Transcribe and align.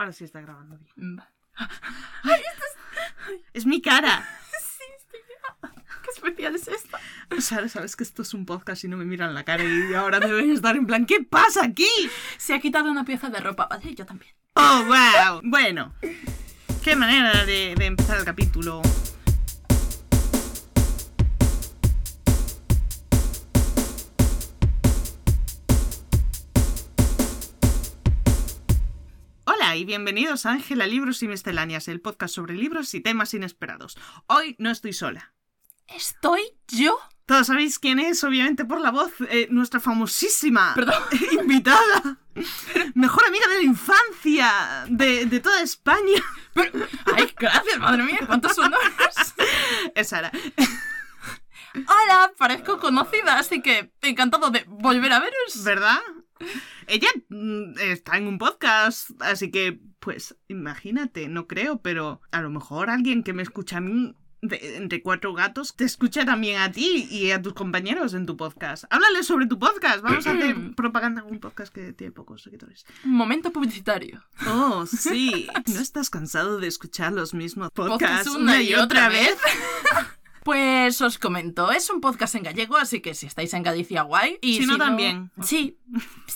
Ahora 0.00 0.14
sí 0.14 0.24
está 0.24 0.40
grabando 0.40 0.78
bien. 0.78 0.92
Mm, 0.96 1.18
va. 1.18 1.28
Es 3.52 3.66
mi 3.66 3.82
cara. 3.82 4.26
Sí, 4.50 4.84
estoy 4.96 5.20
¿Qué 6.02 6.10
especial 6.14 6.54
es 6.54 6.68
esta? 6.68 6.98
Sara, 7.38 7.68
sabes 7.68 7.96
que 7.96 8.04
esto 8.04 8.22
es 8.22 8.32
un 8.32 8.46
podcast 8.46 8.82
y 8.84 8.88
no 8.88 8.96
me 8.96 9.04
miran 9.04 9.34
la 9.34 9.44
cara 9.44 9.62
y 9.62 9.92
ahora 9.92 10.18
deben 10.18 10.52
estar 10.52 10.74
en 10.74 10.86
plan, 10.86 11.04
¿qué 11.04 11.22
pasa 11.22 11.64
aquí? 11.66 11.86
Se 12.38 12.54
ha 12.54 12.60
quitado 12.60 12.90
una 12.90 13.04
pieza 13.04 13.28
de 13.28 13.40
ropa, 13.40 13.66
¿vale? 13.68 13.94
Yo 13.94 14.06
también. 14.06 14.32
Oh, 14.54 14.84
wow. 14.86 15.42
Bueno, 15.44 15.92
qué 16.82 16.96
manera 16.96 17.44
de, 17.44 17.74
de 17.76 17.84
empezar 17.84 18.16
el 18.16 18.24
capítulo. 18.24 18.80
Y 29.80 29.84
bienvenidos 29.86 30.44
a 30.44 30.50
Ángela 30.50 30.86
Libros 30.86 31.22
y 31.22 31.28
Misceláneas, 31.28 31.88
el 31.88 32.02
podcast 32.02 32.34
sobre 32.34 32.54
libros 32.54 32.92
y 32.92 33.00
temas 33.00 33.32
inesperados. 33.32 33.96
Hoy 34.26 34.54
no 34.58 34.70
estoy 34.70 34.92
sola. 34.92 35.32
¿Estoy 35.88 36.42
yo? 36.68 36.98
Todos 37.24 37.46
sabéis 37.46 37.78
quién 37.78 37.98
es, 37.98 38.22
obviamente 38.22 38.66
por 38.66 38.78
la 38.78 38.90
voz, 38.90 39.10
eh, 39.30 39.48
nuestra 39.50 39.80
famosísima 39.80 40.74
invitada, 41.32 42.18
mejor 42.94 43.24
amiga 43.26 43.48
de 43.48 43.54
la 43.56 43.62
infancia 43.62 44.84
de, 44.88 45.24
de 45.24 45.40
toda 45.40 45.62
España. 45.62 46.22
Pero- 46.52 46.86
Ay, 47.16 47.32
gracias, 47.38 47.78
madre 47.78 48.02
mía, 48.02 48.18
cuántos 48.26 48.58
honores. 48.58 49.34
Es 49.94 50.08
Sara. 50.08 50.30
Hola, 51.74 52.32
parezco 52.36 52.78
conocida, 52.80 53.38
así 53.38 53.62
que 53.62 53.92
encantado 54.02 54.50
de 54.50 54.62
volver 54.68 55.12
a 55.14 55.20
veros. 55.20 55.64
¿Verdad? 55.64 56.00
Ella 56.86 57.08
mm, 57.28 57.78
está 57.80 58.16
en 58.16 58.26
un 58.26 58.38
podcast, 58.38 59.10
así 59.20 59.50
que, 59.50 59.80
pues, 60.00 60.36
imagínate, 60.48 61.28
no 61.28 61.46
creo, 61.46 61.80
pero 61.82 62.20
a 62.32 62.40
lo 62.40 62.50
mejor 62.50 62.90
alguien 62.90 63.22
que 63.22 63.32
me 63.32 63.42
escucha 63.42 63.78
a 63.78 63.80
mí 63.80 64.14
de- 64.42 64.78
entre 64.78 65.02
cuatro 65.02 65.34
gatos 65.34 65.76
te 65.76 65.84
escucha 65.84 66.24
también 66.24 66.62
a 66.62 66.72
ti 66.72 67.06
y 67.10 67.30
a 67.30 67.42
tus 67.42 67.52
compañeros 67.52 68.14
en 68.14 68.24
tu 68.24 68.38
podcast. 68.38 68.84
Háblale 68.88 69.22
sobre 69.22 69.46
tu 69.46 69.58
podcast. 69.58 70.00
Vamos 70.00 70.26
a 70.26 70.32
hacer 70.32 70.56
propaganda 70.76 71.20
en 71.20 71.30
un 71.30 71.40
podcast 71.40 71.72
que 71.74 71.92
tiene 71.92 72.12
pocos 72.12 72.42
seguidores. 72.42 72.86
Momento 73.04 73.52
publicitario. 73.52 74.24
Oh, 74.46 74.86
sí. 74.90 75.46
¿No 75.66 75.80
estás 75.80 76.08
cansado 76.08 76.58
de 76.58 76.68
escuchar 76.68 77.12
los 77.12 77.34
mismos 77.34 77.70
podcasts 77.72 78.28
Podcast 78.28 78.40
una 78.40 78.62
y 78.62 78.74
otra 78.74 79.10
vez. 79.10 79.36
Pues 80.44 81.00
os 81.02 81.18
comento, 81.18 81.70
es 81.70 81.90
un 81.90 82.00
podcast 82.00 82.34
en 82.34 82.42
gallego, 82.42 82.76
así 82.76 83.00
que 83.00 83.14
si 83.14 83.26
estáis 83.26 83.52
en 83.54 83.62
Galicia, 83.62 84.02
guay. 84.02 84.38
Y 84.40 84.58
Si 84.58 84.66
no, 84.66 84.78
también. 84.78 85.30
Sí, 85.42 85.78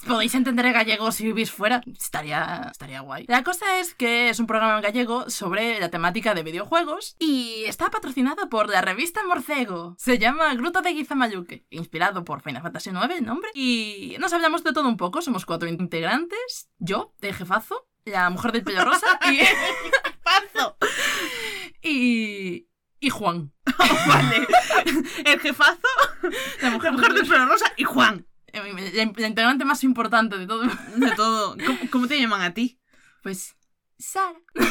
podéis 0.07 0.35
entender 0.35 0.67
el 0.67 0.73
gallego 0.73 1.11
si 1.11 1.25
vivís 1.25 1.51
fuera, 1.51 1.83
estaría, 1.99 2.69
estaría 2.71 3.01
guay. 3.01 3.25
La 3.29 3.43
cosa 3.43 3.79
es 3.79 3.95
que 3.95 4.29
es 4.29 4.39
un 4.41 4.47
programa 4.47 4.77
en 4.77 4.83
gallego 4.83 5.31
sobre 5.31 5.81
la 5.81 5.89
temática 5.89 6.35
de 6.35 6.43
videojuegos 6.43 7.17
y 7.19 7.65
está 7.67 7.91
patrocinado 7.91 8.49
por 8.49 8.69
la 8.69 8.83
revista 8.83 9.25
Morcego. 9.25 9.95
Se 9.99 10.19
llama 10.19 10.55
Gruta 10.55 10.83
de 10.83 10.93
Guizamayuque, 10.93 11.67
inspirado 11.71 12.25
por 12.25 12.43
Final 12.43 12.63
Fantasy 12.63 12.91
IX, 12.91 13.17
el 13.17 13.25
nombre. 13.25 13.51
Y 13.55 14.17
nos 14.21 14.33
hablamos 14.33 14.65
de 14.65 14.73
todo 14.73 14.89
un 14.89 14.97
poco, 14.97 15.23
somos 15.23 15.47
cuatro 15.47 15.69
integrantes, 15.69 16.69
yo, 16.79 17.15
el 17.21 17.35
jefazo, 17.35 17.89
la 18.05 18.29
mujer 18.31 18.53
del 18.53 18.65
pelo 18.65 18.85
rosa 18.85 19.19
y... 19.31 19.39
¡Pazo! 20.23 20.77
y... 21.83 22.69
y 23.05 23.11
Juan. 23.11 23.53
Vale. 24.09 24.47
El 25.25 25.41
jefazo, 25.41 25.79
La 26.63 26.71
mujer, 26.71 26.93
la 26.93 26.97
mujer 26.99 27.15
del 27.15 27.27
pelo 27.27 27.47
rosa 27.47 27.73
y 27.77 27.85
Juan. 27.85 28.27
La, 28.53 28.63
la 28.63 29.27
integrante 29.27 29.65
más 29.65 29.85
importante 29.85 30.39
de 30.39 30.47
todo. 30.47 30.63
De 30.97 31.11
todo. 31.17 31.57
¿Cómo, 31.67 31.79
cómo 31.91 32.07
te 32.07 32.21
llaman 32.21 32.43
a 32.43 32.55
ti? 32.55 32.81
Pues. 33.23 33.57
Sara. 33.99 34.39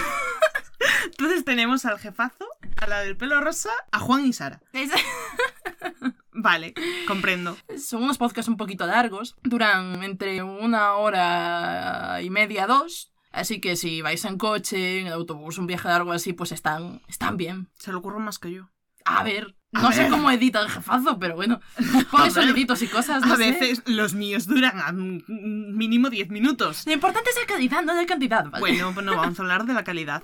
Entonces 1.05 1.45
tenemos 1.45 1.85
al 1.85 1.99
jefazo, 1.99 2.45
a 2.77 2.87
la 2.87 2.99
del 3.01 3.15
pelo 3.15 3.39
rosa, 3.39 3.69
a 3.91 3.99
Juan 3.99 4.25
y 4.25 4.33
Sara. 4.33 4.61
Vale, 6.31 6.73
comprendo. 7.07 7.55
Son 7.77 8.03
unos 8.03 8.17
podcasts 8.17 8.49
un 8.49 8.57
poquito 8.57 8.85
largos. 8.85 9.35
Duran 9.43 10.03
entre 10.03 10.41
una 10.43 10.95
hora 10.95 12.21
y 12.21 12.29
media, 12.29 12.67
dos. 12.67 13.12
Así 13.33 13.59
que 13.59 13.75
si 13.75 14.01
vais 14.01 14.23
en 14.25 14.37
coche, 14.37 14.99
en 15.01 15.07
autobús, 15.07 15.57
un 15.57 15.67
viaje 15.67 15.87
largo 15.89 16.11
así, 16.13 16.31
pues 16.33 16.51
están, 16.53 17.01
están 17.07 17.35
bien. 17.35 17.67
Se 17.73 17.91
lo 17.91 17.97
ocurre 17.97 18.19
más 18.19 18.39
que 18.39 18.51
yo. 18.51 18.69
A 19.05 19.21
ver, 19.23 19.55
A 19.73 19.81
no 19.81 19.91
sé 19.91 20.03
ver. 20.03 20.11
cómo 20.11 20.31
edita 20.31 20.61
el 20.61 20.69
jefazo, 20.69 21.19
pero 21.19 21.35
bueno. 21.35 21.59
Pone 22.11 22.31
soniditos 22.31 22.81
y 22.83 22.87
cosas, 22.87 23.25
no 23.25 23.33
A 23.33 23.35
sé. 23.37 23.51
veces 23.51 23.81
los 23.85 24.13
míos 24.13 24.45
duran 24.47 24.79
a 24.79 24.91
mínimo 24.93 26.09
10 26.09 26.29
minutos. 26.29 26.83
Lo 26.85 26.93
importante 26.93 27.31
es 27.31 27.35
la 27.37 27.45
calidad, 27.47 27.81
no 27.83 27.93
la 27.95 28.05
cantidad, 28.05 28.45
¿vale? 28.45 28.59
Bueno, 28.61 28.91
pues 28.93 29.05
no 29.05 29.15
vamos 29.17 29.37
a 29.37 29.41
hablar 29.41 29.65
de 29.65 29.73
la 29.73 29.83
calidad. 29.89 30.23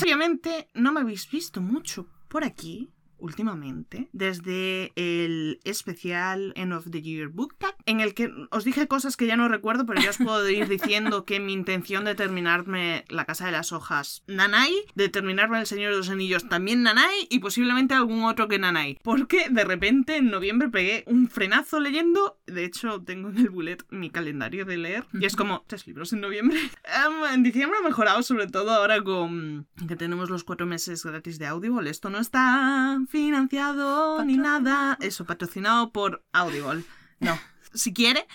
Obviamente 0.00 0.68
no 0.74 0.92
me 0.92 1.00
habéis 1.00 1.28
visto 1.30 1.60
mucho 1.60 2.06
por 2.28 2.44
aquí 2.44 2.90
últimamente, 3.22 4.08
desde 4.12 4.92
el 4.96 5.60
especial 5.64 6.52
End 6.56 6.72
of 6.72 6.90
the 6.90 7.00
Year 7.00 7.28
Book 7.28 7.56
Tag, 7.56 7.74
en 7.86 8.00
el 8.00 8.14
que 8.14 8.30
os 8.50 8.64
dije 8.64 8.88
cosas 8.88 9.16
que 9.16 9.26
ya 9.26 9.36
no 9.36 9.48
recuerdo, 9.48 9.86
pero 9.86 10.02
ya 10.02 10.10
os 10.10 10.18
puedo 10.18 10.48
ir 10.50 10.68
diciendo 10.68 11.24
que 11.24 11.40
mi 11.40 11.52
intención 11.52 12.04
de 12.04 12.14
terminarme 12.14 13.04
La 13.08 13.24
Casa 13.24 13.46
de 13.46 13.52
las 13.52 13.72
Hojas, 13.72 14.24
Nanai, 14.26 14.72
de 14.94 15.08
terminarme 15.08 15.60
El 15.60 15.66
Señor 15.66 15.92
de 15.92 15.98
los 15.98 16.10
Anillos, 16.10 16.48
también 16.48 16.82
Nanai, 16.82 17.28
y 17.30 17.38
posiblemente 17.38 17.94
algún 17.94 18.24
otro 18.24 18.48
que 18.48 18.58
Nanai. 18.58 18.98
Porque 19.02 19.46
de 19.50 19.64
repente 19.64 20.16
en 20.16 20.30
noviembre 20.30 20.68
pegué 20.68 21.04
un 21.06 21.28
frenazo 21.28 21.80
leyendo, 21.80 22.38
de 22.46 22.64
hecho 22.64 23.02
tengo 23.02 23.30
en 23.30 23.38
el 23.38 23.50
bullet 23.50 23.78
mi 23.90 24.10
calendario 24.10 24.64
de 24.64 24.76
leer, 24.76 25.04
y 25.12 25.24
es 25.24 25.36
como 25.36 25.64
tres 25.66 25.86
libros 25.86 26.12
en 26.12 26.20
noviembre. 26.20 26.58
Em, 26.84 27.32
en 27.32 27.42
diciembre 27.42 27.78
ha 27.78 27.86
mejorado, 27.86 28.22
sobre 28.22 28.48
todo 28.48 28.72
ahora 28.72 29.02
con 29.02 29.66
que 29.86 29.96
tenemos 29.96 30.30
los 30.30 30.44
cuatro 30.44 30.66
meses 30.66 31.04
gratis 31.04 31.38
de 31.38 31.46
Audible. 31.46 31.88
Esto 31.88 32.10
no 32.10 32.18
está 32.18 32.98
financiado 33.12 34.24
ni 34.24 34.38
nada. 34.38 34.96
Eso, 35.00 35.26
patrocinado 35.26 35.92
por 35.92 36.24
Audible. 36.32 36.82
No. 37.20 37.38
Si 37.74 37.94
quiere, 37.94 38.26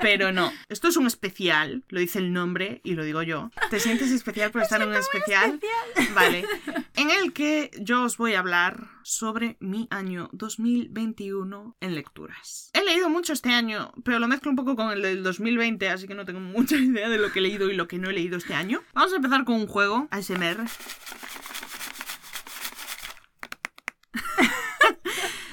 pero 0.00 0.30
no. 0.30 0.52
Esto 0.68 0.86
es 0.86 0.96
un 0.96 1.08
especial, 1.08 1.82
lo 1.88 1.98
dice 1.98 2.20
el 2.20 2.32
nombre 2.32 2.80
y 2.84 2.94
lo 2.94 3.04
digo 3.04 3.22
yo. 3.22 3.50
¿Te 3.70 3.80
sientes 3.80 4.12
especial 4.12 4.52
por 4.52 4.62
estar 4.62 4.80
en 4.80 4.88
un 4.88 4.94
especial? 4.94 5.58
Vale. 6.14 6.44
En 6.94 7.10
el 7.10 7.32
que 7.32 7.72
yo 7.80 8.04
os 8.04 8.16
voy 8.18 8.34
a 8.34 8.38
hablar 8.38 8.88
sobre 9.02 9.56
mi 9.58 9.88
año 9.90 10.28
2021 10.32 11.76
en 11.80 11.94
lecturas. 11.96 12.70
He 12.72 12.84
leído 12.84 13.08
mucho 13.08 13.32
este 13.32 13.50
año, 13.50 13.92
pero 14.04 14.20
lo 14.20 14.28
mezclo 14.28 14.50
un 14.50 14.56
poco 14.56 14.76
con 14.76 14.92
el 14.92 15.02
del 15.02 15.24
2020, 15.24 15.88
así 15.88 16.06
que 16.06 16.14
no 16.14 16.24
tengo 16.24 16.38
mucha 16.38 16.76
idea 16.76 17.08
de 17.08 17.18
lo 17.18 17.32
que 17.32 17.40
he 17.40 17.42
leído 17.42 17.68
y 17.68 17.74
lo 17.74 17.88
que 17.88 17.98
no 17.98 18.10
he 18.10 18.12
leído 18.12 18.38
este 18.38 18.54
año. 18.54 18.80
Vamos 18.94 19.12
a 19.12 19.16
empezar 19.16 19.44
con 19.44 19.56
un 19.56 19.66
juego, 19.66 20.06
ASMR. 20.12 20.64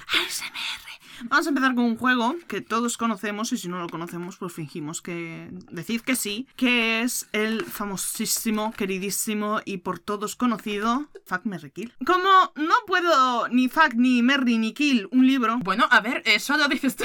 ASMR. 0.08 1.26
Vamos 1.26 1.46
a 1.46 1.50
empezar 1.50 1.76
con 1.76 1.84
un 1.84 1.98
juego 1.98 2.36
que 2.48 2.62
todos 2.62 2.98
conocemos 2.98 3.52
y 3.52 3.58
si 3.58 3.68
no 3.68 3.80
lo 3.80 3.90
conocemos 3.90 4.38
pues 4.38 4.54
fingimos 4.54 5.02
que... 5.02 5.50
Decid 5.70 6.02
que 6.02 6.16
sí, 6.16 6.48
que 6.56 7.02
es 7.02 7.28
el 7.34 7.66
famosísimo, 7.66 8.72
queridísimo 8.72 9.60
y 9.66 9.78
por 9.80 10.00
todos 10.00 10.36
conocido 10.36 11.08
Fuck, 11.26 11.46
Marry, 11.46 11.72
Kill. 11.72 11.94
Como 12.06 12.54
no 12.56 12.74
puedo 12.88 13.48
ni 13.50 13.68
Fuck, 13.68 13.96
ni 13.96 14.24
Merry, 14.24 14.58
ni 14.58 14.74
Kill 14.74 15.08
un 15.12 15.28
libro, 15.28 15.60
Bueno, 15.60 15.88
a 15.92 16.00
ver, 16.00 16.24
eso 16.26 16.58
lo 16.58 16.68
dices 16.68 16.96
tú. 16.96 17.04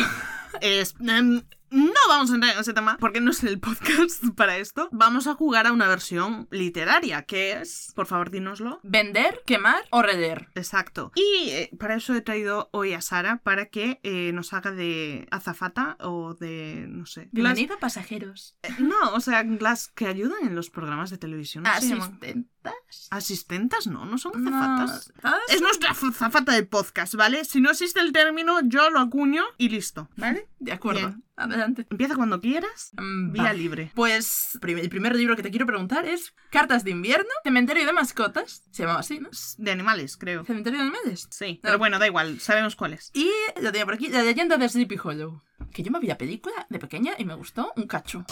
es... 0.61 0.95
em, 1.01 1.43
no 1.75 1.93
vamos 2.09 2.31
a 2.31 2.35
entrar 2.35 2.55
en 2.55 2.61
ese 2.61 2.73
tema 2.73 2.97
porque 2.99 3.21
no 3.21 3.31
es 3.33 3.43
el 3.45 3.59
podcast 3.61 4.25
para 4.37 4.57
esto. 4.57 4.89
Vamos 4.93 5.27
a 5.27 5.35
jugar 5.35 5.67
a 5.67 5.73
una 5.73 5.89
versión 5.89 6.47
literaria, 6.51 7.23
que 7.23 7.53
es... 7.61 7.93
Por 7.95 8.07
favor, 8.07 8.31
dínoslo. 8.31 8.81
Vender, 8.83 9.43
quemar 9.47 9.83
o 9.91 10.03
reder. 10.03 10.49
Exacto. 10.55 11.13
Y 11.15 11.51
eh, 11.51 11.71
para 11.79 11.97
eso 11.97 12.15
he 12.15 12.21
traído 12.21 12.69
hoy 12.73 12.93
a 12.95 13.01
Sara 13.01 13.39
para 13.43 13.67
que 13.67 14.01
eh, 14.03 14.33
nos 14.33 14.53
haga 14.53 14.71
de 14.73 15.27
azafata 15.31 15.97
o 16.01 16.35
de, 16.35 16.87
no 16.89 17.07
sé. 17.07 17.23
las- 17.23 17.33
Bienvenido, 17.33 17.79
pasajeros. 17.79 18.57
eh, 18.63 18.69
no, 18.79 19.13
o 19.15 19.21
sea, 19.21 19.43
las 19.45 19.89
que 19.89 20.07
ayudan 20.07 20.47
en 20.47 20.55
los 20.55 20.71
programas 20.71 21.11
de 21.11 21.19
televisión. 21.19 21.67
Asistentas. 21.67 23.09
Asistentas, 23.11 23.87
no, 23.87 24.05
no 24.07 24.17
son 24.19 24.47
azafatas. 24.49 25.13
Es 25.49 25.61
nuestra 25.61 25.91
azafata 25.91 26.53
del 26.53 26.67
podcast, 26.67 27.15
¿vale? 27.15 27.45
Si 27.45 27.61
no 27.61 27.71
existe 27.71 28.01
el 28.01 28.13
término, 28.13 28.61
yo 28.65 28.91
lo 28.91 29.01
acuño 29.01 29.43
y 29.59 29.69
listo, 29.69 30.09
¿vale? 30.17 30.49
De 30.59 30.73
acuerdo. 30.73 31.09
Bien. 31.09 31.24
Adelante. 31.37 31.87
Empieza 31.91 32.15
cuando 32.15 32.41
quieras, 32.41 32.93
Mm, 32.97 33.33
vía 33.33 33.43
va. 33.45 33.53
libre. 33.53 33.91
Pues 33.95 34.57
prim- 34.61 34.79
el 34.79 34.89
primer 34.89 35.17
libro 35.17 35.35
que 35.37 35.43
te 35.43 35.51
quiero 35.51 35.67
preguntar 35.67 36.07
es 36.07 36.33
Cartas 36.51 36.85
de 36.85 36.93
invierno, 36.93 37.29
Cementerio 37.43 37.85
de 37.87 37.93
mascotas. 37.93 38.63
Se 38.71 38.83
llamaba 38.83 39.01
así, 39.01 39.19
¿no? 39.19 39.29
De 39.59 39.71
animales, 39.73 40.17
creo. 40.17 40.45
Cementerio 40.45 40.79
de 40.79 40.85
animales. 40.85 41.27
Sí, 41.31 41.55
No. 41.55 41.61
pero 41.63 41.79
bueno, 41.79 41.99
da 41.99 42.07
igual, 42.07 42.39
sabemos 42.41 42.77
cuál 42.77 42.93
es. 42.95 43.11
Y 43.15 43.29
lo 43.61 43.73
tenía 43.73 43.85
por 43.85 43.95
aquí, 43.95 44.09
la 44.09 44.23
leyenda 44.23 44.57
de 44.57 44.69
Sleepy 44.69 44.97
Hollow. 45.03 45.43
Que 45.73 45.83
yo 45.83 45.91
me 45.91 45.99
vi 45.99 46.07
la 46.07 46.19
película 46.19 46.67
de 46.69 46.79
pequeña 46.79 47.15
y 47.19 47.25
me 47.25 47.35
gustó 47.35 47.73
un 47.77 47.87
cacho. 47.89 48.25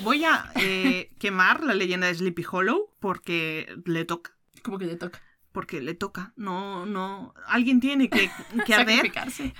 Voy 0.00 0.24
a 0.24 0.52
eh, 0.54 1.10
quemar 1.18 1.64
la 1.64 1.74
leyenda 1.74 2.06
de 2.06 2.14
Sleepy 2.14 2.44
Hollow 2.50 2.94
porque 3.00 3.74
le 3.84 4.04
toca. 4.04 4.30
Como 4.62 4.78
que 4.78 4.86
le 4.86 4.96
toca. 4.96 5.20
Porque 5.52 5.80
le 5.80 5.94
toca. 5.94 6.32
No, 6.36 6.86
no. 6.86 7.34
Alguien 7.46 7.80
tiene 7.80 8.08
que, 8.08 8.30
que 8.66 8.74
arder. 8.74 9.12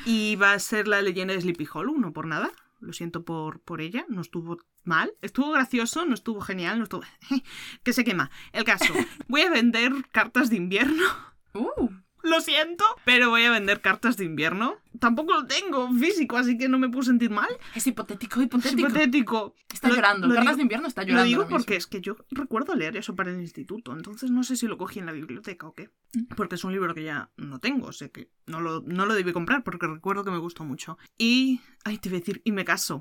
Y 0.04 0.36
va 0.36 0.52
a 0.52 0.58
ser 0.58 0.88
la 0.88 1.02
leyenda 1.02 1.34
de 1.34 1.40
Sleepy 1.40 1.66
Hollow, 1.72 1.98
no 1.98 2.12
por 2.12 2.26
nada. 2.26 2.50
Lo 2.80 2.92
siento 2.92 3.24
por, 3.24 3.60
por 3.60 3.80
ella, 3.80 4.06
no 4.08 4.20
estuvo 4.20 4.58
mal. 4.84 5.12
Estuvo 5.20 5.50
gracioso, 5.50 6.06
no 6.06 6.14
estuvo 6.14 6.40
genial, 6.40 6.78
no 6.78 6.84
estuvo... 6.84 7.02
que 7.82 7.92
se 7.92 8.04
quema. 8.04 8.30
El 8.52 8.64
caso, 8.64 8.94
voy 9.28 9.42
a 9.42 9.50
vender 9.50 9.92
cartas 10.12 10.48
de 10.48 10.56
invierno. 10.56 11.04
Uh, 11.52 11.90
Lo 12.22 12.40
siento, 12.40 12.84
pero 13.04 13.30
voy 13.30 13.44
a 13.44 13.50
vender 13.50 13.80
cartas 13.80 14.16
de 14.16 14.24
invierno. 14.24 14.76
Tampoco 14.98 15.32
lo 15.32 15.46
tengo 15.46 15.90
físico, 15.94 16.36
así 16.36 16.58
que 16.58 16.68
no 16.68 16.78
me 16.78 16.88
puedo 16.88 17.02
sentir 17.04 17.30
mal. 17.30 17.48
es 17.74 17.86
hipotético, 17.86 18.40
Es 18.40 18.46
hipotético. 18.46 18.80
hipotético. 18.88 19.54
Está 19.72 19.88
Lo- 19.88 19.94
llorando. 19.96 20.26
lo 20.26 20.34
Cartas 20.34 20.50
digo- 20.52 20.56
de 20.56 20.62
invierno 20.62 20.88
está 20.88 21.02
llorando. 21.02 21.22
Lo 21.22 21.28
digo 21.28 21.46
porque 21.48 21.76
es 21.76 21.86
que 21.86 22.00
yo 22.00 22.16
recuerdo 22.30 22.74
leer 22.74 22.96
eso 22.96 23.16
para 23.16 23.30
el 23.30 23.40
instituto, 23.40 23.92
entonces 23.92 24.30
no 24.30 24.42
sé 24.42 24.56
si 24.56 24.66
lo 24.66 24.76
cogí 24.76 24.98
en 24.98 25.06
la 25.06 25.12
biblioteca 25.12 25.66
o 25.66 25.74
qué. 25.74 25.90
Porque 26.36 26.56
es 26.56 26.64
un 26.64 26.72
libro 26.72 26.94
que 26.94 27.04
ya 27.04 27.30
no 27.36 27.58
tengo, 27.60 27.86
o 27.88 27.92
sea 27.92 28.08
que 28.08 28.28
no 28.46 28.60
lo, 28.60 28.82
no 28.86 29.06
lo 29.06 29.14
debí 29.14 29.32
comprar 29.32 29.62
porque 29.64 29.86
recuerdo 29.86 30.24
que 30.24 30.30
me 30.30 30.38
gustó 30.38 30.64
mucho. 30.64 30.98
Y, 31.16 31.60
ay, 31.84 31.98
te 31.98 32.08
voy 32.08 32.16
a 32.16 32.20
decir, 32.20 32.42
y 32.44 32.52
me 32.52 32.64
caso. 32.64 33.00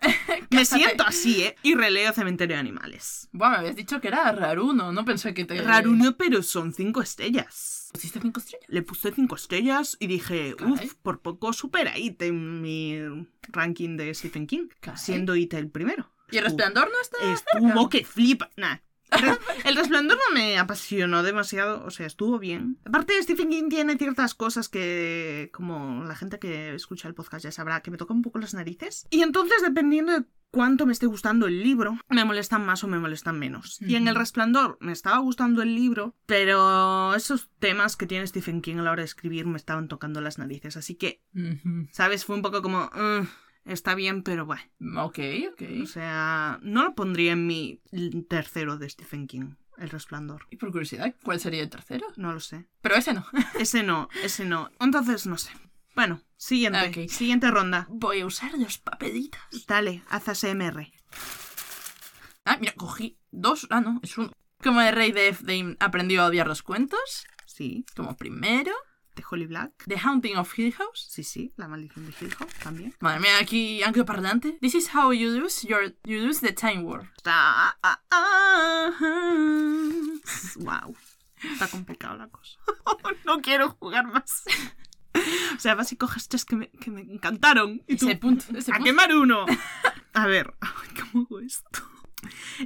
me 0.50 0.64
siento 0.64 1.04
así, 1.04 1.42
¿eh? 1.42 1.56
Y 1.62 1.74
releo 1.74 2.12
Cementerio 2.12 2.56
de 2.56 2.60
Animales. 2.60 3.28
Buah, 3.32 3.50
me 3.50 3.56
habías 3.58 3.76
dicho 3.76 4.00
que 4.00 4.08
era 4.08 4.32
Raruno. 4.32 4.92
No 4.92 5.04
pensé 5.04 5.34
que 5.34 5.44
te. 5.44 5.60
Raruno, 5.60 6.16
pero 6.16 6.42
son 6.42 6.72
cinco 6.72 7.02
estrellas. 7.02 7.90
¿Pusiste 7.92 8.20
cinco 8.20 8.40
estrellas? 8.40 8.66
Le 8.68 8.82
puse 8.82 9.12
cinco 9.12 9.36
estrellas 9.36 9.96
y 10.00 10.06
dije, 10.06 10.56
uff, 10.60 10.94
por 11.02 11.20
poco 11.20 11.52
supera 11.52 11.96
It 11.96 12.20
en 12.22 12.60
mi 12.60 12.98
ranking 13.48 13.96
de 13.96 14.12
Stephen 14.14 14.46
King, 14.46 14.68
Caray. 14.80 14.98
siendo 14.98 15.36
It 15.36 15.54
el 15.54 15.70
primero. 15.70 16.10
¿Y 16.30 16.38
el 16.38 16.44
resplandor 16.44 16.90
no 16.90 17.00
está? 17.00 17.18
Estuvo 17.32 17.88
que 17.88 18.04
flipa. 18.04 18.50
Nah. 18.56 18.78
El 19.64 19.76
resplandor 19.76 20.18
no 20.28 20.34
me 20.34 20.58
apasionó 20.58 21.22
demasiado, 21.22 21.84
o 21.84 21.90
sea, 21.90 22.06
estuvo 22.06 22.38
bien. 22.38 22.78
Aparte, 22.84 23.20
Stephen 23.22 23.50
King 23.50 23.68
tiene 23.68 23.96
ciertas 23.96 24.34
cosas 24.34 24.68
que, 24.68 25.50
como 25.52 26.04
la 26.04 26.16
gente 26.16 26.38
que 26.38 26.74
escucha 26.74 27.08
el 27.08 27.14
podcast 27.14 27.44
ya 27.44 27.52
sabrá, 27.52 27.80
que 27.80 27.90
me 27.90 27.96
tocan 27.96 28.16
un 28.18 28.22
poco 28.22 28.38
las 28.38 28.54
narices. 28.54 29.06
Y 29.10 29.22
entonces, 29.22 29.62
dependiendo 29.62 30.12
de 30.12 30.24
cuánto 30.50 30.86
me 30.86 30.92
esté 30.92 31.06
gustando 31.06 31.46
el 31.46 31.62
libro, 31.62 31.98
me 32.08 32.24
molestan 32.24 32.64
más 32.64 32.84
o 32.84 32.88
me 32.88 32.98
molestan 32.98 33.38
menos. 33.38 33.78
Y 33.80 33.96
en 33.96 34.08
El. 34.08 34.14
Resplandor 34.14 34.78
me 34.80 34.92
estaba 34.92 35.18
gustando 35.18 35.62
el 35.62 35.74
libro, 35.74 36.14
pero 36.26 37.14
esos 37.14 37.50
temas 37.58 37.96
que 37.96 38.06
tiene 38.06 38.26
Stephen 38.26 38.62
King 38.62 38.76
a 38.76 38.82
la 38.82 38.92
hora 38.92 39.02
de 39.02 39.06
escribir 39.06 39.46
me 39.46 39.56
estaban 39.56 39.88
tocando 39.88 40.20
las 40.20 40.38
narices. 40.38 40.76
Así 40.76 40.94
que. 40.94 41.22
¿sabes? 41.92 42.24
Fue 42.24 42.36
un 42.36 42.42
poco 42.42 42.62
como... 42.62 42.90
"Ugh, 42.94 43.26
está 43.64 43.94
bien, 43.94 44.22
pero 44.22 44.46
bueno. 44.46 44.62
Ok, 45.04 45.18
ok. 45.52 45.62
O 45.82 45.86
sea, 45.86 46.58
no 46.62 46.84
lo 46.84 46.94
pondría 46.94 47.32
en 47.32 47.46
mi 47.46 47.80
tercero 48.28 48.76
de 48.76 48.88
Stephen 48.88 49.26
King, 49.26 49.54
El 49.78 49.90
Resplandor. 49.90 50.46
Y 50.50 50.56
por 50.56 50.70
curiosidad, 50.72 51.14
¿cuál 51.22 51.40
sería 51.40 51.62
el 51.62 51.70
tercero? 51.70 52.06
No 52.16 52.32
lo 52.32 52.40
sé. 52.40 52.66
Pero 52.80 52.96
ese 52.96 53.12
no. 53.14 53.26
Ese 53.58 53.82
no, 53.82 54.08
ese 54.22 54.44
no. 54.44 54.70
Entonces, 54.80 55.26
no 55.26 55.38
sé. 55.38 55.50
Bueno, 55.94 56.20
siguiente. 56.36 57.08
Siguiente 57.08 57.50
ronda. 57.50 57.86
Voy 57.88 58.20
a 58.20 58.26
usar 58.26 58.52
los 58.58 58.78
papelitos. 58.78 59.40
Dale, 59.66 60.02
haz 60.08 60.28
ASMR. 60.28 60.90
Ah, 62.44 62.58
mira, 62.60 62.72
cogí 62.74 63.16
dos. 63.30 63.66
Ah, 63.70 63.80
no, 63.80 64.00
es 64.02 64.18
uno. 64.18 64.32
Como 64.62 64.80
el 64.80 64.94
rey 64.94 65.12
de 65.12 65.28
Efdame 65.28 65.76
aprendió 65.78 66.22
a 66.22 66.26
odiar 66.26 66.46
los 66.48 66.62
cuentos. 66.62 67.26
Sí. 67.46 67.84
Como 67.94 68.16
primero. 68.16 68.72
De 69.14 69.24
Holly 69.28 69.46
Black. 69.46 69.72
The 69.86 69.96
Haunting 69.98 70.36
of 70.36 70.58
Hill 70.58 70.72
House. 70.74 71.06
Sí, 71.10 71.22
sí. 71.22 71.52
La 71.56 71.68
maldición 71.68 72.06
de 72.06 72.14
Hill 72.20 72.34
House 72.34 72.54
también. 72.62 72.94
Madre 73.00 73.20
mía, 73.20 73.38
aquí 73.40 73.80
parlante. 74.06 74.58
This 74.60 74.74
is 74.74 74.94
how 74.94 75.12
you 75.12 75.30
lose 75.30 75.66
your 75.66 75.94
you 76.04 76.20
lose 76.20 76.40
the 76.40 76.52
time 76.52 76.82
war. 76.82 77.12
Está... 77.16 77.32
ah, 77.34 77.76
ah, 77.82 78.00
ah. 78.10 78.90
Wow. 80.56 80.96
Está 81.42 81.68
complicada 81.68 82.16
la 82.16 82.28
cosa. 82.28 82.58
no 83.24 83.40
quiero 83.40 83.70
jugar 83.70 84.06
más. 84.06 84.44
O 85.56 85.60
sea, 85.60 85.74
vas 85.74 85.92
y 85.92 85.96
coges 85.96 86.28
tres 86.28 86.44
que 86.44 86.56
me, 86.56 86.70
que 86.70 86.90
me 86.90 87.02
encantaron. 87.02 87.82
Y 87.86 87.96
tú, 87.96 88.08
Ese 88.08 88.16
punto, 88.16 88.44
ese 88.56 88.72
¡A 88.72 88.76
punto. 88.76 88.84
quemar 88.84 89.14
uno! 89.14 89.46
A 90.12 90.26
ver, 90.26 90.54
¿cómo 91.12 91.24
hago 91.24 91.40
esto? 91.40 91.82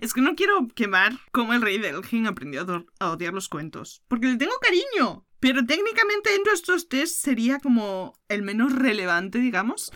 Es 0.00 0.14
que 0.14 0.20
no 0.20 0.34
quiero 0.34 0.68
quemar 0.68 1.18
como 1.32 1.52
el 1.52 1.62
rey 1.62 1.78
de 1.78 1.88
Elgin 1.88 2.26
aprendió 2.26 2.62
a 2.62 3.04
a 3.04 3.10
odiar 3.10 3.32
los 3.34 3.48
cuentos. 3.48 4.02
Porque 4.08 4.26
le 4.28 4.36
tengo 4.36 4.52
cariño. 4.60 5.26
Pero 5.40 5.64
técnicamente 5.64 6.34
entre 6.34 6.52
estos 6.52 6.88
tres 6.88 7.14
sería 7.16 7.58
como 7.60 8.18
el 8.28 8.42
menos 8.42 8.72
relevante, 8.72 9.38
digamos. 9.38 9.92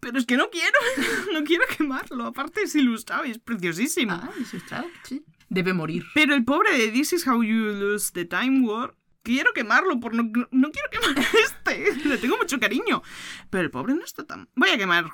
Pero 0.00 0.18
es 0.18 0.26
que 0.26 0.36
no 0.36 0.50
quiero. 0.50 0.78
No 1.32 1.44
quiero 1.44 1.64
quemarlo. 1.76 2.26
Aparte 2.26 2.62
es 2.62 2.74
ilustrado 2.74 3.24
y 3.26 3.30
es 3.32 3.38
preciosísimo. 3.38 4.12
Ah, 4.12 4.30
está, 4.52 4.84
sí. 5.02 5.24
Debe 5.48 5.72
morir. 5.72 6.04
Pero 6.14 6.34
el 6.34 6.44
pobre 6.44 6.76
de 6.76 6.88
This 6.88 7.12
is 7.12 7.26
how 7.26 7.42
you 7.42 7.66
lose 7.72 8.12
the 8.12 8.24
time 8.24 8.66
war. 8.66 8.94
Quiero 9.22 9.52
quemarlo, 9.52 9.98
por 10.00 10.14
no, 10.14 10.22
no 10.50 10.70
quiero 10.70 10.88
quemar 10.90 11.18
este. 11.44 11.94
Le 12.08 12.18
tengo 12.18 12.36
mucho 12.38 12.58
cariño. 12.60 13.02
Pero 13.50 13.64
el 13.64 13.70
pobre 13.70 13.94
no 13.94 14.04
está 14.04 14.24
tan. 14.24 14.48
Voy 14.54 14.70
a 14.70 14.78
quemar 14.78 15.10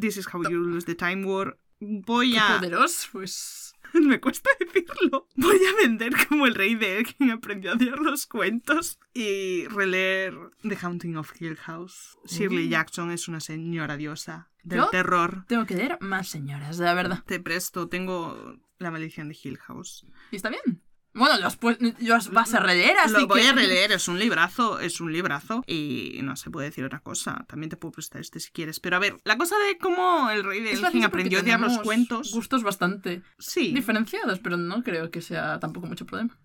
This 0.00 0.16
is 0.16 0.26
how 0.32 0.42
you 0.42 0.58
lose 0.58 0.84
the 0.86 0.94
time 0.94 1.24
war. 1.24 1.58
Voy 1.80 2.32
Qué 2.32 2.38
a. 2.38 2.56
poderoso, 2.58 3.08
pues. 3.12 3.67
Me 4.00 4.20
cuesta 4.20 4.50
decirlo. 4.58 5.26
Voy 5.36 5.56
a 5.56 5.82
vender 5.82 6.12
como 6.28 6.46
el 6.46 6.54
rey 6.54 6.74
de 6.74 7.04
quien 7.16 7.30
aprendió 7.30 7.72
a 7.72 7.74
odiar 7.74 7.98
los 7.98 8.26
cuentos 8.26 8.98
y 9.14 9.66
releer 9.68 10.34
The 10.62 10.76
Haunting 10.76 11.16
of 11.16 11.32
Hill 11.40 11.56
House. 11.56 12.18
Shirley 12.26 12.66
Mm. 12.68 12.70
Jackson 12.70 13.10
es 13.10 13.28
una 13.28 13.40
señora 13.40 13.96
diosa 13.96 14.50
del 14.62 14.78
¿Yo? 14.80 14.88
terror. 14.90 15.44
Tengo 15.48 15.66
que 15.66 15.74
leer 15.76 15.98
más 16.00 16.28
señoras, 16.28 16.78
la 16.78 16.94
verdad. 16.94 17.22
Te 17.26 17.40
presto, 17.40 17.88
tengo 17.88 18.56
la 18.78 18.90
maldición 18.90 19.28
de 19.28 19.36
Hill 19.42 19.58
House. 19.58 20.06
¿Y 20.30 20.36
está 20.36 20.50
bien? 20.50 20.82
Bueno, 21.18 21.38
los, 21.38 21.56
pues, 21.56 21.78
los 22.00 22.30
vas 22.30 22.54
a 22.54 22.60
releer, 22.60 22.96
así 22.98 23.12
Lo 23.12 23.26
voy 23.26 23.42
que... 23.42 23.48
a 23.48 23.52
releer, 23.52 23.92
es 23.92 24.08
un 24.08 24.18
librazo, 24.18 24.80
es 24.80 25.00
un 25.00 25.12
librazo. 25.12 25.62
Y 25.66 26.20
no 26.22 26.36
se 26.36 26.50
puede 26.50 26.68
decir 26.68 26.84
otra 26.84 27.00
cosa. 27.00 27.44
También 27.48 27.70
te 27.70 27.76
puedo 27.76 27.92
prestar 27.92 28.20
este 28.20 28.40
si 28.40 28.50
quieres. 28.50 28.80
Pero 28.80 28.96
a 28.96 29.00
ver, 29.00 29.16
la 29.24 29.36
cosa 29.36 29.56
de 29.68 29.76
cómo 29.78 30.30
el 30.30 30.44
rey 30.44 30.60
de 30.62 30.72
Elgin 30.72 31.04
aprendió 31.04 31.38
a 31.38 31.42
odiar 31.42 31.60
los 31.60 31.78
cuentos. 31.78 32.32
Gustos 32.32 32.62
bastante 32.62 33.22
Sí. 33.38 33.72
diferenciados, 33.72 34.38
pero 34.38 34.56
no 34.56 34.82
creo 34.82 35.10
que 35.10 35.20
sea 35.20 35.58
tampoco 35.60 35.86
mucho 35.86 36.06
problema. 36.06 36.38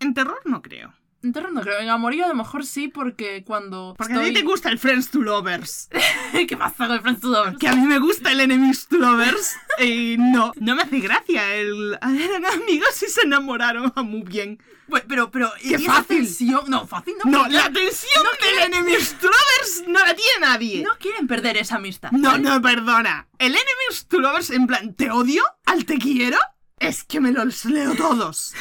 En 0.00 0.14
terror 0.14 0.40
no 0.46 0.62
creo. 0.62 0.94
En 1.22 1.32
terror 1.34 1.52
no 1.52 1.60
creo. 1.60 1.80
En 1.80 1.88
amorío 1.90 2.24
a 2.24 2.28
lo 2.28 2.34
mejor 2.34 2.64
sí, 2.64 2.88
porque 2.88 3.44
cuando 3.44 3.94
Porque 3.98 4.14
a 4.14 4.16
estoy... 4.16 4.30
ti 4.32 4.40
te 4.40 4.46
gusta 4.46 4.70
el 4.70 4.78
Friends 4.78 5.10
to 5.10 5.20
Lovers. 5.20 5.88
¿Qué 6.48 6.56
pasa 6.56 6.86
con 6.86 6.92
el 6.92 7.00
Friends 7.02 7.20
to 7.20 7.28
Lovers? 7.28 7.58
Que 7.58 7.68
a 7.68 7.74
mí 7.74 7.86
me 7.86 7.98
gusta 7.98 8.32
el 8.32 8.40
Enemies 8.40 8.86
to 8.86 8.96
Lovers. 8.96 9.54
Y 9.78 10.16
no, 10.18 10.52
no 10.56 10.74
me 10.76 10.82
hace 10.82 10.98
gracia 11.00 11.54
el... 11.54 11.98
Eran 12.02 12.46
amigos 12.46 13.02
y 13.02 13.08
se 13.10 13.22
enamoraron 13.22 13.92
ah, 13.96 14.02
muy 14.02 14.22
bien. 14.22 14.62
Pues, 14.88 15.04
Pero, 15.06 15.30
pero... 15.30 15.52
¡Qué 15.60 15.76
¿y 15.78 15.84
fácil! 15.84 16.18
tensión? 16.24 16.64
No, 16.68 16.86
fácil 16.86 17.14
no. 17.24 17.30
No, 17.30 17.48
la 17.48 17.70
tensión 17.70 18.24
del 18.40 18.72
Enemies 18.74 19.14
to 19.20 19.26
Lovers 19.26 19.84
no 19.88 19.98
la 20.00 20.14
tiene 20.14 20.40
nadie. 20.40 20.82
No 20.82 20.96
quieren 20.98 21.26
perder 21.26 21.58
esa 21.58 21.76
amistad. 21.76 22.10
No, 22.12 22.30
¿vale? 22.30 22.42
no, 22.42 22.60
perdona. 22.62 23.28
El 23.38 23.52
Enemies 23.52 24.06
to 24.08 24.18
Lovers 24.18 24.50
en 24.50 24.66
plan, 24.66 24.94
¿te 24.94 25.10
odio? 25.10 25.42
¿Al 25.66 25.84
te 25.84 25.98
quiero? 25.98 26.38
Es 26.80 27.04
que 27.04 27.20
me 27.20 27.30
los 27.30 27.66
leo 27.66 27.94
todos. 27.94 28.54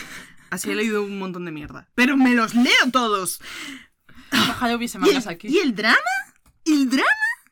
Así 0.49 0.71
he 0.71 0.75
leído 0.75 1.03
un 1.03 1.19
montón 1.19 1.45
de 1.45 1.51
mierda. 1.51 1.87
Pero 1.95 2.17
me 2.17 2.33
los 2.33 2.55
leo 2.55 2.91
todos. 2.91 3.39
Ojalá 4.31 4.75
hubiese 4.75 4.97
¿Y 4.97 5.01
mangas 5.01 5.25
el, 5.25 5.31
aquí. 5.31 5.47
y 5.47 5.59
el 5.59 5.75
drama? 5.75 5.97
¿Y 6.63 6.73
el 6.83 6.89
drama? 6.89 7.05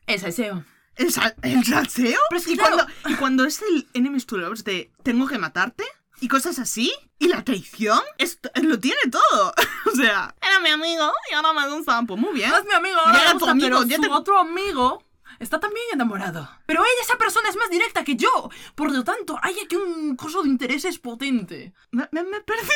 Es 0.06 0.22
SEO. 0.34 0.64
¿El, 0.96 1.12
sal- 1.12 1.34
el 1.42 1.64
salseo? 1.64 2.18
Pero 2.28 2.38
es 2.40 2.46
que 2.46 2.52
y, 2.52 2.56
claro- 2.56 2.76
cuando, 2.76 2.92
y 3.10 3.14
cuando 3.14 3.44
es 3.44 3.62
el 3.62 3.86
Enemies 3.94 4.26
to 4.26 4.36
Lovers 4.36 4.64
de 4.64 4.90
tengo 5.02 5.26
que 5.28 5.38
matarte 5.38 5.84
y 6.20 6.28
cosas 6.28 6.58
así. 6.58 6.92
¿Y 7.20 7.28
la 7.28 7.44
traición? 7.44 8.00
Esto, 8.18 8.50
lo 8.62 8.78
tiene 8.78 8.98
todo. 9.10 9.52
o 9.92 9.96
sea, 9.96 10.34
era 10.40 10.60
mi 10.60 10.70
amigo 10.70 11.12
y 11.30 11.34
ahora 11.34 11.52
me 11.52 11.68
gusta. 11.74 12.02
Pues 12.06 12.20
muy 12.20 12.32
bien. 12.34 12.50
No 12.50 12.56
es 12.58 12.64
mi 12.64 12.74
amigo, 12.74 12.96
ahora 12.98 13.12
me 13.18 13.26
tu 13.26 13.32
gusta, 13.34 13.50
amigo, 13.52 13.66
pero 13.68 13.82
ya 13.84 13.96
su 13.96 14.02
te- 14.02 14.08
otro 14.08 14.38
amigo 14.38 15.02
está 15.38 15.60
también 15.60 15.84
enamorado. 15.92 16.48
Pero 16.66 16.80
ella, 16.80 17.02
esa 17.02 17.16
persona, 17.18 17.48
es 17.48 17.56
más 17.56 17.70
directa 17.70 18.04
que 18.04 18.16
yo. 18.16 18.50
Por 18.74 18.92
lo 18.92 19.04
tanto, 19.04 19.38
hay 19.42 19.56
aquí 19.64 19.76
un 19.76 20.16
coso 20.16 20.42
de 20.42 20.48
intereses 20.48 20.98
potente. 20.98 21.72
Me, 21.90 22.08
me- 22.12 22.24
me 22.24 22.36
he 22.38 22.40
perdido. 22.40 22.68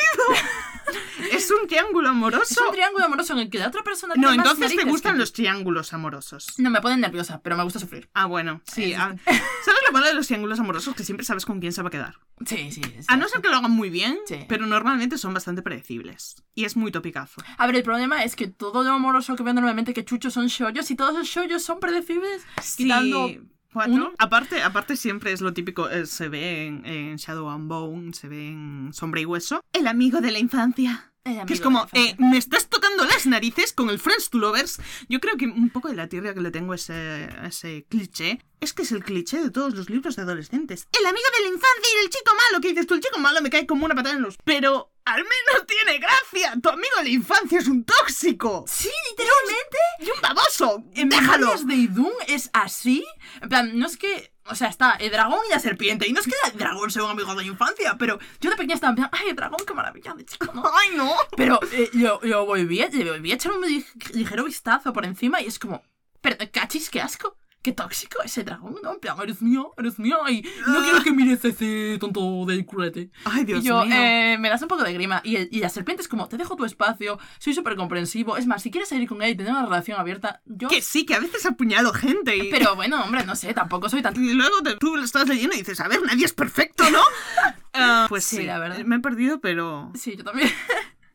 es 1.31 1.49
un 1.51 1.67
triángulo 1.67 2.09
amoroso. 2.09 2.43
Es 2.43 2.57
un 2.57 2.71
triángulo 2.71 3.05
amoroso 3.05 3.33
en 3.33 3.39
el 3.39 3.49
que 3.49 3.59
la 3.59 3.67
otra 3.67 3.83
persona 3.83 4.13
No, 4.15 4.29
tiene 4.29 4.37
más 4.43 4.53
entonces 4.53 4.77
te 4.77 4.83
gustan 4.89 5.13
que 5.13 5.19
los 5.19 5.33
triángulos 5.33 5.93
amorosos. 5.93 6.53
No, 6.57 6.69
me 6.69 6.81
ponen 6.81 7.01
nerviosa, 7.01 7.41
pero 7.41 7.55
me 7.57 7.63
gusta 7.63 7.79
sufrir. 7.79 8.09
Ah, 8.13 8.25
bueno, 8.25 8.61
sí. 8.65 8.93
Ah, 8.93 9.15
¿Sabes 9.25 9.79
lo 9.85 9.91
malo 9.93 10.07
de 10.07 10.13
los 10.13 10.27
triángulos 10.27 10.59
amorosos? 10.59 10.95
Que 10.95 11.03
siempre 11.03 11.25
sabes 11.25 11.45
con 11.45 11.59
quién 11.59 11.73
se 11.73 11.81
va 11.81 11.87
a 11.87 11.91
quedar. 11.91 12.15
Sí, 12.45 12.71
sí. 12.71 12.81
es 12.97 13.09
A 13.09 13.15
no 13.15 13.27
ser 13.29 13.41
que 13.41 13.49
lo 13.49 13.55
hagan 13.57 13.71
muy 13.71 13.89
bien, 13.89 14.17
Sí. 14.27 14.45
pero 14.49 14.65
normalmente 14.65 15.17
son 15.17 15.33
bastante 15.33 15.61
predecibles. 15.61 16.43
Y 16.55 16.65
es 16.65 16.75
muy 16.75 16.91
topicazo. 16.91 17.41
A 17.57 17.65
ver, 17.67 17.75
el 17.75 17.83
problema 17.83 18.23
es 18.23 18.35
que 18.35 18.47
todo 18.47 18.83
lo 18.83 18.91
amoroso 18.91 19.35
que 19.35 19.43
veo 19.43 19.53
normalmente 19.53 19.93
que 19.93 20.03
chucho 20.05 20.29
son 20.31 20.47
shoyos 20.47 20.89
y 20.91 20.95
todos 20.95 21.13
los 21.13 21.27
shoyos 21.27 21.63
son 21.63 21.79
predecibles. 21.79 22.43
Quitando 22.77 23.29
¿Cuatro? 23.71 23.93
uno. 23.93 24.11
Aparte, 24.19 24.61
aparte 24.61 24.95
siempre 24.95 25.31
es 25.31 25.41
lo 25.41 25.53
típico, 25.53 25.89
eh, 25.89 26.05
se 26.05 26.29
ve 26.29 26.67
en, 26.67 26.85
en 26.85 27.15
Shadow 27.15 27.49
and 27.49 27.67
Bone, 27.67 28.13
se 28.13 28.27
ve 28.27 28.49
en 28.49 28.91
Sombra 28.93 29.21
y 29.21 29.25
Hueso. 29.25 29.61
El 29.73 29.87
amigo 29.87 30.21
de 30.21 30.31
la 30.31 30.39
infancia. 30.39 31.13
Que 31.47 31.53
es 31.53 31.61
como, 31.61 31.87
eh, 31.93 32.15
me 32.17 32.37
estás 32.37 32.67
tocando 32.67 33.05
las 33.05 33.25
narices 33.25 33.71
con 33.71 33.89
el 33.89 33.97
Friends 33.97 34.29
to 34.29 34.39
Lovers. 34.39 34.81
Yo 35.07 35.21
creo 35.21 35.37
que 35.37 35.45
un 35.45 35.69
poco 35.69 35.87
de 35.87 35.95
la 35.95 36.09
tierra 36.09 36.33
que 36.33 36.41
le 36.41 36.51
tengo 36.51 36.73
ese, 36.73 37.29
ese 37.45 37.85
cliché 37.87 38.41
es 38.59 38.73
que 38.73 38.81
es 38.81 38.91
el 38.91 39.05
cliché 39.05 39.41
de 39.41 39.49
todos 39.49 39.73
los 39.73 39.89
libros 39.89 40.17
de 40.17 40.23
adolescentes. 40.23 40.85
El 40.91 41.05
amigo 41.05 41.25
de 41.37 41.43
la 41.43 41.55
infancia 41.55 41.89
y 41.95 42.03
el 42.03 42.09
chico 42.09 42.31
malo, 42.35 42.61
que 42.61 42.69
dices 42.69 42.87
tú, 42.87 42.95
el 42.95 42.99
chico 42.99 43.19
malo 43.19 43.41
me 43.41 43.49
cae 43.49 43.65
como 43.65 43.85
una 43.85 43.95
patada 43.95 44.15
en 44.15 44.21
los... 44.21 44.35
Pero 44.43 44.92
Al 45.05 45.21
menos 45.23 45.67
tiene 45.67 45.99
gracia. 45.99 46.53
Tu 46.61 46.69
amigo 46.69 46.95
de 46.97 47.03
la 47.03 47.09
infancia 47.09 47.59
es 47.59 47.67
un 47.67 47.83
tóxico. 47.83 48.63
Sí, 48.67 48.89
literalmente. 49.11 49.77
Y 49.99 50.05
un 50.11 50.21
baboso. 50.21 50.83
En 50.95 51.09
Déjalo. 51.09 51.55
De 51.65 51.75
Idun 51.75 52.11
es 52.27 52.49
así. 52.53 53.05
En 53.41 53.49
plan, 53.49 53.77
no 53.77 53.85
es 53.85 53.97
que. 53.97 54.31
O 54.45 54.55
sea, 54.55 54.67
está 54.67 54.93
el 54.95 55.09
dragón 55.11 55.39
y 55.47 55.51
la 55.53 55.59
serpiente. 55.59 56.07
Y 56.07 56.11
no 56.13 56.19
es 56.19 56.27
que 56.27 56.33
el 56.51 56.57
dragón 56.57 56.91
sea 56.91 57.03
un 57.05 57.11
amigo 57.11 57.29
de 57.33 57.35
la 57.37 57.43
infancia, 57.47 57.95
pero 57.97 58.19
yo 58.41 58.49
de 58.49 58.57
pequeña 58.57 58.75
estaba 58.75 58.91
en 58.91 58.95
plan, 58.97 59.09
ay, 59.13 59.29
el 59.29 59.35
dragón, 59.37 59.59
qué 59.65 59.73
maravilla 59.73 60.13
de 60.15 60.25
chico, 60.25 60.51
¿no? 60.53 60.63
Ay, 60.75 60.89
no. 60.95 61.15
Pero 61.37 61.59
eh, 61.71 61.89
yo, 61.93 62.21
yo 62.23 62.45
volví, 62.45 62.81
a, 62.81 62.89
volví 62.89 63.31
a 63.31 63.35
echar 63.35 63.53
un 63.53 63.63
lig- 63.63 64.13
ligero 64.13 64.43
vistazo 64.43 64.91
por 64.91 65.05
encima 65.05 65.39
y 65.41 65.45
es 65.47 65.59
como, 65.59 65.81
pero 66.19 66.35
cachis, 66.51 66.89
qué 66.89 66.99
asco. 66.99 67.37
Qué 67.63 67.71
tóxico 67.71 68.21
ese 68.23 68.43
dragón, 68.43 68.75
¿no? 68.83 68.93
En 68.93 68.99
plan, 68.99 69.15
eres 69.23 69.41
mío, 69.41 69.73
eres 69.77 69.97
mío 69.97 70.17
y 70.29 70.45
no 70.67 70.83
quiero 70.83 71.01
que 71.01 71.11
mires 71.13 71.43
ese 71.45 71.97
tonto 71.97 72.45
del 72.45 72.65
culete. 72.65 73.09
Ay, 73.23 73.45
Dios 73.45 73.63
y 73.63 73.67
yo, 73.67 73.85
mío. 73.85 73.95
eh, 73.97 74.37
me 74.37 74.49
das 74.49 74.61
un 74.61 74.67
poco 74.67 74.83
de 74.83 74.91
grima. 74.93 75.21
Y, 75.23 75.37
el- 75.37 75.47
y 75.49 75.59
la 75.61 75.69
serpiente 75.69 76.01
es 76.01 76.09
como, 76.09 76.27
te 76.27 76.35
dejo 76.37 76.57
tu 76.57 76.65
espacio, 76.65 77.17
soy 77.39 77.53
súper 77.53 77.77
comprensivo. 77.77 78.35
Es 78.35 78.47
más, 78.47 78.61
si 78.61 78.69
quieres 78.69 78.89
salir 78.89 79.07
con 79.07 79.21
él 79.21 79.29
y 79.31 79.35
tener 79.35 79.53
una 79.53 79.63
relación 79.65 79.97
abierta, 79.97 80.41
yo... 80.45 80.67
Que 80.67 80.81
sí, 80.81 81.05
que 81.05 81.15
a 81.15 81.19
veces 81.19 81.45
apuñalo 81.45 81.93
gente 81.93 82.35
y... 82.35 82.51
Pero 82.51 82.75
bueno, 82.75 83.01
hombre, 83.01 83.25
no 83.25 83.33
sé, 83.37 83.53
tampoco 83.53 83.87
soy 83.87 84.01
tan... 84.01 84.13
Y 84.21 84.33
luego 84.33 84.61
te- 84.61 84.75
tú 84.75 84.97
lo 84.97 85.03
estás 85.03 85.27
leyendo 85.29 85.55
y 85.55 85.59
dices, 85.59 85.79
a 85.79 85.87
ver, 85.87 86.01
nadie 86.03 86.25
es 86.25 86.33
perfecto, 86.33 86.83
¿no? 86.91 86.99
Ah, 87.75 88.05
pues 88.09 88.23
Sí, 88.25 88.35
sí, 88.37 88.43
la 88.43 88.59
verdad. 88.59 88.83
Me 88.85 88.97
he 88.97 88.99
perdido, 88.99 89.39
pero 89.39 89.89
Sí, 89.95 90.15
yo 90.17 90.23
también. 90.23 90.47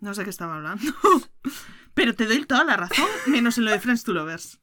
no 0.01 0.13
sé 0.15 0.25
qué 0.25 0.31
estaba 0.31 0.57
hablando. 0.57 0.83
pero 1.99 2.15
te 2.15 2.27
doy 2.27 2.45
toda 2.45 2.63
la 2.63 2.77
razón, 2.77 3.09
menos 3.27 3.59
en 3.59 3.65
lo 3.65 3.73
de 3.73 3.81
Friends 3.81 4.05
to 4.05 4.13
Lovers. 4.13 4.61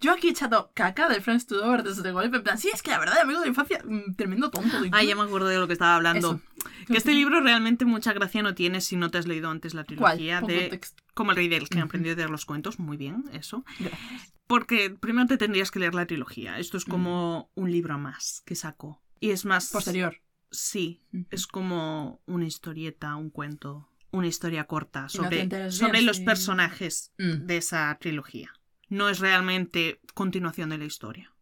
Yo 0.00 0.12
aquí 0.12 0.28
he 0.28 0.30
echado 0.30 0.72
caca 0.74 1.10
de 1.10 1.20
Friends 1.20 1.46
to 1.46 1.56
Dover 1.56 1.82
desde 1.82 2.10
golpe. 2.10 2.38
En 2.38 2.42
plan, 2.42 2.56
sí, 2.58 2.70
es 2.72 2.80
que 2.80 2.90
la 2.90 2.98
verdad, 2.98 3.18
amigo 3.18 3.42
de 3.42 3.48
infancia, 3.48 3.82
mm, 3.84 4.14
tremendo 4.16 4.50
tonto. 4.50 4.80
de 4.80 4.88
Ay, 4.92 5.08
ya 5.08 5.14
me 5.14 5.22
acuerdo 5.22 5.46
de 5.46 5.58
lo 5.58 5.66
que 5.66 5.74
estaba 5.74 5.94
hablando. 5.94 6.40
Eso. 6.56 6.66
Que 6.86 6.96
este 6.96 7.12
libro 7.12 7.42
realmente 7.42 7.84
mucha 7.84 8.14
gracia 8.14 8.42
no 8.42 8.54
tiene 8.54 8.80
si 8.80 8.96
no 8.96 9.10
te 9.10 9.18
has 9.18 9.26
leído 9.26 9.50
antes 9.50 9.74
la 9.74 9.84
trilogía 9.84 10.40
de. 10.40 10.80
Como 11.12 11.32
el 11.32 11.36
rey 11.36 11.48
del 11.48 11.68
que 11.68 11.76
Ujú. 11.78 11.84
aprendió 11.86 12.14
a 12.14 12.16
leer 12.16 12.30
los 12.30 12.46
cuentos. 12.46 12.78
Muy 12.78 12.96
bien, 12.96 13.24
eso. 13.32 13.64
Gracias. 13.78 14.34
Porque 14.46 14.88
primero 14.88 15.26
te 15.26 15.36
tendrías 15.36 15.70
que 15.70 15.80
leer 15.80 15.94
la 15.94 16.06
trilogía. 16.06 16.58
Esto 16.58 16.78
es 16.78 16.86
como 16.86 17.50
un 17.54 17.70
libro 17.70 17.98
más 17.98 18.42
que 18.46 18.54
sacó. 18.54 19.02
Y 19.20 19.30
es 19.30 19.44
más... 19.44 19.70
Posterior. 19.70 20.20
Sí, 20.50 21.02
es 21.30 21.46
como 21.46 22.22
una 22.26 22.46
historieta, 22.46 23.16
un 23.16 23.30
cuento, 23.30 23.88
una 24.14 24.26
historia 24.28 24.64
corta 24.64 25.02
no 25.02 25.08
sobre, 25.08 25.70
sobre 25.70 25.92
bien 25.92 26.06
los 26.06 26.20
personajes 26.20 27.12
Mm. 27.18 27.46
de 27.46 27.56
esa 27.56 27.96
trilogía. 28.00 28.52
No 28.88 29.08
es 29.08 29.18
realmente 29.18 30.00
continuación 30.14 30.70
de 30.70 30.78
la 30.78 30.84
historia. 30.84 31.32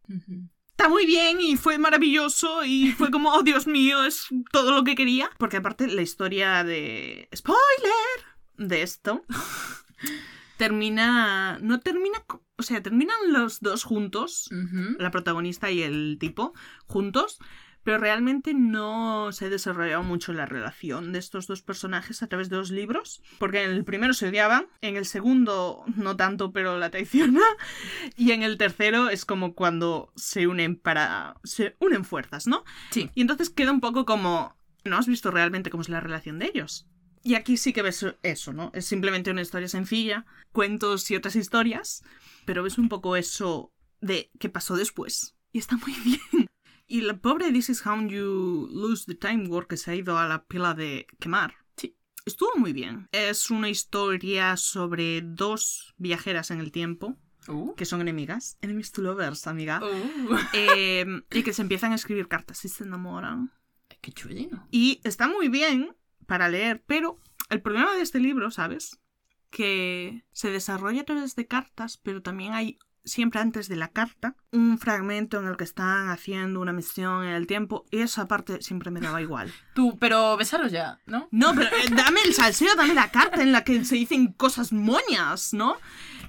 Está 0.71 0.89
muy 0.89 1.05
bien 1.05 1.39
y 1.39 1.55
fue 1.55 1.77
maravilloso 1.77 2.65
y 2.65 2.91
fue 2.91 3.11
como, 3.11 3.31
oh 3.33 3.43
Dios 3.43 3.67
mío, 3.67 4.03
es 4.03 4.25
todo 4.51 4.71
lo 4.73 4.83
que 4.83 4.95
quería. 4.95 5.29
Porque 5.37 5.57
aparte 5.57 5.87
la 5.87 6.01
historia 6.01 6.63
de... 6.63 7.29
¡Spoiler! 7.35 8.17
De 8.57 8.81
esto. 8.81 9.23
termina... 10.57 11.59
No 11.61 11.79
termina... 11.79 12.23
O 12.57 12.63
sea, 12.63 12.81
terminan 12.81 13.17
los 13.31 13.59
dos 13.61 13.83
juntos 13.83 14.49
la 14.99 15.11
protagonista 15.11 15.71
y 15.71 15.81
el 15.81 16.17
tipo 16.19 16.53
juntos, 16.85 17.39
pero 17.83 17.97
realmente 17.97 18.53
no 18.53 19.31
se 19.31 19.45
ha 19.45 19.49
desarrollado 19.49 20.03
mucho 20.03 20.33
la 20.33 20.45
relación 20.45 21.11
de 21.11 21.19
estos 21.19 21.47
dos 21.47 21.61
personajes 21.61 22.23
a 22.23 22.27
través 22.27 22.49
de 22.49 22.57
los 22.57 22.71
libros, 22.71 23.21
porque 23.39 23.63
en 23.63 23.71
el 23.71 23.83
primero 23.83 24.13
se 24.13 24.27
odiaban, 24.29 24.67
en 24.81 24.95
el 24.95 25.05
segundo 25.05 25.83
no 25.95 26.15
tanto, 26.15 26.51
pero 26.51 26.77
la 26.77 26.89
traiciona, 26.89 27.41
y 28.17 28.31
en 28.31 28.43
el 28.43 28.57
tercero 28.57 29.09
es 29.09 29.25
como 29.25 29.53
cuando 29.53 30.11
se 30.15 30.47
unen 30.47 30.75
para... 30.75 31.35
se 31.43 31.75
unen 31.79 32.05
fuerzas, 32.05 32.47
¿no? 32.47 32.63
Sí. 32.91 33.09
Y 33.15 33.21
entonces 33.21 33.49
queda 33.49 33.71
un 33.71 33.81
poco 33.81 34.05
como... 34.05 34.57
No 34.85 34.97
has 34.97 35.07
visto 35.07 35.31
realmente 35.31 35.69
cómo 35.69 35.81
es 35.81 35.89
la 35.89 36.01
relación 36.01 36.39
de 36.39 36.47
ellos. 36.47 36.87
Y 37.23 37.35
aquí 37.35 37.55
sí 37.55 37.71
que 37.71 37.81
ves 37.81 38.05
eso, 38.21 38.51
¿no? 38.51 38.69
Es 38.73 38.85
simplemente 38.85 39.31
una 39.31 39.41
historia 39.41 39.69
sencilla, 39.69 40.25
cuentos 40.51 41.09
y 41.09 41.15
otras 41.15 41.37
historias, 41.37 42.03
pero 42.45 42.63
ves 42.63 42.77
un 42.77 42.89
poco 42.89 43.15
eso 43.15 43.71
de 44.01 44.29
qué 44.39 44.49
pasó 44.49 44.75
después. 44.75 45.35
Y 45.53 45.59
está 45.59 45.77
muy 45.77 45.93
bien. 46.03 46.49
Y 46.93 47.01
la 47.01 47.17
pobre 47.17 47.51
This 47.51 47.71
is 47.71 47.87
how 47.87 47.99
you 48.07 48.67
lose 48.71 49.05
the 49.07 49.15
time 49.15 49.47
work 49.47 49.67
que 49.67 49.77
se 49.77 49.89
ha 49.89 49.95
ido 49.95 50.19
a 50.19 50.27
la 50.27 50.45
pila 50.45 50.75
de 50.75 51.07
quemar. 51.19 51.55
Sí. 51.75 51.97
Estuvo 52.23 52.51
muy 52.57 52.71
bien. 52.71 53.09
Es 53.11 53.49
una 53.49 53.67
historia 53.67 54.55
sobre 54.57 55.23
dos 55.23 55.95
viajeras 55.97 56.51
en 56.51 56.59
el 56.59 56.71
tiempo 56.71 57.17
Uh. 57.47 57.73
que 57.73 57.85
son 57.85 57.99
enemigas. 57.99 58.59
Enemies 58.61 58.91
to 58.91 59.01
lovers, 59.01 59.47
amiga. 59.47 59.81
Uh. 59.83 60.35
Eh, 60.53 61.03
y 61.31 61.41
que 61.41 61.51
se 61.51 61.63
empiezan 61.63 61.93
a 61.93 61.95
escribir 61.95 62.27
cartas 62.27 62.63
y 62.63 62.69
se 62.69 62.83
enamoran. 62.83 63.51
Qué. 63.99 64.13
Y 64.69 65.01
está 65.03 65.27
muy 65.27 65.47
bien 65.49 65.95
para 66.27 66.47
leer, 66.47 66.83
pero 66.85 67.19
el 67.49 67.63
problema 67.63 67.95
de 67.95 68.03
este 68.03 68.19
libro, 68.19 68.51
¿sabes? 68.51 68.99
Que 69.49 70.23
se 70.31 70.51
desarrolla 70.51 71.01
a 71.01 71.05
través 71.05 71.35
de 71.35 71.47
cartas, 71.47 71.97
pero 71.97 72.21
también 72.21 72.53
hay 72.53 72.77
siempre 73.05 73.39
antes 73.39 73.67
de 73.67 73.75
la 73.75 73.89
carta 73.89 74.35
un 74.51 74.77
fragmento 74.77 75.39
en 75.39 75.47
el 75.47 75.57
que 75.57 75.63
están 75.63 76.09
haciendo 76.09 76.59
una 76.59 76.73
misión 76.73 77.23
en 77.23 77.33
el 77.33 77.47
tiempo 77.47 77.85
y 77.91 78.01
esa 78.01 78.27
parte 78.27 78.61
siempre 78.61 78.91
me 78.91 79.01
daba 79.01 79.21
igual. 79.21 79.51
Tú, 79.73 79.97
pero 79.99 80.37
besaros 80.37 80.71
ya, 80.71 80.99
¿no? 81.05 81.27
No, 81.31 81.53
pero 81.55 81.67
eh, 81.67 81.89
dame 81.91 82.21
el 82.25 82.33
salseo, 82.33 82.75
dame 82.75 82.93
la 82.93 83.11
carta 83.11 83.41
en 83.41 83.51
la 83.51 83.63
que 83.63 83.83
se 83.85 83.95
dicen 83.95 84.33
cosas 84.33 84.71
moñas, 84.71 85.53
¿no? 85.53 85.77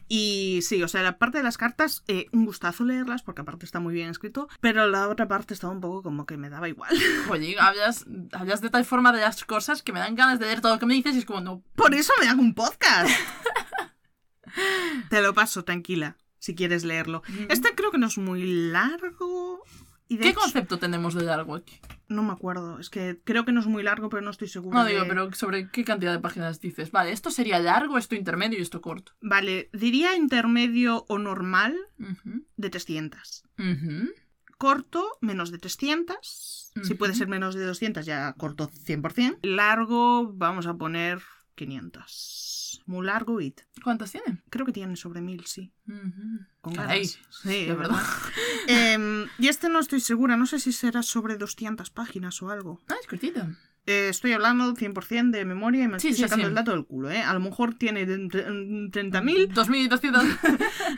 Y 0.08 0.60
sí, 0.62 0.82
o 0.82 0.88
sea, 0.88 1.02
la 1.02 1.18
parte 1.18 1.38
de 1.38 1.44
las 1.44 1.56
cartas, 1.56 2.04
eh, 2.08 2.26
un 2.32 2.44
gustazo 2.44 2.84
leerlas 2.84 3.22
porque 3.22 3.40
aparte 3.40 3.64
está 3.64 3.80
muy 3.80 3.94
bien 3.94 4.10
escrito, 4.10 4.48
pero 4.60 4.86
la 4.86 5.08
otra 5.08 5.28
parte 5.28 5.54
estaba 5.54 5.72
un 5.72 5.80
poco 5.80 6.02
como 6.02 6.26
que 6.26 6.36
me 6.36 6.50
daba 6.50 6.68
igual. 6.68 6.90
Oye, 7.30 7.56
hablas, 7.58 8.04
hablas 8.32 8.60
de 8.60 8.70
tal 8.70 8.84
forma 8.84 9.12
de 9.12 9.20
las 9.20 9.44
cosas 9.44 9.82
que 9.82 9.92
me 9.92 10.00
dan 10.00 10.14
ganas 10.14 10.38
de 10.38 10.46
leer 10.46 10.60
todo 10.60 10.74
lo 10.74 10.78
que 10.78 10.86
me 10.86 10.94
dices 10.94 11.14
y 11.14 11.18
es 11.18 11.24
como, 11.24 11.40
no. 11.40 11.62
Por 11.74 11.94
eso 11.94 12.12
me 12.20 12.28
hago 12.28 12.42
un 12.42 12.54
podcast. 12.54 13.10
Te 15.10 15.20
lo 15.20 15.34
paso, 15.34 15.64
tranquila, 15.64 16.16
si 16.44 16.54
quieres 16.54 16.84
leerlo. 16.84 17.22
Este 17.48 17.74
creo 17.74 17.90
que 17.90 17.98
no 17.98 18.06
es 18.06 18.18
muy 18.18 18.44
largo. 18.70 19.62
Y 20.06 20.18
de 20.18 20.24
¿Qué 20.24 20.28
hecho- 20.30 20.40
concepto 20.40 20.78
tenemos 20.78 21.14
de 21.14 21.22
largo 21.24 21.54
aquí? 21.54 21.80
No 22.08 22.22
me 22.22 22.32
acuerdo. 22.32 22.78
Es 22.78 22.90
que 22.90 23.18
creo 23.24 23.46
que 23.46 23.52
no 23.52 23.60
es 23.60 23.66
muy 23.66 23.82
largo, 23.82 24.10
pero 24.10 24.20
no 24.20 24.30
estoy 24.30 24.48
segura. 24.48 24.78
No 24.78 24.84
de- 24.84 24.92
digo, 24.92 25.04
pero 25.08 25.32
sobre 25.32 25.70
qué 25.70 25.82
cantidad 25.82 26.12
de 26.12 26.18
páginas 26.20 26.60
dices. 26.60 26.90
Vale, 26.90 27.10
esto 27.12 27.30
sería 27.30 27.58
largo, 27.58 27.96
esto 27.96 28.14
intermedio 28.14 28.58
y 28.58 28.62
esto 28.62 28.82
corto. 28.82 29.12
Vale, 29.22 29.70
diría 29.72 30.14
intermedio 30.14 31.06
o 31.08 31.18
normal 31.18 31.74
de 32.56 32.68
300. 32.70 33.44
Ujú. 33.58 34.10
Corto, 34.58 35.08
menos 35.22 35.50
de 35.50 35.58
300. 35.58 36.72
Si 36.82 36.94
puede 36.94 37.14
ser 37.14 37.28
menos 37.28 37.54
de 37.54 37.64
200, 37.64 38.04
ya 38.04 38.34
corto 38.34 38.68
100%. 38.68 39.38
Largo, 39.42 40.30
vamos 40.34 40.66
a 40.66 40.74
poner 40.74 41.22
500. 41.54 42.82
Muy 42.86 43.06
largo, 43.06 43.40
it. 43.40 43.60
¿Cuántas 43.82 44.12
tiene? 44.12 44.42
Creo 44.50 44.66
que 44.66 44.72
tiene 44.72 44.96
sobre 44.96 45.20
1000, 45.20 45.46
sí. 45.46 45.72
Ujú. 45.88 46.40
Con 46.60 46.74
Caray, 46.74 47.06
ganas. 47.06 47.18
Sí, 47.42 47.64
de 47.66 47.74
verdad. 47.74 48.02
Em, 48.66 49.26
y 49.38 49.48
este 49.48 49.68
no 49.68 49.78
estoy 49.78 50.00
segura, 50.00 50.36
no 50.36 50.46
sé 50.46 50.58
si 50.58 50.72
será 50.72 51.02
sobre 51.02 51.36
200 51.36 51.90
páginas 51.90 52.42
o 52.42 52.50
algo. 52.50 52.80
Ah, 52.88 52.94
es 53.00 53.06
cortito. 53.06 53.46
Eh, 53.86 54.08
estoy 54.08 54.32
hablando 54.32 54.72
100% 54.74 55.30
de 55.30 55.44
memoria 55.44 55.84
y 55.84 55.88
me 55.88 56.00
Sí, 56.00 56.08
estoy 56.08 56.16
sí, 56.16 56.22
sacando 56.22 56.44
sí. 56.44 56.48
el 56.48 56.54
dato 56.54 56.70
del 56.70 56.86
culo, 56.86 57.10
¿eh? 57.10 57.20
A 57.22 57.34
lo 57.34 57.40
mejor 57.40 57.74
tiene 57.74 58.06
de- 58.06 58.16
de- 58.16 58.90
30.000. 58.90 59.52
2200. 59.52 60.24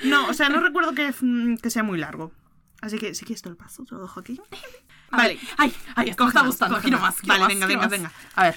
No, 0.04 0.28
o 0.28 0.32
sea, 0.34 0.48
no 0.48 0.60
recuerdo 0.60 0.94
que, 0.94 1.12
mm, 1.20 1.56
que 1.56 1.70
sea 1.70 1.82
muy 1.82 1.98
largo. 1.98 2.32
Así 2.80 2.98
que 2.98 3.14
si 3.14 3.24
quieres 3.24 3.42
te 3.42 3.48
lo 3.50 3.56
paso, 3.56 3.84
te 3.84 3.94
lo 3.96 4.02
dejo 4.02 4.20
aquí. 4.20 4.40
Vale, 5.10 5.38
Ay, 5.56 5.72
ay, 5.96 6.14
Coge 6.14 6.28
está 6.28 6.42
gustando. 6.46 6.78
Quiero 6.80 6.98
más. 7.00 7.16
quiero 7.20 7.28
Vale, 7.28 7.40
más, 7.42 7.48
venga, 7.48 7.66
venga, 7.66 7.80
más. 7.82 7.90
venga. 7.90 8.12
A 8.34 8.42
ver, 8.44 8.56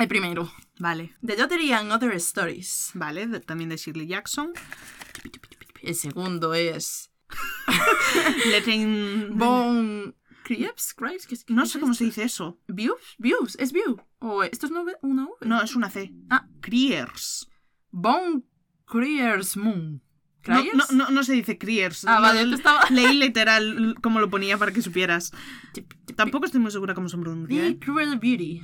el 0.00 0.08
primero. 0.08 0.52
vale. 0.78 1.14
The 1.24 1.36
Lottery 1.36 1.72
and 1.72 1.92
Other 1.92 2.12
Stories. 2.14 2.90
Vale, 2.94 3.26
de- 3.26 3.40
también 3.40 3.70
de 3.70 3.76
Shirley 3.76 4.06
Jackson. 4.06 4.52
El 5.82 5.94
segundo 5.94 6.52
es 6.54 7.10
Letting... 8.50 9.36
Bone 9.38 10.14
Creeps, 10.44 10.94
Cripes, 10.94 11.26
¿qué 11.26 11.34
es- 11.36 11.44
No 11.48 11.64
sé 11.66 11.78
cómo 11.80 11.94
se 11.94 12.04
dice 12.04 12.22
eso. 12.24 12.58
Views, 12.66 13.00
Views, 13.18 13.56
es 13.58 13.72
View. 13.72 14.00
O 14.18 14.42
esto 14.42 14.66
es 14.66 14.72
una 14.72 14.82
V. 14.82 14.96
No, 15.42 15.62
es 15.62 15.74
una 15.76 15.90
C. 15.90 16.12
Ah. 16.28 16.46
Criers. 16.60 17.48
Bone 17.90 18.42
Creers 18.86 19.56
Moon. 19.56 20.02
No, 20.48 20.60
¿Criers? 20.62 20.74
no, 20.92 21.04
no, 21.04 21.10
no 21.10 21.22
se 21.22 21.34
dice 21.34 21.58
Criers. 21.58 22.04
Ah, 22.06 22.18
vale, 22.20 22.46
te 22.46 22.54
estaba- 22.54 22.84
Leí 22.90 23.14
literal 23.14 23.94
como 24.02 24.20
lo 24.20 24.28
ponía 24.30 24.58
para 24.58 24.72
que 24.72 24.82
supieras. 24.82 25.32
Tampoco 26.16 26.46
estoy 26.46 26.60
muy 26.60 26.70
segura 26.72 26.94
cómo 26.94 27.08
se 27.08 27.16
pronuncia. 27.18 27.60
The 27.62 27.68
¿eh? 27.68 27.78
Cruel 27.78 28.18
Beauty. 28.18 28.62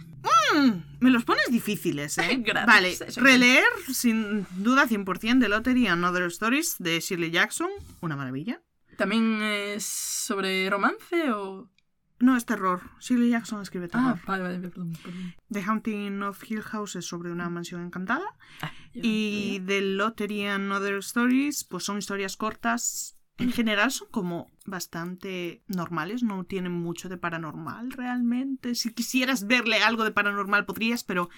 Mm, 0.55 0.71
me 1.01 1.11
los 1.11 1.25
pones 1.25 1.51
difíciles, 1.51 2.19
¿eh? 2.19 2.37
Gracias, 2.45 3.17
Vale, 3.17 3.31
releer 3.31 3.65
sin 3.93 4.47
duda 4.57 4.87
100% 4.87 5.39
de 5.39 5.49
Lottery 5.49 5.87
and 5.87 6.05
Other 6.05 6.25
Stories 6.25 6.77
de 6.79 7.01
Shirley 7.01 7.31
Jackson. 7.31 7.69
Una 8.01 8.17
maravilla. 8.17 8.61
¿También 8.97 9.43
es 9.43 9.85
sobre 9.85 10.69
romance 10.71 11.31
o...? 11.31 11.71
No, 12.19 12.35
es 12.35 12.47
terror. 12.47 12.81
Shirley 12.99 13.29
Jackson 13.29 13.61
escribe 13.61 13.89
terror. 13.89 14.15
Ah, 14.17 14.23
vale, 14.27 14.43
vale, 14.43 14.59
perdón, 14.59 14.97
perdón. 15.03 15.35
The 15.51 15.63
Haunting 15.63 16.23
of 16.23 16.43
Hill 16.51 16.63
House 16.63 16.97
es 16.97 17.05
sobre 17.05 17.31
una 17.31 17.51
mansión 17.51 17.83
encantada. 17.83 18.25
Ah, 18.63 18.73
Y. 18.95 19.61
The 19.67 19.83
Lottery 19.83 20.47
and 20.47 20.73
Other 20.73 20.97
Stories, 20.97 21.65
pues 21.65 21.85
son 21.85 21.99
historias 21.99 22.39
cortas. 22.39 23.16
En 23.39 23.53
general 23.53 23.91
son 23.91 24.09
como 24.11 24.51
bastante 24.65 25.63
normales, 25.67 26.23
no 26.23 26.45
tienen 26.45 26.73
mucho 26.73 27.09
de 27.09 27.19
paranormal 27.19 27.91
realmente. 27.93 28.75
Si 28.75 28.93
quisieras 28.95 29.47
verle 29.47 29.83
algo 29.83 30.05
de 30.05 30.11
paranormal 30.11 30.65
podrías, 30.67 31.05
pero 31.05 31.29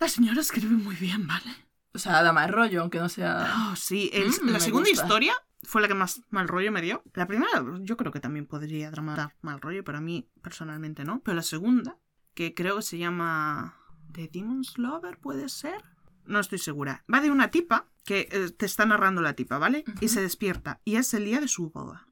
La 0.00 0.08
señora 0.08 0.40
escribe 0.40 0.74
muy 0.74 0.96
bien, 0.96 1.26
¿vale? 1.26 1.50
O 1.92 1.98
sea, 1.98 2.22
da 2.22 2.32
mal 2.32 2.52
rollo, 2.52 2.80
aunque 2.82 2.98
no 2.98 3.08
sea... 3.08 3.52
Oh, 3.70 3.76
sí. 3.76 4.10
el- 4.12 4.28
Mm, 4.30 4.48
la 4.50 4.58
segunda 4.60 4.88
gusta. 4.90 5.04
historia 5.04 5.34
fue 5.62 5.80
la 5.82 5.86
que 5.88 5.94
más 5.94 6.20
mal 6.30 6.48
rollo 6.48 6.72
me 6.72 6.82
dio. 6.82 7.02
La 7.14 7.26
primera, 7.28 7.64
yo 7.80 7.96
creo 7.96 8.10
que 8.10 8.18
también 8.20 8.46
podría 8.46 8.90
dar 8.90 9.02
mal 9.40 9.60
rollo, 9.60 9.84
pero 9.84 9.98
a 9.98 10.00
mí 10.00 10.28
personalmente 10.42 11.04
no. 11.04 11.20
Pero 11.20 11.36
la 11.36 11.42
segunda, 11.42 11.96
que 12.34 12.54
creo 12.54 12.76
que 12.76 12.82
se 12.82 12.98
llama 12.98 13.76
The 14.12 14.28
Demon's 14.32 14.76
Lover, 14.78 15.18
¿puede 15.18 15.48
ser? 15.48 15.80
No 16.26 16.40
estoy 16.40 16.58
segura. 16.58 17.04
Va 17.12 17.20
de 17.20 17.30
una 17.30 17.50
tipa 17.52 17.86
que 18.04 18.28
eh, 18.30 18.50
te 18.56 18.66
está 18.66 18.84
narrando 18.86 19.22
la 19.22 19.34
tipa, 19.34 19.58
¿vale? 19.58 19.84
Y 20.00 20.08
se 20.08 20.20
despierta. 20.22 20.80
Y 20.84 20.96
es 20.96 21.12
el 21.14 21.24
día 21.24 21.40
de 21.40 21.48
su 21.48 21.70
boda. 21.70 22.06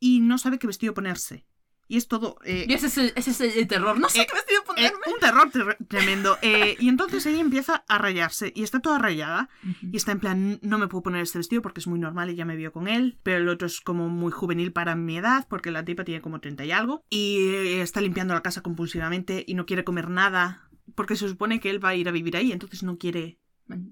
Y 0.00 0.20
no 0.20 0.38
sabe 0.38 0.58
qué 0.58 0.66
vestido 0.66 0.94
ponerse. 0.94 1.46
Y 1.90 1.96
es 1.96 2.06
todo... 2.06 2.36
eh, 2.44 2.66
Y 2.68 2.74
ese 2.74 2.88
es 2.88 2.98
el, 2.98 3.12
ese 3.16 3.30
es 3.30 3.40
el 3.40 3.66
terror. 3.66 3.98
No 3.98 4.10
sé 4.10 4.20
Eh, 4.20 4.26
qué 4.28 4.34
vestido 4.36 4.62
ponerme. 4.64 4.98
un 5.10 5.18
terror 5.20 5.50
ter- 5.50 5.78
tremendo. 5.88 6.36
Y 6.42 6.86
entonces 6.86 7.24
ella 7.24 7.40
empieza 7.40 7.82
a 7.88 7.96
rayarse 7.96 8.52
y 8.54 8.62
está 8.62 8.80
toda 8.80 8.98
rayada. 8.98 9.48
Y 9.80 9.96
está 9.96 10.12
en 10.12 10.20
plan, 10.20 10.58
no 10.62 10.76
me 10.78 10.86
puedo 10.86 11.02
poner 11.04 11.22
este 11.22 11.38
vestido 11.38 11.62
porque 11.62 11.80
es 11.80 11.86
muy 11.86 11.98
normal 11.98 12.28
y 12.28 12.34
ya 12.34 12.44
me 12.44 12.56
vio 12.56 12.72
con 12.72 12.88
él. 12.88 13.18
Pero 13.22 13.38
el 13.38 13.48
otro 13.48 13.66
es 13.66 13.80
como 13.80 14.10
muy 14.10 14.30
juvenil 14.30 14.70
para 14.72 14.94
mi 14.96 15.16
edad 15.16 15.46
porque 15.48 15.70
la 15.70 15.82
tipa 15.86 16.04
tiene 16.04 16.20
como 16.20 16.40
30 16.40 16.66
y 16.66 16.72
algo. 16.72 17.02
Y 17.08 17.78
está 17.78 18.02
limpiando 18.02 18.34
la 18.34 18.42
casa 18.42 18.60
compulsivamente 18.62 19.44
y 19.48 19.54
no 19.54 19.64
quiere 19.64 19.82
comer 19.84 20.10
nada. 20.10 20.68
Porque 20.94 21.16
se 21.16 21.26
supone 21.26 21.58
que 21.58 21.70
él 21.70 21.82
va 21.82 21.88
a 21.90 21.94
ir 21.96 22.06
a 22.08 22.12
vivir 22.12 22.36
ahí, 22.36 22.52
entonces 22.52 22.82
no 22.82 22.98
quiere 22.98 23.38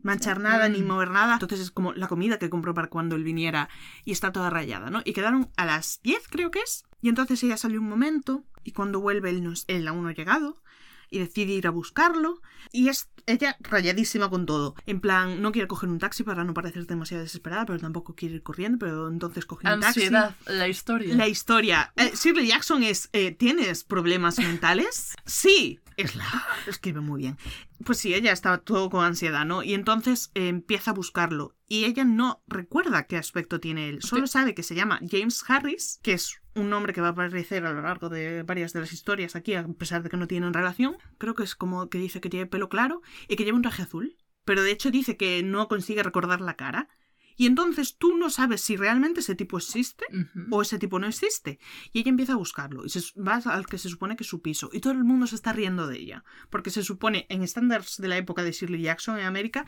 manchar 0.02 0.40
nada 0.40 0.68
ni 0.68 0.82
Mm. 0.82 0.86
mover 0.86 1.10
nada. 1.10 1.34
Entonces 1.34 1.60
es 1.60 1.70
como 1.70 1.92
la 1.92 2.08
comida 2.08 2.38
que 2.38 2.50
compró 2.50 2.74
para 2.74 2.88
cuando 2.88 3.16
él 3.16 3.24
viniera 3.24 3.68
y 4.04 4.12
está 4.12 4.32
toda 4.32 4.50
rayada, 4.50 4.90
¿no? 4.90 5.02
Y 5.04 5.12
quedaron 5.12 5.50
a 5.56 5.64
las 5.66 6.00
10 6.02 6.28
creo 6.28 6.50
que 6.50 6.60
es. 6.60 6.84
Y 7.02 7.08
entonces 7.08 7.42
ella 7.42 7.56
salió 7.56 7.80
un 7.80 7.88
momento 7.88 8.44
y 8.64 8.72
cuando 8.72 9.00
vuelve 9.00 9.30
él, 9.30 9.42
no 9.44 9.52
él 9.66 9.88
aún 9.88 10.02
no 10.02 10.08
ha 10.08 10.14
llegado 10.14 10.62
y 11.08 11.20
decide 11.20 11.52
ir 11.52 11.68
a 11.68 11.70
buscarlo 11.70 12.42
y 12.72 12.88
es 12.88 13.08
ella 13.26 13.56
rayadísima 13.60 14.28
con 14.28 14.44
todo. 14.46 14.74
En 14.86 15.00
plan, 15.00 15.40
no 15.42 15.52
quiere 15.52 15.68
coger 15.68 15.88
un 15.88 15.98
taxi 15.98 16.22
para 16.24 16.42
no 16.42 16.52
parecer 16.54 16.86
demasiado 16.86 17.22
desesperada, 17.22 17.64
pero 17.66 17.78
tampoco 17.78 18.14
quiere 18.14 18.36
ir 18.36 18.42
corriendo, 18.42 18.78
pero 18.78 19.08
entonces 19.08 19.46
coge 19.46 19.72
un 19.72 19.80
taxi. 19.80 20.08
La 20.46 20.68
historia. 20.68 21.14
La 21.14 21.28
historia. 21.28 21.92
Eh, 21.96 22.12
Shirley 22.14 22.48
Jackson 22.48 22.82
es, 22.82 23.08
eh, 23.12 23.30
¿tienes 23.32 23.84
problemas 23.84 24.38
mentales? 24.38 25.14
Sí, 25.26 25.80
es 25.96 26.14
la... 26.16 26.24
Escribe 26.66 27.00
muy 27.00 27.22
bien. 27.22 27.38
Pues 27.84 27.98
sí, 27.98 28.14
ella 28.14 28.32
estaba 28.32 28.58
todo 28.58 28.90
con 28.90 29.04
ansiedad, 29.04 29.44
¿no? 29.44 29.62
Y 29.62 29.74
entonces 29.74 30.30
eh, 30.34 30.48
empieza 30.48 30.90
a 30.90 30.94
buscarlo. 30.94 31.56
Y 31.68 31.84
ella 31.84 32.04
no 32.04 32.42
recuerda 32.46 33.06
qué 33.06 33.16
aspecto 33.16 33.60
tiene 33.60 33.88
él. 33.88 34.02
Solo 34.02 34.26
sabe 34.26 34.54
que 34.54 34.62
se 34.62 34.74
llama 34.74 35.00
James 35.08 35.44
Harris, 35.48 36.00
que 36.02 36.12
es 36.12 36.40
un 36.54 36.70
nombre 36.70 36.92
que 36.92 37.00
va 37.00 37.08
a 37.08 37.10
aparecer 37.10 37.66
a 37.66 37.72
lo 37.72 37.82
largo 37.82 38.08
de 38.08 38.42
varias 38.42 38.72
de 38.72 38.80
las 38.80 38.92
historias 38.92 39.36
aquí, 39.36 39.54
a 39.54 39.66
pesar 39.66 40.02
de 40.02 40.10
que 40.10 40.16
no 40.16 40.26
tienen 40.26 40.54
relación. 40.54 40.96
Creo 41.18 41.34
que 41.34 41.44
es 41.44 41.54
como 41.54 41.88
que 41.88 41.98
dice 41.98 42.20
que 42.20 42.30
tiene 42.30 42.46
pelo 42.46 42.68
claro 42.68 43.02
y 43.28 43.36
que 43.36 43.44
lleva 43.44 43.56
un 43.56 43.62
traje 43.62 43.82
azul. 43.82 44.16
Pero 44.44 44.62
de 44.62 44.70
hecho 44.70 44.90
dice 44.90 45.16
que 45.16 45.42
no 45.42 45.68
consigue 45.68 46.02
recordar 46.02 46.40
la 46.40 46.54
cara. 46.54 46.88
Y 47.36 47.46
entonces 47.46 47.96
tú 47.98 48.16
no 48.16 48.30
sabes 48.30 48.62
si 48.62 48.76
realmente 48.76 49.20
ese 49.20 49.34
tipo 49.34 49.58
existe 49.58 50.04
o 50.50 50.62
ese 50.62 50.78
tipo 50.78 50.98
no 50.98 51.06
existe. 51.06 51.58
Y 51.92 52.00
ella 52.00 52.08
empieza 52.10 52.32
a 52.32 52.36
buscarlo 52.36 52.84
y 52.84 52.88
se, 52.88 53.00
va 53.20 53.36
al 53.36 53.66
que 53.66 53.78
se 53.78 53.88
supone 53.90 54.16
que 54.16 54.24
es 54.24 54.28
su 54.28 54.40
piso. 54.40 54.70
Y 54.72 54.80
todo 54.80 54.94
el 54.94 55.04
mundo 55.04 55.26
se 55.26 55.34
está 55.36 55.52
riendo 55.52 55.86
de 55.86 55.98
ella. 55.98 56.24
Porque 56.50 56.70
se 56.70 56.82
supone, 56.82 57.26
en 57.28 57.42
estándares 57.42 57.98
de 57.98 58.08
la 58.08 58.16
época 58.16 58.42
de 58.42 58.52
Shirley 58.52 58.80
Jackson 58.82 59.18
en 59.18 59.26
América, 59.26 59.66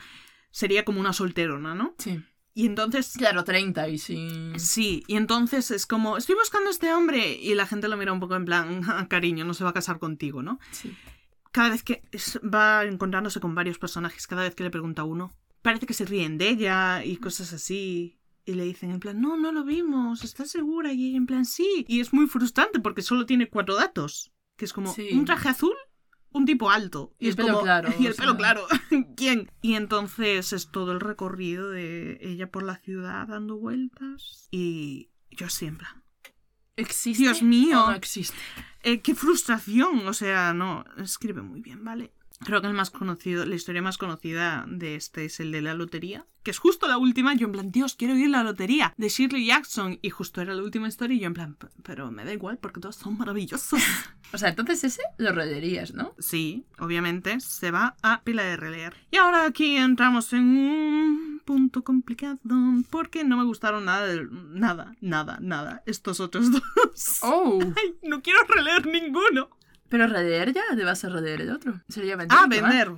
sería 0.51 0.83
como 0.83 0.99
una 0.99 1.13
solterona, 1.13 1.75
¿no? 1.75 1.95
Sí. 1.99 2.21
Y 2.55 2.65
entonces... 2.65 3.13
Claro, 3.15 3.43
30 3.43 3.87
y 3.89 3.97
sin... 3.99 4.59
Sí, 4.59 5.03
y 5.07 5.15
entonces 5.15 5.69
es 5.71 5.85
como, 5.85 6.17
estoy 6.17 6.35
buscando 6.35 6.69
a 6.69 6.71
este 6.71 6.91
hombre 6.91 7.35
y 7.35 7.53
la 7.53 7.67
gente 7.67 7.87
lo 7.87 7.95
mira 7.97 8.11
un 8.11 8.19
poco 8.19 8.35
en 8.35 8.45
plan, 8.45 8.81
"Ah, 8.87 9.07
cariño, 9.07 9.45
no 9.45 9.53
se 9.53 9.63
va 9.63 9.69
a 9.69 9.73
casar 9.73 9.99
contigo, 9.99 10.41
¿no? 10.41 10.59
Sí. 10.71 10.95
Cada 11.51 11.69
vez 11.69 11.83
que 11.83 12.03
va 12.43 12.83
encontrándose 12.83 13.39
con 13.39 13.55
varios 13.55 13.77
personajes, 13.79 14.27
cada 14.27 14.43
vez 14.43 14.55
que 14.55 14.63
le 14.63 14.71
pregunta 14.71 15.03
a 15.03 15.05
uno, 15.05 15.31
parece 15.61 15.85
que 15.85 15.93
se 15.93 16.05
ríen 16.05 16.37
de 16.37 16.49
ella 16.49 17.03
y 17.05 17.17
cosas 17.17 17.53
así. 17.53 18.15
Y 18.45 18.53
le 18.53 18.63
dicen 18.63 18.89
en 18.91 18.99
plan, 18.99 19.21
no, 19.21 19.37
no 19.37 19.51
lo 19.51 19.63
vimos, 19.63 20.23
¿estás 20.23 20.49
segura? 20.49 20.91
Y 20.93 21.09
ella 21.09 21.17
en 21.17 21.25
plan, 21.27 21.45
sí. 21.45 21.85
Y 21.87 21.99
es 21.99 22.13
muy 22.13 22.25
frustrante 22.27 22.79
porque 22.79 23.01
solo 23.03 23.25
tiene 23.25 23.47
cuatro 23.49 23.75
datos. 23.75 24.31
Que 24.55 24.65
es 24.65 24.73
como 24.73 24.93
Sí. 24.93 25.09
un 25.13 25.23
traje 25.25 25.49
azul, 25.49 25.75
un 26.31 26.45
tipo 26.45 26.69
alto. 26.71 27.13
Y 27.19 27.25
el 27.25 27.29
es 27.31 27.35
pelo 27.35 27.49
como- 27.49 27.61
claro, 27.63 27.89
Y 27.99 28.07
el 28.07 28.15
pelo 28.15 28.31
sea. 28.31 28.37
claro. 28.37 28.65
¿Quién? 29.15 29.51
Y 29.61 29.75
entonces 29.75 30.51
es 30.53 30.71
todo 30.71 30.91
el 30.93 30.99
recorrido 30.99 31.69
de 31.69 32.17
ella 32.21 32.49
por 32.49 32.63
la 32.63 32.77
ciudad 32.77 33.27
dando 33.27 33.57
vueltas. 33.57 34.47
Y 34.51 35.11
yo 35.29 35.47
siempre. 35.49 35.87
¿Existe? 36.75 37.23
Dios 37.23 37.43
mío. 37.43 37.83
o 37.83 37.89
no 37.89 37.95
existe. 37.95 38.37
Eh, 38.83 39.01
qué 39.01 39.13
frustración. 39.13 40.07
O 40.07 40.13
sea, 40.13 40.53
no, 40.53 40.85
escribe 40.97 41.41
muy 41.41 41.61
bien, 41.61 41.83
¿vale? 41.83 42.13
Creo 42.45 42.61
que 42.61 42.67
el 42.67 42.73
más 42.73 42.89
conocido, 42.89 43.45
la 43.45 43.55
historia 43.55 43.81
más 43.81 43.97
conocida 43.97 44.65
de 44.67 44.95
este 44.95 45.25
es 45.25 45.39
el 45.41 45.51
de 45.51 45.61
la 45.61 45.73
lotería, 45.73 46.25
que 46.41 46.51
es 46.51 46.57
justo 46.57 46.87
la 46.87 46.97
última. 46.97 47.33
Yo 47.35 47.47
en 47.47 47.51
plan, 47.51 47.71
Dios, 47.71 47.95
quiero 47.95 48.15
ir 48.15 48.27
a 48.27 48.29
la 48.29 48.43
lotería 48.43 48.93
de 48.97 49.09
Shirley 49.09 49.45
Jackson. 49.45 49.99
Y 50.01 50.09
justo 50.09 50.39
era 50.41 50.53
la 50.53 50.63
última 50.63 50.87
historia 50.87 51.15
y 51.17 51.19
yo 51.19 51.27
en 51.27 51.33
plan, 51.33 51.55
"P- 51.55 51.67
pero 51.83 52.11
me 52.11 52.23
da 52.23 52.31
igual 52.33 52.57
porque 52.57 52.79
todos 52.79 52.95
son 52.95 53.17
maravillosos. 53.17 53.79
O 54.31 54.37
sea, 54.37 54.49
entonces 54.49 54.83
ese 54.83 55.01
lo 55.17 55.31
releerías, 55.31 55.95
¿no? 55.95 56.13
sí, 56.19 56.63
obviamente 56.77 57.39
se 57.39 57.71
va 57.71 57.95
a 58.03 58.21
pila 58.21 58.43
de 58.43 58.57
releer. 58.57 58.93
Y 59.09 59.17
ahora 59.17 59.45
aquí 59.45 59.75
entramos 59.75 60.31
en 60.33 60.43
un 60.55 61.41
punto 61.45 61.83
complicado 61.83 62.37
porque 62.91 63.23
no 63.23 63.37
me 63.37 63.43
gustaron 63.43 63.85
nada, 63.85 64.07
nada, 64.51 64.95
nada, 65.01 65.39
nada. 65.41 65.81
Estos 65.87 66.19
otros 66.19 66.51
dos. 66.51 67.19
¡Oh! 67.23 67.59
Ay, 67.75 67.95
no 68.03 68.21
quiero 68.21 68.39
releer 68.43 68.85
ninguno. 68.85 69.49
Pero 69.89 70.07
releer 70.07 70.53
ya, 70.53 70.63
te 70.75 70.83
vas 70.83 71.03
a 71.03 71.09
el 71.41 71.49
otro. 71.51 71.81
Sería 71.89 72.15
vender. 72.15 72.37
Ah, 72.39 72.45
vender. 72.47 72.91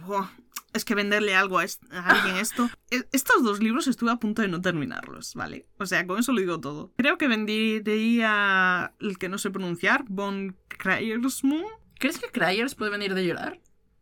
Es 0.74 0.86
que 0.86 0.96
venderle 0.96 1.36
algo 1.36 1.60
a, 1.60 1.64
alguien 1.92 2.38
esto. 2.38 2.70
E- 2.90 3.08
Estos 3.12 3.44
dos 3.44 3.60
libros 3.60 3.88
estuve 3.88 4.12
a 4.12 4.18
punto 4.18 4.42
de 4.42 4.48
no 4.48 4.62
terminarlos, 4.62 5.34
¿vale? 5.36 5.66
O 5.78 5.86
sea, 5.86 6.06
con 6.08 6.20
eso 6.20 6.32
lo 6.32 6.40
digo 6.40 6.60
todo. 6.60 6.94
Creo 6.98 7.18
que 7.18 7.28
vendería 7.28 8.94
el 9.00 9.18
que 9.18 9.30
no 9.30 9.38
sé 9.38 9.50
pronunciar, 9.52 10.06
Von 10.08 10.58
Kriersmoon. 10.68 11.66
¿Crees 12.00 12.18
que 12.20 12.28
Cryers 12.30 12.76
puede 12.76 12.92
venir 12.92 13.14
de 13.14 13.26
llorar? 13.26 13.60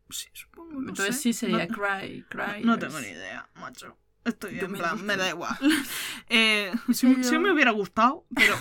Sí, 0.10 0.28
supongo. 0.34 0.82
No 0.82 0.90
Entonces 0.90 1.16
sé. 1.18 1.22
sí 1.22 1.34
sería 1.34 1.68
No- 1.68 1.74
Cry, 1.76 2.24
Cryers. 2.30 2.66
No 2.66 2.80
tengo 2.80 3.00
ni 3.00 3.08
idea, 3.08 3.50
macho. 3.56 3.98
Estoy 4.26 4.60
en 4.60 4.74
plan, 4.74 5.04
me 5.06 5.16
da 5.18 5.30
igual. 5.30 5.58
Eh, 6.32 6.72
si, 6.94 7.24
si 7.24 7.40
me 7.40 7.52
hubiera 7.52 7.72
gustado, 7.72 8.26
pero... 8.36 8.56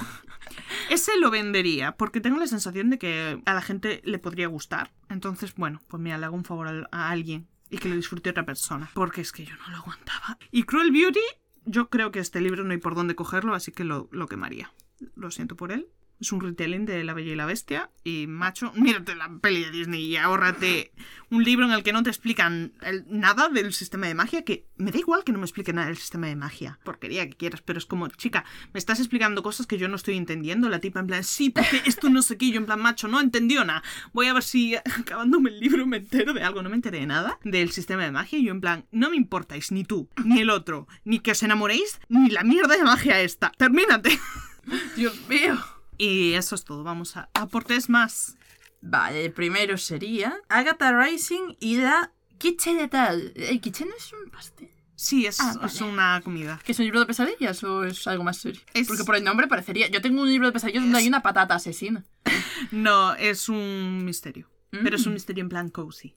Ese 0.91 1.19
lo 1.19 1.31
vendería, 1.31 1.93
porque 1.93 2.21
tengo 2.21 2.39
la 2.39 2.47
sensación 2.47 2.91
de 2.91 2.99
que 2.99 3.41
a 3.45 3.55
la 3.55 3.63
gente 3.63 4.01
le 4.05 4.19
podría 4.19 4.49
gustar. 4.49 4.93
Entonces, 5.09 5.55
bueno, 5.55 5.81
pues 5.89 6.03
mira, 6.03 6.19
le 6.19 6.27
hago 6.27 6.37
un 6.37 6.45
favor 6.45 6.89
a, 6.91 7.11
alguien 7.11 7.49
y 7.71 7.79
que 7.79 7.89
lo 7.89 7.97
disfrute 7.97 8.31
otra 8.31 8.47
persona. 8.47 8.91
Porque 8.95 9.21
es 9.21 9.33
que 9.33 9.45
yo 9.45 9.55
no 9.57 9.71
lo 9.71 9.77
aguantaba. 9.79 10.39
Y 10.51 10.65
Cruel 10.65 10.91
Beauty, 10.91 11.21
yo 11.65 11.91
creo 11.91 12.11
que 12.11 12.19
este 12.19 12.41
libro 12.41 12.65
no 12.65 12.73
hay 12.73 12.79
por 12.79 12.95
dónde 12.95 13.15
cogerlo, 13.15 13.55
así 13.55 13.73
que 13.73 13.85
lo, 13.85 14.09
lo 14.13 14.27
quemaría. 14.27 14.73
Lo 15.15 15.31
siento 15.31 15.57
por 15.57 15.73
él. 15.73 15.89
Es 16.21 16.33
un 16.33 16.41
retelling 16.41 16.85
de 16.85 17.05
La 17.05 17.15
Bella 17.15 17.33
y 17.33 17.37
la 17.37 17.47
Bestia. 17.47 17.91
Y, 18.03 18.27
macho, 18.27 18.73
mírate 18.77 19.15
la 19.15 19.31
peli 19.41 19.65
de 19.65 19.71
Disney 19.71 20.05
y 20.05 20.17
ahórrate 20.17 20.93
un 21.31 21.45
libro 21.45 21.67
en 21.67 21.73
el 21.73 21.83
que 21.83 21.93
no 21.93 22.03
te 22.03 22.11
explican 22.11 22.73
nada 23.07 23.49
del 23.49 23.73
sistema 23.73 24.07
de 24.07 24.15
magia. 24.15 24.43
Que 24.43 24.67
me 24.77 24.91
da 24.91 24.99
igual 24.99 25.25
que 25.25 25.33
no 25.33 25.39
me 25.39 25.45
expliquen 25.45 25.77
nada 25.77 25.89
del 25.89 25.97
sistema 25.97 26.27
de 26.27 26.37
magia. 26.37 26.79
Porquería 26.85 27.29
que 27.29 27.37
quieras, 27.37 27.63
pero 27.63 27.79
es 27.79 27.87
como, 27.87 28.09
chica, 28.09 28.45
me 28.73 28.79
estás 28.79 28.99
explicando 28.99 29.43
cosas 29.43 29.67
que 29.67 29.79
yo 29.79 29.89
no 29.89 29.97
estoy 29.97 30.17
entendiendo. 30.17 30.69
La 30.69 30.81
tipa 30.81 31.01
en 31.01 31.07
plan, 31.07 31.25
sí, 31.25 31.51
porque 31.51 31.83
esto 31.87 32.09
no 32.09 32.23
sé 32.23 32.37
qué. 32.37 32.51
Yo 32.51 32.59
en 32.59 32.67
plan, 32.67 32.81
macho, 32.81 33.09
no 33.09 33.21
entendió 33.21 33.65
nada. 33.65 33.83
Voy 34.13 34.27
a 34.27 34.35
ver 34.35 34.43
si 34.43 34.75
acabándome 34.77 35.51
el 35.51 35.61
libro 35.61 35.87
me 35.87 35.99
entero 35.99 36.33
de 36.33 36.43
algo. 36.43 36.63
No 36.63 36.71
me 36.71 36.77
enteré 36.77 37.01
de 37.01 37.07
nada 37.07 37.39
del 37.45 37.71
sistema 37.71 38.05
de 38.05 38.11
magia. 38.11 38.39
Y 38.39 38.45
yo 38.45 38.53
en 38.53 38.61
plan, 38.61 38.87
no 38.91 39.11
me 39.11 39.17
importáis 39.17 39.71
ni 39.73 39.85
tú, 39.85 40.09
ni 40.25 40.41
el 40.41 40.51
otro, 40.51 40.89
ni 41.05 41.21
que 41.21 41.33
os 41.33 41.43
enamoréis, 41.43 42.01
ni 42.09 42.31
la 42.31 42.43
mierda 42.43 42.77
de 42.77 42.85
magia 42.85 43.21
esta. 43.21 43.53
Termínate. 43.57 44.19
Dios 44.97 45.19
mío. 45.29 45.78
Y 45.99 46.35
eso 46.35 46.55
es 46.55 46.65
todo. 46.65 46.85
Vamos 46.85 47.17
a 47.17 47.29
aportes 47.35 47.89
más. 47.89 48.37
Vale, 48.81 49.25
el 49.27 49.33
primero 49.33 49.77
sería 49.77 50.37
Agatha 50.49 50.93
Rising 50.93 51.57
y 51.61 51.79
la 51.79 52.13
Quiche 52.39 52.75
de 52.75 52.87
tal. 52.87 53.33
¿El 53.35 53.61
quiche 53.61 53.85
no 53.85 53.91
es 53.97 54.13
un 54.13 54.31
pastel? 54.31 54.71
Sí, 54.95 55.27
es, 55.27 55.41
Ah, 55.41 55.55
es 55.65 55.81
una 55.81 56.21
comida. 56.23 56.61
¿Que 56.65 56.71
es 56.71 56.79
un 56.79 56.85
libro 56.85 57.01
de 57.01 57.07
pesadillas 57.07 57.63
o 57.65 57.83
es 57.85 58.07
algo 58.07 58.23
más 58.23 58.37
serio? 58.37 58.61
Es- 58.75 58.87
Porque 58.87 59.03
por 59.03 59.17
el 59.17 59.25
nombre 59.25 59.49
parecería. 59.49 59.89
Yo 59.89 60.01
tengo 60.01 60.23
un 60.23 60.29
libro 60.29 60.47
de 60.47 60.53
pesadillas 60.53 60.85
donde 60.85 60.99
hay 60.99 61.09
una 61.09 61.23
patata 61.23 61.55
asesina. 61.57 62.05
No, 62.73 63.15
es 63.15 63.49
un 63.49 64.05
misterio. 64.05 64.49
Pero 64.71 64.95
es 64.97 65.07
un 65.07 65.13
Mm. 65.13 65.15
misterio 65.15 65.43
en 65.43 65.49
plan 65.49 65.69
cozy. 65.71 66.15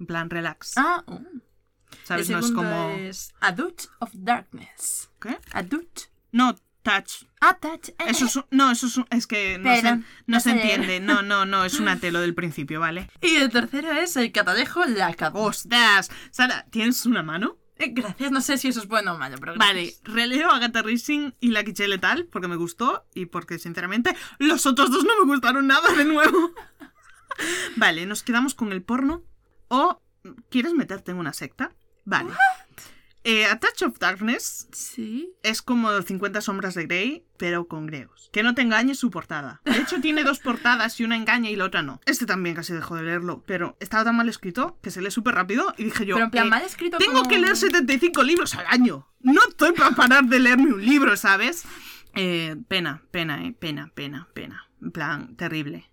En 0.00 0.06
plan 0.06 0.28
relax. 0.28 0.72
Ah, 0.76 1.04
oh. 1.06 1.20
¿Sabes? 2.04 2.28
el 2.28 2.34
No 2.34 2.40
es 2.40 2.50
como. 2.52 2.88
es 2.98 3.32
A 3.40 3.52
Dutch 3.52 3.84
of 4.00 4.10
Darkness. 4.14 5.10
¿Qué? 5.20 5.38
A 5.52 5.62
Dutch. 5.62 6.08
No, 6.32 6.54
touch. 6.82 7.24
Ah, 7.40 7.56
touch. 7.60 7.88
eh, 7.90 7.94
Eso 8.08 8.26
es 8.26 8.36
un- 8.36 8.44
No, 8.50 8.70
eso 8.70 8.86
es 8.86 8.96
un- 8.96 9.06
Es 9.10 9.26
que 9.26 9.58
no, 9.58 9.74
se, 9.74 9.82
Perdón, 9.82 10.06
no 10.26 10.36
no 10.36 10.40
se 10.40 10.50
entiende. 10.50 11.00
No, 11.00 11.22
no, 11.22 11.44
no. 11.44 11.64
Es 11.64 11.78
una 11.80 11.96
telo 12.00 12.20
del 12.20 12.34
principio, 12.34 12.80
¿vale? 12.80 13.08
Y 13.20 13.36
el 13.36 13.50
tercero 13.50 13.90
es 13.92 14.16
el 14.16 14.30
catalejo 14.32 14.84
la 14.86 15.14
capa. 15.14 15.38
¡Ostras! 15.38 16.10
Sara, 16.30 16.66
¿tienes 16.70 17.04
una 17.06 17.22
mano? 17.22 17.56
Eh, 17.78 17.88
gracias, 17.92 18.30
no 18.30 18.40
sé 18.40 18.58
si 18.58 18.68
eso 18.68 18.80
es 18.80 18.86
bueno 18.86 19.14
o 19.14 19.18
malo, 19.18 19.38
pero 19.40 19.54
Vale, 19.56 19.82
gracias. 19.84 20.00
releo 20.04 20.50
Agatha 20.50 20.82
Rising 20.82 21.32
y 21.40 21.48
la 21.48 21.64
Quiche 21.64 21.88
Letal 21.88 22.26
porque 22.30 22.46
me 22.46 22.54
gustó 22.56 23.06
y 23.14 23.26
porque, 23.26 23.58
sinceramente, 23.58 24.14
los 24.38 24.66
otros 24.66 24.90
dos 24.90 25.04
no 25.04 25.24
me 25.24 25.32
gustaron 25.32 25.66
nada 25.66 25.90
de 25.94 26.04
nuevo. 26.04 26.52
vale, 27.76 28.06
nos 28.06 28.22
quedamos 28.22 28.54
con 28.54 28.72
el 28.72 28.82
porno 28.82 29.24
o 29.68 30.00
¿quieres 30.50 30.74
meterte 30.74 31.10
en 31.12 31.16
una 31.16 31.32
secta? 31.32 31.72
Vale. 32.04 32.30
Eh, 33.24 33.46
A 33.46 33.58
Touch 33.60 33.82
of 33.82 33.98
Darkness 34.00 34.68
Sí. 34.72 35.32
es 35.44 35.62
como 35.62 36.02
50 36.02 36.40
sombras 36.40 36.74
de 36.74 36.86
Grey, 36.86 37.24
pero 37.38 37.68
con 37.68 37.86
griegos. 37.86 38.30
Que 38.32 38.42
no 38.42 38.54
te 38.54 38.62
engañes 38.62 38.98
su 38.98 39.10
portada. 39.10 39.60
De 39.64 39.76
hecho, 39.78 40.00
tiene 40.00 40.24
dos 40.24 40.40
portadas 40.40 40.98
y 40.98 41.04
una 41.04 41.16
engaña 41.16 41.48
y 41.50 41.54
la 41.56 41.66
otra 41.66 41.82
no. 41.82 42.00
Este 42.06 42.26
también 42.26 42.56
casi 42.56 42.72
dejó 42.72 42.96
de 42.96 43.02
leerlo, 43.04 43.44
pero 43.46 43.76
estaba 43.78 44.04
tan 44.04 44.16
mal 44.16 44.28
escrito 44.28 44.78
que 44.82 44.90
se 44.90 45.00
lee 45.02 45.10
súper 45.12 45.34
rápido 45.36 45.72
y 45.78 45.84
dije 45.84 46.04
yo... 46.04 46.16
Pero 46.16 46.24
en 46.24 46.30
plan, 46.32 46.46
eh, 46.46 46.50
mal 46.50 46.62
escrito 46.62 46.98
tengo 46.98 47.18
como- 47.18 47.28
que 47.28 47.38
leer 47.38 47.56
75 47.56 48.22
libros 48.24 48.54
al 48.54 48.66
año. 48.66 49.08
No 49.20 49.40
estoy 49.48 49.72
para 49.72 49.92
parar 49.94 50.24
de 50.24 50.40
leerme 50.40 50.72
un 50.72 50.84
libro, 50.84 51.16
¿sabes? 51.16 51.64
Eh, 52.14 52.56
pena, 52.68 53.02
pena, 53.12 53.44
eh, 53.46 53.52
pena, 53.58 53.92
pena, 53.94 54.28
pena. 54.34 54.68
En 54.80 54.90
plan, 54.90 55.36
terrible. 55.36 55.90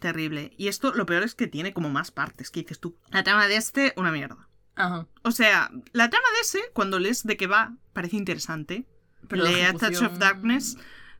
Terrible. 0.00 0.52
Y 0.56 0.68
esto, 0.68 0.92
lo 0.94 1.04
peor 1.04 1.24
es 1.24 1.34
que 1.34 1.48
tiene 1.48 1.72
como 1.72 1.90
más 1.90 2.12
partes. 2.12 2.50
¿Qué 2.50 2.60
dices 2.60 2.78
tú? 2.78 2.96
La 3.10 3.24
trama 3.24 3.48
de 3.48 3.56
este, 3.56 3.92
una 3.96 4.12
mierda. 4.12 4.48
Ajá. 4.80 5.06
O 5.22 5.30
sea, 5.30 5.70
la 5.92 6.08
trama 6.10 6.26
de 6.34 6.40
ese, 6.42 6.60
cuando 6.72 6.98
lees 6.98 7.24
de 7.24 7.36
qué 7.36 7.46
va, 7.46 7.76
parece 7.92 8.16
interesante. 8.16 8.86
Pero 9.28 9.44
la 9.44 9.72
Touch 9.78 10.02
of 10.02 10.18
Darkness, 10.18 10.78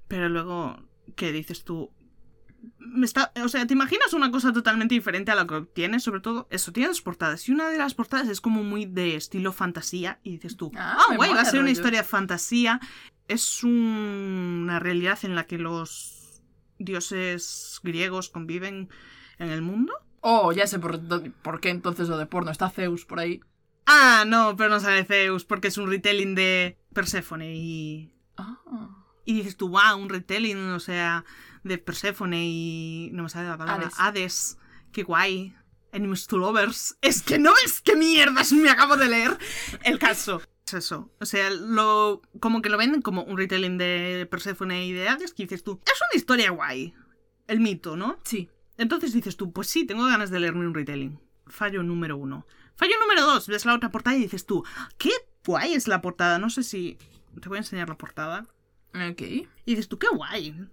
pero 0.09 0.29
luego, 0.29 0.83
¿qué 1.17 1.31
dices 1.33 1.65
tú? 1.65 1.91
Me 2.79 3.07
está, 3.07 3.33
o 3.43 3.49
sea, 3.49 3.67
¿te 3.67 3.73
imaginas 3.75 4.13
una 4.13 4.31
cosa 4.31 4.53
totalmente 4.53 4.95
diferente 4.95 5.31
a 5.31 5.35
lo 5.35 5.47
que 5.47 5.55
obtienes? 5.55 6.03
Sobre 6.03 6.21
todo, 6.21 6.47
eso, 6.51 6.73
tiene 6.73 6.89
dos 6.89 7.01
portadas. 7.03 7.49
Y 7.49 7.53
una 7.53 7.69
de 7.71 7.79
las 7.79 7.95
portadas 7.95 8.29
es 8.29 8.41
como 8.41 8.63
muy 8.65 8.85
de 8.87 9.15
estilo 9.17 9.53
fantasía. 9.53 10.19
Y 10.23 10.33
dices 10.33 10.57
tú, 10.57 10.71
Ah, 10.77 10.99
me 11.11 11.17
guay, 11.17 11.33
va 11.33 11.41
a 11.43 11.45
ser 11.45 11.61
una 11.61 11.71
historia 11.71 12.01
de 12.03 12.09
fantasía. 12.09 12.81
Es 13.29 13.63
un- 13.65 14.61
una 14.65 14.79
realidad 14.81 15.19
en 15.23 15.35
la 15.37 15.45
que 15.47 15.57
los 15.59 16.43
dioses 16.79 17.81
griegos 17.83 18.29
conviven 18.31 18.89
en 19.39 19.51
el 19.51 19.63
mundo. 19.63 19.93
Oh, 20.21 20.53
ya 20.53 20.67
sé 20.67 20.79
por, 20.79 21.01
por 21.43 21.61
qué 21.61 21.71
entonces 21.71 22.09
lo 22.09 22.19
de 22.19 22.27
porno. 22.27 22.51
Está 22.51 22.69
Zeus 22.71 23.05
por 23.07 23.21
ahí. 23.21 23.41
Ah, 23.93 24.25
no, 24.25 24.55
pero 24.57 24.71
no 24.71 24.79
sale 24.79 25.05
Zeus, 25.05 25.45
porque 25.45 25.67
es 25.67 25.77
un 25.77 25.91
retelling 25.91 26.37
de 26.37 26.79
Perséfone 26.95 27.57
y 27.57 28.15
Ah. 28.37 28.89
Y 29.25 29.35
dices 29.35 29.57
tú, 29.57 29.69
wow, 29.69 29.97
un 29.99 30.09
retelling, 30.09 30.71
o 30.71 30.81
sea, 30.81 31.25
de 31.63 31.79
Perséfone 31.79 32.47
y. 32.47 33.11
No 33.13 33.25
me 33.25 33.29
sale 33.29 33.49
la 33.49 33.59
palabra. 33.59 33.87
Hades. 33.87 33.99
Hades. 33.99 34.59
Qué 34.93 35.03
guay. 35.03 35.55
Enemies 35.93 36.27
to 36.27 36.39
Lovers. 36.39 36.97
Es 37.03 37.23
que 37.23 37.39
no 37.39 37.53
es 37.65 37.81
que 37.81 37.97
mierdas 37.97 38.53
me 38.53 38.71
acabo 38.71 38.97
de 38.97 39.09
leer. 39.09 39.37
El 39.85 39.99
caso. 39.99 40.41
Es 40.67 40.75
eso. 40.75 41.11
O 41.21 41.27
sea, 41.27 41.51
lo, 41.51 42.23
como 42.39 42.63
que 42.63 42.71
lo 42.71 42.79
venden 42.79 43.03
como 43.03 43.25
un 43.25 43.37
retelling 43.37 43.77
de 43.77 44.27
Perséfone 44.31 44.87
y 44.87 44.93
de 44.93 45.09
Hades, 45.09 45.35
que 45.35 45.43
dices 45.43 45.65
tú, 45.65 45.81
es 45.85 46.01
una 46.01 46.17
historia 46.17 46.51
guay. 46.51 46.95
El 47.49 47.59
mito, 47.59 47.97
¿no? 47.97 48.19
Sí. 48.25 48.49
Entonces 48.79 49.13
dices 49.13 49.37
tú, 49.37 49.53
pues 49.53 49.67
sí, 49.67 49.85
tengo 49.85 50.07
ganas 50.07 50.31
de 50.31 50.39
leerme 50.39 50.67
un 50.67 50.75
retelling. 50.75 51.21
Fallo 51.49 51.83
número 51.83 52.17
uno. 52.17 52.47
Fallo 52.81 52.95
número 52.99 53.27
dos, 53.27 53.47
ves 53.47 53.67
la 53.67 53.75
otra 53.75 53.91
portada 53.91 54.17
y 54.17 54.21
dices 54.23 54.47
tú, 54.47 54.65
qué 54.97 55.11
guay 55.45 55.75
es 55.75 55.87
la 55.87 56.01
portada. 56.01 56.39
No 56.39 56.49
sé 56.49 56.63
si. 56.63 56.97
Te 57.39 57.51
voy 57.51 57.57
a 57.57 57.61
enseñar 57.61 57.91
la 57.91 57.99
portada. 57.99 58.47
Ok. 58.95 59.21
Y 59.21 59.47
dices 59.67 59.87
tú, 59.87 59.99
qué 59.99 60.07
guay. 60.09 60.67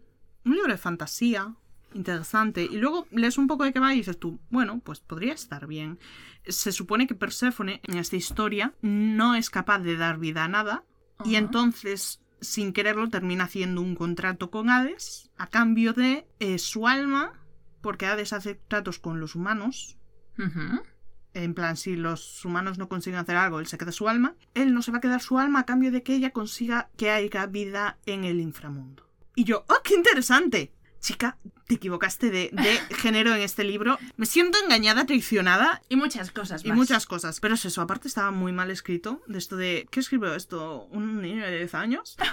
Un 0.46 0.56
libro 0.56 0.72
de 0.72 0.78
fantasía, 0.78 1.54
interesante. 1.94 2.64
Y 2.64 2.78
luego 2.78 3.08
lees 3.12 3.38
un 3.38 3.48
poco 3.48 3.66
de 3.66 3.74
qué 3.74 3.82
va 3.82 3.94
y 3.94 3.98
dices 3.98 4.18
tú, 4.18 4.40
bueno, 4.50 4.80
pues 4.86 5.02
podría 5.02 5.34
estar 5.34 5.68
bien. 5.68 6.00
Se 6.48 6.72
supone 6.72 7.08
que 7.08 7.14
Perséfone 7.14 7.82
en 7.84 7.98
esta 7.98 8.16
historia 8.16 8.74
no 8.82 9.36
es 9.36 9.50
capaz 9.50 9.80
de 9.80 9.98
dar 9.98 10.18
vida 10.18 10.46
a 10.46 10.48
nada. 10.48 10.86
Y 11.26 11.36
entonces, 11.36 12.22
sin 12.40 12.72
quererlo, 12.72 13.10
termina 13.10 13.44
haciendo 13.44 13.82
un 13.82 13.96
contrato 13.96 14.50
con 14.50 14.70
Hades 14.70 15.30
a 15.38 15.48
cambio 15.48 15.92
de 15.92 16.26
eh, 16.40 16.58
su 16.58 16.88
alma, 16.88 17.34
porque 17.82 18.06
Hades 18.06 18.32
hace 18.32 18.56
tratos 18.56 18.98
con 18.98 19.20
los 19.20 19.36
humanos. 19.36 19.98
En 21.44 21.54
plan, 21.54 21.78
si 21.78 21.96
los 21.96 22.44
humanos 22.46 22.80
no 22.80 22.90
consiguen 22.90 23.20
hacer 23.20 23.36
algo, 23.36 23.60
él 23.60 23.68
se 23.68 23.78
queda 23.78 23.92
su 23.92 24.10
alma. 24.10 24.34
Él 24.56 24.74
no 24.74 24.82
se 24.82 24.92
va 24.92 24.98
a 24.98 25.02
quedar 25.02 25.22
su 25.22 25.38
alma 25.38 25.60
a 25.60 25.66
cambio 25.68 25.92
de 25.92 26.02
que 26.02 26.16
ella 26.16 26.32
consiga 26.32 26.90
que 26.98 27.12
haya 27.12 27.46
vida 27.46 28.00
en 28.08 28.24
el 28.24 28.40
inframundo. 28.40 29.08
Y 29.36 29.44
yo, 29.44 29.64
¡oh, 29.70 29.82
qué 29.84 29.94
interesante! 29.94 30.74
Chica, 31.00 31.38
te 31.68 31.76
equivocaste 31.76 32.30
de, 32.30 32.50
de 32.54 32.96
género 32.96 33.36
en 33.36 33.42
este 33.42 33.64
libro. 33.64 33.98
Me 34.16 34.26
siento 34.26 34.58
engañada, 34.64 35.06
traicionada 35.06 35.82
Y 35.90 35.96
muchas 35.96 36.32
cosas 36.32 36.64
y 36.64 36.70
más. 36.70 36.78
muchas 36.78 37.06
cosas. 37.06 37.40
Pero 37.40 37.56
es 37.56 37.66
eso, 37.66 37.82
aparte 37.82 38.08
estaba 38.08 38.32
muy 38.32 38.52
mal 38.52 38.72
escrito. 38.72 39.22
De 39.28 39.38
esto 39.38 39.58
de. 39.58 39.88
¿Qué 39.92 40.00
escribió 40.00 40.34
esto? 40.34 40.86
¿Un 40.92 41.22
niño 41.22 41.44
de 41.46 41.58
10 41.58 41.74
años? 41.76 42.18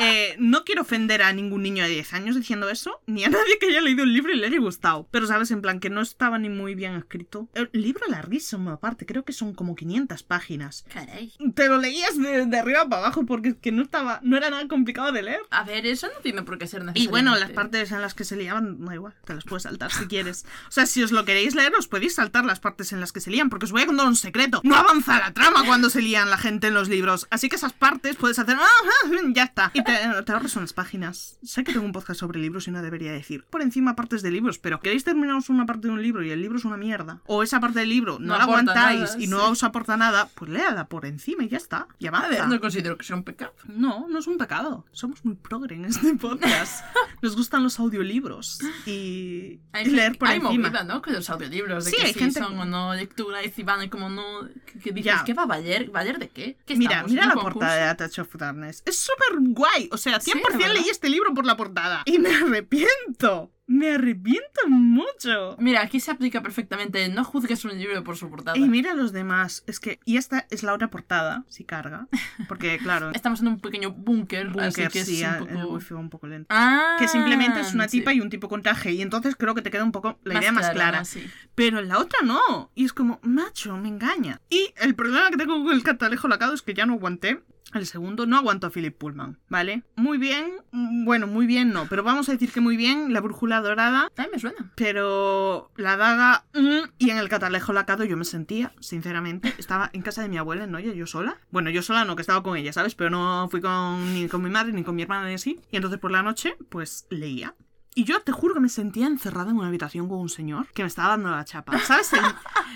Eh, 0.00 0.36
no 0.38 0.62
quiero 0.62 0.82
ofender 0.82 1.22
a 1.22 1.32
ningún 1.32 1.60
niño 1.64 1.82
de 1.82 1.90
10 1.90 2.12
años 2.14 2.36
diciendo 2.36 2.70
eso, 2.70 3.00
ni 3.06 3.24
a 3.24 3.28
nadie 3.30 3.58
que 3.58 3.66
haya 3.66 3.80
leído 3.80 4.04
el 4.04 4.12
libro 4.12 4.32
y 4.32 4.36
le 4.36 4.46
haya 4.46 4.60
gustado. 4.60 5.08
Pero, 5.10 5.26
¿sabes? 5.26 5.50
En 5.50 5.60
plan, 5.60 5.80
que 5.80 5.90
no 5.90 6.00
estaba 6.02 6.38
ni 6.38 6.48
muy 6.48 6.76
bien 6.76 6.94
escrito. 6.94 7.48
El 7.54 7.68
libro 7.72 8.06
larguísimo, 8.06 8.70
aparte, 8.70 9.06
creo 9.06 9.24
que 9.24 9.32
son 9.32 9.54
como 9.54 9.74
500 9.74 10.22
páginas. 10.22 10.84
Caray. 10.92 11.32
Te 11.52 11.66
lo 11.66 11.78
leías 11.78 12.16
de, 12.16 12.46
de 12.46 12.58
arriba 12.58 12.88
para 12.88 13.02
abajo 13.06 13.26
porque 13.26 13.56
que 13.56 13.72
no 13.72 13.82
estaba. 13.82 14.20
No 14.22 14.36
era 14.36 14.50
nada 14.50 14.68
complicado 14.68 15.10
de 15.10 15.22
leer. 15.22 15.40
A 15.50 15.64
ver, 15.64 15.84
eso 15.84 16.06
no 16.06 16.20
tiene 16.22 16.44
por 16.44 16.58
qué 16.58 16.68
ser 16.68 16.82
necesario. 16.84 17.02
Y 17.02 17.08
bueno, 17.08 17.34
las 17.34 17.50
partes 17.50 17.90
en 17.90 18.00
las 18.00 18.14
que 18.14 18.22
se 18.22 18.36
liaban, 18.36 18.77
da 18.86 18.94
igual, 18.94 19.14
te 19.24 19.34
las 19.34 19.44
puedes 19.44 19.64
saltar 19.64 19.92
si 19.92 20.06
quieres. 20.06 20.44
O 20.68 20.72
sea, 20.72 20.86
si 20.86 21.02
os 21.02 21.12
lo 21.12 21.24
queréis 21.24 21.54
leer, 21.54 21.72
os 21.78 21.88
podéis 21.88 22.14
saltar 22.14 22.44
las 22.44 22.60
partes 22.60 22.92
en 22.92 23.00
las 23.00 23.12
que 23.12 23.20
se 23.20 23.30
lían, 23.30 23.50
porque 23.50 23.66
os 23.66 23.72
voy 23.72 23.82
a 23.82 23.86
contar 23.86 24.06
un 24.06 24.16
secreto. 24.16 24.60
No 24.64 24.76
avanza 24.76 25.18
la 25.18 25.32
trama 25.32 25.64
cuando 25.66 25.90
se 25.90 26.00
lían 26.02 26.30
la 26.30 26.38
gente 26.38 26.68
en 26.68 26.74
los 26.74 26.88
libros. 26.88 27.26
Así 27.30 27.48
que 27.48 27.56
esas 27.56 27.72
partes 27.72 28.16
puedes 28.16 28.38
hacer, 28.38 28.56
"Ah, 28.58 28.64
ah, 28.64 29.08
ya 29.34 29.44
está. 29.44 29.70
Y 29.74 29.82
te, 29.84 29.92
te 30.24 30.32
ahorras 30.32 30.56
unas 30.56 30.72
páginas. 30.72 31.38
Sé 31.42 31.64
que 31.64 31.72
tengo 31.72 31.84
un 31.86 31.92
podcast 31.92 32.20
sobre 32.20 32.40
libros 32.40 32.68
y 32.68 32.70
no 32.70 32.82
debería 32.82 33.12
decir 33.12 33.44
por 33.50 33.62
encima 33.62 33.96
partes 33.96 34.22
de 34.22 34.30
libros, 34.30 34.58
pero 34.58 34.80
¿queréis 34.80 35.04
terminaros 35.04 35.48
una 35.48 35.66
parte 35.66 35.88
de 35.88 35.92
un 35.94 36.02
libro 36.02 36.22
y 36.24 36.30
el 36.30 36.40
libro 36.40 36.58
es 36.58 36.64
una 36.64 36.76
mierda? 36.76 37.20
O 37.26 37.42
esa 37.42 37.60
parte 37.60 37.80
del 37.80 37.88
libro 37.88 38.18
no, 38.18 38.26
No 38.28 38.36
la 38.38 38.44
aguantáis 38.44 39.00
nada, 39.00 39.16
y 39.22 39.26
no 39.26 39.38
sí. 39.40 39.52
os 39.52 39.62
aporta 39.64 39.96
nada, 39.96 40.28
pues 40.34 40.50
léala 40.50 40.86
por 40.88 41.06
encima 41.06 41.44
y 41.44 41.48
ya 41.48 41.56
está. 41.56 41.86
Y 41.98 42.06
A 42.06 42.10
avanza. 42.10 42.28
ver, 42.28 42.48
no 42.48 42.60
considero 42.60 42.96
que 42.98 43.04
sea 43.04 43.16
un 43.16 43.24
pecado. 43.24 43.52
No, 43.66 44.06
no 44.08 44.18
es 44.18 44.26
un 44.26 44.38
pecado. 44.38 44.84
Somos 44.92 45.24
muy 45.24 45.34
progre 45.34 45.74
en 45.76 45.84
este 45.86 46.14
podcast. 46.14 46.84
Nos 47.22 47.36
gustan 47.36 47.62
los 47.62 47.78
audiolibros 47.80 48.58
y, 48.86 49.60
Hay, 49.72 49.84
leer 49.90 50.16
por 50.18 50.28
hay 50.28 50.36
encima. 50.36 50.68
movida, 50.68 50.84
¿no? 50.84 51.02
Con 51.02 51.12
los 51.12 51.28
audiolibros. 51.30 51.84
De 51.84 51.90
Sí, 51.90 51.96
que 51.96 52.02
hay 52.06 52.12
si 52.12 52.18
gente 52.20 52.40
son 52.40 52.58
o 52.58 52.64
no 52.64 52.94
lectura 52.94 53.42
y 53.44 53.50
si 53.50 53.62
van 53.62 53.82
y 53.84 53.88
como 53.88 54.08
no. 54.08 54.48
Que, 54.82 54.92
dices, 54.92 55.04
Ya. 55.04 55.24
¿qué 55.24 55.34
va 55.34 55.42
a 55.42 55.46
valer? 55.46 55.90
¿Valer 55.90 56.18
de 56.18 56.28
qué? 56.28 56.56
¿Qué 56.66 56.76
Mira, 56.76 57.02
mira 57.04 57.26
la 57.26 57.34
concurso? 57.34 57.58
portada 57.60 57.74
de 57.76 57.82
A 57.82 57.96
Touch 57.96 58.18
of 58.20 58.34
Darkness. 58.36 58.82
Es 58.86 58.98
súper 58.98 59.38
guay. 59.52 59.88
O 59.92 59.96
sea, 59.96 60.20
Sí, 60.20 60.32
100% 60.32 60.42
la 60.52 60.58
verdad. 60.58 60.74
leí 60.74 60.88
este 60.88 61.08
libro 61.08 61.34
por 61.34 61.44
la 61.46 61.56
portada. 61.56 62.02
Y 62.06 62.18
me 62.18 62.34
arrepiento. 62.34 63.50
Me 63.70 63.90
arrepiento 63.92 64.66
mucho. 64.66 65.54
Mira, 65.58 65.82
aquí 65.82 66.00
se 66.00 66.10
aplica 66.10 66.42
perfectamente. 66.42 67.06
No 67.10 67.22
juzgues 67.22 67.66
un 67.66 67.78
libro 67.78 68.02
por 68.02 68.16
su 68.16 68.30
portada. 68.30 68.56
Y 68.56 68.66
mira 68.66 68.94
los 68.94 69.12
demás. 69.12 69.62
Es 69.66 69.78
que. 69.78 70.00
Y 70.06 70.16
esta 70.16 70.46
es 70.50 70.62
la 70.62 70.72
otra 70.72 70.88
portada, 70.88 71.44
si 71.48 71.64
carga. 71.64 72.08
Porque, 72.48 72.78
claro. 72.82 73.10
Estamos 73.12 73.40
en 73.42 73.48
un 73.48 73.60
pequeño 73.60 73.90
búnker, 73.92 74.46
así 74.46 74.52
Búnker, 74.58 74.88
que 74.90 75.04
sí, 75.04 75.18
es 75.22 75.28
a- 75.28 75.42
un 75.42 75.50
el 75.50 75.54
poco... 75.62 75.74
wifi 75.74 75.92
va 75.94 76.00
un 76.00 76.08
poco 76.08 76.26
lento. 76.26 76.46
Ah, 76.48 76.96
Que 76.98 77.08
simplemente 77.08 77.60
es 77.60 77.74
una 77.74 77.88
sí. 77.88 77.98
tipa 77.98 78.14
y 78.14 78.22
un 78.22 78.30
tipo 78.30 78.48
con 78.48 78.62
traje. 78.62 78.92
Y 78.92 79.02
entonces 79.02 79.36
creo 79.36 79.54
que 79.54 79.60
te 79.60 79.70
queda 79.70 79.84
un 79.84 79.92
poco 79.92 80.18
la 80.24 80.38
idea 80.40 80.50
más 80.50 80.70
clara. 80.70 81.04
Sí. 81.04 81.26
Pero 81.54 81.78
en 81.78 81.88
la 81.88 81.98
otra 81.98 82.20
no. 82.24 82.72
Y 82.74 82.86
es 82.86 82.94
como, 82.94 83.20
macho, 83.22 83.76
me 83.76 83.88
engaña. 83.88 84.40
Y 84.48 84.72
el 84.78 84.94
problema 84.94 85.28
que 85.28 85.36
tengo 85.36 85.62
con 85.62 85.74
el 85.74 85.82
catalejo 85.82 86.26
lacado 86.26 86.54
es 86.54 86.62
que 86.62 86.72
ya 86.72 86.86
no 86.86 86.94
aguanté. 86.94 87.42
El 87.74 87.86
segundo 87.86 88.24
no 88.26 88.38
aguanto 88.38 88.66
a 88.66 88.70
Philip 88.70 88.96
Pullman, 88.96 89.38
¿vale? 89.48 89.82
Muy 89.94 90.16
bien, 90.16 90.52
mm, 90.72 91.04
bueno, 91.04 91.26
muy 91.26 91.46
bien 91.46 91.70
no, 91.70 91.86
pero 91.88 92.02
vamos 92.02 92.28
a 92.28 92.32
decir 92.32 92.50
que 92.50 92.60
muy 92.62 92.76
bien 92.78 93.12
la 93.12 93.20
brújula 93.20 93.60
dorada, 93.60 94.10
A 94.16 94.22
mí 94.22 94.28
me 94.32 94.38
suena. 94.38 94.72
pero 94.74 95.70
la 95.76 95.96
daga 95.98 96.44
mm, 96.54 96.88
y 96.98 97.10
en 97.10 97.18
el 97.18 97.28
catalejo 97.28 97.72
lacado 97.74 98.04
yo 98.04 98.16
me 98.16 98.24
sentía, 98.24 98.72
sinceramente, 98.80 99.54
estaba 99.58 99.90
en 99.92 100.00
casa 100.02 100.22
de 100.22 100.28
mi 100.30 100.38
abuela 100.38 100.66
Noya, 100.66 100.92
yo 100.94 101.06
sola. 101.06 101.36
Bueno, 101.50 101.68
yo 101.70 101.82
sola 101.82 102.04
no, 102.06 102.16
que 102.16 102.22
estaba 102.22 102.42
con 102.42 102.56
ella, 102.56 102.72
¿sabes? 102.72 102.94
Pero 102.94 103.10
no 103.10 103.48
fui 103.50 103.60
con, 103.60 104.14
ni 104.14 104.28
con 104.28 104.42
mi 104.42 104.50
madre 104.50 104.72
ni 104.72 104.82
con 104.82 104.96
mi 104.96 105.02
hermana 105.02 105.28
ni 105.28 105.34
así. 105.34 105.60
Y 105.70 105.76
entonces 105.76 106.00
por 106.00 106.10
la 106.10 106.22
noche, 106.22 106.56
pues 106.70 107.06
leía. 107.10 107.54
Y 107.94 108.04
yo 108.04 108.20
te 108.20 108.30
juro 108.30 108.54
que 108.54 108.60
me 108.60 108.68
sentía 108.68 109.06
encerrada 109.08 109.50
en 109.50 109.56
una 109.56 109.66
habitación 109.68 110.08
con 110.08 110.18
un 110.20 110.28
señor 110.28 110.68
que 110.72 110.82
me 110.82 110.88
estaba 110.88 111.08
dando 111.10 111.30
la 111.30 111.44
chapa. 111.44 111.76
¿Sabes? 111.80 112.12
el- 112.12 112.20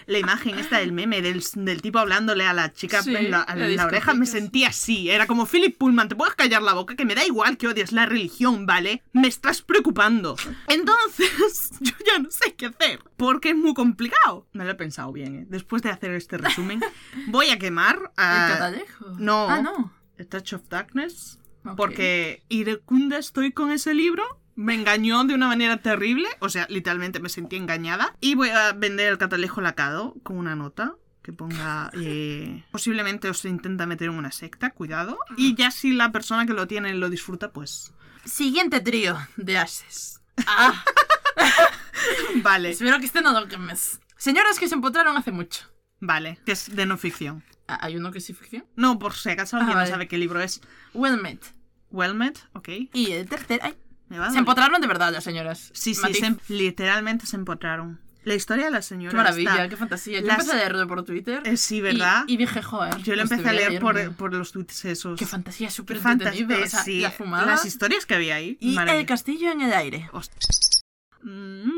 la 0.07 0.19
imagen 0.19 0.59
esta 0.59 0.79
del 0.79 0.91
meme 0.93 1.23
del, 1.23 1.45
del 1.55 1.81
tipo 1.81 2.01
hablándole 2.01 2.45
a 2.45 2.53
la 2.53 2.73
chica 2.73 3.03
Sí, 3.05 3.15
en 3.15 3.31
la, 3.31 3.45
de 3.45 3.67
en 3.67 3.77
la 3.77 3.87
oreja. 3.87 4.15
Me 4.15 4.27
sentía 4.27 4.69
así. 4.69 5.11
Era 5.11 5.29
como 5.29 5.47
Philip 5.47 5.79
Pullman, 5.79 6.09
te 6.09 6.17
puedes 6.17 6.35
callar 6.35 6.61
la 6.63 6.73
boca, 6.73 6.97
que 6.97 7.05
me 7.05 7.15
da 7.15 7.25
igual 7.25 7.57
que 7.57 7.69
odies 7.69 7.93
la 7.93 8.05
religión, 8.07 8.67
¿vale? 8.67 9.03
Me 9.13 9.29
estás 9.29 9.63
preocupando. 9.63 10.35
Entonces, 10.67 11.71
yo 11.81 11.93
ya 12.05 12.19
no 12.19 12.31
sé 12.31 12.55
qué 12.55 12.67
hacer. 12.67 13.01
Porque 13.17 13.51
es 13.51 13.57
muy 13.57 13.75
complicado. 13.75 14.47
Me 14.53 14.65
lo 14.65 14.71
he 14.73 14.75
pensado 14.75 15.13
bien, 15.13 15.37
¿eh? 15.37 15.47
Después 15.49 15.83
de 15.83 15.91
hacer 15.91 16.13
este 16.15 16.37
resumen, 16.39 16.81
voy 17.29 17.51
a 17.51 17.59
quemar 17.59 17.97
¿El 18.17 18.25
a 18.25 18.49
catalejo? 18.55 19.07
no. 19.19 19.49
Ah, 19.49 19.61
no. 19.63 19.93
A 20.19 20.25
Touch 20.25 20.55
of 20.55 20.69
Darkness. 20.69 21.39
Ok. 21.65 21.77
Porque 21.77 22.43
irecunda 22.49 23.19
estoy 23.19 23.53
con 23.53 23.71
ese 23.71 23.95
libro. 23.95 24.25
Me 24.63 24.75
engañó 24.75 25.25
de 25.25 25.35
una 25.35 25.49
manera 25.49 25.79
terrible. 25.79 26.29
O 26.39 26.49
sea, 26.49 26.67
literalmente 26.71 27.19
me 27.19 27.29
sentí 27.29 27.57
engañada. 27.57 28.15
Y 28.21 28.37
voy 28.37 28.51
a 28.51 28.73
vender 28.73 29.09
el 29.11 29.19
catalejo 29.19 29.61
lacado 29.61 30.15
con 30.23 30.37
una 30.37 30.55
nota 30.55 30.95
que 31.23 31.33
ponga. 31.33 31.91
eh, 32.01 32.65
posiblemente 32.71 33.29
os 33.29 33.45
intenta 33.45 33.87
meter 33.87 34.09
en 34.09 34.15
una 34.15 34.31
secta, 34.31 34.71
cuidado. 34.71 35.19
Y 35.37 35.57
ya 35.57 35.71
si 35.73 35.93
la 35.93 36.13
persona 36.13 36.47
que 36.47 36.53
lo 36.53 36.69
tiene 36.69 36.95
lo 36.95 37.11
disfruta, 37.11 37.53
pues. 37.53 37.93
Siguiente 38.25 38.81
trío 38.81 39.19
de 39.37 39.59
ases. 39.59 40.21
Ah, 40.47 40.85
Vale. 42.43 42.71
espero 42.71 42.99
que 43.01 43.21
no 43.21 43.33
lo 43.33 43.49
quemes. 43.49 44.01
Señoras 44.17 44.59
que 44.61 44.69
se 44.69 44.75
empotraron 44.77 45.17
hace 45.17 45.33
mucho. 45.33 45.67
Vale, 45.99 46.39
que 46.47 46.53
es 46.53 46.75
de 46.75 46.87
no 46.87 46.99
ficción. 46.99 47.43
Ah, 47.67 47.79
¿Hay 47.83 47.97
uno 47.97 48.13
que 48.13 48.21
sí 48.21 48.33
ficción? 48.33 48.65
No, 48.77 48.99
por 48.99 49.15
si 49.15 49.31
acaso 49.31 49.57
alguien 49.57 49.73
Ah, 49.73 49.81
vale. 49.81 49.91
no 49.91 49.95
sabe 49.95 50.09
qué 50.09 50.19
libro 50.19 50.41
es. 50.41 50.61
Well 50.95 51.21
met. 51.21 51.45
Well 51.91 52.15
met, 52.15 52.39
ok. 52.55 52.69
Y 52.93 53.13
el 53.13 53.29
tercer... 53.29 53.61
ay, 53.63 53.73
a 53.73 53.77
se 54.33 54.39
empotraron 54.39 54.81
de 54.81 54.87
verdad 54.87 55.13
las 55.13 55.25
señoras. 55.25 55.71
Sí, 55.75 55.95
sí, 55.95 56.15
se 56.15 56.27
em- 56.27 56.39
literalmente 56.49 57.27
se 57.27 57.37
empotraron. 57.37 58.01
La 58.25 58.35
historia 58.35 58.67
de 58.67 58.71
la 58.71 58.83
señora. 58.83 59.11
Qué 59.11 59.17
maravilla, 59.17 59.51
está- 59.51 59.69
qué 59.69 59.77
fantasía. 59.77 60.21
Yo 60.21 60.27
las- 60.27 60.39
empecé 60.39 60.53
a 60.53 60.57
leerlo 60.57 60.87
por 60.87 61.05
Twitter. 61.05 61.43
Eh, 61.45 61.57
sí, 61.57 61.79
y- 61.79 61.81
¿verdad? 61.81 62.25
Y, 62.29 62.37
dije, 62.37 62.63
joder. 62.63 62.97
Yo 62.99 63.17
lo 63.17 63.23
empecé 63.23 63.49
a 63.49 63.53
leer 63.53 63.81
por, 63.81 64.33
los 64.33 64.53
tweets 64.53 64.85
esos. 64.85 65.19
Qué 65.19 65.27
fantasía 65.27 65.71
súper 65.71 65.97
entretenido. 65.97 66.63
O 66.63 66.67
sea, 66.67 66.85
sí. 66.85 67.01
la 67.01 67.11
fumada. 67.11 67.47
Las 67.47 67.65
historias 67.65 68.07
que 68.07 68.15
había 68.15 68.37
ahí. 68.37 68.57
Y 68.61 68.79
el 68.79 69.07
castillo 69.07 69.51
en 69.51 69.61
el 69.63 69.73
aire. 69.73 70.09
Mm. 71.23 71.73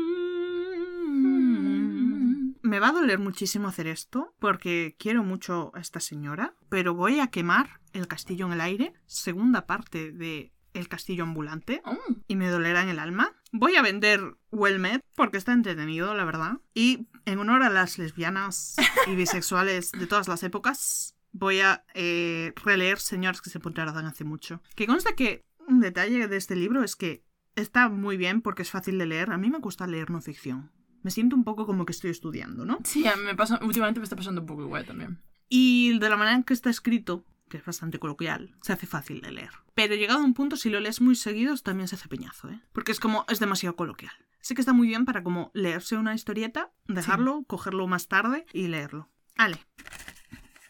Me 2.61 2.79
va 2.79 2.89
a 2.89 2.93
doler 2.93 3.19
muchísimo 3.19 3.67
hacer 3.67 3.87
esto 3.87 4.33
porque 4.39 4.95
quiero 4.99 5.23
mucho 5.23 5.71
a 5.75 5.79
esta 5.79 5.99
señora, 5.99 6.55
pero 6.67 6.93
voy 6.95 7.19
a 7.19 7.27
quemar 7.27 7.79
el 7.93 8.07
castillo 8.07 8.47
en 8.47 8.53
el 8.53 8.61
aire, 8.61 8.93
segunda 9.05 9.65
parte 9.65 10.11
de 10.11 10.51
El 10.75 10.87
castillo 10.89 11.23
ambulante, 11.23 11.81
Oh, 11.85 11.97
y 12.27 12.35
me 12.35 12.49
dolerá 12.49 12.83
en 12.83 12.89
el 12.89 12.99
alma. 12.99 13.33
Voy 13.51 13.75
a 13.75 13.81
vender 13.81 14.37
Wellmed 14.51 15.01
porque 15.15 15.37
está 15.37 15.53
entretenido, 15.53 16.13
la 16.13 16.25
verdad. 16.25 16.59
Y 16.73 17.07
en 17.25 17.39
honor 17.39 17.63
a 17.63 17.69
las 17.69 17.97
lesbianas 17.97 18.75
y 19.07 19.15
bisexuales 19.15 19.91
de 19.91 20.07
todas 20.07 20.27
las 20.27 20.43
épocas, 20.43 21.15
voy 21.31 21.61
a 21.61 21.85
eh, 21.93 22.53
releer 22.63 22.99
Señoras 22.99 23.41
que 23.41 23.49
se 23.49 23.57
encontraron 23.57 24.05
hace 24.05 24.23
mucho. 24.23 24.61
Que 24.75 24.87
consta 24.87 25.15
que 25.15 25.45
un 25.67 25.79
detalle 25.79 26.27
de 26.27 26.37
este 26.37 26.55
libro 26.55 26.83
es 26.83 26.95
que 26.95 27.23
está 27.55 27.89
muy 27.89 28.17
bien 28.17 28.41
porque 28.41 28.61
es 28.61 28.71
fácil 28.71 28.97
de 28.97 29.05
leer. 29.05 29.31
A 29.31 29.37
mí 29.37 29.49
me 29.49 29.59
gusta 29.59 29.87
leer 29.87 30.09
no 30.09 30.21
ficción. 30.21 30.71
Me 31.03 31.11
siento 31.11 31.35
un 31.35 31.43
poco 31.43 31.65
como 31.65 31.85
que 31.85 31.91
estoy 31.91 32.11
estudiando, 32.11 32.65
¿no? 32.65 32.79
Sí, 32.83 33.05
me 33.23 33.35
pasa, 33.35 33.59
últimamente 33.63 33.99
me 33.99 34.05
está 34.05 34.15
pasando 34.15 34.41
un 34.41 34.47
poco 34.47 34.63
igual 34.63 34.85
también. 34.85 35.21
Y 35.47 35.99
de 35.99 36.09
la 36.09 36.17
manera 36.17 36.35
en 36.35 36.43
que 36.43 36.53
está 36.53 36.69
escrito, 36.69 37.23
es 37.57 37.65
bastante 37.65 37.99
coloquial, 37.99 38.55
se 38.61 38.73
hace 38.73 38.87
fácil 38.87 39.21
de 39.21 39.31
leer. 39.31 39.51
Pero 39.73 39.95
llegado 39.95 40.19
a 40.19 40.23
un 40.23 40.33
punto, 40.33 40.55
si 40.57 40.69
lo 40.69 40.79
lees 40.79 41.01
muy 41.01 41.15
seguido, 41.15 41.55
también 41.57 41.87
se 41.87 41.95
hace 41.95 42.07
peñazo, 42.07 42.49
¿eh? 42.49 42.59
Porque 42.73 42.91
es 42.91 42.99
como, 42.99 43.25
es 43.29 43.39
demasiado 43.39 43.75
coloquial. 43.75 44.13
Así 44.41 44.53
que 44.53 44.61
está 44.61 44.73
muy 44.73 44.87
bien 44.87 45.05
para 45.05 45.23
como 45.23 45.49
leerse 45.53 45.97
una 45.97 46.13
historieta, 46.13 46.71
dejarlo, 46.87 47.43
cogerlo 47.47 47.87
más 47.87 48.07
tarde 48.07 48.45
y 48.53 48.67
leerlo. 48.67 49.09
Ale. 49.37 49.65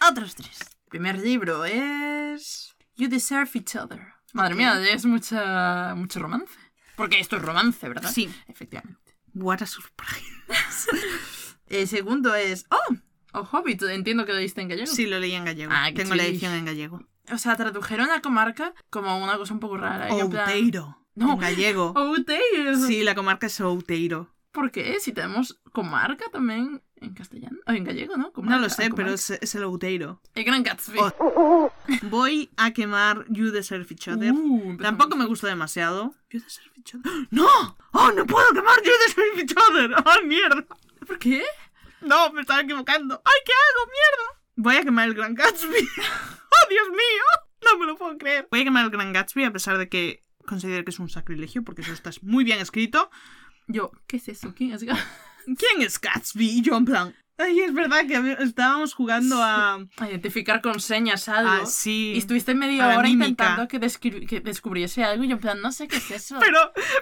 Otros 0.10 0.36
tres. 0.36 0.60
El 0.62 0.90
primer 0.90 1.20
libro 1.20 1.66
es. 1.66 2.76
You 2.96 3.10
Deserve 3.10 3.50
Each 3.54 3.76
Other. 3.76 4.02
Madre 4.34 4.56
mía, 4.56 4.82
es 4.90 5.06
mucha, 5.06 5.94
mucho 5.96 6.20
romance. 6.20 6.54
Porque 6.96 7.20
esto 7.20 7.36
es 7.36 7.42
romance, 7.42 7.88
¿verdad? 7.88 8.10
Sí. 8.12 8.34
Efectivamente. 8.48 9.18
What 9.34 9.62
a 9.62 9.66
surprise. 9.66 10.24
El 11.68 11.88
segundo 11.88 12.34
es. 12.36 12.66
¡Oh! 12.70 12.96
O 13.40 13.48
Hobbit, 13.52 13.82
entiendo 13.84 14.26
que 14.26 14.34
lo 14.34 14.40
diste 14.40 14.62
en 14.62 14.68
gallego. 14.70 14.88
Sí, 14.92 15.06
lo 15.06 15.20
leí 15.20 15.34
en 15.34 15.46
gallego. 15.46 15.72
Ah, 15.74 15.90
Tengo 15.94 16.16
la 16.16 16.26
edición 16.26 16.54
en 16.54 16.66
gallego. 16.66 17.02
O 17.32 17.38
sea, 17.38 17.56
tradujeron 17.56 18.08
la 18.08 18.22
comarca 18.22 18.74
como 18.90 19.18
una 19.24 19.38
cosa 19.38 19.54
un 19.54 19.60
poco 19.60 19.78
rara. 19.78 20.08
Outeiro. 20.14 21.00
No. 21.16 21.34
En 21.34 21.40
gallego. 21.40 21.94
Outeiro. 21.96 22.76
Sí, 22.86 23.04
la 23.04 23.16
comarca 23.16 23.48
es 23.48 23.60
Outeiro. 23.62 24.30
¿Por 24.52 24.72
qué? 24.72 25.00
Si 25.00 25.12
tenemos 25.12 25.60
comarca 25.74 26.26
también 26.32 26.82
en 27.02 27.14
castellano. 27.14 27.58
O 27.68 27.72
en 27.72 27.84
gallego, 27.84 28.16
¿no? 28.16 28.32
No 28.38 28.60
lo 28.60 28.70
sé, 28.70 28.84
comarca. 28.84 28.96
pero 28.96 29.10
es, 29.14 29.30
es 29.32 29.56
el 29.56 29.64
Outeiro. 29.64 30.22
El 30.34 30.44
Gran 30.46 30.64
Gatsby. 30.64 31.00
Oh, 31.20 31.72
Voy 32.04 32.50
a 32.56 32.72
quemar 32.72 33.26
You 33.30 33.52
Deserve 33.52 33.86
Each 33.90 34.08
Other. 34.08 34.32
Uh. 34.32 34.78
Tampoco 34.82 35.18
me 35.18 35.26
gusta 35.26 35.48
demasiado. 35.48 36.16
You 36.30 36.40
Deserve 36.40 36.72
Each 36.78 36.96
Other. 36.96 37.28
¡No! 37.32 37.48
¡Oh, 37.92 38.12
no 38.12 38.26
puedo 38.26 38.48
quemar 38.54 38.78
You 38.84 38.92
Deserve 39.08 39.42
Each 39.42 39.56
Other! 39.70 39.92
¡Oh, 40.06 40.26
mierda! 40.26 40.64
¿Por 41.06 41.20
qué? 41.20 41.44
No, 42.06 42.32
me 42.32 42.42
estaba 42.42 42.62
equivocando. 42.62 43.22
¡Ay, 43.26 43.40
qué 43.46 43.52
hago, 43.52 43.92
mierda! 43.92 44.42
Voy 44.58 44.76
a 44.76 44.84
quemar 44.84 45.08
el 45.08 45.16
Gran 45.16 45.34
Gatsby. 45.34 45.90
¡Oh, 45.98 46.70
Dios 46.70 46.90
mío! 46.90 47.24
No 47.64 47.80
me 47.80 47.86
lo 47.88 47.98
puedo 47.98 48.18
creer. 48.18 48.48
Voy 48.52 48.62
a 48.62 48.64
quemar 48.64 48.86
el 48.86 48.92
Gran 48.92 49.12
Gatsby 49.12 49.44
a 49.44 49.52
pesar 49.52 49.78
de 49.78 49.90
que 49.90 50.24
considero 50.46 50.84
que 50.86 50.92
es 50.92 51.00
un 51.00 51.10
sacrilegio 51.10 51.64
porque 51.64 51.82
eso 51.82 51.94
está 51.94 52.12
muy 52.22 52.44
bien 52.44 52.60
escrito. 52.60 53.10
Yo, 53.68 53.92
¿qué 54.08 54.18
es 54.18 54.28
eso? 54.28 54.54
¿Quién 54.56 54.74
es 54.74 54.84
Gatsby? 54.84 55.04
¿Quién 55.58 55.82
es 55.82 56.00
Gatsby? 56.00 56.60
Y 56.60 56.62
yo 56.62 56.78
en 56.78 56.86
plan... 56.86 57.16
Ay, 57.38 57.60
es 57.60 57.74
verdad 57.74 58.06
que 58.08 58.38
estábamos 58.44 58.94
jugando 58.94 59.42
a... 59.44 59.74
A 59.98 60.10
identificar 60.10 60.62
con 60.62 60.80
señas 60.80 61.28
algo. 61.28 61.52
Ah, 61.64 61.66
sí. 61.66 62.14
Y 62.16 62.18
estuviste 62.18 62.56
media 62.56 62.88
hora 62.88 63.02
mímica. 63.04 63.28
intentando 63.28 63.68
que, 63.68 63.80
que 64.26 64.40
descubriese 64.40 65.04
algo 65.04 65.24
y 65.26 65.28
yo 65.28 65.34
en 65.36 65.42
plan, 65.42 65.62
no 65.62 65.72
sé 65.74 65.88
qué 65.90 65.98
es 65.98 66.12
eso. 66.12 66.38
Pero, 66.40 66.60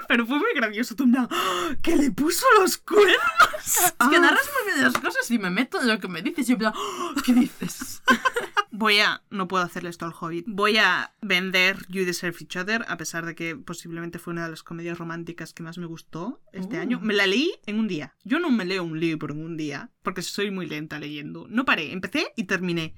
pero 0.07 0.25
fue 0.25 0.37
muy 0.39 0.49
gracioso. 0.55 0.95
Tú 0.95 1.05
plan, 1.11 1.27
¡Ah! 1.29 1.75
¡Que 1.83 1.95
le 1.95 2.09
puso 2.11 2.45
los 2.59 2.77
cuernos! 2.77 3.15
es 3.59 3.91
que 3.91 3.93
Ah. 3.99 4.19
narras 4.19 4.49
muy 4.63 4.73
bien 4.73 4.83
las 4.83 4.93
cosas 4.99 5.29
y 5.29 5.37
me 5.37 5.51
meto 5.51 5.79
en 5.79 5.87
lo 5.87 5.99
que 5.99 6.07
me 6.07 6.21
dices 6.23 6.45
y 6.47 6.49
yo 6.49 6.53
en 6.53 6.59
plan, 6.59 6.73
"Oh, 6.75 7.13
¿qué 7.23 7.33
dices? 7.33 8.01
Voy 8.75 8.97
a. 8.97 9.21
No 9.29 9.47
puedo 9.47 9.63
hacerle 9.63 9.91
esto 9.91 10.07
al 10.07 10.13
Hobbit. 10.19 10.45
Voy 10.47 10.77
a 10.77 11.13
vender 11.21 11.85
You 11.89 12.05
Deserve 12.05 12.37
Each 12.41 12.57
Other, 12.57 12.83
a 12.87 12.97
pesar 12.97 13.23
de 13.23 13.35
que 13.35 13.55
posiblemente 13.55 14.17
fue 14.17 14.33
una 14.33 14.45
de 14.45 14.49
las 14.49 14.63
comedias 14.63 14.97
románticas 14.97 15.53
que 15.53 15.61
más 15.61 15.77
me 15.77 15.85
gustó 15.85 16.41
este 16.53 16.77
Uh. 16.77 16.81
año. 16.81 16.99
Me 16.99 17.13
la 17.13 17.27
leí 17.27 17.51
en 17.67 17.77
un 17.77 17.87
día. 17.87 18.15
Yo 18.23 18.39
no 18.39 18.49
me 18.49 18.65
leo 18.65 18.83
un 18.83 18.99
libro 18.99 19.31
en 19.31 19.45
un 19.45 19.57
día, 19.57 19.91
porque 20.01 20.23
soy 20.23 20.49
muy 20.49 20.65
lenta 20.65 20.97
leyendo. 20.97 21.45
No 21.49 21.65
paré, 21.65 21.91
empecé 21.91 22.33
y 22.35 22.45
terminé. 22.45 22.95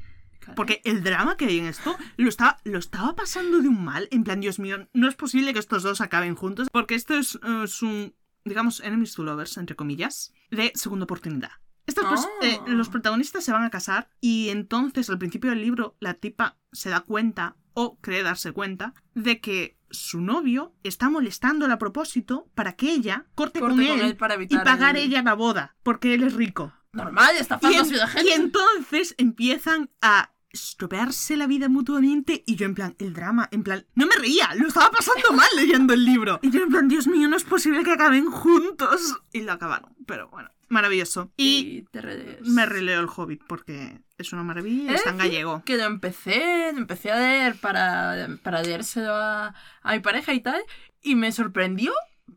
Porque 0.56 0.80
el 0.86 1.04
drama 1.04 1.36
que 1.36 1.46
hay 1.46 1.60
en 1.60 1.66
esto 1.66 1.98
lo 2.16 2.30
estaba, 2.30 2.58
lo 2.64 2.80
estaba 2.80 3.14
pasando 3.16 3.62
de 3.62 3.68
un 3.68 3.84
mal. 3.84 4.08
En 4.12 4.24
plan, 4.24 4.40
Dios 4.40 4.60
mío, 4.60 4.88
no 4.94 5.10
es 5.10 5.16
posible 5.16 5.52
que 5.52 5.60
estos 5.60 5.84
dos 5.84 6.00
acaben 6.00 6.36
juntos. 6.36 6.70
Porque 6.72 6.96
esto 6.96 7.16
es, 7.18 7.36
eh, 7.44 7.64
es 7.66 7.82
un, 7.82 8.16
digamos, 8.46 8.80
enemies 8.80 9.14
to 9.14 9.24
lovers, 9.24 9.58
entre 9.58 9.76
comillas, 9.76 10.32
de 10.52 10.72
segunda 10.76 11.04
oportunidad. 11.04 11.52
Estos 11.86 12.06
pues, 12.08 12.22
Oh. 12.26 12.44
eh, 12.44 12.60
los 12.68 12.90
protagonistas 12.90 13.44
se 13.44 13.52
van 13.52 13.64
a 13.64 13.70
casar 13.70 14.10
y 14.22 14.50
entonces 14.50 15.10
al 15.10 15.18
principio 15.20 15.52
del 15.52 15.62
libro 15.62 15.96
la 16.00 16.16
tipa 16.16 16.58
se 16.72 16.90
da 16.90 17.02
cuenta 17.02 17.56
o 17.74 17.98
cree 18.00 18.24
darse 18.24 18.52
cuenta 18.54 18.94
de 19.14 19.40
que 19.42 19.78
su 19.92 20.20
novio 20.22 20.74
está 20.84 21.10
molestándola 21.10 21.76
a 21.76 21.78
propósito 21.78 22.50
para 22.56 22.74
que 22.76 22.92
ella 22.92 23.26
corte, 23.36 23.60
Corte 23.60 23.76
con, 23.86 23.88
con 23.88 24.00
él, 24.00 24.06
él 24.08 24.18
para 24.18 24.36
y 24.42 24.48
pagar 24.48 24.98
el- 24.98 25.04
ella 25.04 25.22
la 25.22 25.34
boda 25.36 25.76
porque 25.84 26.14
él 26.16 26.24
es 26.24 26.34
rico. 26.34 26.74
Normal, 26.92 27.36
está 27.38 27.60
Y, 27.62 27.74
en- 27.76 28.26
y 28.26 28.30
entonces 28.32 29.16
empiezan 29.18 29.90
a 30.02 30.32
estropearse 30.50 31.36
la 31.38 31.48
vida 31.48 31.68
mutuamente 31.70 32.44
y 32.48 32.56
yo 32.56 32.66
en 32.66 32.74
plan, 32.76 32.96
el 33.00 33.14
drama, 33.14 33.48
en 33.52 33.64
plan, 33.64 33.86
no 33.94 34.08
me 34.08 34.16
reía, 34.16 34.56
lo 34.56 34.68
estaba 34.68 34.90
pasando 34.90 35.34
mal 35.34 35.48
leyendo 35.56 35.94
el 35.94 36.06
libro. 36.06 36.40
Y 36.44 36.50
yo 36.52 36.64
en 36.64 36.70
plan, 36.70 36.88
Dios 36.88 37.08
mío, 37.08 37.28
no 37.28 37.36
es 37.36 37.44
posible 37.44 37.84
que 37.84 37.92
acaben 37.92 38.32
juntos. 38.32 39.18
Y 39.34 39.42
lo 39.42 39.52
acabaron, 39.52 39.94
pero 40.08 40.30
bueno, 40.30 40.50
maravilloso. 40.70 41.32
Y 41.38 41.84
te 41.92 42.02
relees. 42.02 42.42
me 42.42 42.66
releo 42.66 43.00
el 43.02 43.08
Hobbit 43.14 43.42
porque 43.48 44.00
es 44.18 44.34
una 44.34 44.44
maravilla 44.44 44.92
y 44.92 44.96
está 44.96 45.10
en 45.12 45.16
Eh, 45.16 45.24
gallego. 45.24 45.64
Que 45.66 45.78
lo 45.78 45.84
empecé, 45.84 46.72
lo 46.74 46.78
empecé 46.80 47.12
a 47.12 47.18
leer 47.20 47.56
para, 47.56 48.28
para 48.44 48.62
leérselo 48.62 49.14
a, 49.14 49.54
a 49.82 49.94
mi 49.94 50.00
pareja 50.00 50.34
y 50.34 50.40
tal, 50.42 50.62
y 51.02 51.16
me 51.16 51.32
sorprendió 51.32 51.94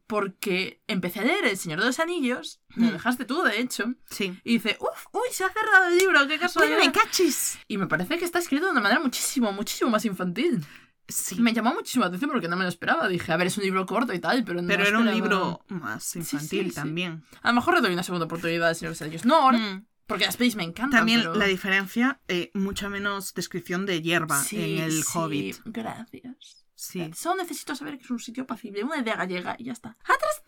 porque 0.07 0.81
empecé 0.87 1.21
a 1.21 1.25
leer 1.25 1.45
El 1.47 1.57
Señor 1.57 1.81
de 1.81 1.87
los 1.87 1.99
Anillos, 1.99 2.61
me 2.75 2.87
lo 2.87 2.91
Mm. 2.91 2.95
dejaste 2.95 3.25
tú, 3.25 3.43
de 3.43 3.61
hecho, 3.61 3.95
Sí. 4.11 4.39
y 4.45 4.55
dice, 4.55 4.77
uff, 4.81 5.07
uy, 5.13 5.29
se 5.33 5.45
ha 5.45 5.51
cerrado 5.53 5.89
el 5.89 5.97
libro, 5.99 6.27
qué 6.29 6.39
casualidad. 6.39 6.79
me 6.79 6.93
cachis! 6.93 7.59
Y 7.69 7.79
me 7.79 7.87
parece 7.87 8.19
que 8.19 8.25
está 8.25 8.39
escrito 8.39 8.67
de 8.67 8.73
una 8.73 8.81
manera 8.81 9.01
muchísimo, 9.01 9.53
muchísimo 9.53 9.91
más 9.91 10.05
infantil. 10.05 10.65
Sí. 11.09 11.41
Me 11.41 11.55
llamó 11.55 11.73
muchísimo 11.73 12.03
la 12.03 12.09
atención 12.09 12.31
porque 12.31 12.49
no 12.49 12.57
me 12.57 12.65
lo 12.65 12.69
esperaba. 12.69 13.09
Dije, 13.09 13.33
a 13.33 13.37
ver, 13.39 13.47
es 13.47 13.57
un 13.57 13.65
libro 13.65 13.87
corto 13.87 14.13
y 14.13 14.19
tal, 14.19 14.45
pero 14.45 14.61
no 14.61 14.69
Pero 14.69 14.85
era 14.87 14.99
un 14.99 15.11
libro 15.11 15.65
más 15.69 16.15
infantil 16.17 16.69
sí. 16.69 16.75
también. 16.75 17.25
A 17.43 17.49
lo 17.49 17.55
mejor 17.55 17.75
le 17.75 17.81
doy 17.81 17.93
una 17.95 18.03
segunda 18.03 18.27
oportunidad 18.27 18.69
al 18.69 18.77
Señor 18.77 18.95
de 18.95 19.11
los. 19.11 19.25
No 19.25 19.51
Mm. 19.53 19.87
porque 20.07 20.27
las 20.27 20.37
pelis 20.37 20.55
me 20.57 20.65
encantan. 20.65 21.01
También 21.01 21.21
pero... 21.21 21.35
la 21.35 21.47
diferencia, 21.47 22.21
eh, 22.29 22.51
mucha 22.55 22.89
menos 22.91 23.33
descripción 23.35 23.87
de 23.87 24.03
hierba 24.03 24.43
en 24.53 24.79
el 24.79 25.03
sí, 25.03 25.11
Hobbit. 25.15 25.57
Gracias. 25.65 26.67
Sí. 26.75 27.11
Solo 27.17 27.43
necesito 27.43 27.75
saber 27.75 27.97
que 27.99 28.05
es 28.05 28.11
un 28.11 28.19
sitio 28.21 28.43
apacible, 28.45 28.85
una 28.85 28.99
idea 28.99 29.17
gallega 29.17 29.57
y 29.59 29.65
ya 29.65 29.73
está. 29.73 29.97
¡Atrás 30.03 30.43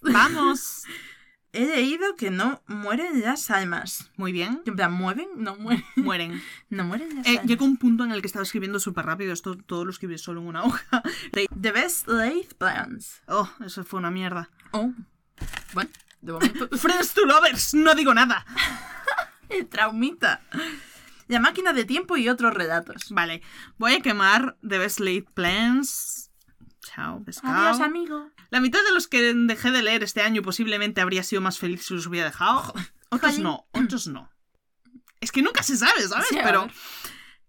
tres! 0.00 0.12
Vamos. 0.14 0.82
He 1.58 1.66
leído 1.66 2.14
que 2.16 2.30
no 2.30 2.62
mueren 2.66 3.20
las 3.22 3.50
almas. 3.50 4.10
Muy 4.16 4.32
bien. 4.32 4.62
En 4.66 4.76
plan, 4.76 4.92
¿mueven? 4.92 5.28
No 5.36 5.56
mueren. 5.56 5.84
Mueren. 5.96 6.42
No 6.70 6.84
mueren 6.84 7.16
las 7.16 7.26
Eh, 7.26 7.30
almas. 7.30 7.46
llegó 7.46 7.64
un 7.64 7.76
punto 7.76 8.04
en 8.04 8.12
el 8.12 8.20
que 8.20 8.26
estaba 8.26 8.42
escribiendo 8.44 8.78
súper 8.80 9.06
rápido. 9.06 9.32
Esto 9.32 9.56
todo 9.56 9.84
lo 9.84 9.90
escribí 9.90 10.16
solo 10.18 10.40
en 10.40 10.46
una 10.46 10.62
hoja. 10.64 11.02
The 11.32 11.72
best 11.72 12.06
laid 12.08 12.46
plans. 12.58 13.22
Oh, 13.26 13.50
eso 13.64 13.84
fue 13.84 13.98
una 13.98 14.10
mierda. 14.10 14.50
Oh. 14.72 14.92
Bueno, 15.74 15.90
de 16.20 16.32
momento. 16.32 16.68
Friends 16.78 17.14
to 17.14 17.24
lovers, 17.24 17.74
no 17.74 17.94
digo 17.94 18.14
nada. 18.14 18.44
El 19.48 19.66
traumita. 19.66 20.42
La 21.26 21.40
máquina 21.40 21.72
de 21.72 21.84
tiempo 21.84 22.16
y 22.16 22.28
otros 22.28 22.54
relatos. 22.54 23.08
Vale, 23.10 23.42
voy 23.76 23.94
a 23.94 24.00
quemar 24.00 24.56
The 24.66 24.78
Best 24.78 25.00
Laid 25.00 25.24
Plans. 25.34 26.30
Chao, 26.80 27.22
pescado. 27.22 27.54
Adiós, 27.68 27.80
amigo. 27.80 28.30
La 28.50 28.60
mitad 28.60 28.82
de 28.82 28.92
los 28.92 29.08
que 29.08 29.34
dejé 29.34 29.70
de 29.70 29.82
leer 29.82 30.02
este 30.02 30.22
año 30.22 30.42
posiblemente 30.42 31.00
habría 31.00 31.22
sido 31.22 31.42
más 31.42 31.58
feliz 31.58 31.84
si 31.84 31.94
los 31.94 32.06
hubiera 32.06 32.28
dejado. 32.28 32.72
Otros 33.10 33.38
no, 33.38 33.66
otros 33.72 34.06
no. 34.06 34.30
Es 35.20 35.32
que 35.32 35.42
nunca 35.42 35.62
se 35.62 35.76
sabe, 35.76 36.02
¿sabes? 36.02 36.28
Sí, 36.28 36.38
Pero. 36.42 36.68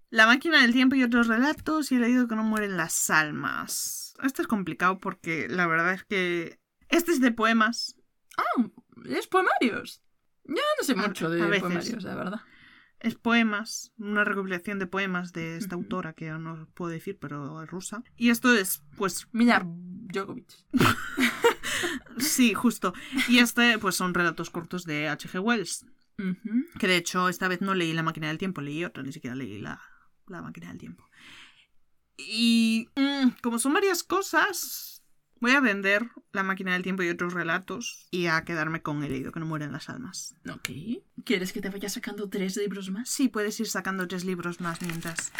La 0.09 0.25
máquina 0.25 0.61
del 0.61 0.73
tiempo 0.73 0.95
y 0.95 1.03
otros 1.03 1.27
relatos 1.27 1.91
y 1.91 1.95
he 1.95 1.99
leído 1.99 2.27
que 2.27 2.35
no 2.35 2.43
mueren 2.43 2.77
las 2.77 3.09
almas. 3.09 4.15
Esto 4.23 4.41
es 4.41 4.47
complicado 4.47 4.99
porque 4.99 5.47
la 5.47 5.67
verdad 5.67 5.93
es 5.93 6.03
que 6.03 6.59
este 6.89 7.11
es 7.11 7.21
de 7.21 7.31
poemas. 7.31 7.95
Ah, 8.37 8.63
¿es 9.05 9.27
poemarios? 9.27 10.01
Ya 10.45 10.63
no 10.79 10.85
sé 10.85 10.95
mucho 10.95 11.29
de 11.29 11.43
a 11.43 11.59
poemarios, 11.59 12.03
la 12.03 12.15
verdad. 12.15 12.41
Es 12.99 13.15
poemas, 13.15 13.93
una 13.97 14.25
recopilación 14.25 14.77
de 14.77 14.87
poemas 14.87 15.31
de 15.31 15.55
esta 15.55 15.75
autora 15.75 16.13
que 16.13 16.29
no 16.31 16.67
puedo 16.73 16.91
decir, 16.91 17.17
pero 17.19 17.63
es 17.63 17.69
rusa. 17.69 18.03
Y 18.17 18.29
esto 18.29 18.53
es, 18.53 18.83
pues, 18.97 19.27
Mira, 19.31 19.65
Djokovic. 19.65 20.51
sí, 22.17 22.53
justo. 22.53 22.93
Y 23.29 23.39
este, 23.39 23.77
pues 23.79 23.95
son 23.95 24.13
relatos 24.13 24.49
cortos 24.49 24.83
de 24.83 25.07
H.G. 25.07 25.39
Wells. 25.39 25.85
Que 26.77 26.87
de 26.87 26.97
hecho 26.97 27.29
esta 27.29 27.47
vez 27.47 27.61
no 27.61 27.73
leí 27.73 27.93
La 27.93 28.03
máquina 28.03 28.27
del 28.27 28.37
tiempo, 28.37 28.59
leí 28.59 28.83
otra, 28.83 29.03
ni 29.03 29.13
siquiera 29.13 29.37
leí 29.37 29.59
La, 29.59 29.81
la 30.27 30.41
máquina 30.41 30.67
del 30.67 30.77
tiempo. 30.77 31.09
Y 32.17 32.89
mm, 32.95 33.39
como 33.41 33.59
son 33.59 33.73
varias 33.73 34.03
cosas, 34.03 34.98
voy 35.39 35.51
a 35.51 35.59
vender 35.61 36.09
La 36.31 36.43
máquina 36.43 36.73
del 36.73 36.83
tiempo 36.83 37.03
y 37.03 37.09
otros 37.09 37.33
relatos 37.33 38.07
y 38.11 38.27
a 38.27 38.43
quedarme 38.43 38.81
con 38.81 39.03
El 39.03 39.11
leído 39.11 39.31
que 39.31 39.39
no 39.39 39.45
mueren 39.45 39.71
las 39.71 39.89
almas. 39.89 40.35
Ok. 40.49 40.69
¿Quieres 41.25 41.53
que 41.53 41.61
te 41.61 41.69
vaya 41.69 41.89
sacando 41.89 42.29
tres 42.29 42.55
libros 42.57 42.89
más? 42.89 43.09
Sí, 43.09 43.27
puedes 43.29 43.59
ir 43.59 43.67
sacando 43.67 44.07
tres 44.07 44.25
libros 44.25 44.59
más 44.61 44.81
mientras. 44.81 45.31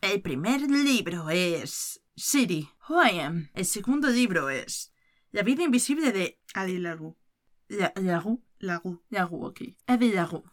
El 0.00 0.22
primer 0.22 0.62
libro 0.62 1.28
es 1.30 2.02
City, 2.16 2.68
Who 2.88 3.04
I 3.04 3.20
Am. 3.20 3.50
El 3.54 3.64
segundo 3.66 4.08
libro 4.08 4.48
es 4.50 4.92
La 5.30 5.42
vida 5.42 5.62
invisible 5.62 6.12
de 6.12 6.40
Adi 6.54 6.78
Lagu. 6.78 7.18
La- 7.68 7.92
Lagu. 7.96 8.44
Lagu. 8.58 9.04
Lagu, 9.10 9.46
ok. 9.46 9.60
Eddie 9.86 10.14
Lagu. 10.14 10.44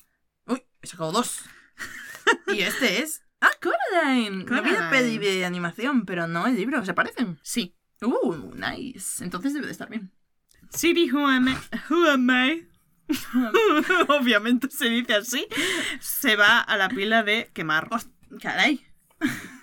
Uy, 0.46 0.64
he 0.82 0.88
sacado 0.88 1.12
dos. 1.12 1.42
y 2.54 2.62
este 2.62 3.02
es... 3.02 3.22
¡Ah, 3.40 3.52
Coraline! 3.62 4.46
La 4.50 4.62
peli 4.64 4.76
Coraline. 4.76 5.20
de 5.20 5.46
animación, 5.46 6.06
pero 6.06 6.28
no 6.28 6.48
el 6.48 6.56
libro. 6.56 6.84
¿Se 6.86 6.94
parecen? 6.94 7.40
Sí. 7.44 7.77
Uh, 8.02 8.54
nice. 8.56 9.24
Entonces 9.24 9.54
debe 9.54 9.66
de 9.66 9.72
estar 9.72 9.90
bien. 9.90 10.12
City, 10.70 11.10
who 11.12 11.26
am 11.26 11.48
I? 11.48 11.56
Who 11.90 12.06
am 12.08 12.30
I? 12.30 12.68
Obviamente 14.10 14.70
se 14.70 14.90
dice 14.90 15.16
así. 15.16 15.48
Se 16.00 16.36
va 16.36 16.60
a 16.60 16.78
la 16.78 16.90
pila 16.90 17.24
de 17.24 17.50
quemar. 17.54 17.90
Caray. 18.42 18.86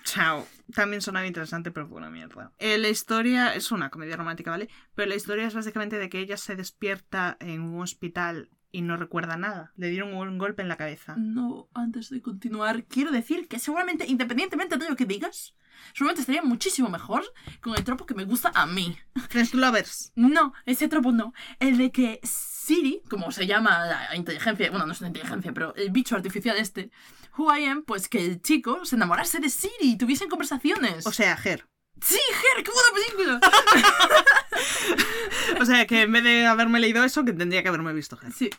Chao. 0.03 0.47
También 0.73 1.01
sonaba 1.01 1.27
interesante, 1.27 1.71
pero 1.71 1.87
fue 1.87 1.97
una 1.97 2.09
mierda. 2.09 2.51
Eh, 2.57 2.77
la 2.77 2.89
historia 2.89 3.53
es 3.53 3.71
una 3.71 3.89
comedia 3.89 4.17
romántica, 4.17 4.51
¿vale? 4.51 4.67
Pero 4.95 5.09
la 5.09 5.15
historia 5.15 5.45
es 5.45 5.53
básicamente 5.53 5.99
de 5.99 6.09
que 6.09 6.19
ella 6.19 6.37
se 6.37 6.55
despierta 6.55 7.37
en 7.39 7.61
un 7.61 7.81
hospital 7.81 8.49
y 8.71 8.81
no 8.81 8.97
recuerda 8.97 9.37
nada. 9.37 9.71
Le 9.77 9.89
dieron 9.89 10.13
un 10.13 10.37
golpe 10.37 10.61
en 10.61 10.67
la 10.67 10.75
cabeza. 10.75 11.15
No, 11.17 11.69
antes 11.73 12.09
de 12.09 12.21
continuar, 12.21 12.83
quiero 12.85 13.11
decir 13.11 13.47
que 13.47 13.59
seguramente, 13.59 14.05
independientemente 14.07 14.77
de 14.77 14.89
lo 14.89 14.95
que 14.95 15.05
digas, 15.05 15.55
seguramente 15.93 16.21
estaría 16.21 16.41
muchísimo 16.41 16.89
mejor 16.89 17.23
con 17.61 17.75
el 17.75 17.83
tropo 17.83 18.05
que 18.05 18.13
me 18.13 18.25
gusta 18.25 18.51
a 18.53 18.65
mí. 18.65 18.97
Friends 19.29 19.53
Lovers. 19.53 20.11
No, 20.15 20.53
ese 20.65 20.87
tropo 20.87 21.11
no. 21.11 21.33
El 21.59 21.77
de 21.77 21.91
que 21.91 22.19
Siri, 22.23 23.01
como 23.09 23.31
se 23.31 23.45
llama 23.47 23.85
la 23.85 24.15
inteligencia, 24.15 24.69
bueno, 24.69 24.85
no 24.85 24.93
es 24.93 24.99
una 25.01 25.09
inteligencia, 25.09 25.53
pero 25.53 25.75
el 25.75 25.91
bicho 25.91 26.15
artificial 26.15 26.57
este, 26.57 26.89
Who 27.37 27.55
I 27.55 27.65
Am, 27.65 27.83
pues 27.83 28.07
que 28.07 28.25
el 28.25 28.41
chico 28.41 28.85
se 28.85 28.95
enamorase 28.95 29.39
de 29.39 29.49
Siri 29.49 29.73
y 29.81 29.97
tuviesen 29.97 30.29
conversaciones. 30.29 31.05
O 31.05 31.11
sea, 31.11 31.37
Her. 31.43 31.67
sí, 32.01 32.19
Ger, 32.29 32.63
qué 32.63 32.71
buena 32.71 32.89
película. 32.93 33.39
O 35.59 35.65
sea, 35.65 35.85
que 35.85 36.01
en 36.01 36.11
vez 36.11 36.23
de 36.23 36.45
haberme 36.45 36.79
leído 36.79 37.03
eso, 37.03 37.23
que 37.23 37.33
tendría 37.33 37.61
que 37.61 37.69
haberme 37.69 37.93
visto 37.93 38.17
Her. 38.21 38.31
sí. 38.31 38.49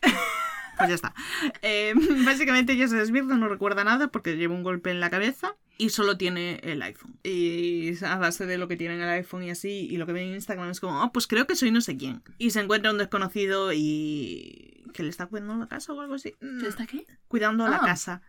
Pues 0.76 0.88
ya 0.88 0.94
está. 0.94 1.14
Eh, 1.62 1.94
básicamente 2.24 2.74
ella 2.74 2.88
se 2.88 2.96
despierta, 2.96 3.34
no 3.36 3.48
recuerda 3.48 3.84
nada 3.84 4.08
porque 4.08 4.36
lleva 4.36 4.54
un 4.54 4.62
golpe 4.62 4.90
en 4.90 5.00
la 5.00 5.10
cabeza 5.10 5.56
y 5.78 5.90
solo 5.90 6.16
tiene 6.16 6.60
el 6.62 6.80
iPhone. 6.82 7.18
Y 7.22 7.92
a 8.04 8.16
base 8.16 8.46
de 8.46 8.58
lo 8.58 8.68
que 8.68 8.76
tiene 8.76 8.94
en 8.94 9.02
el 9.02 9.08
iPhone 9.10 9.42
y 9.42 9.50
así, 9.50 9.86
y 9.90 9.96
lo 9.96 10.06
que 10.06 10.12
ve 10.12 10.22
en 10.22 10.34
Instagram 10.34 10.70
es 10.70 10.80
como, 10.80 11.02
oh, 11.02 11.12
pues 11.12 11.26
creo 11.26 11.46
que 11.46 11.56
soy 11.56 11.70
no 11.70 11.80
sé 11.80 11.96
quién. 11.96 12.22
Y 12.38 12.50
se 12.50 12.60
encuentra 12.60 12.90
un 12.90 12.98
desconocido 12.98 13.72
y... 13.72 14.84
que 14.94 15.02
le 15.02 15.10
está 15.10 15.26
cuidando 15.26 15.54
la 15.56 15.68
casa 15.68 15.92
o 15.92 16.00
algo 16.00 16.14
así. 16.14 16.34
Mm, 16.40 16.60
¿Qué 16.60 16.68
está 16.68 16.82
aquí? 16.84 17.04
Cuidando 17.28 17.68
la 17.68 17.76
Ah. 17.76 17.84
casa. 17.84 18.22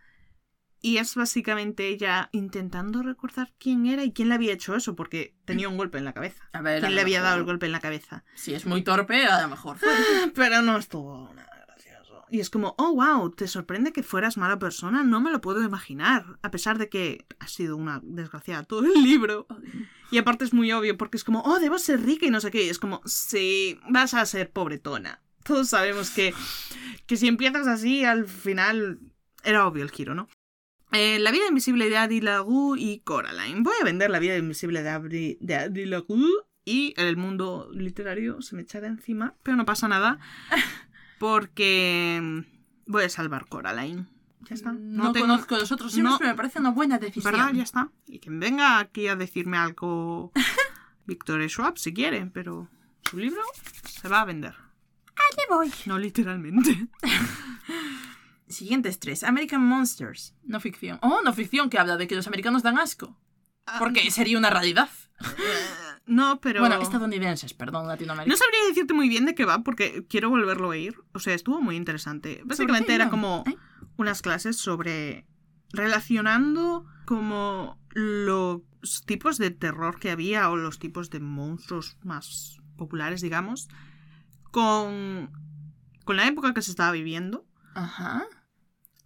Y 0.80 0.98
es 0.98 1.16
básicamente 1.16 1.88
ella 1.88 2.28
intentando 2.30 3.02
recordar 3.02 3.52
quién 3.58 3.86
era 3.86 4.04
y 4.04 4.12
quién 4.12 4.28
le 4.28 4.36
había 4.36 4.52
hecho 4.52 4.76
eso, 4.76 4.94
porque 4.94 5.34
tenía 5.44 5.68
un 5.68 5.76
golpe 5.76 5.98
en 5.98 6.04
la 6.04 6.12
cabeza. 6.12 6.48
A 6.52 6.62
ver, 6.62 6.80
¿Quién 6.82 6.94
le 6.94 7.00
había 7.00 7.20
dado 7.20 7.36
el 7.36 7.42
golpe 7.44 7.66
en 7.66 7.72
la 7.72 7.80
cabeza? 7.80 8.22
Si 8.36 8.54
es 8.54 8.64
muy 8.64 8.82
torpe, 8.82 9.24
a 9.24 9.42
lo 9.42 9.48
mejor 9.48 9.76
fue. 9.78 9.88
Pero 10.36 10.62
no 10.62 10.76
estuvo 10.76 11.32
nada. 11.34 11.57
Y 12.30 12.40
es 12.40 12.50
como, 12.50 12.74
oh, 12.78 12.94
wow, 12.94 13.30
¿te 13.30 13.48
sorprende 13.48 13.92
que 13.92 14.02
fueras 14.02 14.36
mala 14.36 14.58
persona? 14.58 15.02
No 15.02 15.20
me 15.20 15.30
lo 15.30 15.40
puedo 15.40 15.62
imaginar. 15.62 16.38
A 16.42 16.50
pesar 16.50 16.78
de 16.78 16.88
que 16.88 17.26
ha 17.38 17.48
sido 17.48 17.76
una 17.76 18.00
desgraciada 18.02 18.64
todo 18.64 18.84
el 18.84 19.02
libro. 19.02 19.46
Y 20.10 20.18
aparte 20.18 20.44
es 20.44 20.52
muy 20.52 20.72
obvio 20.72 20.96
porque 20.96 21.16
es 21.16 21.24
como, 21.24 21.42
oh, 21.42 21.58
debo 21.58 21.78
ser 21.78 22.00
rica 22.02 22.26
y 22.26 22.30
no 22.30 22.40
sé 22.40 22.50
qué. 22.50 22.64
Y 22.64 22.68
es 22.68 22.78
como, 22.78 23.00
sí, 23.04 23.78
vas 23.88 24.14
a 24.14 24.24
ser 24.26 24.50
pobretona. 24.50 25.20
Todos 25.44 25.68
sabemos 25.68 26.10
que, 26.10 26.34
que 27.06 27.16
si 27.16 27.28
empiezas 27.28 27.66
así, 27.66 28.04
al 28.04 28.26
final 28.26 28.98
era 29.44 29.66
obvio 29.66 29.82
el 29.82 29.90
giro, 29.90 30.14
¿no? 30.14 30.28
Eh, 30.92 31.18
la 31.18 31.30
vida 31.30 31.48
invisible 31.48 31.90
de 31.90 31.98
Adi 31.98 32.20
Lagu 32.20 32.76
y 32.76 33.00
Coraline. 33.00 33.62
Voy 33.62 33.74
a 33.80 33.84
vender 33.84 34.10
la 34.10 34.18
vida 34.18 34.36
invisible 34.36 34.82
de 34.82 35.36
de 35.40 35.54
Adi 35.54 35.84
y 36.64 36.92
el 36.98 37.16
mundo 37.16 37.70
literario 37.72 38.42
se 38.42 38.54
me 38.54 38.60
echa 38.60 38.82
de 38.82 38.88
encima, 38.88 39.34
pero 39.42 39.56
no 39.56 39.64
pasa 39.64 39.88
nada 39.88 40.18
porque 41.18 42.18
mm, 42.22 42.90
voy 42.90 43.04
a 43.04 43.08
salvar 43.08 43.46
Coraline. 43.48 44.06
Ya 44.48 44.54
está. 44.54 44.72
No, 44.72 45.12
tengo- 45.12 45.26
conozco 45.26 45.56
los 45.58 45.72
otros 45.72 45.96
no. 45.98 46.16
pero 46.18 46.30
me 46.30 46.36
parece 46.36 46.58
una 46.58 46.70
buena 46.70 46.98
decisión. 46.98 47.32
¿Verdad? 47.32 47.52
Ya 47.52 47.62
está. 47.62 47.90
Y 48.06 48.18
quien 48.20 48.40
venga 48.40 48.78
aquí 48.78 49.08
a 49.08 49.16
decirme 49.16 49.56
algo, 49.58 50.32
Victor 51.06 51.42
Schwab, 51.48 51.78
si 51.78 51.92
quiere, 51.92 52.26
pero 52.26 52.68
su 53.10 53.18
libro 53.18 53.42
se 53.84 54.08
va 54.08 54.22
a 54.22 54.24
vender. 54.24 54.54
Allí 54.54 55.42
voy. 55.48 55.72
No 55.86 55.98
literalmente. 55.98 56.88
Siguientes 58.48 58.98
tres. 58.98 59.24
American 59.24 59.60
Monsters. 59.62 60.34
No 60.44 60.60
ficción. 60.60 60.98
Oh, 61.02 61.20
no 61.22 61.32
ficción 61.34 61.68
que 61.68 61.78
habla 61.78 61.96
de 61.96 62.06
que 62.08 62.14
los 62.14 62.26
americanos 62.26 62.62
dan 62.62 62.78
asco. 62.78 63.18
Porque 63.78 64.10
sería 64.10 64.38
una 64.38 64.48
realidad. 64.50 64.88
No, 66.08 66.40
pero... 66.40 66.60
Bueno, 66.60 66.80
estadounidenses, 66.80 67.52
perdón, 67.52 67.86
Latinoamérica. 67.86 68.32
No 68.32 68.36
sabría 68.36 68.66
decirte 68.68 68.94
muy 68.94 69.08
bien 69.08 69.26
de 69.26 69.34
qué 69.34 69.44
va 69.44 69.62
porque 69.62 70.06
quiero 70.08 70.30
volverlo 70.30 70.70
a 70.70 70.76
ir. 70.76 70.96
O 71.12 71.18
sea, 71.18 71.34
estuvo 71.34 71.60
muy 71.60 71.76
interesante. 71.76 72.40
Básicamente 72.44 72.94
era 72.94 73.10
como 73.10 73.44
¿Eh? 73.46 73.56
unas 73.98 74.22
clases 74.22 74.56
sobre 74.56 75.26
relacionando 75.70 76.86
como 77.04 77.78
los 77.90 78.62
tipos 79.04 79.38
de 79.38 79.50
terror 79.50 80.00
que 80.00 80.10
había 80.10 80.48
o 80.50 80.56
los 80.56 80.78
tipos 80.78 81.10
de 81.10 81.20
monstruos 81.20 81.98
más 82.02 82.58
populares, 82.76 83.20
digamos, 83.20 83.68
con, 84.50 85.30
con 86.04 86.16
la 86.16 86.26
época 86.26 86.54
que 86.54 86.62
se 86.62 86.70
estaba 86.70 86.92
viviendo. 86.92 87.46
Ajá. 87.74 88.24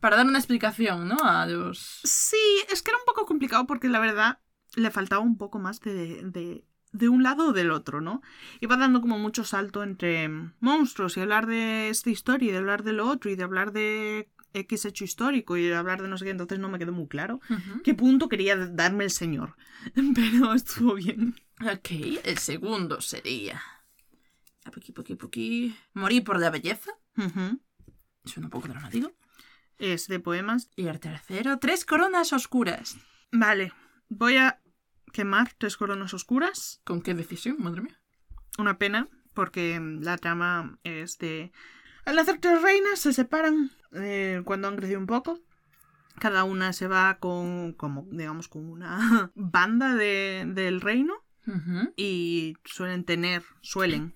Para 0.01 0.17
dar 0.17 0.27
una 0.27 0.39
explicación, 0.39 1.09
¿no? 1.09 1.17
A 1.23 1.47
los... 1.47 2.01
Sí, 2.05 2.37
es 2.71 2.83
que 2.83 2.91
era 2.91 2.99
un 2.99 3.05
poco 3.07 3.27
complicado 3.27 3.67
porque 3.67 3.89
la 3.89 3.99
verdad 3.99 4.39
le 4.75 4.91
faltaba 4.91 5.23
un 5.23 5.37
poco 5.37 5.59
más 5.59 5.81
de, 5.81 6.23
de, 6.25 6.65
de 6.93 7.09
un 7.09 7.23
lado 7.23 7.49
o 7.49 7.53
del 7.53 7.71
otro, 7.71 8.01
¿no? 8.01 8.23
Iba 8.61 8.77
dando 8.77 9.01
como 9.01 9.19
mucho 9.19 9.45
salto 9.45 9.83
entre 9.83 10.29
monstruos 10.61 11.17
y 11.17 11.21
hablar 11.21 11.47
de 11.47 11.89
esta 11.89 12.11
historia 12.11 12.51
y 12.51 12.53
de 12.53 12.59
hablar 12.59 12.83
de 12.83 12.93
lo 12.93 13.09
otro 13.09 13.31
y 13.31 13.37
de 13.37 13.45
hablar 13.45 13.73
de 13.73 14.29
X 14.55 14.85
hecho 14.85 15.05
histórico 15.05 15.57
y 15.57 15.65
de 15.65 15.75
hablar 15.75 16.03
de 16.03 16.09
no 16.09 16.19
sé 16.19 16.27
qué, 16.27 16.31
entonces 16.31 16.59
no 16.59 16.69
me 16.69 16.79
quedó 16.79 16.93
muy 16.93 17.09
claro 17.09 17.41
qué 17.83 17.95
punto 17.95 18.29
quería 18.29 18.57
darme 18.57 19.05
el 19.05 19.11
señor. 19.11 19.57
Pero 20.15 20.55
estuvo 20.55 20.95
bien. 20.95 21.35
Ok, 21.61 21.91
el 22.25 22.39
segundo 22.39 23.01
sería... 23.01 23.63
Aquí, 24.65 24.95
aquí, 24.97 25.19
aquí. 25.21 25.77
Morir 25.95 26.23
por 26.23 26.39
la 26.39 26.51
belleza. 26.51 26.93
Ujú. 27.17 27.61
Suena 28.25 28.47
un 28.47 28.51
poco 28.51 28.69
dramático. 28.69 29.13
Es 29.79 30.07
de 30.07 30.21
poemas. 30.21 30.71
Y 30.77 30.87
el 30.87 31.01
tercero, 31.01 31.59
tres 31.59 31.85
coronas 31.85 32.33
oscuras. 32.33 32.97
Vale, 33.33 33.73
voy 34.09 34.37
a 34.37 34.62
quemar 35.13 35.53
tres 35.59 35.77
coronas 35.77 36.15
oscuras. 36.15 36.81
¿Con 36.85 37.03
qué 37.03 37.15
decisión, 37.15 37.57
madre 37.59 37.83
mía? 37.83 38.01
Una 38.59 38.79
pena, 38.79 39.09
porque 39.35 39.79
mm, 39.81 40.03
la 40.03 40.17
trama 40.19 40.79
es 40.85 41.19
de... 41.19 41.53
Al 42.05 42.17
nacer 42.17 42.39
tres 42.41 42.61
reinas 42.61 42.99
se 42.99 43.13
separan 43.13 43.71
eh, 43.93 44.43
cuando 44.45 44.69
han 44.69 44.77
crecido 44.77 44.99
un 44.99 45.07
poco. 45.07 45.39
Cada 46.19 46.45
una 46.45 46.73
se 46.73 46.89
va 46.89 47.19
con, 47.19 47.73
como, 47.73 48.07
digamos, 48.11 48.49
con 48.49 48.69
una 48.69 49.31
banda 49.35 49.95
de- 49.95 50.45
del 50.49 50.81
reino 50.81 51.15
y 51.97 52.55
suelen 52.65 53.05
tener, 53.05 53.43
suelen, 53.63 54.15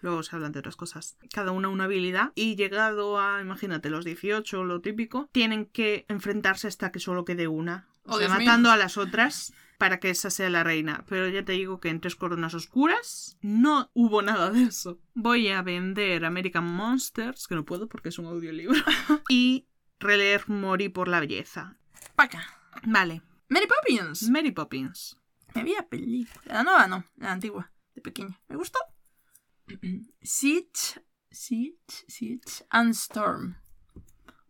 luego 0.00 0.22
se 0.22 0.34
hablan 0.34 0.52
de 0.52 0.60
otras 0.60 0.76
cosas, 0.76 1.18
cada 1.32 1.50
una 1.52 1.68
una 1.68 1.84
habilidad 1.84 2.32
y 2.34 2.56
llegado 2.56 3.20
a, 3.20 3.42
imagínate, 3.42 3.90
los 3.90 4.04
18, 4.06 4.64
lo 4.64 4.80
típico, 4.80 5.28
tienen 5.32 5.66
que 5.66 6.06
enfrentarse 6.08 6.68
hasta 6.68 6.90
que 6.90 6.98
solo 6.98 7.24
quede 7.26 7.46
una. 7.48 7.88
O 8.04 8.14
Oh, 8.14 8.18
sea, 8.18 8.28
mío. 8.28 8.38
matando 8.38 8.70
a 8.70 8.76
las 8.78 8.96
otras 8.96 9.52
para 9.82 9.98
que 9.98 10.10
esa 10.10 10.30
sea 10.30 10.48
la 10.48 10.62
reina. 10.62 11.04
Pero 11.08 11.28
ya 11.28 11.44
te 11.44 11.50
digo 11.50 11.80
que 11.80 11.88
en 11.88 12.00
Tres 12.00 12.14
Coronas 12.14 12.54
Oscuras 12.54 13.36
no 13.42 13.90
hubo 13.94 14.22
nada 14.22 14.52
de 14.52 14.62
eso. 14.62 15.00
Voy 15.12 15.48
a 15.48 15.60
vender 15.60 16.24
American 16.24 16.64
Monsters, 16.64 17.48
que 17.48 17.56
no 17.56 17.64
puedo 17.64 17.88
porque 17.88 18.10
es 18.10 18.18
un 18.20 18.26
audiolibro, 18.26 18.78
y 19.28 19.66
releer 19.98 20.48
Morí 20.48 20.88
por 20.88 21.08
la 21.08 21.18
belleza. 21.18 21.80
Paca. 22.14 22.46
Vale, 22.84 23.22
Mary 23.48 23.66
Poppins. 23.66 24.30
Mary 24.30 24.52
Poppins. 24.52 25.18
Me 25.52 25.64
vi 25.64 25.74
la 25.74 25.88
película. 25.88 26.54
La 26.54 26.62
nueva 26.62 26.86
no, 26.86 27.04
la 27.16 27.32
antigua, 27.32 27.72
de 27.96 28.02
pequeña. 28.02 28.40
Me 28.46 28.54
gustó. 28.54 28.78
Siege 30.22 31.02
Siege, 31.32 32.04
Siege 32.06 32.62
and 32.70 32.94
Storm. 32.94 33.56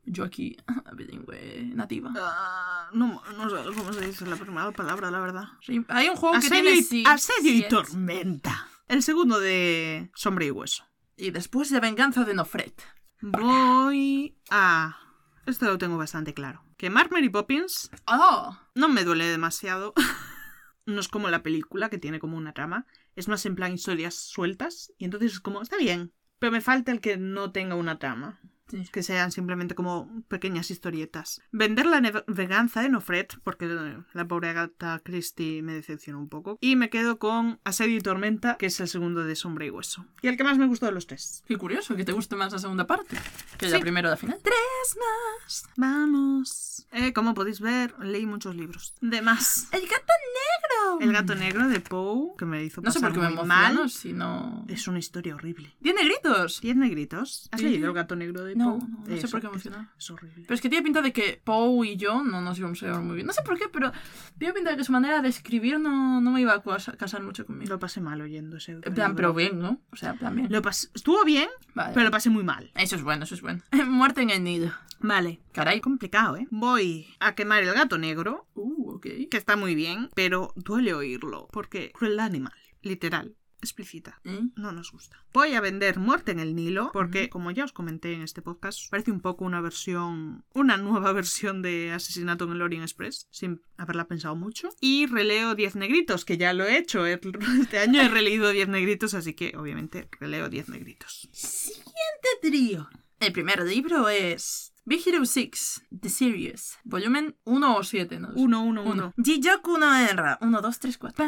Yo 0.05 0.25
aquí, 0.25 0.57
bilingüe 0.97 1.71
nativa. 1.75 2.13
Ah, 2.17 2.91
no, 2.93 3.23
no 3.37 3.51
sé 3.51 3.77
cómo 3.77 3.93
se 3.93 4.07
dice 4.07 4.27
la 4.27 4.37
primera 4.37 4.71
palabra, 4.73 5.11
la 5.11 5.21
verdad. 5.21 5.45
Sí, 5.61 5.85
Hay 5.89 6.09
un 6.09 6.17
juego 6.17 6.41
que 6.41 6.51
tiene 6.51 6.83
y, 6.91 7.05
asedio 7.07 7.53
y 7.55 7.69
tormenta. 7.69 8.69
El 8.89 9.03
segundo 9.03 9.39
de 9.39 10.11
Sombra 10.15 10.45
y 10.45 10.51
Hueso. 10.51 10.85
Y 11.17 11.31
después 11.31 11.71
de 11.71 11.81
Venganza 11.81 12.25
de 12.25 12.35
Nofret. 12.35 12.83
Voy 13.21 14.37
a... 14.51 14.99
Esto 15.47 15.67
lo 15.67 15.79
tengo 15.79 15.97
bastante 15.97 16.35
claro. 16.35 16.65
Que 16.77 16.91
Mary 16.91 17.29
Poppins 17.29 17.91
¡Oh! 18.07 18.59
no 18.75 18.89
me 18.89 19.05
duele 19.05 19.25
demasiado. 19.27 19.95
no 20.87 21.01
es 21.01 21.09
como 21.09 21.31
la 21.31 21.43
película, 21.43 21.89
que 21.89 21.99
tiene 21.99 22.19
como 22.19 22.37
una 22.37 22.53
trama. 22.53 22.87
Es 23.15 23.29
más 23.29 23.47
en 23.47 23.55
plan 23.55 23.73
historias 23.73 24.15
sueltas. 24.15 24.93
Y 24.99 25.05
entonces 25.05 25.35
es 25.35 25.41
como, 25.41 25.63
está 25.63 25.77
bien. 25.77 26.13
Pero 26.39 26.51
me 26.51 26.61
falta 26.61 26.91
el 26.91 27.01
que 27.01 27.17
no 27.17 27.53
tenga 27.53 27.77
una 27.77 27.99
trama. 28.01 28.41
Sí. 28.69 28.85
Que 28.93 29.03
sean 29.03 29.33
simplemente 29.33 29.75
como 29.75 30.23
pequeñas 30.29 30.71
historietas. 30.71 31.43
Vender 31.51 31.87
la 31.87 32.01
venganza 32.27 32.81
de 32.83 32.89
Nofret, 32.89 33.39
porque 33.45 33.67
eh, 33.67 33.99
la 34.15 34.27
pobre 34.27 34.49
Agatha 34.49 35.01
Christie 35.05 35.63
me 35.63 35.75
decepcionó 35.75 36.19
un 36.19 36.29
poco. 36.29 36.57
Y 36.61 36.77
me 36.77 36.89
quedo 36.89 37.19
con 37.19 37.61
Asedio 37.65 37.97
y 37.97 38.01
Tormenta, 38.01 38.57
que 38.57 38.67
es 38.67 38.81
el 38.81 38.89
segundo 38.89 39.25
de 39.25 39.37
Sombra 39.37 39.67
y 39.67 39.71
Hueso. 39.71 40.07
Y 40.23 40.29
el 40.29 40.37
que 40.37 40.45
más 40.45 40.57
me 40.59 40.67
gustó 40.67 40.87
de 40.87 40.93
los 40.93 41.07
tres. 41.07 41.43
Qué 41.47 41.57
curioso 41.57 41.97
que 41.97 42.05
te 42.05 42.13
guste 42.13 42.37
más 42.37 42.53
la 42.53 42.59
segunda 42.59 42.87
parte 42.87 43.17
que 43.59 43.67
Sí. 43.67 43.73
la 43.73 43.81
primera 43.81 44.09
o 44.09 44.11
la 44.13 44.17
final. 44.17 44.39
Tres 44.43 44.97
más. 44.99 45.65
Vamos. 45.77 46.87
Eh, 46.93 47.13
como 47.13 47.35
podéis 47.35 47.61
ver, 47.61 47.95
leí 48.01 48.27
muchos 48.27 48.55
libros. 48.57 48.95
De 49.01 49.23
más. 49.23 49.69
El 49.73 49.83
gato 49.83 49.93
negro. 50.07 51.01
El 51.01 51.13
gato 51.13 51.35
negro 51.35 51.69
de 51.69 51.81
Poe, 51.81 52.35
que 52.39 52.45
me 52.45 52.65
hizo 52.65 52.81
No 52.81 52.91
sé 52.91 53.01
pasar 53.01 53.13
por 53.13 53.21
qué 53.21 53.27
me 53.27 53.33
emociono, 53.33 53.49
mal. 53.81 53.91
si 53.91 54.13
no... 54.13 54.65
Es 54.69 54.87
una 54.89 54.99
historia 54.99 55.35
horrible. 55.35 55.75
Tiene 55.83 56.05
gritos. 56.05 56.61
¿Diez 56.61 56.77
negritos? 56.77 57.49
¿Has 57.51 57.61
Sí. 57.61 57.67
leído 57.69 57.89
el 57.89 57.95
gato 57.95 58.15
negro 58.17 58.45
de 58.45 58.52
No, 58.57 58.79
Poe? 58.79 58.89
no, 58.89 58.99
no 59.07 59.17
sé 59.17 59.29
por 59.29 59.41
qué 59.41 59.49
me 59.49 59.57
es- 59.57 60.11
horrible. 60.11 60.43
Pero 60.43 60.55
es 60.55 60.61
que 60.61 60.69
tiene 60.69 60.83
pinta 60.85 61.03
de 61.03 61.13
que 61.13 61.41
Poe 61.45 61.87
y 61.89 61.97
yo 61.97 62.23
no 62.23 62.41
nos 62.41 62.59
íbamos 62.59 62.83
a 62.83 62.87
llevar 62.87 63.03
muy 63.03 63.15
bien. 63.17 63.27
No 63.27 63.33
sé 63.33 63.43
por 63.43 63.59
qué, 63.59 63.65
pero 63.73 63.93
tiene 64.39 64.55
pinta 64.55 64.71
de 64.71 64.77
que 64.77 64.85
su 64.85 64.93
manera 64.93 65.21
de 65.23 65.29
escribir 65.29 65.79
no, 65.81 66.21
no 66.21 66.31
me 66.31 66.41
iba 66.41 66.55
a 66.55 66.63
casa- 66.63 66.97
casar 66.97 67.23
mucho 67.23 67.47
conmigo. 67.47 67.71
Lo 67.71 67.79
pasé 67.79 68.01
mal 68.01 68.21
oyendo 68.21 68.57
ese. 68.57 68.73
En 68.73 68.95
plan, 68.95 69.15
pero 69.17 69.33
bien, 69.35 69.59
¿no? 69.59 69.81
O 69.93 69.97
sea, 69.97 70.11
en 70.11 70.19
plan 70.19 70.35
bien. 70.37 70.49
Lo 70.51 70.63
pas- 70.63 70.91
Estuvo 70.95 71.25
bien, 71.25 71.49
Vale. 71.75 71.93
pero 71.95 72.05
lo 72.05 72.11
pasé 72.11 72.31
muy 72.31 72.45
mal. 72.45 72.71
Eso 72.75 72.97
es 72.97 73.03
bueno, 73.03 73.25
eso 73.25 73.35
es 73.35 73.43
bueno. 73.43 73.63
Muerte 73.89 74.23
en 74.23 74.31
el 74.31 74.43
nido. 74.45 74.73
Vale. 75.01 75.41
Caray. 75.53 75.81
Complicado, 75.81 76.37
¿eh? 76.37 76.47
Voy 76.51 77.09
a 77.19 77.35
quemar 77.35 77.63
el 77.65 77.75
gato 77.75 77.99
negro, 77.99 78.47
Uh, 78.55 78.93
ok. 78.93 79.03
que 79.03 79.37
está 79.37 79.57
muy 79.57 79.75
bien, 79.75 80.09
pero 80.15 80.53
duele 80.55 80.95
oírlo, 80.95 81.49
porque 81.53 81.91
crueldad 81.93 82.27
animal, 82.27 82.53
literal, 82.83 83.35
explícita. 83.63 84.21
¿Eh? 84.25 84.41
No 84.57 84.73
nos 84.73 84.93
gusta. 84.93 85.25
Voy 85.33 85.55
a 85.55 85.61
vender 85.61 85.99
Muerte 85.99 86.33
en 86.33 86.41
el 86.41 86.55
Nilo, 86.55 86.91
porque, 86.93 87.31
como 87.31 87.51
ya 87.53 87.65
os 87.65 87.73
comenté 87.73 88.13
en 88.13 88.23
este 88.23 88.43
podcast, 88.43 88.91
parece 88.91 89.11
un 89.13 89.21
poco 89.21 89.45
una 89.45 89.61
versión, 89.61 90.45
una 90.53 90.77
nueva 90.77 91.13
versión 91.13 91.63
de 91.63 91.93
Asesinato 91.93 92.45
en 92.45 92.53
el 92.53 92.63
Orient 92.63 92.83
Express, 92.85 93.29
sin 93.31 93.63
haberla 93.77 94.07
pensado 94.09 94.35
mucho. 94.37 94.69
Y 94.81 95.07
releo 95.07 95.55
10 95.55 95.77
negritos, 95.77 96.25
que 96.25 96.37
ya 96.37 96.53
lo 96.53 96.65
he 96.65 96.77
hecho. 96.77 97.07
he- 97.07 97.21
Este 97.61 97.79
año 97.79 98.01
he 98.03 98.09
releído 98.09 98.51
10 98.51 98.69
negritos, 98.69 99.15
así 99.15 99.35
que, 99.35 99.57
obviamente, 99.57 100.09
releo 100.21 100.49
10 100.49 100.69
negritos. 100.69 101.29
Siguiente 101.33 102.29
trío. 102.43 102.89
El 103.21 103.33
primer 103.33 103.63
libro 103.63 104.09
es 104.09 104.72
Big 104.85 105.01
Hero 105.07 105.25
6, 105.25 105.83
The 106.01 106.09
Series, 106.09 106.77
volumen 106.83 107.37
1 107.45 107.77
o 107.77 107.85
7, 107.85 108.19
¿no? 108.19 108.31
1, 108.35 108.63
1, 108.65 108.83
1. 108.83 108.91
Uno. 108.91 109.15
Jijoku 109.17 109.79
no 109.79 109.95
Enra. 109.97 110.39
1, 110.41 110.61
2, 110.61 110.79
3, 110.81 110.99
4. 110.99 111.25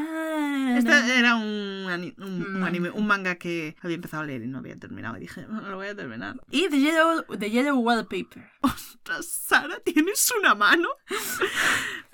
Este 0.76 1.18
era 1.18 1.36
un, 1.36 1.86
ani- 1.88 2.14
un- 2.18 2.24
un 2.42 2.52
Manga. 2.55 2.66
anime, 2.66 2.90
un 2.90 3.07
manga 3.07 3.36
que 3.36 3.76
había 3.80 3.94
empezado 3.94 4.24
a 4.24 4.26
leer 4.26 4.42
y 4.42 4.48
no 4.48 4.59
había 4.59 4.76
terminado. 4.76 5.16
Y 5.16 5.20
dije, 5.20 5.46
"No 5.48 5.61
lo 5.61 5.76
voy 5.76 5.86
a 5.86 5.94
terminar. 5.94 6.34
Y 6.50 6.68
The 6.68 6.80
Yellow, 6.80 7.22
the 7.38 7.48
Yellow 7.50 7.78
Wallpaper. 7.78 8.44
Ostras, 8.62 9.26
Sara, 9.26 9.78
¿tienes 9.84 10.32
una 10.36 10.57
mano? 10.57 10.88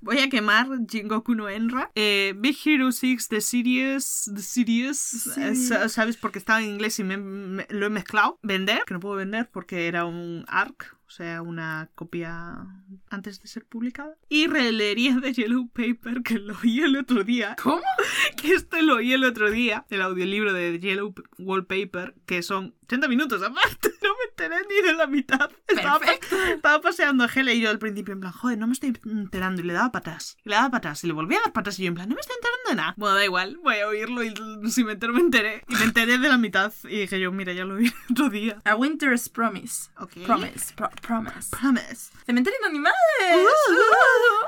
Voy 0.03 0.19
a 0.19 0.29
quemar 0.29 0.67
Jingoku 0.91 1.35
no 1.35 1.49
Enra. 1.49 1.91
Eh, 1.95 2.35
Big 2.37 2.57
Hero 2.67 2.93
6, 2.93 3.29
The 3.29 3.41
Series. 3.41 4.31
The 4.35 4.43
Series. 4.43 5.27
eh, 5.39 5.55
sa- 5.55 5.89
¿Sabes? 5.89 6.19
Porque 6.19 6.39
estaba 6.39 6.61
en 6.61 6.69
inglés 6.69 6.99
y 6.99 7.05
me, 7.05 7.17
me- 7.17 7.67
lo 7.71 7.87
he 7.87 7.91
mezclado. 7.91 8.39
Vender, 8.43 8.83
que 8.87 8.93
no 8.95 9.01
puedo 9.01 9.17
vender 9.17 9.49
porque 9.51 9.87
era 9.89 10.05
un 10.05 10.45
ARC. 10.49 10.97
O 11.11 11.13
sea, 11.13 11.43
una 11.43 11.91
copia 11.97 12.69
antes 13.09 13.43
de 13.43 13.49
ser 13.49 13.65
publicada. 13.65 14.17
Y 14.29 14.47
releería 14.47 15.17
de 15.17 15.33
Yellow 15.33 15.67
Paper, 15.67 16.23
que 16.23 16.39
lo 16.39 16.57
oí 16.63 16.83
el 16.83 16.97
otro 16.97 17.25
día. 17.25 17.57
¿Cómo? 17.61 17.83
Que 18.37 18.53
este 18.53 18.81
lo 18.83 18.95
oí 18.95 19.13
el 19.13 19.25
otro 19.25 19.51
día. 19.51 19.87
El 19.91 20.03
audiolibro 20.03 20.53
de 20.53 20.79
Yellow 20.79 21.13
Wallpaper, 21.37 22.15
que 22.27 22.45
son 22.45 22.77
80 22.85 23.09
minutos 23.09 23.43
aparte. 23.43 23.91
Enteré 24.41 24.65
ni 24.69 24.87
de 24.87 24.95
la 24.95 25.07
mitad. 25.07 25.51
Estaba, 25.69 26.01
estaba 26.55 26.81
paseando 26.81 27.25
a 27.25 27.29
Gela 27.29 27.53
y 27.53 27.61
yo 27.61 27.71
al 27.71 27.79
principio 27.79 28.13
en 28.15 28.21
plan, 28.21 28.33
joder, 28.33 28.59
no 28.59 28.67
me 28.67 28.73
estoy 28.73 28.99
enterando. 29.05 29.61
Y 29.63 29.65
le 29.67 29.73
daba 29.73 29.93
patas. 29.93 30.37
Y 30.45 30.49
le 30.49 30.55
daba 30.57 30.71
patas. 30.71 31.05
Y 31.05 31.07
le 31.07 31.13
volvía 31.13 31.39
a 31.39 31.43
dar 31.43 31.53
patas. 31.53 31.79
Y 31.79 31.83
yo 31.85 31.89
en 31.89 31.95
plan, 31.95 32.09
no 32.09 32.15
me 32.15 32.21
estoy 32.21 32.37
enterando 32.37 32.71
de 32.71 32.75
nada. 32.77 32.95
Bueno, 32.97 33.15
da 33.17 33.25
igual. 33.25 33.59
Voy 33.63 33.77
a 33.77 33.87
oírlo 33.89 34.23
y 34.25 34.35
si 34.71 34.83
me 34.85 34.93
entero, 34.93 35.13
me 35.13 35.21
enteré. 35.21 35.63
Y 35.69 35.75
me 35.75 35.85
enteré 35.85 36.19
de 36.19 36.29
la 36.29 36.39
mitad. 36.39 36.73
Y 36.85 37.01
dije 37.01 37.21
yo, 37.21 37.31
mira, 37.33 37.53
ya 37.53 37.65
lo 37.65 37.77
el 37.79 37.93
otro 38.11 38.31
día. 38.31 38.61
A 38.65 38.75
Winter's 38.77 39.29
Promise. 39.29 39.91
Ok. 39.99 40.13
Promise. 40.25 40.73
pro- 40.75 40.91
promise. 41.03 41.51
Promise. 41.51 42.11
Cementerio 42.27 42.59
de 42.63 42.67
animales. 42.67 42.97
Uh. 43.35 44.47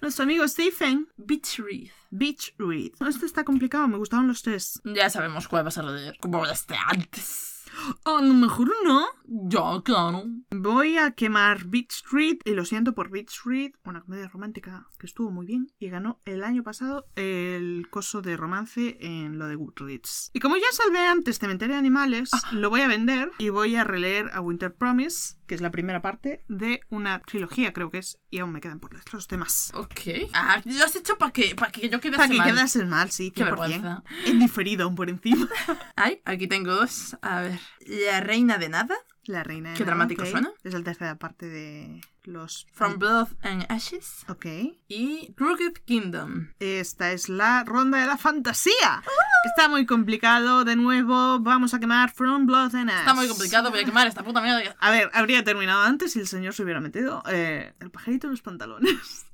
Nuestro 0.00 0.22
amigo 0.24 0.46
Stephen. 0.48 1.08
Beach 1.16 1.58
Wreath. 1.58 1.92
Beach 2.10 2.54
Read. 2.58 2.92
Este 3.08 3.26
está 3.26 3.44
complicado. 3.44 3.86
Me 3.88 3.96
gustaron 3.98 4.26
los 4.28 4.42
tres. 4.42 4.80
Ya 4.84 5.10
sabemos 5.10 5.46
cuál 5.48 5.64
vas 5.64 5.78
a 5.78 5.82
leer. 5.82 6.16
Como 6.20 6.44
este 6.46 6.74
antes. 6.86 7.59
A 8.04 8.22
lo 8.22 8.34
mejor 8.34 8.70
no. 8.84 9.06
Ya, 9.24 9.80
claro. 9.84 10.24
Voy 10.50 10.96
a 10.96 11.12
quemar 11.12 11.64
Beach 11.66 11.92
Street 11.92 12.38
y 12.44 12.54
lo 12.54 12.64
siento 12.64 12.94
por 12.94 13.10
Beach 13.10 13.30
Street, 13.30 13.72
una 13.84 14.00
comedia 14.00 14.28
romántica 14.28 14.88
que 14.98 15.06
estuvo 15.06 15.30
muy 15.30 15.46
bien 15.46 15.68
y 15.78 15.88
ganó 15.88 16.20
el 16.24 16.42
año 16.42 16.62
pasado 16.62 17.06
el 17.16 17.86
coso 17.90 18.22
de 18.22 18.36
romance 18.36 18.96
en 19.00 19.38
lo 19.38 19.46
de 19.46 19.54
Goodreads. 19.54 20.30
Y 20.34 20.40
como 20.40 20.56
ya 20.56 20.70
salvé 20.72 21.06
antes 21.06 21.38
Cementerio 21.38 21.74
de 21.74 21.80
Animales, 21.80 22.30
lo 22.52 22.70
voy 22.70 22.80
a 22.80 22.88
vender 22.88 23.30
y 23.38 23.50
voy 23.50 23.76
a 23.76 23.84
releer 23.84 24.30
a 24.32 24.40
Winter 24.40 24.74
Promise, 24.74 25.36
que 25.50 25.56
es 25.56 25.60
la 25.60 25.72
primera 25.72 26.00
parte 26.00 26.44
de 26.46 26.80
una 26.90 27.18
trilogía, 27.22 27.72
creo 27.72 27.90
que 27.90 27.98
es, 27.98 28.20
y 28.30 28.38
aún 28.38 28.52
me 28.52 28.60
quedan 28.60 28.78
por 28.78 28.92
leer 28.92 29.02
los 29.12 29.26
demás. 29.26 29.72
Ok. 29.74 30.30
Ah, 30.32 30.62
lo 30.64 30.84
has 30.84 30.94
hecho 30.94 31.18
para 31.18 31.32
que, 31.32 31.56
para 31.56 31.72
que 31.72 31.88
yo 31.88 31.98
quedase 32.00 32.18
Para 32.18 32.30
que 32.30 32.36
mal. 32.38 32.50
quedases 32.52 32.86
mal, 32.86 33.10
sí, 33.10 33.32
Qué 33.32 33.42
100%. 33.42 33.44
vergüenza. 33.46 34.04
En 34.26 34.38
diferido 34.38 34.84
aún 34.84 34.94
por 34.94 35.10
encima. 35.10 35.48
Ay, 35.96 36.22
aquí 36.24 36.46
tengo 36.46 36.72
dos. 36.72 37.16
A 37.22 37.40
ver. 37.40 37.58
La 37.84 38.20
reina 38.20 38.58
de 38.58 38.68
nada. 38.68 38.94
La 39.24 39.42
reina 39.42 39.70
de 39.70 39.74
Qué 39.76 39.80
Nada, 39.82 39.96
dramático 39.96 40.22
ok. 40.22 40.28
suena. 40.28 40.52
Es 40.62 40.72
la 40.72 40.84
tercera 40.84 41.16
parte 41.16 41.46
de 41.48 42.00
los... 42.24 42.66
From 42.72 42.98
Blood 42.98 43.28
and 43.42 43.66
Ashes. 43.68 44.24
Ok. 44.28 44.46
Y 44.88 45.32
Crooked 45.34 45.82
Kingdom. 45.84 46.48
Esta 46.58 47.12
es 47.12 47.28
la 47.28 47.64
ronda 47.64 47.98
de 47.98 48.06
la 48.06 48.16
fantasía. 48.16 49.02
Está 49.46 49.68
muy 49.68 49.86
complicado. 49.86 50.64
De 50.64 50.76
nuevo, 50.76 51.40
vamos 51.40 51.74
a 51.74 51.80
quemar 51.80 52.12
From 52.12 52.46
Blood 52.46 52.74
and 52.74 52.90
Ash. 52.90 52.98
Está 53.00 53.14
muy 53.14 53.28
complicado, 53.28 53.70
voy 53.70 53.80
a 53.80 53.84
quemar 53.84 54.06
esta 54.06 54.22
puta 54.22 54.40
mierda. 54.40 54.76
A 54.78 54.90
ver, 54.90 55.10
habría 55.14 55.44
terminado 55.44 55.82
antes 55.82 56.12
si 56.12 56.20
el 56.20 56.26
señor 56.26 56.54
se 56.54 56.62
hubiera 56.62 56.80
metido 56.80 57.22
eh, 57.28 57.74
el 57.80 57.90
pajarito 57.90 58.26
en 58.26 58.32
los 58.32 58.42
pantalones. 58.42 59.26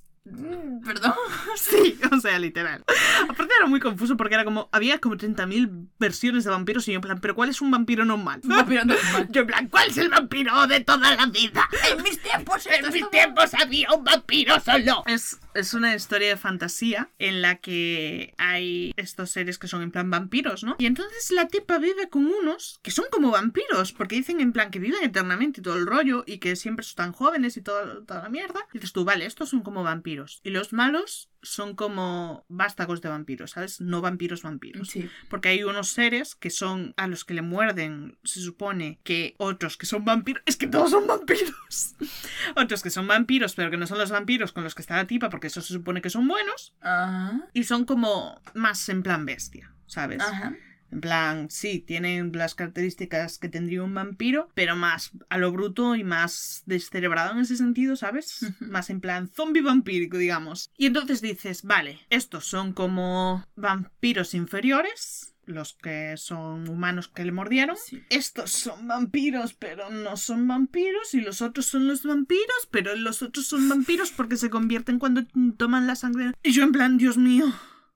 Perdón. 0.84 1.14
Sí, 1.56 1.98
o 2.12 2.20
sea, 2.20 2.38
literal. 2.38 2.84
Aparte 3.28 3.52
era 3.56 3.66
muy 3.66 3.80
confuso 3.80 4.16
porque 4.16 4.34
era 4.34 4.44
como, 4.44 4.68
había 4.72 4.98
como 4.98 5.16
30.000 5.16 5.88
versiones 5.98 6.44
de 6.44 6.50
vampiros 6.50 6.86
y 6.86 6.92
yo 6.92 6.96
en 6.96 7.00
plan, 7.00 7.20
pero 7.20 7.34
¿cuál 7.34 7.48
es 7.48 7.60
un 7.60 7.70
vampiro 7.70 8.04
normal? 8.04 8.40
Un 8.44 8.50
vampiro 8.50 8.84
normal. 8.84 9.28
Yo 9.30 9.40
en 9.42 9.46
plan, 9.46 9.68
¿cuál 9.68 9.88
es 9.88 9.98
el 9.98 10.08
vampiro 10.08 10.66
de 10.66 10.80
toda 10.80 11.16
la 11.16 11.26
vida? 11.26 11.68
En 11.90 12.02
mis 12.02 12.20
tiempos, 12.20 12.66
En 12.66 12.92
mis 12.92 13.10
tiempos 13.10 13.54
había 13.54 13.90
un 13.92 14.04
vampiro 14.04 14.60
solo. 14.60 15.02
Es, 15.06 15.38
es 15.54 15.74
una 15.74 15.94
historia 15.94 16.28
de 16.28 16.36
fantasía 16.36 17.08
en 17.18 17.42
la 17.42 17.56
que 17.56 18.34
hay 18.38 18.92
estos 18.96 19.30
seres 19.30 19.58
que 19.58 19.68
son 19.68 19.82
en 19.82 19.90
plan 19.90 20.10
vampiros, 20.10 20.62
¿no? 20.62 20.76
Y 20.78 20.86
entonces 20.86 21.30
la 21.30 21.48
tipa 21.48 21.78
vive 21.78 22.08
con 22.08 22.26
unos 22.26 22.80
que 22.82 22.90
son 22.90 23.06
como 23.10 23.30
vampiros, 23.30 23.92
porque 23.92 24.16
dicen 24.16 24.40
en 24.40 24.52
plan 24.52 24.70
que 24.70 24.78
viven 24.78 25.02
eternamente 25.02 25.60
y 25.60 25.62
todo 25.62 25.76
el 25.76 25.86
rollo 25.86 26.22
y 26.26 26.38
que 26.38 26.54
siempre 26.56 26.84
están 26.84 27.12
jóvenes 27.12 27.56
y 27.56 27.62
toda, 27.62 28.04
toda 28.04 28.22
la 28.22 28.28
mierda. 28.28 28.60
Y 28.72 28.78
dices 28.78 28.92
tú, 28.92 29.04
vale, 29.04 29.26
estos 29.26 29.48
son 29.48 29.62
como 29.62 29.82
vampiros. 29.82 30.15
Y 30.42 30.50
los 30.50 30.72
malos 30.72 31.30
son 31.42 31.76
como 31.76 32.44
vástagos 32.48 33.00
de 33.00 33.08
vampiros, 33.08 33.52
¿sabes? 33.52 33.80
No 33.80 34.00
vampiros 34.00 34.42
vampiros. 34.42 34.88
Sí. 34.88 35.08
Porque 35.28 35.48
hay 35.50 35.64
unos 35.64 35.88
seres 35.88 36.34
que 36.34 36.50
son 36.50 36.94
a 36.96 37.06
los 37.06 37.24
que 37.24 37.34
le 37.34 37.42
muerden, 37.42 38.18
se 38.24 38.40
supone 38.40 38.98
que 39.04 39.34
otros 39.38 39.76
que 39.76 39.86
son 39.86 40.04
vampiros. 40.04 40.42
Es 40.46 40.56
que 40.56 40.66
todos 40.66 40.90
son 40.90 41.06
vampiros. 41.06 41.94
otros 42.56 42.82
que 42.82 42.90
son 42.90 43.06
vampiros, 43.06 43.54
pero 43.54 43.70
que 43.70 43.76
no 43.76 43.86
son 43.86 43.98
los 43.98 44.10
vampiros 44.10 44.52
con 44.52 44.64
los 44.64 44.74
que 44.74 44.82
está 44.82 44.96
la 44.96 45.06
tipa, 45.06 45.30
porque 45.30 45.46
eso 45.46 45.60
se 45.60 45.72
supone 45.72 46.02
que 46.02 46.10
son 46.10 46.26
buenos. 46.26 46.74
Ajá. 46.80 47.48
Y 47.52 47.64
son 47.64 47.84
como 47.84 48.40
más 48.54 48.88
en 48.88 49.02
plan 49.02 49.24
bestia, 49.24 49.72
¿sabes? 49.86 50.20
Ajá. 50.20 50.54
En 50.92 51.00
plan, 51.00 51.50
sí, 51.50 51.80
tienen 51.80 52.32
las 52.32 52.54
características 52.54 53.38
que 53.38 53.48
tendría 53.48 53.82
un 53.82 53.94
vampiro, 53.94 54.48
pero 54.54 54.76
más 54.76 55.10
a 55.28 55.38
lo 55.38 55.50
bruto 55.52 55.94
y 55.96 56.04
más 56.04 56.62
descerebrado 56.66 57.32
en 57.32 57.40
ese 57.40 57.56
sentido, 57.56 57.96
¿sabes? 57.96 58.46
Más 58.60 58.88
en 58.90 59.00
plan 59.00 59.28
zombie 59.28 59.62
vampírico, 59.62 60.16
digamos. 60.18 60.70
Y 60.76 60.86
entonces 60.86 61.20
dices, 61.20 61.62
vale, 61.64 61.98
estos 62.10 62.44
son 62.46 62.72
como 62.72 63.44
vampiros 63.56 64.34
inferiores. 64.34 65.32
los 65.46 65.74
que 65.74 66.16
son 66.16 66.68
humanos 66.68 67.08
que 67.08 67.24
le 67.24 67.32
mordieron. 67.32 67.76
Sí. 67.76 68.02
Estos 68.10 68.50
son 68.50 68.88
vampiros, 68.88 69.54
pero 69.54 69.90
no 69.90 70.16
son 70.16 70.46
vampiros. 70.48 71.14
Y 71.14 71.20
los 71.20 71.40
otros 71.40 71.66
son 71.66 71.86
los 71.86 72.02
vampiros, 72.02 72.68
pero 72.70 72.94
los 72.96 73.22
otros 73.22 73.46
son 73.46 73.68
vampiros 73.68 74.10
porque 74.10 74.36
se 74.36 74.50
convierten 74.50 74.98
cuando 74.98 75.24
toman 75.56 75.86
la 75.86 75.94
sangre. 75.94 76.32
Y 76.42 76.52
yo 76.52 76.64
en 76.64 76.72
plan, 76.72 76.98
Dios 76.98 77.16
mío. 77.16 77.46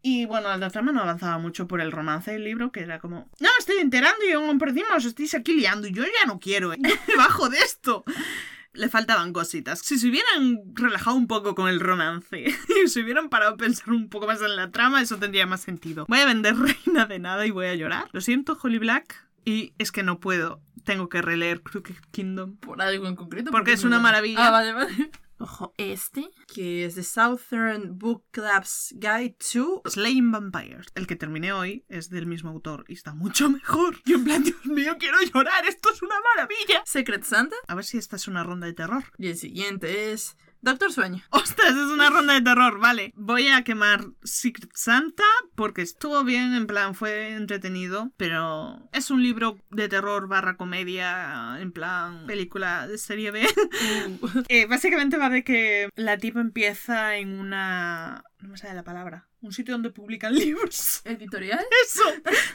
Y 0.03 0.24
bueno, 0.24 0.57
la 0.57 0.70
trama 0.70 0.92
no 0.92 1.03
avanzaba 1.03 1.38
mucho 1.38 1.68
por 1.68 1.80
el 1.80 1.92
romance 1.92 2.30
del 2.30 2.44
libro, 2.44 2.72
que 2.72 2.80
era 2.80 2.98
como, 2.98 3.28
no, 3.38 3.48
me 3.48 3.59
estoy 3.59 3.76
enterando 3.78 4.24
y 4.26 4.32
aún 4.32 4.59
por 4.59 4.70
encima 4.70 4.96
os 4.96 5.05
estáis 5.05 5.34
aquí 5.34 5.53
liando 5.53 5.86
y 5.86 5.92
yo 5.92 6.03
ya 6.05 6.26
no 6.26 6.38
quiero, 6.40 6.72
¿eh? 6.72 6.78
bajo 7.16 7.48
de 7.48 7.59
esto. 7.59 8.05
Le 8.72 8.88
faltaban 8.88 9.32
cositas. 9.32 9.80
Si 9.80 9.98
se 9.98 10.09
hubieran 10.09 10.62
relajado 10.74 11.16
un 11.16 11.26
poco 11.26 11.55
con 11.55 11.68
el 11.68 11.80
romance 11.80 12.44
y 12.84 12.88
se 12.88 13.01
hubieran 13.01 13.28
parado 13.28 13.55
a 13.55 13.57
pensar 13.57 13.90
un 13.90 14.09
poco 14.09 14.26
más 14.26 14.40
en 14.40 14.57
la 14.57 14.70
trama, 14.70 15.03
eso 15.03 15.18
tendría 15.18 15.46
más 15.46 15.61
sentido. 15.61 16.07
Voy 16.09 16.20
a 16.20 16.26
vender 16.26 16.57
reina 16.57 17.07
de 17.07 17.18
nada 17.18 17.44
y 17.46 17.51
voy 17.51 17.66
a 17.66 17.74
llorar. 17.74 18.09
Lo 18.12 18.20
siento, 18.20 18.57
Holly 18.62 18.78
Black. 18.78 19.26
Y 19.44 19.72
es 19.78 19.90
que 19.90 20.03
no 20.03 20.20
puedo. 20.20 20.61
Tengo 20.84 21.09
que 21.09 21.20
releer 21.20 21.62
Crooked 21.62 21.96
Kingdom. 22.11 22.57
Por 22.57 22.80
algo 22.80 23.09
en 23.09 23.16
concreto. 23.16 23.51
Porque 23.51 23.72
es 23.72 23.84
una 23.84 23.98
maravilla. 23.98 24.46
Ah, 24.46 24.51
vale, 24.51 24.72
vale. 24.72 25.11
Ojo, 25.43 25.72
este, 25.78 26.30
que 26.53 26.84
es 26.84 26.97
The 26.97 27.03
Southern 27.03 27.99
Book 27.99 28.24
Club's 28.30 28.95
Guide 28.99 29.36
to... 29.55 29.80
Slaying 29.86 30.30
Vampires. 30.30 30.88
El 30.95 31.07
que 31.07 31.16
terminé 31.16 31.55
hoy 31.55 31.86
es 31.88 32.11
del 32.11 32.26
mismo 32.26 32.51
autor 32.51 32.84
y 32.88 32.93
está 32.93 33.14
mucho 33.14 33.49
mejor. 33.49 33.97
Yo 34.05 34.16
en 34.16 34.24
plan, 34.24 34.45
Dios 34.45 34.66
mío, 34.66 34.97
quiero 34.99 35.16
llorar. 35.32 35.64
Esto 35.64 35.91
es 35.95 36.03
una 36.03 36.16
maravilla. 36.36 36.82
Secret 36.84 37.24
Santa. 37.24 37.57
A 37.68 37.74
ver 37.74 37.86
si 37.86 37.97
esta 37.97 38.16
es 38.16 38.28
una 38.28 38.45
ronda 38.45 38.66
de 38.66 38.74
terror. 38.74 39.03
Y 39.16 39.28
el 39.28 39.38
siguiente 39.38 40.12
es 40.12 40.36
Doctor 40.62 40.92
Sueño. 40.92 41.22
Ostras, 41.30 41.70
es 41.70 41.92
una 41.92 42.11
ronda 42.11 42.34
de 42.34 42.42
terror, 42.42 42.78
vale. 42.78 43.12
Voy 43.16 43.48
a 43.48 43.64
quemar 43.64 44.06
Secret 44.22 44.70
Santa 44.74 45.24
porque 45.54 45.82
estuvo 45.82 46.22
bien, 46.24 46.54
en 46.54 46.66
plan, 46.66 46.94
fue 46.94 47.32
entretenido, 47.32 48.12
pero 48.16 48.88
es 48.92 49.11
un 49.11 49.22
libro 49.22 49.58
de 49.70 49.88
terror 49.88 50.28
barra 50.28 50.56
comedia, 50.56 51.58
en 51.61 51.72
plan, 51.72 52.26
película 52.26 52.86
de 52.86 52.98
serie 52.98 53.30
B. 53.30 53.46
Eh, 54.48 54.66
básicamente 54.66 55.16
va 55.16 55.28
de 55.28 55.44
que 55.44 55.88
la 55.94 56.18
tipa 56.18 56.40
empieza 56.40 57.16
en 57.16 57.38
una... 57.38 58.24
No 58.40 58.48
me 58.48 58.56
sale 58.56 58.74
la 58.74 58.84
palabra. 58.84 59.29
Un 59.43 59.53
sitio 59.53 59.72
donde 59.72 59.91
publican 59.91 60.34
libros. 60.34 61.01
¿Editorial? 61.05 61.64
Eso. 61.84 62.03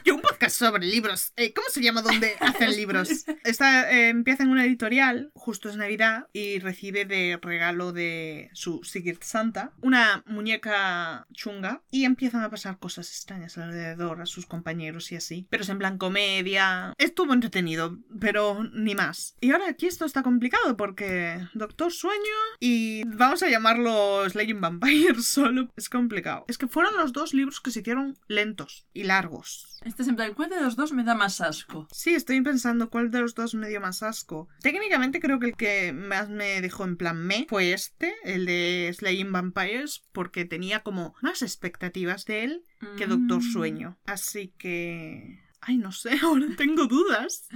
Yo 0.03 0.15
un 0.15 0.21
podcast 0.21 0.55
sobre 0.55 0.85
libros. 0.85 1.33
Eh, 1.35 1.53
¿Cómo 1.53 1.67
se 1.69 1.81
llama 1.81 2.01
donde 2.01 2.35
hacen 2.39 2.75
libros? 2.75 3.25
Esta 3.43 3.91
eh, 3.91 4.09
empieza 4.09 4.43
en 4.43 4.49
una 4.49 4.65
editorial, 4.65 5.31
justo 5.33 5.67
es 5.69 5.77
Navidad, 5.77 6.27
y 6.31 6.59
recibe 6.59 7.05
de 7.05 7.39
regalo 7.41 7.91
de 7.91 8.49
su 8.53 8.83
Secret 8.83 9.23
Santa 9.23 9.73
una 9.81 10.23
muñeca 10.27 11.27
chunga 11.33 11.81
y 11.89 12.05
empiezan 12.05 12.43
a 12.43 12.49
pasar 12.49 12.77
cosas 12.77 13.09
extrañas 13.09 13.57
alrededor 13.57 14.21
a 14.21 14.25
sus 14.25 14.45
compañeros 14.45 15.11
y 15.11 15.15
así. 15.15 15.47
Pero 15.49 15.63
es 15.63 15.69
en 15.69 15.79
plan 15.79 15.97
comedia. 15.97 16.93
Estuvo 16.97 17.33
entretenido, 17.33 17.97
pero 18.19 18.63
ni 18.63 18.93
más. 18.93 19.35
Y 19.41 19.51
ahora 19.51 19.69
aquí 19.69 19.87
esto 19.87 20.05
está 20.05 20.21
complicado 20.21 20.77
porque 20.77 21.39
Doctor 21.53 21.91
Sueño 21.91 22.15
y 22.59 23.03
vamos 23.05 23.41
a 23.41 23.49
llamarlo 23.49 24.29
Slaying 24.29 24.61
Vampire 24.61 25.19
solo. 25.21 25.69
Es 25.75 25.89
complicado. 25.89 26.45
Es 26.47 26.57
que 26.57 26.67
fueron 26.75 26.97
los 26.97 27.13
dos 27.13 27.33
libros 27.33 27.61
que 27.61 27.71
se 27.71 27.79
hicieron 27.79 28.17
lentos 28.27 28.85
y 28.93 29.03
largos. 29.05 29.79
Este 29.85 30.01
es 30.01 30.09
en 30.09 30.17
plan, 30.17 30.33
¿cuál 30.33 30.49
de 30.49 30.59
los 30.59 30.75
dos 30.75 30.91
me 30.91 31.05
da 31.05 31.15
más 31.15 31.39
asco? 31.39 31.87
Sí, 31.89 32.13
estoy 32.13 32.41
pensando 32.41 32.89
cuál 32.89 33.11
de 33.11 33.21
los 33.21 33.33
dos 33.33 33.55
me 33.55 33.69
dio 33.69 33.79
más 33.79 34.03
asco. 34.03 34.49
Técnicamente 34.59 35.21
creo 35.21 35.39
que 35.39 35.45
el 35.45 35.55
que 35.55 35.93
más 35.93 36.27
me 36.27 36.59
dejó 36.59 36.83
en 36.83 36.97
plan 36.97 37.15
me 37.25 37.45
fue 37.47 37.71
este, 37.71 38.13
el 38.25 38.45
de 38.45 38.93
Slaying 38.93 39.31
Vampires, 39.31 40.03
porque 40.11 40.43
tenía 40.43 40.83
como 40.83 41.15
más 41.21 41.43
expectativas 41.43 42.25
de 42.25 42.43
él 42.43 42.63
que 42.97 43.07
Doctor 43.07 43.37
Mm. 43.41 43.53
Sueño. 43.53 43.97
Así 44.05 44.53
que... 44.57 45.45
Ay, 45.61 45.77
no 45.77 45.93
sé, 45.93 46.19
ahora 46.23 46.47
tengo 46.57 46.87
dudas. 46.87 47.47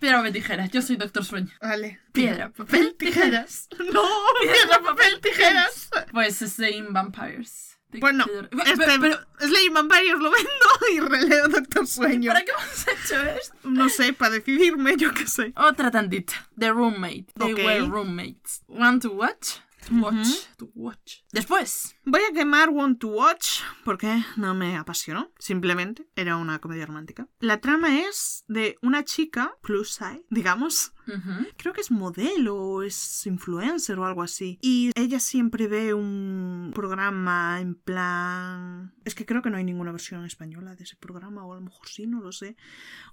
Piedra, 0.00 0.16
papel, 0.16 0.32
tijeras. 0.32 0.70
Yo 0.70 0.80
soy 0.80 0.96
Doctor 0.96 1.26
Sueño. 1.26 1.50
Vale. 1.60 2.00
Piedra, 2.12 2.50
papel, 2.56 2.94
tijeras. 2.98 3.68
No, 3.92 4.02
piedra, 4.40 4.80
papel, 4.82 5.20
tijeras. 5.20 5.90
Pues 6.10 6.38
Slaying 6.38 6.94
Vampires. 6.94 7.72
No, 7.92 8.24
Pero- 8.26 8.48
este, 8.64 8.98
pero- 9.00 9.18
Vampires 9.72 10.18
lo 10.18 10.30
vendo 10.30 10.50
y 10.94 11.00
releo 11.00 11.48
Doctor 11.48 11.86
Sueño. 11.86 12.32
¿Para 12.32 12.44
qué 12.44 12.50
hemos 12.52 12.88
hecho 12.88 13.22
esto? 13.22 13.54
No 13.64 13.88
sé, 13.88 14.12
para 14.12 14.32
decidirme, 14.32 14.96
yo 14.96 15.12
qué 15.12 15.26
sé. 15.26 15.52
Otra 15.56 15.90
tantita. 15.90 16.48
The 16.58 16.70
Roommate. 16.70 17.26
They 17.38 17.52
Ok. 17.52 17.58
were 17.64 17.80
roommates. 17.82 18.62
Want 18.68 19.02
to 19.02 19.10
watch? 19.12 19.56
To 19.88 19.94
watch. 19.96 20.28
To 20.58 20.70
watch. 20.74 21.16
Después. 21.32 21.96
Voy 22.04 22.20
a 22.28 22.32
quemar 22.34 22.70
Want 22.70 22.98
to 23.00 23.08
Watch 23.08 23.60
porque 23.84 24.24
no 24.36 24.54
me 24.54 24.76
apasionó. 24.76 25.30
Simplemente 25.38 26.08
era 26.16 26.36
una 26.36 26.58
comedia 26.58 26.84
romántica. 26.84 27.28
La 27.38 27.60
trama 27.60 28.00
es 28.00 28.44
de 28.48 28.76
una 28.82 29.04
chica, 29.04 29.56
plus 29.62 29.92
size, 29.92 30.24
digamos. 30.28 30.92
Ujú. 31.06 31.46
Creo 31.56 31.72
que 31.72 31.80
es 31.80 31.90
modelo 31.92 32.56
o 32.56 32.82
es 32.82 33.24
influencer 33.26 33.98
o 34.00 34.04
algo 34.04 34.22
así. 34.22 34.58
Y 34.62 34.90
ella 34.96 35.20
siempre 35.20 35.68
ve 35.68 35.94
un 35.94 36.72
programa 36.74 37.60
en 37.60 37.76
plan... 37.76 38.94
Es 39.04 39.14
que 39.14 39.26
creo 39.26 39.42
que 39.42 39.50
no 39.50 39.56
hay 39.56 39.64
ninguna 39.64 39.92
versión 39.92 40.24
española 40.24 40.74
de 40.74 40.84
ese 40.84 40.96
programa 40.96 41.44
o 41.44 41.52
a 41.52 41.56
lo 41.56 41.62
mejor 41.62 41.88
sí, 41.88 42.06
no 42.06 42.20
lo 42.20 42.32
sé. 42.32 42.56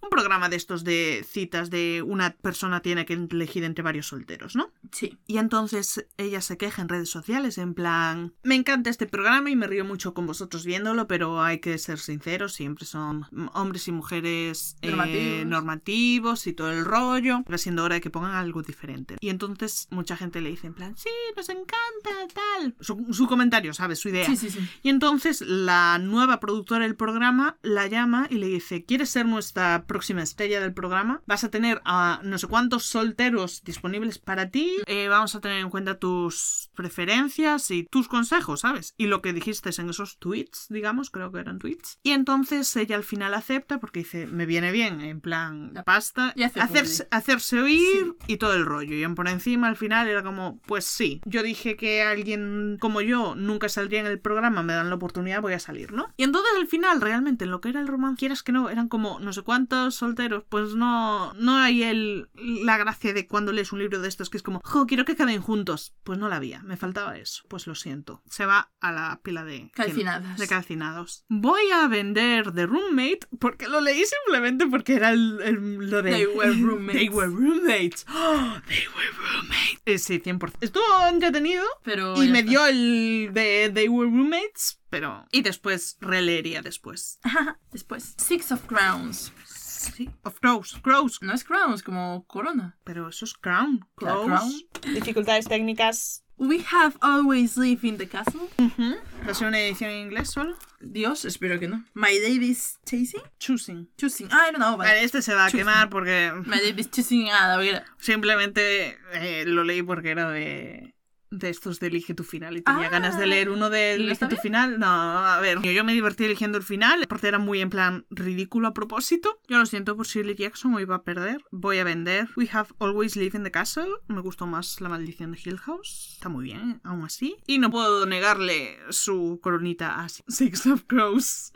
Un 0.02 0.10
programa 0.10 0.50
de 0.50 0.56
estos 0.56 0.84
de 0.84 1.26
citas 1.28 1.70
de 1.70 2.04
una 2.06 2.32
persona 2.32 2.82
tiene 2.82 3.06
que 3.06 3.14
elegir 3.14 3.64
entre 3.64 3.84
varios 3.84 4.08
solteros, 4.08 4.56
¿no? 4.56 4.72
Sí. 4.92 5.20
Y 5.28 5.38
entonces 5.38 6.08
ella 6.18 6.42
se 6.42 6.58
queja 6.58 6.82
en 6.82 6.90
redes 6.90 7.10
sociales 7.10 7.58
en 7.58 7.74
plan, 7.74 8.34
me 8.44 8.56
encanta 8.56 8.79
este 8.88 9.06
programa 9.08 9.50
y 9.50 9.56
me 9.56 9.68
río 9.68 9.86
mucho 9.86 10.14
con 10.14 10.28
vosotros 10.28 10.66
viéndolo, 10.66 11.08
pero 11.08 11.42
hay 11.42 11.60
que 11.60 11.78
ser 11.78 12.00
sinceros, 12.00 12.54
siempre 12.54 12.86
son 12.86 13.26
hombres 13.54 13.88
y 13.88 13.92
mujeres 13.92 14.76
eh, 14.82 14.90
Normativos. 14.90 15.46
normativos 15.46 16.48
y 16.48 16.54
todo 16.54 16.72
el 16.72 16.86
rollo. 16.86 17.44
Va 17.52 17.58
siendo 17.58 17.84
hora 17.84 17.96
de 17.96 18.02
que 18.02 18.10
pongan 18.10 18.36
algo 18.36 18.62
diferente. 18.62 19.18
Y 19.20 19.30
entonces 19.30 19.88
mucha 19.90 20.16
gente 20.16 20.42
le 20.42 20.50
dice 20.52 20.68
en 20.68 20.74
plan, 20.74 20.96
sí, 20.98 21.10
nos 21.36 21.50
encanta, 21.50 22.34
tal. 22.34 22.76
Su, 22.80 23.08
su 23.12 23.28
comentario, 23.28 23.74
¿sabes? 23.74 24.00
Su 24.00 24.10
idea. 24.10 24.26
Sí, 24.26 24.38
sí, 24.38 24.50
sí. 24.50 24.60
Y 24.84 24.90
entonces 24.90 25.42
la 25.42 25.98
nueva 26.00 26.40
productora 26.40 26.84
del 26.86 26.96
programa 26.96 27.58
la 27.62 27.88
llama 27.88 28.28
y 28.30 28.36
le 28.36 28.48
dice, 28.48 28.86
¿quieres 28.86 29.10
ser 29.10 29.26
nuestra 29.26 29.86
próxima 29.88 30.22
estrella 30.22 30.60
del 30.62 30.74
programa? 30.74 31.22
Vas 31.26 31.44
a 31.44 31.50
tener 31.50 31.82
a 31.86 32.22
no 32.24 32.38
sé 32.38 32.48
cuántos 32.48 32.86
solteros 32.86 33.64
disponibles 33.64 34.20
para 34.20 34.50
ti, 34.50 34.72
eh, 34.86 35.08
vamos 35.08 35.36
a 35.36 35.42
tener 35.42 35.60
en 35.60 35.70
cuenta 35.70 35.98
tus 36.00 36.70
preferencias 36.76 37.72
y 37.72 37.84
tus 37.84 38.08
consejos, 38.08 38.62
¿sabes? 38.62 38.69
Y 38.98 39.08
lo 39.08 39.22
que 39.22 39.34
dijiste 39.34 39.70
en 39.78 39.90
esos 39.90 40.18
tweets, 40.20 40.68
digamos, 40.70 41.10
creo 41.10 41.32
que 41.32 41.40
eran 41.40 41.60
tweets. 41.60 42.00
Y 42.04 42.12
entonces 42.12 42.76
ella 42.76 42.96
al 42.96 43.04
final 43.04 43.34
acepta 43.34 43.80
porque 43.80 44.00
dice, 44.00 44.28
me 44.28 44.46
viene 44.46 44.72
bien, 44.72 45.02
en 45.02 45.22
plan, 45.22 45.72
La 45.74 45.84
pasta, 45.84 46.34
Y 46.36 46.44
hace 46.44 46.60
hacerse, 46.60 47.08
hacerse 47.12 47.60
oír 47.62 48.16
y 48.28 48.38
todo 48.38 48.54
el 48.54 48.66
rollo. 48.66 48.96
Y 48.96 49.16
por 49.16 49.28
encima 49.28 49.68
al 49.68 49.76
final 49.76 50.08
era 50.08 50.24
como, 50.24 50.60
pues 50.66 50.86
sí, 50.86 51.22
yo 51.26 51.44
dije 51.44 51.76
que 51.76 52.02
alguien 52.04 52.78
como 52.80 53.02
yo 53.02 53.36
nunca 53.36 53.70
saldría 53.70 54.00
en 54.00 54.06
el 54.06 54.20
programa, 54.20 54.64
me 54.64 54.74
dan 54.74 54.90
la 54.90 54.96
oportunidad, 54.96 55.42
voy 55.42 55.54
a 55.54 55.60
salir, 55.60 55.92
¿no? 55.92 56.14
Y 56.18 56.24
entonces 56.24 56.52
al 56.60 56.68
final, 56.68 57.02
realmente, 57.02 57.46
en 57.46 57.52
lo 57.52 57.62
que 57.62 57.70
era 57.70 57.82
el 57.82 57.88
romance, 57.88 58.20
quieras 58.20 58.44
que 58.44 58.52
no, 58.52 58.70
eran 58.70 58.88
como 58.88 59.20
no 59.20 59.34
sé 59.34 59.42
cuántos 59.42 59.96
solteros, 59.96 60.44
pues 60.50 60.76
no, 60.76 61.34
no 61.34 61.58
hay 61.58 61.84
el, 61.84 62.30
la 62.36 62.78
gracia 62.78 63.14
de 63.14 63.28
cuando 63.28 63.52
lees 63.52 63.72
un 63.72 63.80
libro 63.80 64.02
de 64.02 64.08
estos 64.08 64.30
que 64.30 64.38
es 64.38 64.44
como, 64.44 64.62
jo, 64.64 64.86
quiero 64.86 65.06
que 65.06 65.16
queden 65.16 65.42
juntos. 65.42 65.94
Pues 66.04 66.20
no 66.20 66.30
la 66.30 66.38
había, 66.38 66.62
me 66.64 66.78
faltaba 66.78 67.18
eso. 67.18 67.44
Pues 67.48 67.68
lo 67.68 67.76
siento. 67.76 68.22
Se 68.30 68.46
va 68.46 68.59
a 68.80 68.92
la 68.92 69.20
pila 69.24 69.44
de... 69.44 69.70
Calcinadas. 69.74 70.38
De 70.38 70.48
calcinados. 70.48 71.26
Voy 71.30 71.62
a 71.74 71.88
vender 71.88 72.52
The 72.54 72.66
Roommate 72.66 73.20
porque 73.40 73.68
lo 73.68 73.82
leí 73.82 74.04
simplemente 74.06 74.66
porque 74.68 74.96
era 74.96 75.12
el, 75.12 75.40
el- 75.44 75.90
lo 75.90 76.02
de... 76.02 76.12
They 76.12 76.26
were 76.28 76.52
roommates. 76.62 77.00
They 77.00 77.10
were 77.10 77.28
roommates. 77.28 78.06
Oh, 78.10 78.58
they 78.68 78.88
were 78.96 79.12
roommates. 79.18 79.82
Eh, 79.86 79.98
sí, 79.98 80.20
100%. 80.20 80.54
Estuvo 80.62 80.84
entretenido 81.10 81.64
Pero. 81.84 82.22
y 82.24 82.28
me 82.30 82.40
está. 82.40 82.50
dio 82.52 82.66
el 82.68 83.30
de 83.34 83.72
They 83.74 83.88
were 83.90 84.10
roommates, 84.10 84.80
pero... 84.90 85.26
Y 85.32 85.42
después 85.42 85.98
releería 86.02 86.62
después. 86.62 87.20
Después. 87.72 88.16
Six 88.18 88.52
of 88.52 88.66
Crowns. 88.66 89.32
Sí. 89.46 90.10
Of 90.24 90.40
Crows. 90.42 90.78
Crows. 90.82 91.22
No 91.22 91.34
es 91.34 91.44
Crowns, 91.44 91.84
como 91.84 92.26
corona. 92.26 92.78
Pero 92.84 93.08
eso 93.10 93.24
es 93.26 93.34
Crown. 93.34 93.88
Crows. 93.96 94.26
Crown. 94.26 94.94
Dificultades 94.94 95.48
técnicas. 95.48 96.26
We 96.40 96.64
have 96.72 96.98
always 97.02 97.58
lived 97.58 97.84
in 97.84 97.98
the 97.98 98.08
castle. 98.08 98.50
Ujú. 98.58 98.96
¿Va 99.28 99.32
a 99.32 99.34
ser 99.36 99.48
una 99.50 99.60
edición 99.60 99.90
en 99.92 99.98
inglés 100.10 100.30
solo? 100.32 100.56
Dios, 100.80 101.26
espero 101.26 101.60
que 101.60 101.68
no. 101.68 101.84
My 101.94 102.18
Davis 102.18 102.80
chasing? 102.86 103.22
Choosing. 103.40 103.90
Choosing. 103.98 104.30
Ah, 104.32 104.50
no, 104.58 104.78
vale. 104.78 104.90
Vale, 104.92 105.04
este 105.04 105.22
se 105.22 105.34
va 105.34 105.46
a 105.46 105.50
Choosing. 105.52 105.60
quemar 105.66 105.90
porque 105.90 106.32
My 106.46 106.60
Davis 106.62 106.90
choosing 106.90 107.30
a 107.30 107.50
la 107.50 107.58
hoguera. 107.58 107.84
simplemente 108.00 108.98
eh, 109.14 109.44
lo 109.46 109.66
leí 109.66 109.84
porque 109.84 110.12
era 110.12 110.30
de 110.32 110.96
de 111.32 111.50
estos 111.50 111.80
de 111.80 111.88
Elige 111.88 112.14
tu 112.14 112.24
final 112.24 112.58
y 112.58 112.62
tenía 112.62 112.88
Ah, 112.88 112.90
ganas 112.90 113.18
de 113.18 113.28
leer 113.28 113.50
uno 113.50 113.70
de 113.70 113.98
¿y 114.00 114.04
Elige 114.04 114.28
tu 114.28 114.36
final. 114.38 114.80
No, 114.80 114.88
a 114.88 115.40
ver, 115.40 115.62
yo 115.62 115.84
me 115.84 115.94
divertí 115.94 116.26
eligiendo 116.26 116.58
el 116.58 116.64
final, 116.64 117.06
porque 117.08 117.28
era 117.28 117.40
muy 117.40 117.62
en 117.62 117.70
plan 117.70 118.06
ridículo 118.10 118.68
a 118.68 118.74
propósito. 118.74 119.40
Yo 119.48 119.58
lo 119.60 119.66
siento 119.66 119.96
por 119.96 120.08
Shirley 120.08 120.36
Jackson, 120.36 120.74
hoy 120.74 120.86
va 120.86 120.96
a 120.96 121.04
perder. 121.04 121.44
Voy 121.52 121.78
a 121.80 121.84
vender 121.84 122.30
We 122.36 122.50
Have 122.52 122.70
Always 122.80 123.16
Lived 123.16 123.36
in 123.36 123.44
the 123.44 123.52
Castle. 123.52 123.90
Me 124.08 124.22
gustó 124.22 124.48
más 124.48 124.82
La 124.82 124.90
Maldición 124.90 125.32
de 125.32 125.40
Hill 125.44 125.58
House. 125.60 126.14
Está 126.14 126.30
muy 126.30 126.46
bien, 126.46 126.82
aún 126.84 127.04
así. 127.04 127.38
Y 127.48 127.58
no 127.60 127.70
puedo 127.70 128.06
negarle 128.06 128.78
su 128.90 129.40
coronita 129.42 130.02
a 130.04 130.10
Six 130.10 130.66
of 130.68 130.84
Crows. 130.88 131.52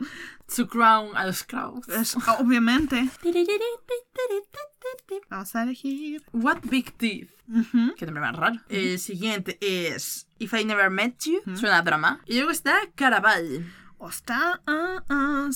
Su 0.46 0.68
crown 0.68 1.16
a 1.16 1.26
los 1.26 1.42
crows. 1.44 1.88
Es, 1.88 2.16
obviamente. 2.38 3.08
Vamos 5.30 5.54
a 5.56 5.62
elegir. 5.62 6.22
What 6.32 6.58
Big 6.64 6.92
Teeth. 6.92 7.30
Ujú. 7.48 7.94
Qué 7.96 8.06
nombre 8.06 8.22
más 8.22 8.36
raro. 8.36 8.60
El 8.68 8.98
siguiente 8.98 9.58
es 9.60 10.26
If 10.38 10.54
I 10.54 10.64
Never 10.64 10.90
Met 10.90 11.16
You. 11.24 11.40
Suena 11.56 11.78
a 11.78 11.82
drama. 11.82 12.20
Y 12.26 12.36
luego 12.36 12.50
está 12.50 12.78
Caraval. 12.94 13.66
Ostras, 13.96 14.60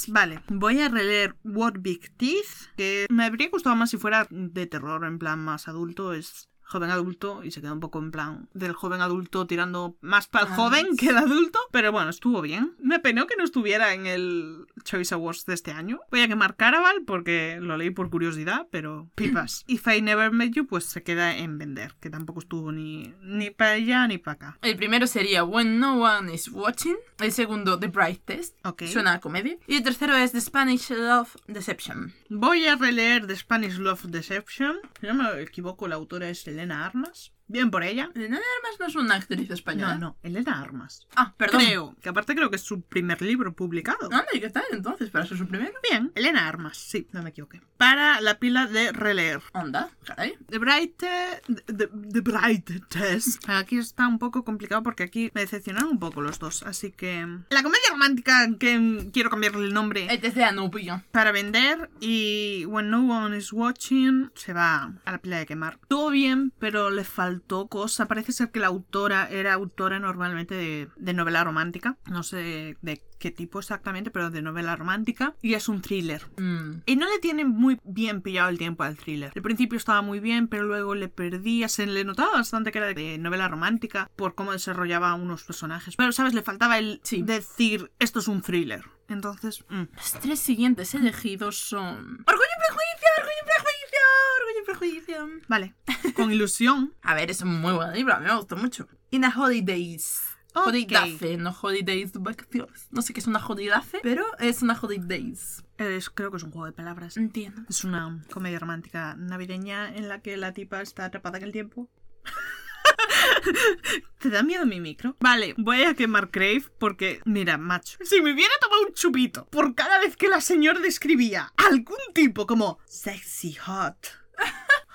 vale, 0.06 0.40
voy 0.48 0.80
a 0.80 0.88
releer 0.88 1.36
What 1.44 1.74
Big 1.80 2.10
Teeth, 2.16 2.72
que 2.78 3.06
me 3.10 3.26
habría 3.26 3.50
gustado 3.50 3.76
más 3.76 3.90
si 3.90 3.98
fuera 3.98 4.26
de 4.30 4.66
terror, 4.66 5.04
en 5.04 5.18
plan 5.18 5.38
más 5.38 5.68
adulto, 5.68 6.14
es 6.14 6.47
joven 6.68 6.90
adulto 6.90 7.42
y 7.42 7.50
se 7.50 7.60
queda 7.60 7.72
un 7.72 7.80
poco 7.80 7.98
en 7.98 8.10
plan 8.10 8.48
del 8.52 8.72
joven 8.72 9.00
adulto 9.00 9.46
tirando 9.46 9.96
más 10.00 10.26
para 10.28 10.46
el 10.46 10.52
Ah, 10.52 10.56
joven 10.56 10.86
sí. 10.90 10.96
que 10.98 11.08
el 11.10 11.16
adulto, 11.16 11.58
pero 11.72 11.92
bueno, 11.92 12.10
estuvo 12.10 12.40
bien. 12.42 12.74
Me 12.78 12.98
penó 12.98 13.26
que 13.26 13.36
no 13.36 13.44
estuviera 13.44 13.94
en 13.94 14.06
el 14.06 14.66
Choice 14.84 15.14
Awards 15.14 15.46
de 15.46 15.54
este 15.54 15.72
año. 15.72 16.00
Voy 16.10 16.20
a 16.20 16.28
quemar 16.28 16.56
Caraval 16.56 17.02
porque 17.06 17.58
lo 17.60 17.76
leí 17.76 17.90
por 17.90 18.10
curiosidad, 18.10 18.66
pero 18.70 19.08
pipas. 19.14 19.64
If 19.66 19.86
I 19.88 20.02
Never 20.02 20.30
Met 20.30 20.52
You 20.52 20.66
pues 20.66 20.84
se 20.84 21.02
queda 21.02 21.36
en 21.36 21.58
vender, 21.58 21.94
que 22.00 22.10
tampoco 22.10 22.40
estuvo 22.40 22.70
ni, 22.72 23.14
ni 23.22 23.50
para 23.50 23.72
allá 23.72 24.06
ni 24.06 24.18
para 24.18 24.34
acá. 24.34 24.58
El 24.62 24.76
primero 24.76 25.06
sería 25.06 25.44
When 25.44 25.78
No 25.78 26.02
One 26.02 26.34
Is 26.34 26.48
Watching. 26.48 26.96
El 27.18 27.32
segundo, 27.32 27.78
The 27.78 27.88
Bright 27.88 28.22
Test. 28.24 28.54
Ok. 28.64 28.84
Suena 28.84 29.14
a 29.14 29.20
comedia. 29.20 29.56
Y 29.66 29.76
el 29.76 29.82
tercero 29.82 30.14
es 30.16 30.32
The 30.32 30.40
Spanish 30.40 30.90
Love 30.90 31.34
Deception. 31.48 32.12
Voy 32.28 32.66
a 32.66 32.76
releer 32.76 33.26
The 33.26 33.34
Spanish 33.36 33.78
Love 33.78 34.04
Deception. 34.04 34.76
Si 35.00 35.06
no 35.06 35.14
me 35.14 35.40
equivoco, 35.42 35.88
la 35.88 35.96
autora 35.96 36.28
es 36.28 36.46
Elena 36.58 36.84
Armas. 36.84 37.32
Bien 37.46 37.70
por 37.70 37.84
ella. 37.84 38.10
Elena 38.14 38.36
Armas 38.36 38.80
no 38.80 38.86
es 38.86 38.96
una 38.96 39.14
actriz 39.14 39.48
española. 39.50 39.94
No, 39.94 40.00
no, 40.08 40.16
Elena 40.22 40.60
Armas. 40.60 41.06
Ah, 41.14 41.34
perdón. 41.36 41.62
Creo, 41.62 41.96
que 42.02 42.08
aparte 42.08 42.34
creo 42.34 42.50
que 42.50 42.56
es 42.56 42.62
su 42.62 42.82
primer 42.82 43.22
libro 43.22 43.54
publicado. 43.54 44.06
Anda, 44.06 44.26
¿y 44.32 44.40
qué 44.40 44.50
tal 44.50 44.64
entonces? 44.72 45.08
¿Para 45.08 45.24
ser 45.24 45.38
su 45.38 45.46
primero? 45.46 45.72
Bien, 45.88 46.12
Elena 46.14 46.48
Armas, 46.48 46.76
sí, 46.76 47.06
no 47.12 47.22
me 47.22 47.30
equivoqué. 47.30 47.62
Para 47.78 48.20
la 48.20 48.38
pila 48.38 48.66
de 48.66 48.92
releer. 48.92 49.40
Anda, 49.52 49.90
caray. 50.04 50.36
The 50.50 50.58
Bright, 50.58 50.96
the, 50.96 51.86
the 52.12 52.20
Bright 52.20 52.68
Test. 52.88 53.48
Aquí 53.48 53.78
está 53.78 54.08
un 54.08 54.18
poco 54.18 54.44
complicado 54.44 54.82
porque 54.82 55.04
aquí 55.04 55.30
me 55.32 55.42
decepcionaron 55.42 55.90
un 55.90 55.98
poco 55.98 56.20
los 56.20 56.38
dos. 56.38 56.64
Así 56.64 56.90
que 56.90 57.24
la 57.50 57.62
comedia 57.62 57.90
romántica 57.90 58.48
que 58.58 59.08
quiero 59.12 59.30
cambiarle 59.30 59.66
el 59.66 59.72
nombre 59.72 60.08
es 60.10 60.34
de 60.34 60.44
Anubio. 60.44 61.02
para 61.12 61.32
vender 61.32 61.88
y 62.00 62.64
When 62.66 62.90
No 62.90 63.06
One 63.06 63.36
Is 63.36 63.52
Watching 63.52 64.32
se 64.34 64.52
va 64.52 64.92
a 65.04 65.12
la 65.12 65.18
pila 65.18 65.38
de 65.38 65.46
quemar. 65.46 65.78
Estuvo 65.82 66.10
bien, 66.10 66.52
pero 66.58 66.90
le 66.90 67.04
faltó 67.04 67.68
cosa. 67.68 68.06
Parece 68.08 68.32
ser 68.32 68.50
que 68.50 68.60
la 68.60 68.66
autora 68.66 69.28
era 69.30 69.54
autora 69.54 69.98
normalmente 70.00 70.54
de, 70.54 70.88
de 70.96 71.14
novela 71.14 71.44
romántica. 71.44 71.96
No 72.06 72.22
sé 72.22 72.76
de 72.82 73.02
qué 73.18 73.30
tipo 73.30 73.58
exactamente, 73.58 74.10
pero 74.10 74.30
de 74.30 74.42
novela 74.42 74.76
romántica. 74.76 75.34
Y 75.42 75.54
es 75.54 75.68
un 75.68 75.82
thriller. 75.82 76.22
Mm. 76.36 76.82
Y 76.86 76.96
no 76.96 77.06
le 77.08 77.18
tiene 77.18 77.44
muy 77.44 77.78
bien 77.84 78.22
pillado 78.22 78.48
el 78.48 78.58
tiempo 78.58 78.82
al 78.84 78.96
thriller. 78.96 79.32
Al 79.34 79.42
principio 79.42 79.76
estaba 79.76 80.02
muy 80.02 80.20
bien, 80.20 80.48
pero 80.48 80.64
luego 80.64 80.94
le 80.94 81.08
perdía. 81.08 81.68
Se 81.68 81.86
le 81.86 82.04
notaba 82.04 82.32
bastante 82.32 82.72
que 82.72 82.78
era 82.78 82.94
de 82.94 83.18
novela 83.18 83.48
romántica 83.48 84.10
por 84.16 84.34
cómo 84.34 84.52
desarrollaba 84.52 85.14
unos 85.14 85.44
personajes. 85.44 85.96
Pero, 85.96 86.12
¿sabes? 86.12 86.34
Le 86.34 86.42
faltaba 86.42 86.78
el 86.78 87.00
Sí. 87.02 87.22
decir 87.22 87.90
esto 87.98 88.18
es 88.20 88.28
un 88.28 88.42
thriller. 88.42 88.84
Entonces, 89.08 89.64
mm. 89.70 89.82
Los 89.96 90.12
tres 90.20 90.38
siguientes 90.38 90.94
elegidos 90.94 91.56
son... 91.58 92.24
Orgullo 92.26 92.54
y 92.56 92.60
prejuicio, 92.66 93.08
orgullo 93.16 93.40
y 93.42 93.46
prejuicio, 93.46 94.00
orgullo 94.38 94.60
y 94.60 94.64
prejuicio. 94.66 95.42
vale. 95.48 95.74
Con 96.14 96.30
ilusión. 96.32 96.94
A 97.02 97.14
ver, 97.14 97.30
es 97.30 97.40
un 97.40 97.60
muy 97.60 97.72
buen 97.72 97.92
libro, 97.94 98.14
a 98.14 98.18
mí 98.20 98.26
me 98.26 98.36
gustó 98.36 98.56
mucho. 98.56 98.86
In 99.10 99.24
a 99.24 99.32
Holidays. 99.34 100.20
Ok. 100.62 100.68
Holidaze, 100.68 101.36
no 101.36 101.54
Holidays 101.60 102.12
de 102.12 102.18
vacaciones. 102.20 102.88
No 102.90 103.02
sé 103.02 103.12
qué 103.12 103.20
es 103.20 103.26
una 103.26 103.44
holidaze, 103.44 104.00
pero 104.02 104.24
es 104.38 104.62
una 104.62 104.78
Holidays. 104.80 105.64
Es- 105.78 106.10
creo 106.10 106.30
que 106.30 106.36
es 106.38 106.42
un 106.42 106.50
juego 106.50 106.66
de 106.66 106.72
palabras. 106.72 107.16
Entiendo. 107.16 107.62
Es 107.68 107.84
una 107.84 108.22
comedia 108.32 108.58
romántica 108.58 109.14
navideña 109.16 109.94
en 109.94 110.08
la 110.08 110.20
que 110.22 110.36
la 110.36 110.52
tipa 110.52 110.80
está 110.82 111.04
atrapada 111.06 111.38
en 111.38 111.44
el 111.44 111.52
tiempo. 111.52 111.88
¿Te 114.18 114.30
da 114.30 114.42
miedo 114.42 114.66
mi 114.66 114.80
micro? 114.80 115.16
Vale, 115.20 115.54
voy 115.56 115.82
a 115.82 115.94
quemar 115.94 116.30
Crave 116.30 116.64
porque, 116.78 117.20
mira, 117.24 117.56
macho, 117.58 117.98
si 118.02 118.20
me 118.20 118.32
hubiera 118.32 118.52
tomado 118.60 118.82
un 118.86 118.92
chupito 118.94 119.46
por 119.46 119.74
cada 119.74 119.98
vez 120.00 120.16
que 120.16 120.28
la 120.28 120.40
señora 120.40 120.80
describía 120.80 121.52
algún 121.56 121.96
tipo 122.14 122.46
como 122.46 122.78
sexy, 122.86 123.54
hot, 123.54 123.96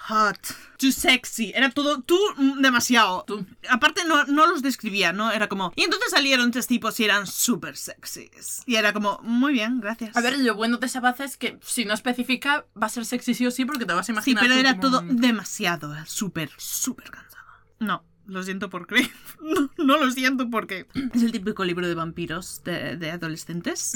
hot, 0.07 0.37
too 0.77 0.91
sexy, 0.91 1.51
era 1.55 1.69
todo 1.69 2.01
tú 2.01 2.19
mm, 2.37 2.61
demasiado. 2.61 3.23
Tú. 3.25 3.45
Aparte 3.69 4.03
no, 4.05 4.25
no 4.25 4.47
los 4.47 4.61
describía, 4.61 5.13
¿no? 5.13 5.31
Era 5.31 5.47
como... 5.47 5.71
Y 5.75 5.83
entonces 5.83 6.11
salieron 6.11 6.51
tres 6.51 6.67
tipos 6.67 6.99
y 6.99 7.05
eran 7.05 7.25
súper 7.27 7.77
sexys. 7.77 8.63
Y 8.65 8.75
era 8.75 8.91
como, 8.93 9.19
muy 9.23 9.53
bien, 9.53 9.79
gracias. 9.79 10.15
A 10.17 10.21
ver, 10.21 10.37
lo 10.39 10.55
bueno 10.55 10.77
de 10.77 10.87
esa 10.87 10.99
baza 10.99 11.23
es 11.23 11.37
que 11.37 11.57
si 11.63 11.85
no 11.85 11.93
especifica, 11.93 12.65
va 12.81 12.87
a 12.87 12.89
ser 12.89 13.05
sexy 13.05 13.33
sí 13.33 13.45
o 13.45 13.51
sí 13.51 13.65
porque 13.65 13.85
te 13.85 13.93
vas 13.93 14.01
a 14.01 14.05
Sí, 14.05 14.11
imaginar. 14.11 14.43
pero 14.43 14.53
tú 14.55 14.59
era 14.59 14.79
todo 14.79 15.01
demasiado, 15.05 15.95
súper, 16.05 16.49
súper 16.57 17.09
cansado. 17.09 17.43
No, 17.79 18.03
lo 18.25 18.43
siento 18.43 18.69
por 18.69 18.87
Crave. 18.87 19.09
No, 19.43 19.69
no 19.77 19.97
lo 19.97 20.09
siento 20.09 20.49
porque 20.49 20.87
es 21.13 21.21
el 21.21 21.33
típico 21.33 21.65
libro 21.65 21.85
de 21.85 21.95
vampiros 21.95 22.61
de, 22.63 22.95
de 22.95 23.11
adolescentes. 23.11 23.93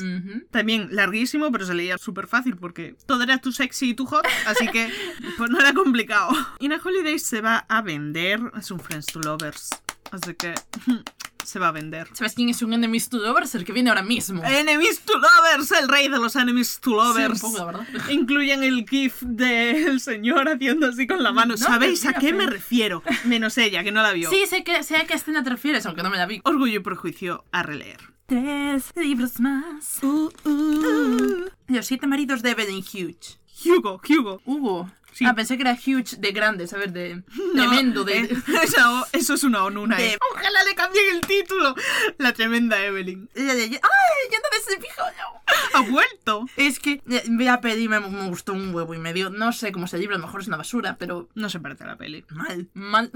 También 0.51 0.89
larguísimo, 0.91 1.51
pero 1.53 1.65
se 1.65 1.73
leía 1.73 1.97
súper 1.97 2.27
fácil 2.27 2.57
porque 2.57 2.97
todo 3.05 3.23
era 3.23 3.37
too 3.37 3.53
sexy 3.53 3.91
y 3.91 3.93
too 3.93 4.05
hot, 4.05 4.25
así 4.45 4.67
que 4.67 4.91
pues 5.37 5.49
no 5.49 5.59
era 5.59 5.73
complicado. 5.73 6.31
In 6.59 6.73
a 6.73 6.81
Holiday 6.83 7.17
se 7.17 7.39
va 7.39 7.65
a 7.69 7.81
vender, 7.81 8.41
es 8.59 8.71
un 8.71 8.79
Friends 8.81 9.05
to 9.05 9.19
Lovers, 9.21 9.69
así 10.11 10.33
que 10.33 10.53
se 11.47 11.59
va 11.59 11.69
a 11.69 11.71
vender. 11.71 12.09
¿Sabes 12.13 12.33
quién 12.33 12.49
es 12.49 12.61
un 12.61 12.73
enemies 12.73 13.07
to 13.09 13.17
lovers? 13.17 13.55
El 13.55 13.63
que 13.65 13.71
viene 13.71 13.89
ahora 13.89 14.01
mismo. 14.03 14.43
Enemies 14.43 14.99
to 15.01 15.13
Lovers, 15.17 15.71
el 15.71 15.87
rey 15.87 16.09
de 16.09 16.17
los 16.19 16.35
Enemies 16.35 16.79
to 16.81 16.89
Sí, 16.89 16.95
un 16.95 17.07
Lovers. 17.07 17.39
poco, 17.41 17.57
la 17.57 17.65
verdad. 17.65 17.87
Incluyen 18.09 18.63
el 18.63 18.85
gif 18.87 19.21
del 19.21 19.99
señor 20.01 20.49
haciendo 20.49 20.87
así 20.87 21.07
con 21.07 21.23
la 21.23 21.31
mano. 21.31 21.53
No, 21.53 21.57
¿Sabéis 21.57 22.05
a 22.05 22.13
qué 22.13 22.27
pero- 22.33 22.37
me 22.37 22.45
refiero? 22.47 23.01
Menos 23.25 23.57
ella, 23.57 23.83
que 23.83 23.91
no 23.91 24.01
la 24.01 24.11
vio. 24.11 24.29
Sí, 24.29 24.45
sé, 24.47 24.63
que, 24.63 24.83
sé 24.83 24.97
a 24.97 25.07
qué 25.07 25.13
escena 25.13 25.43
te 25.43 25.49
refieres, 25.49 25.85
aunque 25.85 26.03
no 26.03 26.09
me 26.09 26.17
la 26.17 26.25
vi. 26.25 26.41
Orgullo 26.43 26.75
y 26.75 26.79
prejuicio 26.79 27.45
a 27.51 27.63
releer. 27.63 27.99
Tres 28.25 28.91
libros 28.97 29.39
más. 29.39 29.99
Uh, 30.03 30.29
uh. 30.43 31.45
Los 31.67 31.85
siete 31.85 32.07
maridos 32.07 32.41
de 32.41 32.51
Evelyn 32.51 32.83
Hughes. 32.83 33.39
Hugo, 33.65 34.01
Hugo. 34.07 34.41
Hugo. 34.45 34.91
Sí. 35.17 35.25
Ah, 35.25 35.33
pensé 35.33 35.55
que 35.57 35.61
era 35.63 35.73
Huge 35.73 36.17
de 36.17 36.31
grande, 36.31 36.67
¿sabes? 36.67 36.93
De 36.93 37.23
No, 37.55 37.67
tremendo, 37.69 38.03
de... 38.03 38.17
eh, 38.19 38.37
eso 39.13 39.33
es 39.33 39.43
una 39.43 39.63
onuna. 39.63 39.97
De- 39.97 40.13
eh. 40.13 40.17
Ojalá 40.31 40.63
le 40.63 40.75
cambien 40.75 41.05
el 41.15 41.21
título. 41.21 41.73
La 42.19 42.33
tremenda 42.33 42.83
Evelyn. 42.85 43.29
¡Ay! 43.35 43.71
Yo 44.31 44.37
no 44.37 44.81
fijo, 44.81 45.01
no. 45.17 45.41
Ha 45.79 45.81
vuelto. 45.89 46.45
Es 46.57 46.79
que 46.79 47.01
eh, 47.09 47.23
voy 47.29 47.47
a 47.47 47.61
pedir, 47.61 47.89
me, 47.89 47.99
me 47.99 48.27
gustó 48.27 48.53
un 48.53 48.73
huevo 48.75 48.93
y 48.93 48.99
medio. 48.99 49.29
No 49.29 49.51
sé 49.53 49.71
cómo 49.71 49.87
se 49.87 49.97
libro, 49.97 50.15
a 50.15 50.19
lo 50.19 50.25
mejor 50.25 50.41
es 50.41 50.47
una 50.47 50.57
basura, 50.57 50.97
pero 50.97 51.29
No 51.35 51.49
se 51.49 51.59
parece 51.59 51.83
a 51.85 51.87
la 51.87 51.97
peli. 51.97 52.23
mal, 52.29 52.69
mal. 52.73 53.11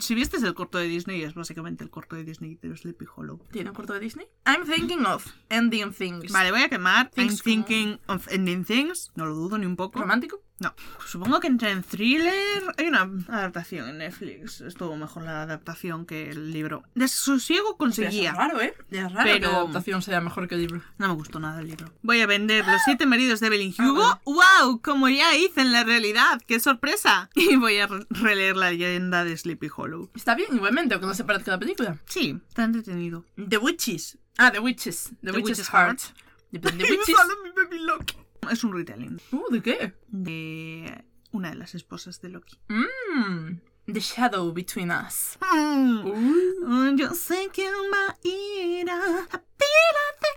Si 0.00 0.14
viste 0.14 0.36
el 0.36 0.54
corto 0.54 0.78
de 0.78 0.84
Disney, 0.86 1.22
es 1.22 1.34
básicamente 1.34 1.82
el 1.82 1.90
corto 1.90 2.16
de 2.16 2.24
Disney 2.24 2.58
de 2.62 2.76
Sleepy 2.76 3.06
Hollow. 3.16 3.40
¿Tiene 3.50 3.70
un 3.70 3.76
corto 3.76 3.92
de 3.94 4.00
Disney? 4.00 4.26
I'm 4.46 4.64
thinking 4.66 5.04
of 5.06 5.26
ending 5.48 5.92
things. 5.92 6.30
Vale, 6.30 6.52
voy 6.52 6.62
a 6.62 6.68
quemar. 6.68 7.10
I'm 7.16 7.28
como- 7.28 7.38
thinking 7.42 7.98
of 8.06 8.28
ending 8.30 8.64
things. 8.64 9.10
No 9.16 9.26
lo 9.26 9.34
dudo 9.34 9.58
ni 9.58 9.66
un 9.66 9.76
poco. 9.76 9.98
¿Romántico? 10.00 10.42
No, 10.60 10.74
supongo 11.06 11.40
que 11.40 11.46
entre 11.46 11.70
en 11.70 11.82
thriller 11.82 12.62
hay 12.76 12.86
una 12.88 13.10
adaptación 13.28 13.88
en 13.88 13.98
Netflix. 13.98 14.60
Estuvo 14.60 14.94
mejor 14.94 15.22
la 15.24 15.42
adaptación 15.42 16.04
que 16.04 16.28
el 16.30 16.52
libro. 16.52 16.82
Desosiego 16.94 17.78
conseguía. 17.78 18.32
Es 18.32 18.36
raro, 18.36 18.60
¿eh? 18.60 18.74
Es 18.90 19.10
raro 19.10 19.24
Pero- 19.24 19.34
que 19.48 19.52
la 19.52 19.56
adaptación 19.60 20.02
sea 20.02 20.20
mejor 20.20 20.48
que 20.48 20.56
el 20.56 20.60
libro. 20.60 20.82
No 20.98 21.08
me 21.08 21.14
gustó 21.14 21.40
nada 21.40 21.60
el 21.62 21.68
libro. 21.68 21.90
Voy 22.02 22.20
a 22.20 22.26
vender 22.26 22.66
Los 22.66 22.82
siete 22.84 23.06
maridos 23.06 23.40
de 23.40 23.46
Evelyn 23.46 23.74
Ah, 23.78 23.88
Hugo. 23.90 24.20
¡Wow! 24.26 24.82
Como 24.82 25.08
ya 25.08 25.34
hice 25.34 25.62
en 25.62 25.72
la 25.72 25.82
realidad. 25.82 26.42
¡Qué 26.46 26.60
sorpresa! 26.60 27.30
Y 27.34 27.56
voy 27.56 27.78
a 27.78 27.86
re- 27.86 28.06
releer 28.10 28.56
la 28.56 28.70
leyenda 28.70 29.24
de 29.24 29.36
Sleepy 29.36 29.68
Hollow. 29.74 30.10
Está 30.14 30.34
bien, 30.34 30.54
igualmente, 30.54 30.92
aunque 30.94 31.06
no 31.06 31.14
se 31.14 31.24
parezca 31.24 31.52
a 31.52 31.54
la 31.54 31.58
película. 31.58 31.96
Sí, 32.04 32.38
está 32.48 32.64
entretenido. 32.64 33.24
The 33.48 33.56
Witches. 33.56 34.18
Ah, 34.36 34.52
The 34.52 34.58
Witches. 34.60 35.10
The, 35.22 35.30
The 35.30 35.38
Witches, 35.38 35.58
Witch's 35.58 35.68
Heart. 35.72 36.00
The, 36.52 36.58
The 36.58 36.72
me 36.76 36.84
Witches. 36.84 37.16
Es 38.50 38.64
un 38.64 38.72
retelling 38.72 39.20
Uh, 39.32 39.50
¿de 39.52 39.62
qué? 39.62 39.94
de 40.08 41.04
una 41.32 41.50
de 41.50 41.56
las 41.56 41.74
esposas 41.74 42.20
de 42.20 42.28
Loki. 42.30 42.58
Mmm. 42.68 43.58
The 43.86 44.00
Shadow 44.00 44.52
Between 44.52 44.90
Us. 44.92 45.36
Mm. 45.40 46.06
Uh. 46.06 46.96
Yo 46.96 47.10
sé 47.14 47.48
que 47.52 47.64
va 47.64 48.08
a 48.10 48.16
ir 48.22 48.88
a 48.90 48.96
la 48.96 49.26
pila 49.26 50.04
de 50.20 50.28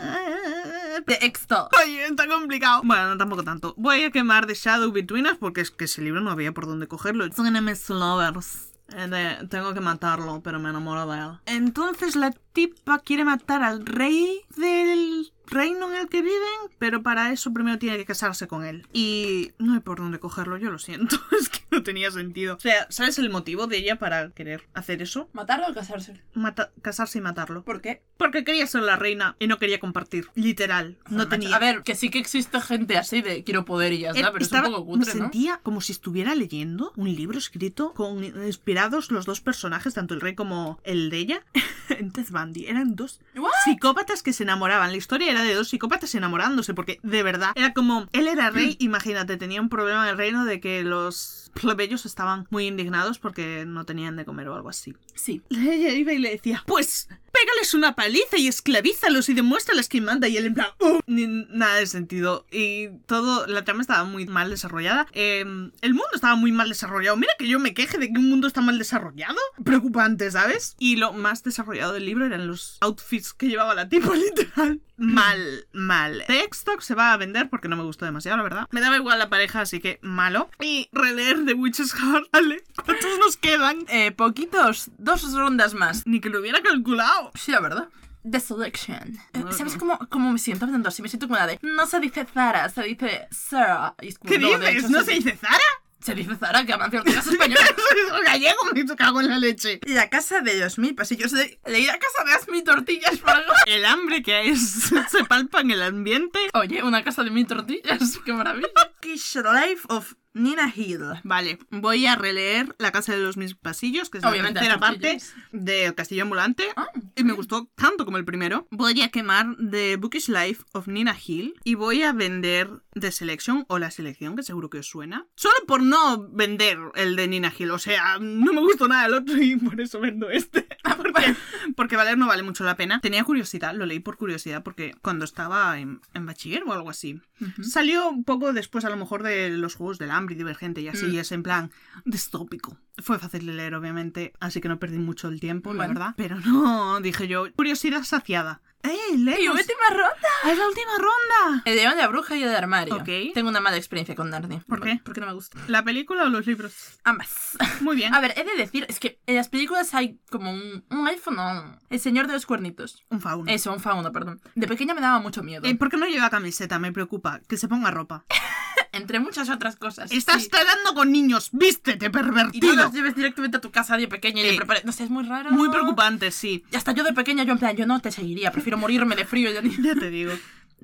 quemar. 0.00 1.04
The 1.06 1.24
Extol. 1.26 1.68
Oye, 1.82 2.06
está 2.06 2.26
complicado. 2.28 2.82
Bueno, 2.84 3.16
tampoco 3.16 3.42
tanto. 3.42 3.74
Voy 3.76 4.02
a 4.04 4.10
quemar 4.10 4.46
The 4.46 4.54
Shadow 4.54 4.92
Between 4.92 5.26
Us 5.26 5.38
porque 5.38 5.60
es 5.62 5.70
que 5.70 5.84
ese 5.86 6.02
libro 6.02 6.20
no 6.20 6.30
había 6.30 6.52
por 6.52 6.66
dónde 6.66 6.86
cogerlo. 6.88 7.30
Son 7.32 7.46
enemies 7.46 7.88
lovers. 7.90 8.72
eh, 8.94 9.06
de, 9.08 9.46
tengo 9.48 9.72
que 9.74 9.80
matarlo, 9.80 10.40
pero 10.42 10.58
me 10.60 10.70
enamoro 10.70 11.06
de 11.10 11.18
él. 11.18 11.30
Entonces 11.46 12.14
la 12.16 12.30
tipa 12.52 12.98
quiere 13.00 13.24
matar 13.24 13.62
al 13.62 13.84
rey 13.86 14.42
del 14.56 15.32
reino 15.50 15.92
en 15.92 16.00
el 16.00 16.08
que 16.08 16.22
viven, 16.22 16.38
pero 16.78 17.02
para 17.02 17.32
eso 17.32 17.52
primero 17.52 17.78
tiene 17.78 17.96
que 17.96 18.04
casarse 18.06 18.46
con 18.48 18.64
él. 18.64 18.86
Y 18.92 19.52
no 19.58 19.74
hay 19.74 19.80
por 19.80 19.98
dónde 19.98 20.18
cogerlo, 20.20 20.56
yo 20.56 20.70
lo 20.70 20.78
siento, 20.78 21.16
es 21.40 21.48
que 21.48 21.60
no 21.70 21.82
tenía 21.82 22.10
sentido. 22.10 22.56
O 22.56 22.60
sea, 22.60 22.86
¿sabes 22.90 23.18
el 23.18 23.30
motivo 23.30 23.66
de 23.66 23.78
ella 23.78 23.96
para 23.98 24.30
querer 24.30 24.68
hacer 24.74 25.02
eso? 25.02 25.28
¿Matarlo 25.32 25.66
o 25.68 25.74
casarse? 25.74 26.20
Mata- 26.34 26.70
casarse 26.82 27.18
y 27.18 27.20
matarlo. 27.20 27.62
¿Por 27.64 27.80
qué? 27.80 28.02
Porque 28.16 28.44
quería 28.44 28.66
ser 28.66 28.82
la 28.82 28.96
reina 28.96 29.36
y 29.38 29.46
no 29.46 29.58
quería 29.58 29.80
compartir. 29.80 30.28
Literal, 30.34 30.98
no 31.08 31.28
tenía. 31.28 31.56
A 31.56 31.58
ver, 31.58 31.82
que 31.82 31.94
sí 31.94 32.10
que 32.10 32.18
existe 32.18 32.60
gente 32.60 32.96
así 32.98 33.22
de 33.22 33.44
quiero 33.44 33.64
poder 33.64 33.92
y 33.92 34.00
ya 34.00 34.10
está, 34.10 34.20
Eh, 34.28 34.30
pero 34.32 34.44
estaba- 34.44 34.68
es 34.68 34.74
un 34.74 34.78
poco 34.80 34.92
me 34.92 34.98
cutre, 34.98 35.14
¿no? 35.14 35.20
sentía 35.22 35.60
como 35.62 35.80
si 35.80 35.92
estuviera 35.92 36.34
leyendo 36.34 36.92
un 36.96 37.14
libro 37.14 37.38
escrito 37.38 37.92
con 37.94 38.22
inspirados 38.24 39.10
los 39.10 39.26
dos 39.26 39.40
personajes, 39.40 39.94
tanto 39.94 40.14
el 40.14 40.20
rey 40.20 40.34
como 40.34 40.78
el 40.84 41.10
de 41.10 41.16
ella, 41.18 41.42
en 41.88 42.10
Ted 42.12 42.26
Bundy. 42.30 42.66
Eran 42.66 42.94
dos 42.96 43.20
What? 43.36 43.50
psicópatas 43.64 44.22
que 44.22 44.32
se 44.32 44.42
enamoraban. 44.42 44.90
La 44.90 44.96
historia 44.96 45.30
era 45.40 45.48
de 45.48 45.54
dos 45.54 45.68
psicópatas 45.68 46.14
enamorándose, 46.14 46.74
porque 46.74 47.00
de 47.02 47.22
verdad 47.22 47.52
era 47.54 47.72
como 47.72 48.08
él 48.12 48.28
era 48.28 48.50
rey, 48.50 48.76
imagínate, 48.78 49.36
tenía 49.36 49.60
un 49.60 49.68
problema 49.68 50.04
en 50.04 50.10
el 50.10 50.16
reino 50.16 50.44
de 50.44 50.60
que 50.60 50.82
los 50.82 51.50
plebeyos 51.60 52.06
estaban 52.06 52.46
muy 52.50 52.66
indignados 52.66 53.18
porque 53.18 53.64
no 53.66 53.84
tenían 53.84 54.16
de 54.16 54.24
comer 54.24 54.48
o 54.48 54.54
algo 54.54 54.68
así. 54.68 54.94
Sí. 55.14 55.42
Ella 55.50 55.92
iba 55.92 56.12
y 56.12 56.18
le 56.18 56.30
decía, 56.30 56.62
pues 56.66 57.08
pégales 57.40 57.74
una 57.74 57.94
paliza 57.94 58.36
y 58.36 58.48
esclavízalos 58.48 59.28
y 59.28 59.34
demuéstrales 59.34 59.88
quién 59.88 60.04
manda. 60.04 60.28
Y 60.28 60.36
él 60.36 60.46
en 60.46 60.54
plan, 60.54 60.68
ni 61.06 61.26
nada 61.26 61.76
de 61.76 61.86
sentido. 61.86 62.46
Y 62.50 62.88
todo, 63.06 63.46
la 63.46 63.64
trama 63.64 63.80
estaba 63.80 64.04
muy 64.04 64.26
mal 64.26 64.50
desarrollada. 64.50 65.06
Eh, 65.12 65.40
el 65.40 65.94
mundo 65.94 66.10
estaba 66.14 66.36
muy 66.36 66.52
mal 66.52 66.68
desarrollado. 66.68 67.16
Mira 67.16 67.32
que 67.38 67.48
yo 67.48 67.58
me 67.58 67.74
queje 67.74 67.98
de 67.98 68.12
que 68.12 68.18
un 68.18 68.28
mundo 68.28 68.46
está 68.46 68.60
mal 68.60 68.78
desarrollado. 68.78 69.38
Preocupante, 69.64 70.30
¿sabes? 70.30 70.76
Y 70.78 70.96
lo 70.96 71.12
más 71.12 71.42
desarrollado 71.42 71.92
del 71.92 72.06
libro 72.06 72.26
eran 72.26 72.46
los 72.46 72.78
outfits 72.80 73.32
que 73.32 73.48
llevaba 73.48 73.74
la 73.74 73.88
tipa, 73.88 74.14
literal. 74.14 74.80
Mal, 75.00 75.66
mal. 75.72 76.24
Texto 76.26 76.78
se 76.80 76.94
va 76.94 77.14
a 77.14 77.16
vender 77.16 77.48
porque 77.48 77.68
no 77.68 77.76
me 77.76 77.84
gustó 77.84 78.04
demasiado, 78.04 78.36
la 78.36 78.42
verdad. 78.42 78.68
Me 78.70 78.82
daba 78.82 78.96
igual 78.96 79.18
la 79.18 79.30
pareja, 79.30 79.62
así 79.62 79.80
que 79.80 79.98
malo. 80.02 80.50
Y 80.60 80.90
releer 80.92 81.46
The 81.46 81.54
Witch's 81.54 81.94
Heart, 81.94 82.28
¿vale? 82.32 82.62
¿Cuántos 82.84 83.18
nos 83.18 83.38
quedan? 83.38 83.86
Eh, 83.88 84.12
poquitos, 84.12 84.90
dos 84.98 85.32
rondas 85.32 85.72
más. 85.72 86.06
Ni 86.06 86.20
que 86.20 86.28
lo 86.28 86.40
hubiera 86.40 86.60
calculado. 86.60 87.29
Sí, 87.34 87.52
la 87.52 87.60
verdad. 87.60 87.88
The 88.28 88.38
Selection. 88.40 89.18
No, 89.32 89.50
¿Sabes 89.52 89.74
no. 89.74 89.78
cómo, 89.78 89.98
cómo 90.10 90.32
me 90.32 90.38
siento 90.38 90.66
hablando 90.66 90.88
así? 90.90 91.00
Me 91.00 91.08
siento 91.08 91.26
como 91.26 91.38
la 91.38 91.46
de. 91.46 91.58
No 91.62 91.86
se 91.86 92.00
dice 92.00 92.26
Zara, 92.26 92.68
se 92.68 92.82
dice 92.82 93.28
Sarah. 93.30 93.94
Y 94.02 94.08
es 94.08 94.18
como, 94.18 94.30
¿Qué 94.30 94.38
no, 94.38 94.48
dices? 94.58 94.76
hecho, 94.76 94.88
¿No 94.90 95.02
se 95.02 95.12
dice 95.12 95.36
Zara? 95.36 95.56
Se 96.02 96.14
dice 96.14 96.34
Zara, 96.36 96.64
que 96.64 96.72
Amancio 96.72 97.00
Ortega 97.00 97.20
es 97.20 97.26
española. 97.26 97.60
Es 97.62 98.24
gallego, 98.24 98.58
me 98.74 98.96
cago 98.96 99.20
en 99.20 99.28
la 99.28 99.38
leche. 99.38 99.80
La 99.84 100.08
casa 100.08 100.40
de 100.40 100.58
los 100.58 100.78
mil 100.78 100.94
pasillos 100.94 101.30
de... 101.32 101.60
Leí 101.66 101.84
la 101.86 101.98
casa 101.98 102.24
de 102.24 102.30
las 102.30 102.48
mil 102.48 102.64
tortillas 102.64 103.18
por 103.18 103.30
algo. 103.30 103.52
El 103.66 103.84
hambre 103.84 104.22
que 104.22 104.48
es, 104.48 104.90
se 105.10 105.24
palpa 105.24 105.60
en 105.60 105.70
el 105.72 105.82
ambiente. 105.82 106.38
Oye, 106.54 106.82
una 106.82 107.04
casa 107.04 107.22
de 107.22 107.30
mil 107.30 107.46
tortillas. 107.46 108.18
Qué 108.24 108.32
maravilla. 108.32 108.68
Kish 109.00 109.36
Life 109.36 109.82
of 109.88 110.14
Nina 110.32 110.72
Hill. 110.74 111.00
Vale, 111.24 111.58
voy 111.70 112.06
a 112.06 112.16
releer 112.16 112.74
La 112.78 112.92
Casa 112.92 113.12
de 113.12 113.18
los 113.22 113.36
Mis 113.36 113.54
Pasillos, 113.54 114.10
que 114.10 114.18
es 114.18 114.24
la 114.24 114.30
Obviamente, 114.30 114.60
tercera 114.60 114.78
las 114.78 114.90
parte 114.90 115.18
de 115.52 115.94
Castillo 115.94 116.22
Ambulante. 116.22 116.64
Ah, 116.76 116.86
Y 117.16 117.24
me 117.24 117.32
gustó 117.32 117.68
tanto 117.74 118.04
como 118.04 118.16
el 118.16 118.24
primero. 118.24 118.66
Voy 118.70 119.02
a 119.02 119.08
quemar 119.10 119.56
The 119.70 119.96
Bookish 119.96 120.28
Life 120.28 120.64
of 120.72 120.86
Nina 120.88 121.16
Hill. 121.26 121.54
Y 121.64 121.74
voy 121.74 122.02
a 122.02 122.12
vender 122.12 122.70
The 122.98 123.12
Selection 123.12 123.64
o 123.68 123.78
La 123.78 123.90
Selección, 123.90 124.36
que 124.36 124.42
seguro 124.42 124.70
que 124.70 124.78
os 124.78 124.86
suena. 124.88 125.26
Solo 125.34 125.54
por 125.66 125.82
no 125.82 126.28
vender 126.30 126.78
el 126.94 127.16
de 127.16 127.28
Nina 127.28 127.52
Hill. 127.56 127.70
O 127.72 127.78
sea, 127.78 128.18
no 128.20 128.52
me 128.52 128.60
gustó 128.60 128.88
nada 128.88 129.06
el 129.06 129.14
otro 129.14 129.40
y 129.42 129.56
por 129.56 129.80
eso 129.80 130.00
vendo 130.00 130.30
este. 130.30 130.66
Porque, 131.00 131.34
porque 131.76 131.96
valer 131.96 132.18
no 132.18 132.26
vale 132.26 132.42
mucho 132.42 132.62
la 132.64 132.76
pena. 132.76 133.00
Tenía 133.00 133.24
curiosidad, 133.24 133.74
lo 133.74 133.86
leí 133.86 134.00
por 134.00 134.16
curiosidad, 134.16 134.62
porque 134.62 134.94
cuando 135.02 135.24
estaba 135.24 135.78
en, 135.78 136.00
en 136.14 136.26
bachiller 136.26 136.62
o 136.64 136.72
algo 136.72 136.90
así. 136.90 137.20
Salió 137.62 138.08
un 138.08 138.24
poco 138.24 138.52
después, 138.52 138.84
a 138.84 138.90
lo 138.90 138.96
mejor, 138.96 139.22
de 139.22 139.50
los 139.50 139.74
juegos 139.76 139.98
del 139.98 140.10
hambre 140.20 140.34
y 140.36 140.38
divergente 140.38 140.80
y 140.80 140.88
así. 140.88 141.06
Mm. 141.06 141.14
Y 141.14 141.18
es 141.18 141.32
en 141.32 141.42
plan 141.42 141.70
distópico. 142.04 142.76
Fue 142.98 143.18
fácil 143.18 143.46
de 143.46 143.54
leer, 143.54 143.74
obviamente, 143.74 144.32
así 144.38 144.60
que 144.60 144.68
no 144.68 144.78
perdí 144.78 144.98
mucho 144.98 145.28
el 145.28 145.40
tiempo, 145.40 145.74
la 145.74 145.88
verdad. 145.88 146.14
Pero 146.16 146.38
no, 146.46 147.00
dije 147.00 147.26
yo, 147.26 147.52
curiosidad 147.54 148.04
saciada. 148.04 148.60
¡Eh, 148.82 148.96
Y 149.12 149.16
leemos! 149.18 149.56
última 149.58 149.88
ronda. 149.90 150.28
¡Es 150.52 150.58
la 150.58 150.66
última 150.66 150.92
ronda! 150.98 151.62
El 151.66 151.76
león 151.76 151.96
de 151.96 152.02
la 152.02 152.08
bruja 152.08 152.36
y 152.36 152.42
el 152.42 152.54
armario. 152.54 152.96
Ok. 152.96 153.08
Tengo 153.34 153.48
una 153.50 153.60
mala 153.60 153.76
experiencia 153.76 154.14
con 154.14 154.30
Narnia. 154.30 154.64
¿Por 154.66 154.80
qué? 154.82 155.00
Porque 155.04 155.20
no 155.20 155.26
me 155.26 155.32
gusta. 155.34 155.58
¿La 155.68 155.82
película 155.84 156.24
o 156.24 156.28
los 156.28 156.46
libros? 156.46 156.98
Ambas. 157.04 157.58
Muy 157.80 157.96
bien. 157.96 158.14
A 158.14 158.20
ver, 158.20 158.34
he 158.36 158.44
de 158.44 158.56
decir, 158.56 158.86
es 158.88 158.98
que 159.00 159.20
en 159.26 159.36
las 159.36 159.48
películas 159.48 159.94
hay 159.94 160.18
como 160.30 160.50
un, 160.50 160.84
un 160.90 161.08
iPhone 161.08 161.38
o 161.38 161.78
El 161.90 162.00
Señor 162.00 162.26
de 162.26 162.32
los 162.32 162.46
Cuernitos. 162.46 163.04
Un 163.10 163.20
fauno. 163.20 163.50
Eso, 163.52 163.72
un 163.72 163.80
fauno, 163.80 164.12
perdón. 164.12 164.40
De 164.54 164.66
pequeña 164.66 164.94
me 164.94 165.00
daba 165.02 165.18
mucho 165.20 165.42
miedo. 165.42 165.66
Eh, 165.66 165.74
¿Por 165.76 165.90
qué 165.90 165.96
no 165.96 166.06
lleva 166.06 166.30
camiseta? 166.30 166.78
Me 166.78 166.92
preocupa. 166.92 167.40
Que 167.48 167.56
se 167.56 167.68
ponga 167.68 167.90
ropa. 167.90 168.24
Entre 168.92 169.20
muchas 169.20 169.48
otras 169.50 169.76
cosas. 169.76 170.10
Estás 170.10 170.42
Sí. 170.42 170.48
talando 170.48 170.94
con 170.94 171.12
niños. 171.12 171.50
Vístete, 171.52 172.06
Y 172.06 172.08
no 172.08 172.12
pervertido. 172.12 172.74
los 172.74 172.92
lleves 172.92 173.14
directamente 173.14 173.58
a 173.58 173.60
tu 173.60 173.70
casa 173.70 173.96
de 173.96 174.08
pequeña 174.08 174.42
y 174.42 174.46
Eh, 174.46 174.50
le 174.52 174.56
prepares. 174.56 174.84
No 174.84 174.90
sé, 174.90 175.04
es 175.04 175.10
muy 175.10 175.24
raro. 175.24 175.50
Muy 175.52 175.68
preocupante, 175.70 176.30
sí. 176.32 176.64
Y 176.72 176.76
hasta 176.76 176.90
yo 176.92 177.04
de 177.04 177.12
pequeña, 177.12 177.44
yo 177.44 177.52
en 177.52 177.58
plan, 177.58 177.76
yo 177.76 177.86
no 177.86 178.00
te 178.00 178.10
seguiría, 178.10 178.50
prefiero 178.50 178.69
morirme 178.78 179.16
de 179.16 179.24
frío. 179.24 179.50
Yo 179.50 179.62
ni- 179.62 179.76
Ya 179.82 179.94
te 179.94 180.10
digo. 180.10 180.32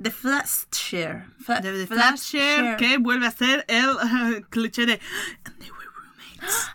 The 0.00 0.10
Flash 0.10 0.64
Share. 0.72 1.26
Fla- 1.44 1.60
De, 1.60 1.72
de 1.72 1.86
Flash 1.86 2.30
Flasher, 2.30 2.64
Share. 2.64 2.76
que 2.76 2.98
vuelve 2.98 3.26
a 3.26 3.30
ser 3.30 3.64
el 3.68 4.46
cliché 4.50 4.86
de. 4.86 5.00
And 5.44 5.56
they 5.60 5.70
were 5.70 5.86
roommates. 5.94 6.70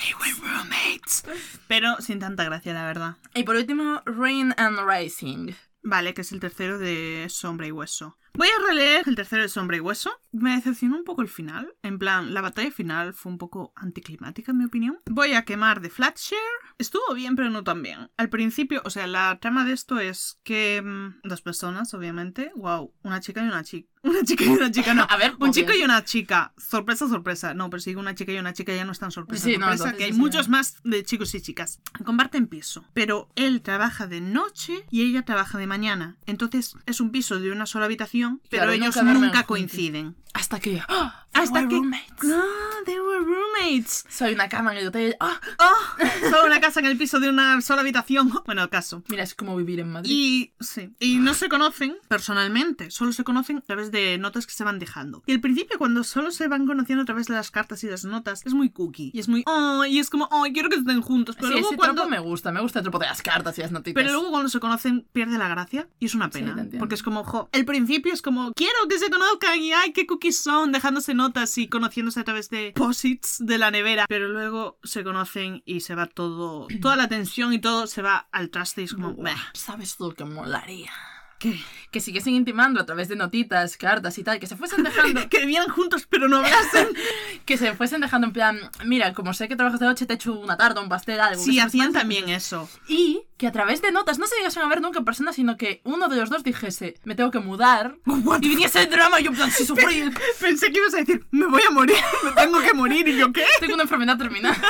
They 0.00 0.14
were 0.14 0.34
roommates. 0.56 1.24
Pero 1.66 2.00
sin 2.00 2.18
tanta 2.20 2.44
gracia, 2.44 2.72
la 2.72 2.84
verdad. 2.86 3.16
Y 3.34 3.42
por 3.44 3.56
último, 3.56 4.02
Rain 4.06 4.54
and 4.56 4.78
Rising. 4.86 5.52
Vale, 5.82 6.12
que 6.14 6.22
es 6.22 6.32
el 6.32 6.40
tercero 6.40 6.78
de 6.78 7.26
Sombra 7.30 7.66
y 7.66 7.70
Hueso. 7.72 8.16
Voy 8.38 8.46
a 8.46 8.68
releer 8.68 9.02
el 9.08 9.16
tercero 9.16 9.42
de 9.42 9.48
Sombra 9.48 9.76
y 9.76 9.80
Hueso. 9.80 10.12
Me 10.30 10.54
decepcionó 10.54 10.96
un 10.96 11.02
poco 11.02 11.22
el 11.22 11.28
final. 11.28 11.74
En 11.82 11.98
plan, 11.98 12.32
la 12.32 12.40
batalla 12.40 12.70
final 12.70 13.12
fue 13.12 13.32
un 13.32 13.38
poco 13.38 13.72
anticlimática, 13.74 14.52
en 14.52 14.58
mi 14.58 14.64
opinión. 14.64 15.00
Voy 15.06 15.32
a 15.32 15.44
quemar 15.44 15.80
de 15.80 15.90
Flatshare. 15.90 16.38
Estuvo 16.78 17.14
bien, 17.14 17.34
pero 17.34 17.50
no 17.50 17.64
tan 17.64 17.82
bien. 17.82 18.12
Al 18.16 18.28
principio, 18.28 18.80
o 18.84 18.90
sea, 18.90 19.08
la 19.08 19.40
trama 19.40 19.64
de 19.64 19.72
esto 19.72 19.98
es 19.98 20.38
que 20.44 20.80
mm, 20.80 21.28
dos 21.28 21.42
personas, 21.42 21.92
obviamente. 21.94 22.52
Wow, 22.54 22.94
una 23.02 23.18
chica 23.20 23.42
y 23.42 23.48
una 23.48 23.64
chica. 23.64 23.90
Una 24.02 24.22
chica 24.24 24.44
y 24.44 24.48
una 24.48 24.70
chica, 24.70 24.94
no. 24.94 25.06
A 25.08 25.16
ver, 25.16 25.32
un 25.32 25.42
obvio. 25.42 25.52
chico 25.52 25.72
y 25.72 25.82
una 25.82 26.04
chica. 26.04 26.52
Sorpresa, 26.56 27.08
sorpresa. 27.08 27.54
No, 27.54 27.68
pero 27.70 27.80
si 27.80 27.90
digo 27.90 28.00
una 28.00 28.14
chica 28.14 28.32
y 28.32 28.38
una 28.38 28.52
chica 28.52 28.74
ya 28.74 28.84
no 28.84 28.92
es 28.92 28.98
tan 28.98 29.10
sorpresa, 29.10 29.44
Sí, 29.44 29.56
no, 29.56 29.66
sorpresa, 29.66 29.72
entonces 29.72 29.98
que 29.98 30.04
hay 30.04 30.10
sí, 30.10 30.14
sí. 30.16 30.20
muchos 30.20 30.48
más 30.48 30.76
de 30.84 31.02
chicos 31.04 31.34
y 31.34 31.40
chicas. 31.40 31.80
Comparten 32.04 32.46
piso, 32.46 32.84
pero 32.94 33.28
él 33.34 33.62
trabaja 33.62 34.06
de 34.06 34.20
noche 34.20 34.84
y 34.90 35.02
ella 35.02 35.22
trabaja 35.24 35.58
de 35.58 35.66
mañana. 35.66 36.16
Entonces 36.26 36.76
es 36.86 37.00
un 37.00 37.10
piso 37.10 37.38
de 37.40 37.50
una 37.50 37.66
sola 37.66 37.86
habitación, 37.86 38.40
pero 38.50 38.64
Claro, 38.64 38.72
ellos 38.72 38.96
nunca 38.96 39.14
nunca 39.14 39.42
coinciden. 39.44 40.16
Hasta 40.34 40.60
que. 40.60 40.80
¡Ah! 40.88 41.26
Hasta 41.34 41.52
were 41.60 41.68
que... 41.68 41.74
roommates. 41.76 42.30
Ah, 42.32 42.80
they 42.84 42.98
were 42.98 43.20
roommates. 43.24 44.04
Soy 44.08 44.32
una 44.34 44.48
cama 44.48 44.72
en 44.72 44.78
el 44.78 44.88
hotel. 44.88 45.16
¡Ah! 45.20 45.40
Oh, 45.58 46.30
solo 46.30 46.46
una 46.46 46.60
casa 46.60 46.80
en 46.80 46.86
el 46.86 46.96
piso 46.98 47.20
de 47.20 47.28
una 47.28 47.60
sola 47.60 47.82
habitación. 47.82 48.32
Bueno, 48.48 48.68
caso. 48.70 49.02
Mira, 49.08 49.22
es 49.24 49.34
como 49.34 49.56
vivir 49.56 49.78
en 49.80 49.92
Madrid. 49.92 50.10
Y 50.10 50.52
sí, 50.60 50.90
y 50.98 51.16
no 51.18 51.34
se 51.34 51.48
conocen 51.50 51.96
personalmente, 52.08 52.90
solo 52.90 53.12
se 53.12 53.24
conocen 53.24 53.58
a 53.58 53.60
través 53.60 53.90
de 53.90 54.16
notas 54.18 54.46
que 54.46 54.52
se 54.52 54.64
van 54.64 54.78
dejando. 54.78 55.22
Y 55.26 55.32
al 55.32 55.40
principio 55.40 55.78
cuando 55.78 56.02
solo 56.04 56.30
se 56.30 56.48
van 56.48 56.66
conociendo 56.66 57.02
a 57.02 57.04
través 57.04 57.26
de 57.26 57.34
las 57.34 57.50
cartas 57.50 57.82
y 57.84 57.88
las 57.88 58.04
notas, 58.04 58.42
es 58.46 58.54
muy 58.54 58.70
cookie 58.70 59.10
y 59.14 59.18
es 59.20 59.28
muy 59.28 59.42
oh, 59.46 59.84
y 59.84 59.98
es 59.98 60.08
como, 60.10 60.28
"Oh, 60.30 60.44
quiero 60.52 60.68
que 60.70 60.76
estén 60.76 61.00
juntos", 61.02 61.36
pero 61.36 61.48
sí, 61.48 61.52
luego 61.54 61.68
ese 61.68 61.76
cuando 61.76 61.94
tropo 62.02 62.10
me 62.10 62.18
gusta. 62.20 62.52
Me 62.52 62.60
gusta 62.60 62.78
el 62.80 62.84
tropo 62.84 62.98
de 62.98 63.06
las 63.06 63.22
cartas 63.22 63.56
y 63.58 63.62
las 63.62 63.70
notitas. 63.72 63.94
pero 64.02 64.12
luego 64.14 64.30
cuando 64.30 64.48
se 64.48 64.60
conocen 64.60 65.06
pierde 65.12 65.36
la 65.38 65.48
gracia 65.48 65.88
y 65.98 66.06
es 66.06 66.14
una 66.14 66.26
Sí, 66.26 66.32
pena. 66.38 66.50
entiendo. 66.52 66.78
porque 66.78 66.94
es 66.94 67.02
como, 67.02 67.24
jo, 67.24 67.48
el 67.52 67.64
principio 67.64 68.12
es 68.12 68.22
como, 68.22 68.52
quiero 68.54 68.76
que 68.88 68.98
se 68.98 69.10
conozcan 69.10 69.58
y 69.60 69.72
ay, 69.72 69.92
qué 69.92 70.06
cookies 70.06 70.38
son, 70.40 70.72
dejándose 70.72 71.14
notas 71.18 71.58
y 71.58 71.68
conociéndose 71.68 72.20
a 72.20 72.24
través 72.24 72.48
de 72.48 72.72
posits 72.74 73.36
de 73.44 73.58
la 73.58 73.70
nevera. 73.70 74.06
Pero 74.08 74.28
luego 74.28 74.78
se 74.82 75.04
conocen 75.04 75.62
y 75.66 75.80
se 75.80 75.94
va 75.94 76.06
todo, 76.06 76.66
toda 76.80 76.96
la 76.96 77.08
tensión 77.08 77.52
y 77.52 77.58
todo 77.58 77.86
se 77.86 78.00
va 78.00 78.28
al 78.32 78.48
traste 78.48 78.80
y 78.80 78.84
es 78.84 78.94
como, 78.94 79.14
"Bah, 79.14 79.36
¿Sabes 79.52 79.96
lo 80.00 80.14
que 80.14 80.24
molaría? 80.24 80.92
¿qué? 81.38 81.60
Que 81.90 82.00
siguiesen 82.00 82.34
intimando 82.34 82.80
a 82.80 82.86
través 82.86 83.08
de 83.08 83.16
notitas, 83.16 83.76
cartas 83.76 84.18
y 84.18 84.24
tal. 84.24 84.40
Que 84.40 84.46
se 84.46 84.56
fuesen 84.56 84.82
dejando. 84.82 85.28
que 85.30 85.40
vivían 85.40 85.68
juntos 85.68 86.06
pero 86.08 86.28
no 86.28 86.38
hablasen. 86.38 86.88
que 87.46 87.56
se 87.56 87.74
fuesen 87.74 88.00
dejando 88.00 88.26
en 88.26 88.32
plan. 88.32 88.58
Mira, 88.84 89.12
como 89.14 89.32
sé 89.34 89.48
que 89.48 89.56
trabajas 89.56 89.80
de 89.80 89.86
noche, 89.86 90.06
te 90.06 90.14
echo 90.14 90.32
una 90.38 90.56
tarta, 90.56 90.80
un 90.80 90.88
pastel, 90.88 91.20
algo. 91.20 91.42
Sí, 91.42 91.60
hacían 91.60 91.92
también 91.92 92.28
eso. 92.28 92.68
Y 92.88 93.22
que 93.38 93.46
a 93.46 93.52
través 93.52 93.80
de 93.80 93.92
notas 93.92 94.18
no 94.18 94.26
se 94.26 94.36
llegasen 94.36 94.64
a 94.64 94.68
ver 94.68 94.82
nunca 94.82 94.98
en 94.98 95.04
persona, 95.04 95.32
sino 95.32 95.56
que 95.56 95.80
uno 95.84 96.08
de 96.08 96.16
los 96.16 96.28
dos 96.28 96.42
dijese, 96.42 96.96
me 97.04 97.14
tengo 97.14 97.30
que 97.30 97.38
mudar, 97.38 97.96
What 98.04 98.42
y 98.42 98.48
viniese 98.48 98.82
el 98.82 98.90
drama 98.90 99.20
y 99.20 99.24
yo 99.24 99.30
en 99.30 99.36
plan, 99.36 99.50
sí, 99.50 99.64
sufrir, 99.64 100.12
Pensé 100.40 100.72
que 100.72 100.78
ibas 100.78 100.94
a 100.94 100.98
decir, 100.98 101.24
me 101.30 101.46
voy 101.46 101.62
a 101.66 101.70
morir, 101.70 101.96
me 102.24 102.32
tengo 102.32 102.60
que 102.60 102.74
morir, 102.74 103.08
y 103.08 103.16
yo, 103.16 103.32
¿qué? 103.32 103.44
tengo 103.60 103.74
una 103.74 103.84
enfermedad 103.84 104.18
terminal. 104.18 104.54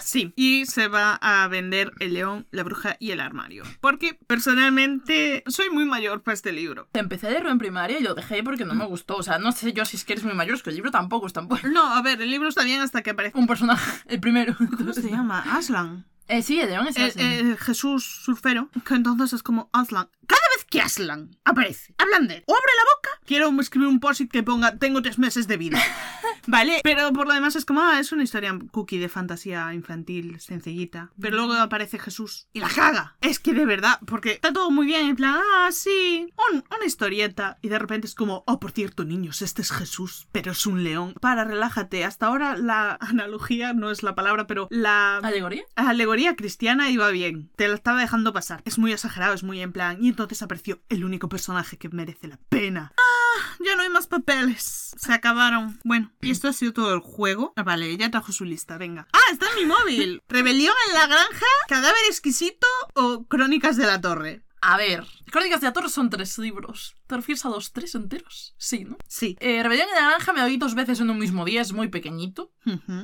Sí, 0.00 0.32
y 0.36 0.64
se 0.64 0.88
va 0.88 1.16
a 1.20 1.46
vender 1.48 1.92
El 1.98 2.14
León, 2.14 2.46
la 2.50 2.62
Bruja 2.62 2.96
y 2.98 3.10
el 3.10 3.20
Armario. 3.20 3.64
Porque 3.82 4.18
personalmente 4.26 5.44
soy 5.46 5.68
muy 5.68 5.84
mayor 5.84 6.22
para 6.22 6.32
este 6.32 6.50
libro. 6.50 6.88
Empecé 6.94 7.26
a 7.26 7.30
leerlo 7.30 7.50
en 7.50 7.58
primaria 7.58 7.98
y 7.98 8.02
lo 8.02 8.14
dejé 8.14 8.42
porque 8.42 8.64
no 8.64 8.74
me 8.74 8.86
gustó. 8.86 9.16
O 9.16 9.22
sea, 9.22 9.38
no 9.38 9.52
sé 9.52 9.74
yo 9.74 9.84
si 9.84 9.98
es 9.98 10.06
que 10.06 10.14
eres 10.14 10.24
muy 10.24 10.32
mayor, 10.32 10.54
es 10.54 10.62
que 10.62 10.70
el 10.70 10.76
libro 10.76 10.90
tampoco 10.90 11.26
es 11.26 11.34
tan 11.34 11.46
bueno. 11.46 11.68
No, 11.68 11.94
a 11.94 12.00
ver, 12.00 12.22
el 12.22 12.30
libro 12.30 12.48
está 12.48 12.64
bien 12.64 12.80
hasta 12.80 13.02
que 13.02 13.10
aparece. 13.10 13.36
Un 13.36 13.46
personaje, 13.46 14.00
el 14.06 14.18
primero. 14.18 14.56
¿Cómo 14.78 14.94
se 14.94 15.10
llama? 15.10 15.44
Aslan. 15.54 16.06
Eh, 16.28 16.42
sí, 16.42 16.60
el 16.60 16.70
león 16.70 16.86
es 16.86 16.96
Aslan. 16.98 17.26
el 17.26 17.56
Jesús 17.58 18.04
surfero, 18.04 18.68
que 18.84 18.94
entonces 18.94 19.32
es 19.32 19.42
como 19.42 19.70
Aslan. 19.72 20.08
Cada 20.26 20.40
que 20.70 20.80
Aslan 20.80 21.30
aparece, 21.44 21.94
hablan 21.98 22.28
de 22.28 22.36
él, 22.36 22.44
o 22.46 22.52
abre 22.54 22.72
la 22.76 22.82
boca, 22.96 23.20
quiero 23.26 23.60
escribir 23.60 23.88
un 23.88 24.00
post 24.00 24.22
que 24.30 24.42
ponga 24.42 24.76
tengo 24.78 25.02
tres 25.02 25.18
meses 25.18 25.46
de 25.48 25.56
vida. 25.56 25.78
vale, 26.46 26.80
pero 26.82 27.12
por 27.12 27.26
lo 27.26 27.34
demás 27.34 27.56
es 27.56 27.64
como, 27.64 27.80
ah, 27.82 27.98
es 28.00 28.12
una 28.12 28.22
historia 28.22 28.56
cookie 28.72 28.98
de 28.98 29.08
fantasía 29.08 29.72
infantil, 29.74 30.40
sencillita. 30.40 31.10
Pero 31.20 31.36
luego 31.36 31.54
aparece 31.54 31.98
Jesús 31.98 32.48
y 32.52 32.60
la 32.60 32.68
caga. 32.68 33.16
Es 33.20 33.38
que 33.38 33.52
de 33.52 33.66
verdad, 33.66 33.98
porque 34.06 34.32
está 34.32 34.52
todo 34.52 34.70
muy 34.70 34.86
bien, 34.86 35.06
en 35.08 35.16
plan, 35.16 35.36
ah, 35.36 35.68
sí, 35.72 36.32
un- 36.52 36.64
una 36.76 36.86
historieta. 36.86 37.58
Y 37.62 37.68
de 37.68 37.78
repente 37.78 38.06
es 38.06 38.14
como, 38.14 38.44
oh, 38.46 38.60
por 38.60 38.72
cierto, 38.72 39.04
niños, 39.04 39.42
este 39.42 39.62
es 39.62 39.70
Jesús, 39.72 40.28
pero 40.32 40.52
es 40.52 40.66
un 40.66 40.84
león. 40.84 41.14
Para, 41.20 41.44
relájate. 41.44 42.04
Hasta 42.04 42.26
ahora 42.26 42.56
la 42.56 42.96
analogía 43.00 43.72
no 43.72 43.90
es 43.90 44.02
la 44.02 44.14
palabra, 44.14 44.46
pero 44.46 44.68
la 44.70 45.18
¿Alegoría? 45.18 45.62
alegoría 45.76 46.36
cristiana 46.36 46.90
iba 46.90 47.08
bien. 47.10 47.50
Te 47.56 47.68
la 47.68 47.74
estaba 47.74 48.00
dejando 48.00 48.32
pasar. 48.32 48.62
Es 48.64 48.78
muy 48.78 48.92
exagerado, 48.92 49.34
es 49.34 49.42
muy 49.42 49.60
en 49.60 49.72
plan. 49.72 49.98
Y 50.02 50.08
entonces 50.08 50.42
el 50.88 51.04
único 51.04 51.28
personaje 51.28 51.76
que 51.76 51.88
merece 51.88 52.28
la 52.28 52.38
pena. 52.48 52.92
Ah, 52.96 53.56
ya 53.64 53.76
no 53.76 53.82
hay 53.82 53.88
más 53.88 54.06
papeles. 54.06 54.94
Se 54.96 55.12
acabaron. 55.12 55.78
Bueno, 55.84 56.12
y 56.20 56.30
esto 56.30 56.48
ha 56.48 56.52
sido 56.52 56.72
todo 56.72 56.94
el 56.94 57.00
juego. 57.00 57.52
Ah, 57.56 57.62
vale, 57.62 57.96
ya 57.96 58.10
trajo 58.10 58.32
su 58.32 58.44
lista, 58.44 58.78
venga. 58.78 59.08
Ah, 59.12 59.32
está 59.32 59.46
en 59.50 59.56
mi 59.56 59.66
móvil. 59.66 60.22
Rebelión 60.28 60.74
en 60.88 60.94
la 60.94 61.06
granja, 61.06 61.46
cadáver 61.68 62.00
exquisito 62.08 62.66
o 62.94 63.24
crónicas 63.26 63.76
de 63.76 63.86
la 63.86 64.00
torre. 64.00 64.42
A 64.60 64.76
ver, 64.76 65.06
Crónicas 65.30 65.60
de 65.60 65.66
Ator 65.66 65.88
son 65.90 66.10
tres 66.10 66.38
libros. 66.38 66.96
¿Te 67.06 67.16
refieres 67.16 67.44
a 67.44 67.48
los 67.48 67.72
tres 67.72 67.94
enteros? 67.94 68.54
Sí, 68.58 68.84
¿no? 68.84 68.96
Sí. 69.06 69.36
Eh, 69.40 69.62
Rebelión 69.62 69.88
en 69.88 69.94
la 69.94 70.10
Granja 70.10 70.32
me 70.32 70.42
oí 70.42 70.56
dos 70.56 70.74
veces 70.74 71.00
en 71.00 71.10
un 71.10 71.18
mismo 71.18 71.44
día, 71.44 71.60
es 71.60 71.72
muy 71.72 71.88
pequeñito. 71.88 72.52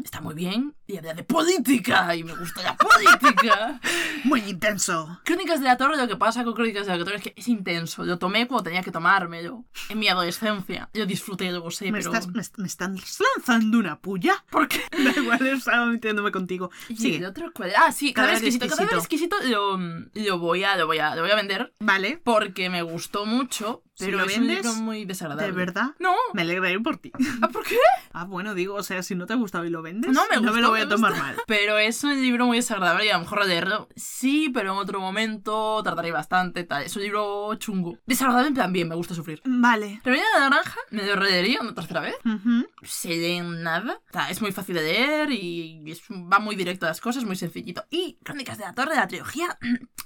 Está 0.04 0.20
muy 0.20 0.34
bien. 0.34 0.74
Y 0.86 0.98
habla 0.98 1.14
de 1.14 1.24
política. 1.24 2.14
Y 2.14 2.24
me 2.24 2.34
gusta 2.34 2.62
la 2.62 2.76
política. 2.76 3.80
Muy 4.24 4.40
intenso. 4.40 5.20
Crónicas 5.24 5.60
de 5.60 5.66
la 5.66 5.76
Torre, 5.78 5.96
lo 5.96 6.06
que 6.06 6.16
pasa 6.16 6.44
con 6.44 6.52
Crónicas 6.52 6.86
de 6.86 6.96
la 6.96 7.04
Torre 7.04 7.16
es 7.16 7.22
que 7.22 7.34
es 7.36 7.48
intenso. 7.48 8.04
Lo 8.04 8.18
tomé 8.18 8.46
cuando 8.46 8.64
tenía 8.64 8.82
que 8.82 8.90
tomármelo. 8.90 9.64
En 9.88 9.98
mi 9.98 10.08
adolescencia. 10.08 10.90
Yo 10.92 11.06
disfruté, 11.06 11.50
lo 11.50 11.70
sé, 11.70 11.86
¿Me, 11.90 11.98
pero... 11.98 12.12
estás, 12.12 12.28
me, 12.28 12.42
me 12.58 12.66
están 12.66 12.96
lanzando 13.36 13.78
una 13.78 13.98
puya? 14.00 14.44
¿Por 14.50 14.68
qué? 14.68 14.82
Da 15.04 15.12
igual, 15.18 15.46
estaba 15.46 15.86
metiéndome 15.86 16.30
contigo. 16.30 16.70
Sí, 16.94 17.14
el 17.14 17.24
otro 17.24 17.50
era? 17.64 17.86
Ah, 17.86 17.92
sí, 17.92 18.12
cada 18.12 18.28
vez 18.28 18.42
exquisito. 18.42 18.66
Cada 18.68 18.82
vez 18.84 18.98
exquisito. 18.98 19.36
exquisito 19.36 20.06
lo, 20.14 20.22
lo 20.30 20.38
voy 20.38 20.64
a, 20.64 20.76
lo 20.76 20.86
voy 20.86 20.98
a, 20.98 21.14
lo 21.14 21.22
voy 21.22 21.30
a 21.30 21.36
vender 21.36 21.74
Vale. 21.80 22.13
Porque 22.22 22.70
me 22.70 22.82
gustó 22.82 23.26
mucho, 23.26 23.82
Si 23.94 24.06
pero 24.06 24.18
lo 24.18 24.24
es 24.24 24.36
un 24.38 24.46
vendes, 24.46 24.64
libro 24.64 24.74
muy 24.82 25.04
desagradable. 25.04 25.46
¿De 25.52 25.56
verdad? 25.56 25.90
No. 25.98 26.14
Me 26.32 26.42
alegraré 26.42 26.78
por 26.80 26.96
ti. 26.98 27.12
¿Ah, 27.42 27.48
¿Por 27.48 27.64
qué? 27.64 27.76
Ah, 28.16 28.26
bueno, 28.26 28.54
digo, 28.54 28.76
o 28.76 28.82
sea, 28.84 29.02
si 29.02 29.16
no 29.16 29.26
te 29.26 29.32
ha 29.32 29.36
gustado 29.36 29.64
y 29.64 29.70
lo 29.70 29.82
vendes, 29.82 30.12
No 30.12 30.22
me 30.30 30.36
no 30.36 30.42
me 30.42 30.48
gustó, 30.50 30.60
lo 30.60 30.70
voy 30.70 30.80
a 30.82 30.88
tomar 30.88 31.10
gustó. 31.10 31.24
mal. 31.26 31.36
Pero 31.48 31.78
es 31.78 32.04
un 32.04 32.14
libro 32.22 32.46
muy 32.46 32.58
desagradable 32.58 33.06
y 33.06 33.08
a 33.10 33.14
lo 33.14 33.20
mejor 33.24 33.44
leerlo 33.44 33.88
sí, 33.96 34.50
pero 34.54 34.70
en 34.72 34.78
otro 34.78 35.00
momento 35.00 35.82
tardaré 35.82 36.12
bastante, 36.12 36.62
tal. 36.62 36.84
Es 36.84 36.94
un 36.94 37.02
libro 37.02 37.52
chungo. 37.56 37.98
Desagradable 38.06 38.46
en 38.48 38.54
plan 38.54 38.72
bien, 38.72 38.88
me 38.88 38.94
gusta 38.94 39.14
sufrir. 39.16 39.42
Vale. 39.44 40.00
Rebelión 40.04 40.28
de 40.32 40.38
la 40.40 40.48
Naranja, 40.50 40.78
me 40.92 41.04
lo 41.04 41.16
releería 41.16 41.60
una 41.60 41.74
tercera 41.74 42.00
vez. 42.02 42.14
Ujú. 42.24 42.68
Se 42.84 43.08
lee 43.08 43.32
en 43.38 43.64
nada. 43.64 44.00
O 44.10 44.12
sea, 44.12 44.30
es 44.30 44.40
muy 44.40 44.52
fácil 44.52 44.76
de 44.76 44.82
leer 44.82 45.32
y 45.32 45.82
es- 45.90 46.02
va 46.08 46.38
muy 46.38 46.54
directo 46.54 46.86
a 46.86 46.90
las 46.90 47.00
cosas, 47.00 47.24
muy 47.24 47.34
sencillito. 47.34 47.84
Y 47.90 48.18
Crónicas 48.22 48.58
de 48.58 48.64
la 48.64 48.74
Torre 48.74 48.92
de 48.92 48.98
la 49.00 49.08
trilogía, 49.08 49.58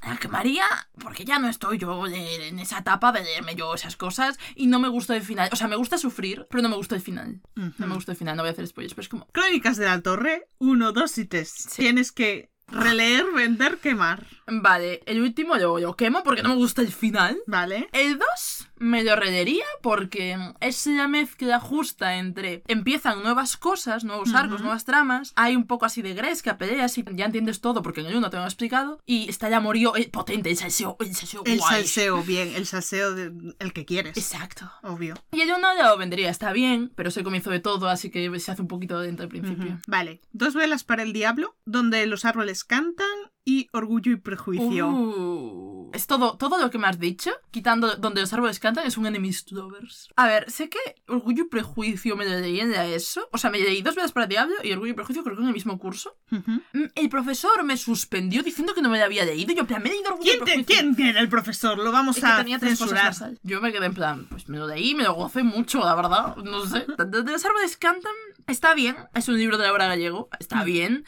la 0.07 0.17
quemaría 0.17 0.65
porque 0.99 1.27
ya 1.27 1.39
no 1.39 1.49
estoy 1.49 1.77
yo 1.77 1.97
de- 2.07 2.49
en 2.49 2.59
esa 2.59 2.78
etapa 2.78 3.12
de 3.12 3.22
leerme 3.24 3.55
yo 3.55 3.74
esas 3.74 3.96
cosas 3.96 4.38
y 4.55 4.66
no 4.66 4.78
me 4.78 4.88
gusta 4.88 5.16
el 5.16 5.22
final. 5.22 5.49
O 5.53 5.57
sea, 5.57 5.68
me 5.68 5.76
gusta 5.76 5.99
sufrir, 5.99 6.46
pero 6.51 6.62
no 6.62 6.68
me 6.68 6.76
gusta 6.76 6.94
el 6.94 7.01
final. 7.01 7.40
No 7.55 7.86
me 7.86 7.94
gusta 7.94 8.12
el 8.12 8.18
final, 8.18 8.36
no 8.36 8.42
voy 8.42 8.51
a 8.51 8.53
hacer 8.53 8.66
spoilers, 8.66 8.94
pero 8.94 9.03
es 9.03 9.09
como... 9.09 9.26
Crónicas 9.32 9.76
de 9.76 9.86
la 9.86 10.01
Torre, 10.03 10.49
1, 10.59 10.92
2 10.92 11.18
y 11.18 11.24
3. 11.24 11.68
Tienes 11.76 12.12
que 12.12 12.51
releer, 12.68 13.24
vender, 13.34 13.78
quemar. 13.78 14.26
Vale, 14.51 15.03
el 15.07 15.20
último 15.20 15.57
lo, 15.57 15.78
lo 15.78 15.96
quemo 15.96 16.22
porque 16.22 16.42
no 16.42 16.51
me 16.51 16.55
gusta 16.57 16.82
el 16.82 16.92
final. 16.92 17.38
Vale. 17.46 17.88
El 17.92 18.18
2 18.18 18.68
me 18.78 19.03
lo 19.03 19.16
releería 19.16 19.64
porque 19.82 20.36
es 20.61 20.86
la 20.86 21.09
mezcla 21.09 21.61
justa 21.61 22.16
entre 22.16 22.62
empiezan 22.66 23.22
nuevas 23.22 23.57
cosas, 23.57 24.05
nuevos 24.05 24.34
arcos, 24.34 24.61
nuevas 24.61 24.84
tramas, 24.84 25.32
hay 25.36 25.57
un 25.57 25.66
poco 25.66 25.84
así 25.86 26.03
de 26.03 26.14
gresca, 26.14 26.59
peleas 26.59 26.96
y 26.99 27.05
ya 27.12 27.26
entiendes 27.26 27.61
todo 27.61 27.82
porque 27.82 28.01
en 28.01 28.07
el 28.07 28.16
1 28.16 28.30
te 28.30 28.36
lo 28.36 28.42
he 28.44 28.46
explicado 28.46 29.01
y 29.07 29.28
está 29.28 29.49
ya 29.49 29.61
murió 29.61 29.94
el 29.96 30.11
potente, 30.11 30.51
el 30.51 30.57
salseo, 30.57 30.96
el 31.01 31.14
salseo 31.14 31.42
El 31.44 31.59
guay. 31.59 31.76
salseo, 31.76 32.22
bien. 32.22 32.53
El 32.55 32.66
salseo 32.66 33.14
de, 33.14 33.55
el 33.59 33.72
que 33.72 33.84
quieres. 33.84 34.16
Exacto. 34.16 34.70
Obvio. 34.82 35.14
Y 35.32 35.40
el 35.40 35.51
1 35.51 35.74
lo 35.82 35.96
vendería, 35.99 36.30
está 36.30 36.53
bien, 36.53 36.92
pero 36.94 37.09
es 37.09 37.16
el 37.16 37.24
comienzo 37.24 37.51
de 37.51 37.61
todo, 37.61 37.88
así 37.88 38.11
que 38.11 38.38
se 38.38 38.53
hace 38.53 38.62
un 38.62 38.68
poquito 38.68 39.01
lento 39.03 39.22
al 39.22 39.28
principio. 39.28 39.78
Vale. 39.86 40.20
Dos 40.32 40.55
velas 40.55 40.84
para 40.84 41.03
el 41.03 41.12
diablo, 41.12 41.57
donde 41.64 42.07
los 42.07 42.24
árboles 42.24 42.64
cantan 42.64 43.07
y 43.49 43.66
orgullo 43.72 44.12
y 44.12 44.16
prejuicio. 44.16 44.88
Uh, 44.90 45.90
es 45.94 46.07
todo, 46.07 46.36
todo 46.36 46.59
lo 46.59 46.70
que 46.70 46.76
me 46.76 46.86
has 46.86 46.99
dicho, 46.99 47.30
quitando 47.51 47.96
donde 47.96 48.20
los 48.20 48.30
árboles 48.34 48.61
cantan, 48.61 48.86
es 48.86 48.99
un 48.99 49.07
enemies 49.07 49.46
to 49.46 49.55
lovers. 49.55 50.11
A 50.16 50.26
ver, 50.26 50.51
sé 50.51 50.68
que 50.68 50.78
Orgullo 51.07 51.44
y 51.44 51.49
Prejuicio 51.49 52.14
me 52.14 52.26
lo 52.26 52.38
leí 52.38 52.61
en 52.61 52.72
la 52.72 52.84
ESO. 52.86 53.26
O 53.32 53.38
sea, 53.38 53.49
me 53.49 53.59
leí 53.59 53.80
dos 53.80 53.94
veces 53.94 54.12
para 54.12 54.24
el 54.24 54.28
diablo 54.30 54.55
y 54.62 54.72
Orgullo 54.72 54.92
y 54.92 54.94
Prejuicio 54.94 55.24
creo 55.24 55.34
que 55.36 55.42
en 55.42 55.49
el 55.49 55.55
mismo 55.55 55.78
curso. 55.78 56.14
Mm, 56.28 56.59
El 56.94 57.09
profesor 57.09 57.64
me 57.64 57.78
suspendió 57.78 58.42
diciendo 58.42 58.74
que 58.74 58.82
no 58.82 58.90
me 58.90 58.99
lo 58.99 59.05
había 59.07 59.24
leído. 59.24 59.55
Yo, 59.55 59.61
en 59.61 59.66
plan, 59.66 59.82
me 59.82 59.88
he 59.88 59.92
leído 59.92 60.11
Orgullo 60.11 60.24
¿Quién, 60.30 60.36
y 60.36 60.38
te, 60.38 60.44
Prejuicio. 60.44 60.94
¿Quién 60.94 61.07
era 61.09 61.20
el 61.20 61.28
profesor? 61.30 61.78
Lo 61.78 61.90
vamos 61.90 62.18
Es 62.18 62.22
que 62.24 62.28
a 62.28 62.44
tres 62.44 62.78
cosas 62.78 63.16
censurar. 63.16 63.30
ahí. 63.30 63.38
Yo 63.42 63.62
me 63.62 63.72
quedé 63.72 63.86
en 63.86 63.94
plan, 63.94 64.26
pues 64.28 64.46
me 64.51 64.59
lo 64.59 64.66
leí, 64.66 64.94
me 64.94 65.05
lo 65.05 65.14
gocé 65.14 65.42
mucho, 65.42 65.78
la 65.80 65.94
verdad. 65.94 66.36
No 66.36 66.66
sé. 66.66 66.84
De, 66.99 67.22
de 67.22 67.32
los 67.32 67.44
árboles 67.46 67.78
cantan, 67.78 68.12
está 68.49 68.74
bien. 68.74 68.96
Es 69.14 69.28
un 69.28 69.38
libro 69.38 69.59
de 69.59 69.64
la 69.64 69.72
obra 69.72 69.86
gallego, 69.86 70.28
está 70.38 70.64
bien. 70.64 71.05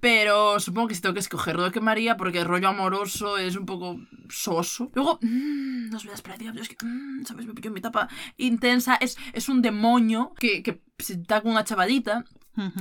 Pero 0.00 0.60
supongo 0.60 0.88
que 0.88 0.94
si 0.94 1.00
tengo 1.00 1.14
que 1.14 1.20
escogerlo 1.20 1.64
de 1.64 1.72
quemaría 1.72 2.16
porque 2.16 2.40
el 2.40 2.46
rollo 2.46 2.68
amoroso 2.68 3.38
es 3.38 3.56
un 3.56 3.66
poco 3.66 4.00
soso. 4.28 4.90
Luego, 4.94 5.18
mmm, 5.20 5.90
dos 5.90 6.04
vidas 6.04 6.22
diablo, 6.38 6.62
es 6.62 6.68
que, 6.68 6.76
mm, 6.84 7.24
¿sabes? 7.24 7.46
Me 7.46 7.54
pilló 7.54 7.70
mi 7.70 7.80
etapa 7.80 8.08
intensa. 8.36 8.96
Es, 8.96 9.16
es 9.32 9.48
un 9.48 9.62
demonio 9.62 10.32
que, 10.38 10.62
que 10.62 10.80
se 10.98 11.14
está 11.14 11.40
con 11.40 11.52
una 11.52 11.64
chavalita 11.64 12.24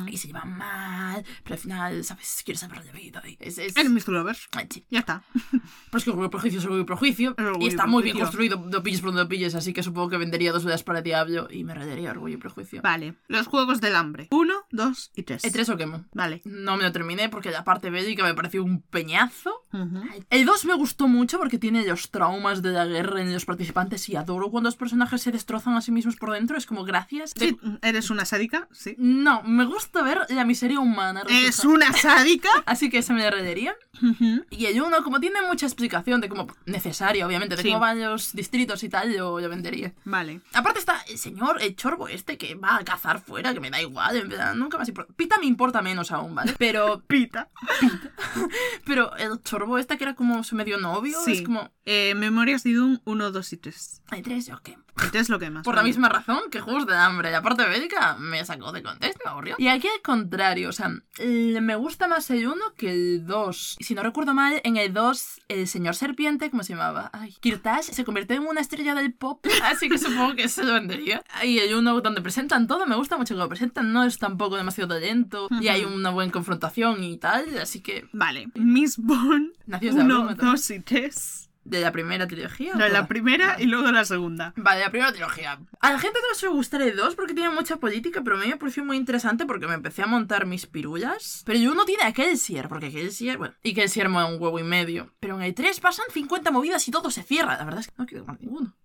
Y 0.07 0.17
se 0.17 0.27
lleva 0.27 0.45
mal, 0.45 1.25
pero 1.43 1.55
al 1.55 1.61
final, 1.61 2.03
¿sabes? 2.03 2.41
Quiere 2.45 2.59
saber 2.59 2.83
de 2.83 2.91
vida. 2.91 3.21
y 3.27 3.37
Es, 3.39 3.57
es... 3.57 3.73
Lovers. 4.07 4.47
Ay, 4.51 4.67
sí. 4.69 4.85
Ya 4.89 4.99
está. 4.99 5.23
Pero 5.33 5.97
es 5.97 6.03
que 6.03 6.09
Orgullo 6.09 6.29
Prejuicio 6.29 6.59
es 6.59 6.65
Orgullo 6.65 6.85
Prejuicio. 6.85 7.35
Es 7.37 7.45
Orgullo 7.45 7.61
y 7.61 7.65
y 7.65 7.67
está 7.69 7.87
muy 7.87 8.03
bien 8.03 8.17
construido, 8.17 8.63
lo 8.69 8.83
pilles 8.83 9.01
por 9.01 9.13
donde 9.13 9.27
pilles, 9.27 9.55
así 9.55 9.73
que 9.73 9.81
supongo 9.83 10.09
que 10.09 10.17
vendería 10.17 10.51
dos 10.51 10.65
vidas 10.65 10.83
para 10.83 10.99
el 10.99 11.03
diablo 11.03 11.47
y 11.49 11.63
me 11.63 11.73
rendería 11.73 12.11
Orgullo 12.11 12.35
y 12.35 12.37
Prejuicio. 12.37 12.81
Vale. 12.81 13.15
Los 13.27 13.47
juegos 13.47 13.81
del 13.81 13.95
hambre. 13.95 14.27
Uno, 14.31 14.53
dos 14.71 15.11
y 15.15 15.23
tres. 15.23 15.43
El 15.43 15.51
3 15.51 15.69
o 15.69 15.77
quemo. 15.77 16.05
Vale. 16.13 16.41
No 16.45 16.77
me 16.77 16.83
lo 16.83 16.91
terminé 16.91 17.29
porque 17.29 17.51
la 17.51 17.63
parte 17.63 17.89
bélica 17.89 18.23
me 18.23 18.33
pareció 18.33 18.63
un 18.63 18.81
peñazo. 18.81 19.62
El 20.29 20.45
2 20.45 20.65
me 20.65 20.75
gustó 20.75 21.07
mucho 21.07 21.37
porque 21.39 21.57
tiene 21.57 21.85
los 21.85 22.09
traumas 22.11 22.61
de 22.61 22.71
la 22.71 22.85
guerra 22.85 23.21
en 23.21 23.33
los 23.33 23.45
participantes 23.45 24.07
y 24.09 24.15
adoro 24.15 24.49
cuando 24.49 24.67
los 24.69 24.75
personajes 24.75 25.21
se 25.21 25.31
destrozan 25.31 25.75
a 25.75 25.81
sí 25.81 25.91
mismos 25.91 26.15
por 26.15 26.31
dentro. 26.31 26.57
Es 26.57 26.65
como 26.65 26.83
gracias. 26.85 27.33
Sí, 27.35 27.57
¿Eres 27.81 28.09
una 28.09 28.25
sádica? 28.25 28.67
Sí. 28.71 28.95
No, 28.97 29.41
me 29.43 29.65
gusta 29.65 30.01
ver 30.03 30.19
la 30.29 30.45
miseria 30.45 30.79
humana. 30.79 31.23
¿Es 31.27 31.65
una 31.65 31.91
sádica? 31.93 32.49
Así 32.65 32.89
que 32.89 32.99
ese 32.99 33.13
me. 33.13 33.23
Ujú. 33.33 34.45
Y 34.49 34.65
el 34.65 34.81
1, 34.81 35.03
como 35.03 35.19
tiene 35.19 35.41
mucha 35.47 35.65
explicación 35.65 36.19
de 36.21 36.29
cómo 36.29 36.47
necesaria, 36.65 37.25
obviamente, 37.25 37.55
de 37.55 37.61
Sí. 37.61 37.69
cómo 37.69 37.79
van 37.79 38.01
los 38.01 38.33
distritos 38.33 38.83
y 38.83 38.89
tal, 38.89 39.13
yo 39.13 39.39
lo 39.39 39.49
vendería. 39.49 39.93
Vale. 40.03 40.41
Aparte 40.53 40.79
está 40.79 41.01
el 41.09 41.17
señor, 41.17 41.61
el 41.61 41.75
chorbo 41.75 42.07
este 42.07 42.37
que 42.37 42.55
va 42.55 42.75
a 42.77 42.83
cazar 42.83 43.21
fuera, 43.21 43.53
que 43.53 43.59
me 43.59 43.69
da 43.69 43.81
igual, 43.81 44.17
en 44.17 44.29
verdad, 44.29 44.55
nunca 44.55 44.77
más 44.77 44.87
importa. 44.89 45.13
Pita 45.15 45.37
me 45.37 45.45
importa 45.45 45.81
menos 45.81 46.11
aún, 46.11 46.35
¿vale? 46.35 46.53
Pero, 46.57 47.01
Pita. 47.07 47.49
pero 48.85 49.15
el 49.15 49.41
chorbo 49.43 49.62
este 49.77 49.97
que 49.97 50.03
era 50.03 50.15
como 50.15 50.43
su 50.43 50.55
medio 50.55 50.77
novio, 50.77 51.17
Sí. 51.23 51.33
es 51.33 51.41
como... 51.41 51.71
Eh, 51.85 52.13
Memorias 52.15 52.63
de 52.63 52.73
Doom 52.73 52.99
1, 53.03 53.31
2 53.31 53.53
y 53.53 53.57
3. 53.57 54.01
Hay 54.11 54.21
tres, 54.21 54.49
¿o 54.49 54.59
qué? 54.63 54.77
El 55.01 55.11
3 55.11 55.27
lo 55.29 55.39
que 55.39 55.49
más. 55.49 55.63
Por 55.65 55.75
la 55.75 55.83
misma 55.83 56.07
razón 56.07 56.39
que 56.51 56.61
Juegos 56.61 56.85
de 56.85 56.95
Hambre. 56.95 57.31
La 57.31 57.41
parte 57.41 57.65
bélica 57.67 58.15
me 58.19 58.45
sacó 58.45 58.71
de 58.71 58.83
contexto, 58.83 59.19
me 59.25 59.31
aburrió. 59.31 59.55
Y 59.57 59.67
aquí 59.67 59.87
al 59.87 60.01
contrario, 60.01 60.69
o 60.69 60.71
sea, 60.71 60.89
me 61.19 61.75
gusta 61.75 62.07
más 62.07 62.29
el 62.29 62.47
1 62.47 62.55
que 62.77 62.91
el 62.91 63.25
2. 63.25 63.77
Y 63.79 63.83
si 63.83 63.95
no 63.95 64.03
recuerdo 64.03 64.33
mal, 64.33 64.61
en 64.63 64.77
el 64.77 64.93
2, 64.93 65.41
el 65.49 65.67
señor 65.67 65.95
serpiente, 65.95 66.49
¿cómo 66.51 66.63
se 66.63 66.73
llamaba? 66.73 67.09
Ay, 67.11 67.33
Kirtash 67.41 67.85
se 67.85 68.05
convierte 68.05 68.35
en 68.35 68.45
una 68.45 68.61
estrella 68.61 68.93
del 68.95 69.13
pop, 69.13 69.43
así 69.63 69.89
que 69.89 69.97
supongo 69.97 70.35
que 70.35 70.47
se 70.47 70.63
lo 70.63 70.73
vendería. 70.73 71.23
Y 71.43 71.57
el 71.59 71.75
1 71.75 72.01
donde 72.01 72.21
presentan 72.21 72.67
todo, 72.67 72.85
me 72.85 72.95
gusta 72.95 73.17
mucho 73.17 73.33
que 73.33 73.39
lo 73.39 73.49
presentan, 73.49 73.91
no 73.91 74.03
es 74.03 74.19
tampoco 74.19 74.55
demasiado 74.55 74.97
lento 74.99 75.47
y 75.59 75.67
hay 75.69 75.83
una 75.83 76.11
buena 76.11 76.31
confrontación 76.31 77.03
y 77.03 77.17
tal, 77.17 77.57
así 77.57 77.81
que... 77.81 78.07
Vale. 78.13 78.49
Miss 78.55 78.97
Bond 78.97 79.52
Nacidos 79.65 79.95
de 79.95 80.01
1, 80.03 80.13
Abruma 80.15 80.35
también. 80.35 80.51
2 80.55 80.69
y 80.71 80.79
3. 80.81 81.49
¿De 81.65 81.79
la 81.79 81.93
primera 81.93 82.27
trilogía? 82.27 82.73
o 82.73 82.75
No, 82.75 82.81
la 82.83 82.89
toda? 82.89 83.07
primera 83.07 83.55
y 83.57 83.67
luego 83.67 83.89
la 83.89 84.03
segunda. 84.03 84.53
Vale, 84.57 84.81
la 84.81 84.89
primera 84.89 85.13
trilogía. 85.13 85.57
A 85.79 85.93
la 85.93 85.99
gente 85.99 86.19
no 86.29 86.35
se 86.37 86.45
le 86.47 86.51
gustará 86.51 86.83
el 86.83 86.97
2 86.97 87.15
porque 87.15 87.33
tiene 87.33 87.49
mucha 87.51 87.77
política, 87.77 88.21
pero 88.21 88.35
a 88.35 88.39
mí 88.41 88.47
me 88.47 88.57
pareció 88.57 88.83
muy 88.83 88.97
interesante 88.97 89.45
porque 89.45 89.65
me 89.67 89.73
empecé 89.73 90.01
a 90.01 90.07
montar 90.07 90.45
mis 90.45 90.65
pirullas. 90.65 91.41
Pero 91.45 91.57
el 91.57 91.69
1 91.69 91.85
tiene 91.85 92.03
a 92.03 92.11
Kelsier, 92.11 92.67
porque 92.67 92.91
Kelsier, 92.91 93.37
bueno, 93.37 93.53
y 93.63 93.73
Kelsier 93.73 94.09
mola 94.09 94.25
un 94.25 94.41
huevo 94.41 94.59
y 94.59 94.63
medio. 94.63 95.13
Pero 95.21 95.37
en 95.37 95.43
el 95.43 95.53
3 95.53 95.79
pasan 95.79 96.05
50 96.11 96.51
movidas 96.51 96.85
y 96.85 96.91
todo 96.91 97.09
se 97.09 97.23
cierra. 97.23 97.57
La 97.57 97.63
verdad 97.63 97.79
es 97.79 97.87
que 97.87 97.93
no 97.97 98.05
quiero 98.07 98.25
ninguno. 98.41 98.75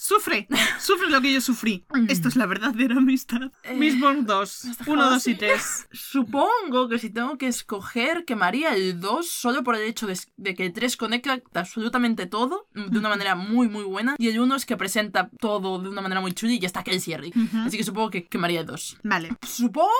Sufre, 0.00 0.46
sufre 0.78 1.10
lo 1.10 1.20
que 1.20 1.32
yo 1.32 1.40
sufrí. 1.40 1.84
Esto 2.08 2.28
es 2.28 2.36
la 2.36 2.46
verdadera 2.46 2.96
amistad. 2.98 3.50
Eh, 3.64 3.74
Mistborn 3.74 4.26
2. 4.26 4.64
¿me 4.64 4.70
has 4.70 4.78
dejado 4.78 4.92
1, 4.92 5.10
2 5.10 5.12
y 5.12 5.16
así? 5.32 5.34
3. 5.34 5.88
Supongo 5.90 6.88
que 6.88 7.00
si 7.00 7.10
tengo 7.10 7.36
que 7.36 7.48
escoger, 7.48 8.24
quemaría 8.24 8.76
el 8.76 9.00
2 9.00 9.28
solo 9.28 9.64
por 9.64 9.74
el 9.74 9.82
hecho 9.82 10.06
de, 10.06 10.16
de 10.36 10.54
que 10.54 10.66
el 10.66 10.72
3 10.72 10.96
conecta 10.96 11.42
absolutamente 11.52 12.26
todo 12.26 12.68
de 12.74 12.96
una 12.96 13.08
manera 13.08 13.34
muy, 13.34 13.68
muy 13.68 13.82
buena. 13.82 14.14
Y 14.18 14.28
el 14.28 14.38
1 14.38 14.54
es 14.54 14.66
que 14.66 14.76
presenta 14.76 15.30
todo 15.40 15.80
de 15.80 15.88
una 15.88 16.00
manera 16.00 16.20
muy 16.20 16.32
chula 16.32 16.52
y 16.52 16.60
ya 16.60 16.68
está 16.68 16.84
Kelsier. 16.84 17.24
Así 17.66 17.76
que 17.76 17.82
supongo 17.82 18.10
que 18.10 18.26
quemaría 18.28 18.60
el 18.60 18.66
2. 18.66 18.98
Vale. 19.02 19.30
Supongo 19.44 19.90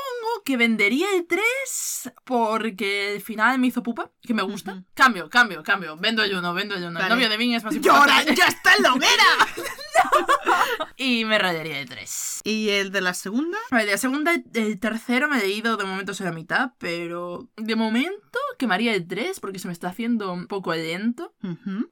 que 0.45 0.57
vendería 0.57 1.09
el 1.17 1.27
3 1.27 1.43
porque 2.25 3.15
el 3.17 3.21
final 3.21 3.59
me 3.59 3.67
hizo 3.67 3.83
pupa, 3.83 4.13
que 4.23 4.33
me 4.33 4.43
gusta. 4.43 4.85
Cambio, 4.95 5.29
cambio, 5.29 5.65
cambio. 5.65 5.97
Vendo 5.97 6.23
el 6.23 6.37
1, 6.37 6.55
vendo 6.55 6.77
el 6.77 6.85
1. 6.85 6.93
Vale. 6.95 7.07
El 7.07 7.13
novio 7.13 7.29
de 7.29 7.37
Vin 7.37 7.55
es 7.55 7.65
más 7.65 7.75
¡Llora! 7.75 7.99
importante. 7.99 8.35
¡Ya 8.37 8.47
está 8.47 8.77
en 8.77 8.83
la 8.85 8.93
hoguera! 8.95 9.25
Y 11.01 11.25
me 11.25 11.39
rayaría 11.39 11.79
el 11.81 11.89
3. 11.89 12.41
¿Y 12.43 12.71
el 12.71 12.91
de 12.91 13.01
la 13.01 13.15
segunda? 13.15 13.57
Vale, 13.71 13.93
la 13.93 13.99
segunda, 13.99 14.35
el 14.55 14.81
tercero 14.81 15.29
me 15.29 15.39
he 15.39 15.43
leído 15.43 15.77
de 15.77 15.85
momento 15.85 16.13
soy 16.13 16.27
la 16.27 16.33
mitad, 16.33 16.73
pero 16.79 17.49
de 17.57 17.77
momento 17.77 18.39
quemaría 18.59 18.95
el 18.95 19.07
3 19.07 19.39
porque 19.39 19.61
se 19.61 19.69
me 19.69 19.73
está 19.73 19.89
haciendo 19.89 20.33
un 20.33 20.49
poco 20.49 20.75
lento. 20.75 21.35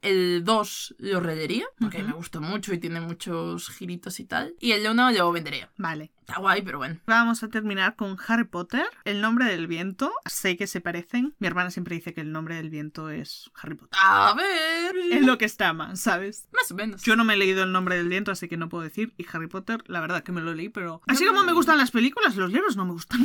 El 0.01 0.43
2 0.43 0.95
lo 0.99 1.21
rayaría 1.21 1.65
porque 1.79 2.03
me 2.03 2.11
gustó 2.13 2.41
mucho 2.41 2.73
y 2.73 2.79
tiene 2.79 2.99
muchos 2.99 3.69
giritos 3.69 4.19
y 4.19 4.25
tal. 4.25 4.55
Y 4.59 4.73
el 4.73 4.85
1 4.85 5.11
lo 5.11 5.31
vendería. 5.31 5.71
Vale. 5.77 6.11
Está 6.27 6.41
guay, 6.41 6.61
pero 6.61 6.77
bueno. 6.77 6.99
Vamos 7.05 7.41
a 7.41 7.47
terminar 7.47 7.95
con 7.95 8.17
Harry 8.27 8.43
Potter, 8.43 8.85
El 9.05 9.21
nombre 9.21 9.45
del 9.45 9.65
viento. 9.65 10.11
Sé 10.25 10.57
que 10.57 10.67
se 10.67 10.81
parecen. 10.81 11.33
Mi 11.39 11.47
hermana 11.47 11.71
siempre 11.71 11.95
dice 11.95 12.13
que 12.13 12.19
el 12.19 12.33
nombre 12.33 12.55
del 12.55 12.69
viento 12.69 13.09
es 13.09 13.49
Harry 13.55 13.75
Potter. 13.75 13.97
A 14.03 14.33
ver. 14.33 14.93
Es 15.09 15.25
lo 15.25 15.37
que 15.37 15.45
está 15.45 15.71
más, 15.71 16.01
¿sabes? 16.01 16.49
Más 16.51 16.69
o 16.69 16.75
menos. 16.75 17.01
Yo 17.03 17.15
no 17.15 17.23
me 17.23 17.35
he 17.35 17.37
leído 17.37 17.63
El 17.63 17.71
nombre 17.71 17.95
del 17.95 18.09
viento, 18.09 18.31
así 18.31 18.49
que 18.49 18.57
no 18.57 18.67
puedo 18.67 18.83
decir. 18.83 19.13
Y 19.15 19.25
Harry 19.31 19.47
Potter, 19.47 19.81
la 19.87 20.01
verdad 20.01 20.21
que 20.21 20.33
me 20.33 20.41
lo 20.41 20.53
leí, 20.53 20.67
pero... 20.67 21.01
Así 21.07 21.25
como 21.25 21.45
me 21.45 21.53
gustan 21.53 21.77
las 21.77 21.91
películas, 21.91 22.35
los 22.35 22.51
libros 22.51 22.75
no 22.75 22.85
me 22.85 22.91
gustan. 22.91 23.23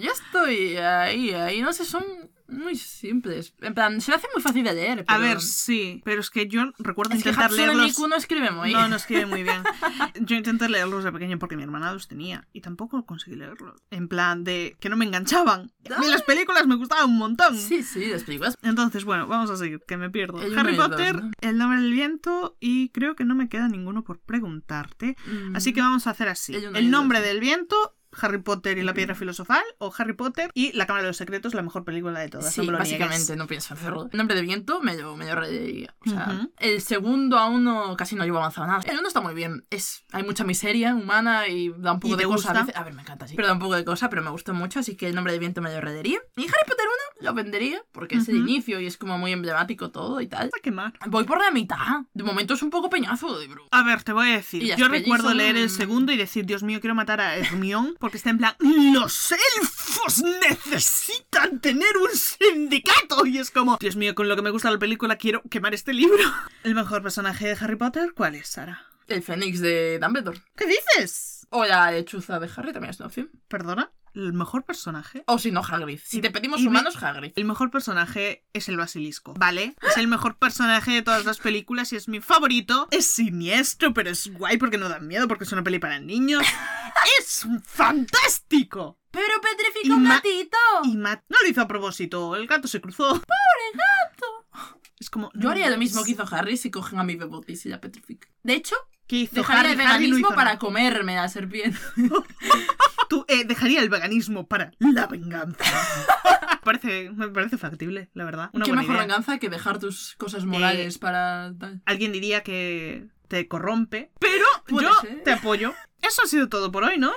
Yo 0.00 0.10
estoy 0.10 0.76
ahí, 0.76 1.30
ahí. 1.30 1.62
No 1.62 1.72
sé, 1.72 1.84
son 1.84 2.02
muy 2.50 2.76
simples. 2.76 3.54
En 3.60 3.74
plan, 3.74 4.00
se 4.00 4.10
me 4.10 4.16
hace 4.16 4.28
muy 4.34 4.42
fácil 4.42 4.64
de 4.64 4.74
leer. 4.74 5.04
A 5.06 5.18
ver, 5.18 5.40
sí, 5.40 6.00
pero 6.04 6.20
es 6.20 6.30
que 6.30 6.46
yo 6.48 6.72
recuerdo 6.78 7.14
Es 7.14 7.22
que 7.22 7.30
intentar 7.30 7.50
Hatsune 7.50 7.66
leerlos... 7.66 7.98
No 7.98 8.16
escribe 8.16 8.50
muy 8.50 8.72
No, 8.72 8.88
no 8.88 8.96
escribe 8.96 9.26
muy 9.26 9.42
bien. 9.42 9.62
Yo 10.20 10.36
intenté 10.36 10.68
leerlos 10.68 11.04
de 11.04 11.12
pequeño 11.12 11.38
porque 11.38 11.56
mi 11.56 11.62
hermana 11.62 11.92
los 11.92 12.08
tenía 12.08 12.46
y 12.52 12.60
tampoco 12.60 13.06
conseguí 13.06 13.36
leerlos. 13.36 13.80
En 13.90 14.08
plan 14.08 14.44
de 14.44 14.76
que 14.80 14.88
no 14.88 14.96
me 14.96 15.04
enganchaban. 15.04 15.72
A 15.94 15.98
mí 16.00 16.08
las 16.08 16.22
películas 16.22 16.66
me 16.66 16.74
gustaban 16.74 17.10
un 17.10 17.18
montón. 17.18 17.56
Sí, 17.56 17.82
sí, 17.82 18.06
las 18.06 18.24
películas. 18.24 18.56
Entonces, 18.62 19.04
bueno, 19.04 19.26
vamos 19.26 19.50
a 19.50 19.56
seguir, 19.56 19.80
que 19.86 19.96
me 19.96 20.10
pierdo. 20.10 20.42
El 20.42 20.58
Harry 20.58 20.76
dos, 20.76 20.88
Potter, 20.88 21.22
¿no? 21.22 21.30
El 21.40 21.58
nombre 21.58 21.80
del 21.80 21.92
viento 21.92 22.56
y 22.60 22.90
creo 22.90 23.14
que 23.14 23.24
no 23.24 23.34
me 23.34 23.48
queda 23.48 23.68
ninguno 23.68 24.04
por 24.04 24.20
preguntarte. 24.20 25.16
Así 25.54 25.72
que 25.72 25.80
vamos 25.80 26.06
a 26.06 26.10
hacer 26.10 26.28
así. 26.28 26.54
El 26.54 26.90
nombre 26.90 27.20
dos. 27.20 27.28
del 27.28 27.40
viento, 27.40 27.96
Harry 28.20 28.38
Potter 28.38 28.78
y 28.78 28.82
la 28.82 28.94
piedra 28.94 29.14
filosofal 29.14 29.62
o 29.78 29.92
Harry 29.96 30.14
Potter 30.14 30.50
y 30.54 30.72
la 30.72 30.86
cámara 30.86 31.02
de 31.04 31.08
los 31.10 31.16
secretos, 31.16 31.54
la 31.54 31.62
mejor 31.62 31.84
película 31.84 32.18
de 32.20 32.28
todas. 32.28 32.52
Sí, 32.52 32.60
no 32.60 32.66
me 32.66 32.72
lo 32.72 32.78
niegues. 32.78 32.98
básicamente, 32.98 33.36
no 33.36 33.46
pienso 33.46 33.74
hacerlo. 33.74 34.08
El 34.12 34.16
nombre 34.18 34.36
de 34.36 34.42
viento 34.42 34.80
me 34.80 34.96
lo, 34.96 35.16
me 35.16 35.26
lo. 35.32 35.40
O 35.40 36.10
sea, 36.10 36.48
el 36.58 36.80
segundo 36.82 37.38
aún 37.38 37.64
no, 37.64 37.96
casi 37.96 38.16
no 38.16 38.24
llevo 38.24 38.38
avanzado 38.38 38.66
nada. 38.66 38.80
El 38.86 38.98
uno 38.98 39.08
está 39.08 39.20
muy 39.20 39.34
bien. 39.34 39.64
Es, 39.70 40.04
hay 40.12 40.22
mucha 40.22 40.44
miseria 40.44 40.94
humana 40.94 41.46
y 41.48 41.68
da 41.78 41.92
un 41.92 42.00
poco 42.00 42.14
¿Y 42.14 42.18
de 42.18 42.24
cosa 42.24 42.50
a 42.50 42.52
gusta? 42.52 42.64
veces. 42.66 42.76
A 42.76 42.84
ver, 42.84 42.94
me 42.94 43.02
encanta, 43.02 43.26
sí. 43.28 43.34
Pero 43.36 43.48
da 43.48 43.54
un 43.54 43.60
poco 43.60 43.74
de 43.76 43.84
cosa, 43.84 44.08
pero 44.10 44.22
me 44.22 44.30
gustó 44.30 44.54
mucho, 44.54 44.80
así 44.80 44.96
que 44.96 45.06
el 45.08 45.14
nombre 45.14 45.32
de 45.32 45.38
viento 45.38 45.60
me 45.62 45.72
lo 45.72 45.80
rayaría. 45.80 46.18
Y 46.36 46.42
Harry 46.42 46.64
Potter 46.66 46.86
1 47.20 47.26
lo 47.28 47.34
vendería, 47.34 47.82
porque 47.92 48.16
es 48.16 48.28
el 48.28 48.36
inicio 48.36 48.80
y 48.80 48.86
es 48.86 48.96
como 48.96 49.18
muy 49.18 49.32
emblemático 49.32 49.90
todo 49.90 50.20
y 50.20 50.26
tal. 50.26 50.48
A 50.56 50.60
quemar. 50.62 50.94
Voy 51.06 51.24
por 51.24 51.38
la 51.38 51.50
mitad. 51.50 51.76
De 52.14 52.24
momento 52.24 52.54
es 52.54 52.62
un 52.62 52.70
poco 52.70 52.88
peñazo 52.90 53.38
de. 53.38 53.50
A 53.70 53.82
ver, 53.82 54.02
te 54.02 54.12
voy 54.12 54.28
a 54.30 54.32
decir. 54.36 54.62
Yo 54.76 54.88
recuerdo 54.88 55.28
son- 55.28 55.36
leer 55.38 55.56
el 55.56 55.70
segundo 55.70 56.12
y 56.12 56.16
decir, 56.16 56.46
Dios 56.46 56.62
mío, 56.62 56.80
quiero 56.80 56.94
matar 56.94 57.20
a 57.20 57.36
Hermione 57.36 57.94
porque 58.00 58.16
está 58.16 58.30
en 58.30 58.38
plan, 58.38 58.56
los 58.58 59.32
elfos 59.32 60.22
necesitan 60.40 61.60
tener 61.60 61.96
un 61.98 62.08
sindicato. 62.16 63.26
Y 63.26 63.38
es 63.38 63.50
como, 63.50 63.76
Dios 63.78 63.94
mío, 63.94 64.14
con 64.14 64.28
lo 64.28 64.34
que 64.34 64.42
me 64.42 64.50
gusta 64.50 64.70
la 64.70 64.78
película 64.78 65.16
quiero 65.16 65.42
quemar 65.50 65.74
este 65.74 65.92
libro. 65.92 66.24
¿El 66.64 66.74
mejor 66.74 67.02
personaje 67.02 67.46
de 67.46 67.58
Harry 67.60 67.76
Potter? 67.76 68.12
¿Cuál 68.14 68.34
es, 68.34 68.48
Sara? 68.48 68.86
El 69.06 69.22
Fénix 69.22 69.60
de 69.60 69.98
Dumbledore. 70.00 70.40
¿Qué 70.56 70.66
dices? 70.66 71.46
O 71.50 71.64
la 71.64 71.90
lechuza 71.90 72.40
de 72.40 72.48
Harry 72.56 72.72
también 72.72 72.90
es 72.90 73.00
una 73.00 73.08
opción. 73.08 73.30
¿Perdona? 73.48 73.92
¿El 74.14 74.32
mejor 74.32 74.64
personaje? 74.64 75.22
O 75.26 75.38
si 75.38 75.50
no, 75.52 75.60
Hagrid. 75.60 76.00
Si 76.04 76.20
te 76.20 76.30
pedimos 76.30 76.60
y 76.60 76.64
me- 76.64 76.68
humanos, 76.70 77.00
Hagrid. 77.02 77.32
El 77.36 77.44
mejor 77.44 77.70
personaje 77.70 78.44
es 78.52 78.68
el 78.68 78.76
basilisco, 78.76 79.34
¿vale? 79.34 79.76
Es 79.88 79.96
el 79.96 80.08
mejor 80.08 80.36
personaje 80.36 80.90
de 80.92 81.02
todas 81.02 81.24
las 81.24 81.38
películas 81.38 81.92
y 81.92 81.96
es 81.96 82.08
mi 82.08 82.20
favorito. 82.20 82.88
Es 82.90 83.06
siniestro, 83.12 83.94
pero 83.94 84.10
es 84.10 84.32
guay 84.32 84.56
porque 84.58 84.78
no 84.78 84.88
da 84.88 84.98
miedo, 84.98 85.28
porque 85.28 85.44
es 85.44 85.52
una 85.52 85.62
peli 85.62 85.78
para 85.78 86.00
niños. 86.00 86.42
¡Es 87.20 87.46
fantástico! 87.64 88.98
Pero 89.10 89.40
petrifica 89.40 89.86
Y 89.88 89.90
un 89.90 90.04
gatito. 90.04 90.56
Y 90.84 90.96
Matt 90.96 91.24
no 91.28 91.36
lo 91.42 91.48
hizo 91.48 91.60
a 91.62 91.68
propósito, 91.68 92.36
el 92.36 92.46
gato 92.46 92.68
se 92.68 92.80
cruzó. 92.80 93.08
¡Pobre 93.08 93.70
gato! 93.74 94.76
Es 94.98 95.08
como. 95.10 95.30
Yo 95.34 95.50
haría 95.50 95.70
lo 95.70 95.78
mismo 95.78 96.04
que 96.04 96.10
hizo 96.12 96.24
Harry 96.30 96.56
si 96.56 96.70
cogen 96.70 96.98
a 96.98 97.04
mi 97.04 97.16
bebotis 97.16 97.64
y 97.66 97.68
la 97.70 97.80
petrifican. 97.80 98.30
De 98.42 98.54
hecho, 98.54 98.76
¿Qué 99.10 99.16
hizo 99.16 99.34
dejaría 99.34 99.72
Harry? 99.72 99.72
el 99.72 99.80
Harry 99.80 100.06
no 100.06 100.14
veganismo 100.14 100.36
para 100.36 100.56
comerme 100.60 101.18
a 101.18 101.22
la 101.22 101.28
serpiente. 101.28 101.76
Tú, 103.08 103.24
eh, 103.26 103.44
dejaría 103.44 103.80
el 103.80 103.88
veganismo 103.88 104.46
para 104.46 104.70
la 104.78 105.08
venganza. 105.08 105.64
parece, 106.62 107.10
me 107.10 107.26
parece 107.26 107.58
factible, 107.58 108.08
la 108.14 108.24
verdad. 108.24 108.50
Una 108.52 108.64
Qué 108.64 108.70
buena 108.70 108.82
mejor 108.82 108.94
idea. 108.94 109.06
venganza 109.06 109.38
que 109.38 109.48
dejar 109.48 109.80
tus 109.80 110.14
cosas 110.14 110.44
morales 110.44 110.98
para 110.98 111.52
tal. 111.58 111.82
Alguien 111.86 112.12
diría 112.12 112.44
que 112.44 113.08
te 113.26 113.48
corrompe, 113.48 114.12
pero 114.20 114.44
yo 114.68 114.94
ser. 115.00 115.24
te 115.24 115.32
apoyo. 115.32 115.74
Eso 116.02 116.22
ha 116.24 116.28
sido 116.28 116.48
todo 116.48 116.70
por 116.70 116.84
hoy, 116.84 116.96
¿no? 116.96 117.10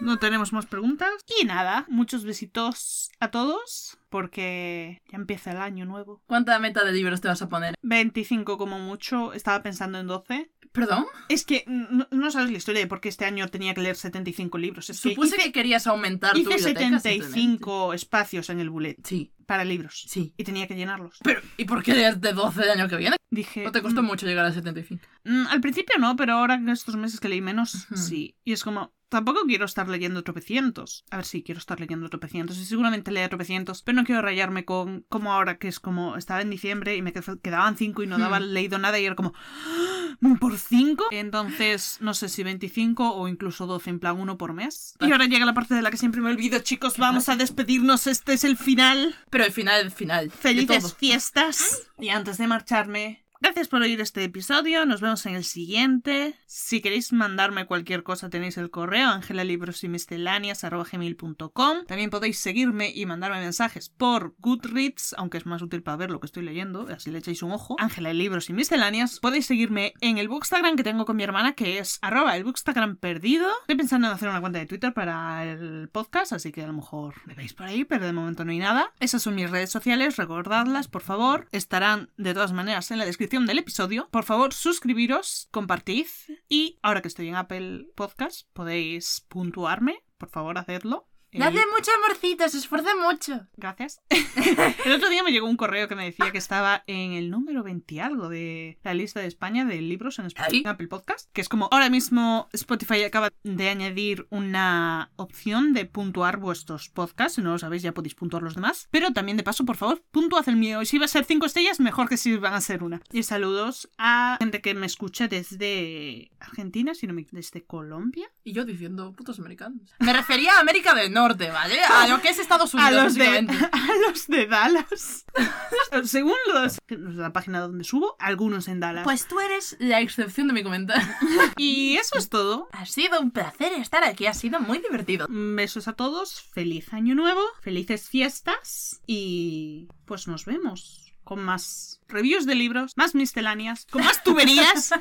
No 0.00 0.18
tenemos 0.18 0.52
más 0.52 0.66
preguntas. 0.66 1.10
Y 1.40 1.46
nada, 1.46 1.86
muchos 1.88 2.24
besitos 2.24 3.10
a 3.20 3.30
todos, 3.30 3.98
porque 4.10 5.00
ya 5.10 5.16
empieza 5.16 5.52
el 5.52 5.58
año 5.58 5.86
nuevo. 5.86 6.22
¿Cuánta 6.26 6.58
meta 6.58 6.84
de 6.84 6.92
libros 6.92 7.22
te 7.22 7.28
vas 7.28 7.40
a 7.40 7.48
poner? 7.48 7.74
25 7.82 8.58
como 8.58 8.78
mucho, 8.78 9.32
estaba 9.32 9.62
pensando 9.62 9.98
en 9.98 10.06
12. 10.06 10.50
¿Perdón? 10.72 11.06
Es 11.28 11.44
que 11.44 11.64
no, 11.66 12.06
no 12.10 12.30
sabes 12.30 12.50
la 12.50 12.58
historia 12.58 12.80
de 12.80 12.86
por 12.86 13.00
qué 13.00 13.08
este 13.08 13.24
año 13.24 13.48
tenía 13.48 13.74
que 13.74 13.80
leer 13.80 13.96
75 13.96 14.56
libros. 14.58 14.88
Es 14.88 15.00
que 15.00 15.10
Supuse 15.10 15.36
hice, 15.36 15.46
que 15.46 15.52
querías 15.52 15.86
aumentar 15.88 16.32
tu 16.32 16.38
hice 16.38 16.56
biblioteca. 16.56 17.00
75 17.00 17.92
espacios 17.92 18.50
en 18.50 18.60
el 18.60 18.70
bullet. 18.70 18.96
Sí, 19.02 19.32
para 19.50 19.64
libros. 19.64 20.04
sí. 20.06 20.32
Y 20.36 20.44
tenía 20.44 20.68
que 20.68 20.76
llenarlos. 20.76 21.18
Pero, 21.24 21.40
¿y 21.56 21.64
por 21.64 21.82
qué 21.82 21.92
leer 21.92 22.18
de 22.20 22.32
12 22.32 22.62
el 22.62 22.70
año 22.70 22.88
que 22.88 22.94
viene? 22.96 23.16
Dije... 23.32 23.64
¿No 23.64 23.72
te 23.72 23.82
costó 23.82 24.00
"Mm, 24.02 24.06
mucho 24.06 24.26
llegar 24.26 24.44
a 24.46 24.52
75? 24.52 25.04
mm, 25.24 25.46
al 25.48 25.60
principio 25.60 25.96
no, 25.98 26.14
pero 26.14 26.34
ahora 26.34 26.54
en 26.54 26.68
estos 26.68 26.94
meses 26.94 27.18
que 27.18 27.28
leí 27.28 27.40
menos, 27.40 27.88
sí. 27.96 28.36
Y 28.44 28.52
es 28.52 28.62
como... 28.62 28.92
Tampoco 29.08 29.40
quiero 29.44 29.64
estar 29.64 29.88
leyendo 29.88 30.22
tropecientos. 30.22 31.04
A 31.10 31.16
ver, 31.16 31.24
sí, 31.24 31.42
quiero 31.42 31.58
estar 31.58 31.80
leyendo 31.80 32.08
tropecientos. 32.08 32.58
Y 32.58 32.64
seguramente 32.64 33.10
lea 33.10 33.28
tropecientos. 33.28 33.82
Pero 33.82 33.96
no 33.96 34.04
quiero 34.04 34.22
rayarme 34.22 34.64
con... 34.64 35.04
Como 35.08 35.32
ahora, 35.32 35.58
que 35.58 35.66
es 35.66 35.80
como... 35.80 36.16
Estaba 36.16 36.42
en 36.42 36.50
diciembre 36.50 36.94
y 36.94 37.02
me 37.02 37.12
qued- 37.12 37.40
quedaban 37.42 37.76
cinco 37.76 38.04
y 38.04 38.06
no 38.06 38.18
Hmm. 38.18 38.20
daba 38.20 38.38
leído 38.38 38.78
nada. 38.78 39.00
Y 39.00 39.06
era 39.06 39.16
como... 39.16 39.32
"¡Ah! 39.36 40.16
¿Por 40.38 40.56
cinco? 40.58 41.06
Entonces, 41.10 41.96
no 42.00 42.14
sé 42.14 42.28
si 42.28 42.44
25 42.44 43.14
o 43.14 43.26
incluso 43.26 43.66
12 43.66 43.90
en 43.90 43.98
plan 43.98 44.16
uno 44.16 44.38
por 44.38 44.52
mes. 44.52 44.94
Y 45.00 45.10
ahora 45.10 45.26
llega 45.26 45.44
la 45.44 45.54
parte 45.54 45.74
de 45.74 45.82
la 45.82 45.90
que 45.90 45.96
siempre 45.96 46.20
me 46.20 46.30
olvido, 46.30 46.60
chicos. 46.60 46.96
Vamos 46.96 47.28
a 47.28 47.34
despedirnos. 47.36 48.06
Este 48.06 48.34
es 48.34 48.44
el 48.44 48.56
final. 48.56 49.16
Pero 49.30 49.39
el 49.44 49.52
final, 49.52 49.80
el 49.80 49.90
final. 49.90 50.30
Felices 50.30 50.94
fiestas. 50.94 51.82
Y 51.98 52.08
antes 52.08 52.38
de 52.38 52.46
marcharme, 52.46 53.19
gracias 53.40 53.68
por 53.68 53.82
oír 53.82 54.00
este 54.00 54.22
episodio. 54.22 54.84
Nos 54.84 55.00
vemos 55.00 55.24
en 55.26 55.34
el 55.34 55.44
siguiente. 55.44 56.34
Si 56.46 56.80
queréis 56.80 57.12
mandarme 57.12 57.66
cualquier 57.66 58.02
cosa, 58.02 58.28
tenéis 58.28 58.58
el 58.58 58.70
correo 58.70 59.08
angelalibrosymisceláneas.com. 59.08 61.86
También 61.86 62.10
podéis 62.10 62.38
seguirme 62.38 62.92
y 62.94 63.06
mandarme 63.06 63.40
mensajes 63.40 63.88
por 63.88 64.34
Goodreads, 64.38 65.14
aunque 65.18 65.38
es 65.38 65.46
más 65.46 65.62
útil 65.62 65.82
para 65.82 65.96
ver 65.96 66.10
lo 66.10 66.20
que 66.20 66.26
estoy 66.26 66.44
leyendo, 66.44 66.86
así 66.94 67.10
le 67.10 67.18
echáis 67.18 67.42
un 67.42 67.52
ojo. 67.52 67.76
Ángela 67.78 68.12
Libros 68.12 68.50
y 68.50 68.52
Misceláneas. 68.52 69.20
Podéis 69.20 69.46
seguirme 69.46 69.94
en 70.00 70.18
el 70.18 70.28
Bookstagram 70.28 70.76
que 70.76 70.84
tengo 70.84 71.06
con 71.06 71.16
mi 71.16 71.22
hermana, 71.22 71.54
que 71.54 71.78
es 71.78 71.98
arroba 72.02 72.36
el 72.36 72.44
Bookstagram 72.44 72.96
perdido. 72.96 73.48
Estoy 73.62 73.76
pensando 73.76 74.06
en 74.06 74.12
hacer 74.12 74.28
una 74.28 74.40
cuenta 74.40 74.58
de 74.58 74.66
Twitter 74.66 74.92
para 74.92 75.50
el 75.50 75.88
podcast, 75.90 76.32
así 76.32 76.52
que 76.52 76.62
a 76.62 76.66
lo 76.66 76.74
mejor 76.74 77.14
me 77.24 77.34
veis 77.34 77.54
por 77.54 77.66
ahí, 77.66 77.84
pero 77.84 78.04
de 78.06 78.12
momento 78.12 78.44
no 78.44 78.52
hay 78.52 78.58
nada. 78.58 78.92
Esas 79.00 79.22
son 79.22 79.34
mis 79.34 79.50
redes 79.50 79.70
sociales, 79.70 80.18
recordadlas, 80.18 80.88
por 80.88 81.00
favor. 81.02 81.48
Estarán 81.52 82.10
de 82.16 82.34
todas 82.34 82.52
maneras 82.52 82.90
en 82.90 82.98
la 82.98 83.06
descripción 83.06 83.29
del 83.38 83.58
episodio. 83.58 84.08
Por 84.10 84.24
favor, 84.24 84.52
suscribiros, 84.52 85.48
compartid 85.52 86.06
y 86.48 86.80
ahora 86.82 87.00
que 87.00 87.06
estoy 87.08 87.28
en 87.28 87.36
Apple 87.36 87.86
Podcast, 87.94 88.48
podéis 88.52 89.24
puntuarme, 89.28 90.02
por 90.18 90.30
favor, 90.30 90.58
hacedlo. 90.58 91.09
Dale 91.32 91.60
mucho 91.76 91.90
amorcito, 92.04 92.48
se 92.48 92.58
esfuerza 92.58 92.90
mucho. 92.96 93.46
Gracias. 93.56 94.00
el 94.84 94.92
otro 94.92 95.08
día 95.08 95.22
me 95.22 95.30
llegó 95.30 95.48
un 95.48 95.56
correo 95.56 95.86
que 95.86 95.94
me 95.94 96.04
decía 96.04 96.32
que 96.32 96.38
estaba 96.38 96.82
en 96.86 97.12
el 97.12 97.30
número 97.30 97.62
20 97.62 98.00
algo 98.00 98.28
de 98.28 98.78
la 98.82 98.94
lista 98.94 99.20
de 99.20 99.26
España 99.26 99.64
de 99.64 99.80
libros 99.80 100.18
en 100.18 100.26
Spotify. 100.26 100.64
Apple 100.66 100.88
Podcast, 100.88 101.30
que 101.32 101.40
es 101.40 101.48
como 101.48 101.68
ahora 101.70 101.88
mismo 101.88 102.48
Spotify 102.52 103.04
acaba 103.04 103.30
de 103.44 103.68
añadir 103.68 104.26
una 104.30 105.12
opción 105.16 105.72
de 105.72 105.84
puntuar 105.86 106.38
vuestros 106.38 106.88
podcasts, 106.88 107.36
si 107.36 107.42
no 107.42 107.52
lo 107.52 107.58
sabéis 107.58 107.82
ya 107.82 107.92
podéis 107.92 108.14
puntuar 108.14 108.42
los 108.42 108.54
demás, 108.54 108.88
pero 108.90 109.12
también 109.12 109.36
de 109.36 109.44
paso, 109.44 109.64
por 109.64 109.76
favor, 109.76 110.02
puntuad 110.10 110.48
el 110.48 110.56
mío, 110.56 110.82
y 110.82 110.86
si 110.86 110.98
va 110.98 111.04
a 111.04 111.08
ser 111.08 111.24
5 111.24 111.46
estrellas, 111.46 111.80
mejor 111.80 112.08
que 112.08 112.16
si 112.16 112.36
van 112.36 112.54
a 112.54 112.60
ser 112.60 112.82
una. 112.82 113.00
Y 113.12 113.22
saludos 113.22 113.88
a 113.98 114.36
gente 114.38 114.60
que 114.60 114.74
me 114.74 114.86
escucha 114.86 115.28
desde 115.28 116.30
Argentina, 116.40 116.94
si 116.94 117.06
no 117.06 117.14
me 117.14 117.20
desde 117.30 117.64
Colombia. 117.64 118.30
Y 118.44 118.52
yo 118.52 118.64
diciendo 118.64 119.12
putos 119.12 119.38
americanos. 119.38 119.94
Me 119.98 120.12
refería 120.12 120.56
a 120.56 120.60
América 120.60 120.94
del 120.94 121.12
Norte, 121.12 121.19
¿vale? 121.20 121.82
A 121.82 122.08
lo 122.08 122.20
que 122.20 122.30
es 122.30 122.38
Estados 122.38 122.72
Unidos, 122.74 122.92
a 122.92 123.04
los, 123.04 123.14
de, 123.14 123.26
a 123.72 124.08
los 124.08 124.26
de 124.26 124.46
Dallas. 124.46 125.26
Según 126.04 126.34
los, 126.52 126.78
la 126.88 127.32
página 127.32 127.60
donde 127.60 127.84
subo, 127.84 128.16
algunos 128.18 128.68
en 128.68 128.80
Dallas. 128.80 129.04
Pues 129.04 129.26
tú 129.26 129.38
eres 129.40 129.76
la 129.78 130.00
excepción 130.00 130.46
de 130.46 130.52
mi 130.54 130.62
comentario. 130.62 131.06
y 131.56 131.96
eso 131.96 132.18
es 132.18 132.28
todo. 132.28 132.68
Ha 132.72 132.86
sido 132.86 133.20
un 133.20 133.30
placer 133.30 133.72
estar 133.74 134.04
aquí, 134.04 134.26
ha 134.26 134.34
sido 134.34 134.60
muy 134.60 134.78
divertido. 134.78 135.26
Besos 135.28 135.88
a 135.88 135.92
todos, 135.92 136.40
feliz 136.52 136.92
año 136.92 137.14
nuevo, 137.14 137.42
felices 137.60 138.08
fiestas 138.08 139.00
y 139.06 139.88
pues 140.06 140.26
nos 140.26 140.44
vemos 140.44 141.14
con 141.22 141.44
más 141.44 142.00
reviews 142.08 142.46
de 142.46 142.54
libros, 142.54 142.92
más 142.96 143.14
misceláneas, 143.14 143.86
con 143.90 144.02
más 144.02 144.24
tuberías 144.24 144.92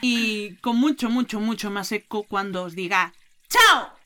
y 0.00 0.54
con 0.56 0.76
mucho, 0.76 1.10
mucho, 1.10 1.40
mucho 1.40 1.70
más 1.70 1.92
eco 1.92 2.22
cuando 2.22 2.62
os 2.62 2.74
diga 2.74 3.12
¡Chao! 3.48 3.97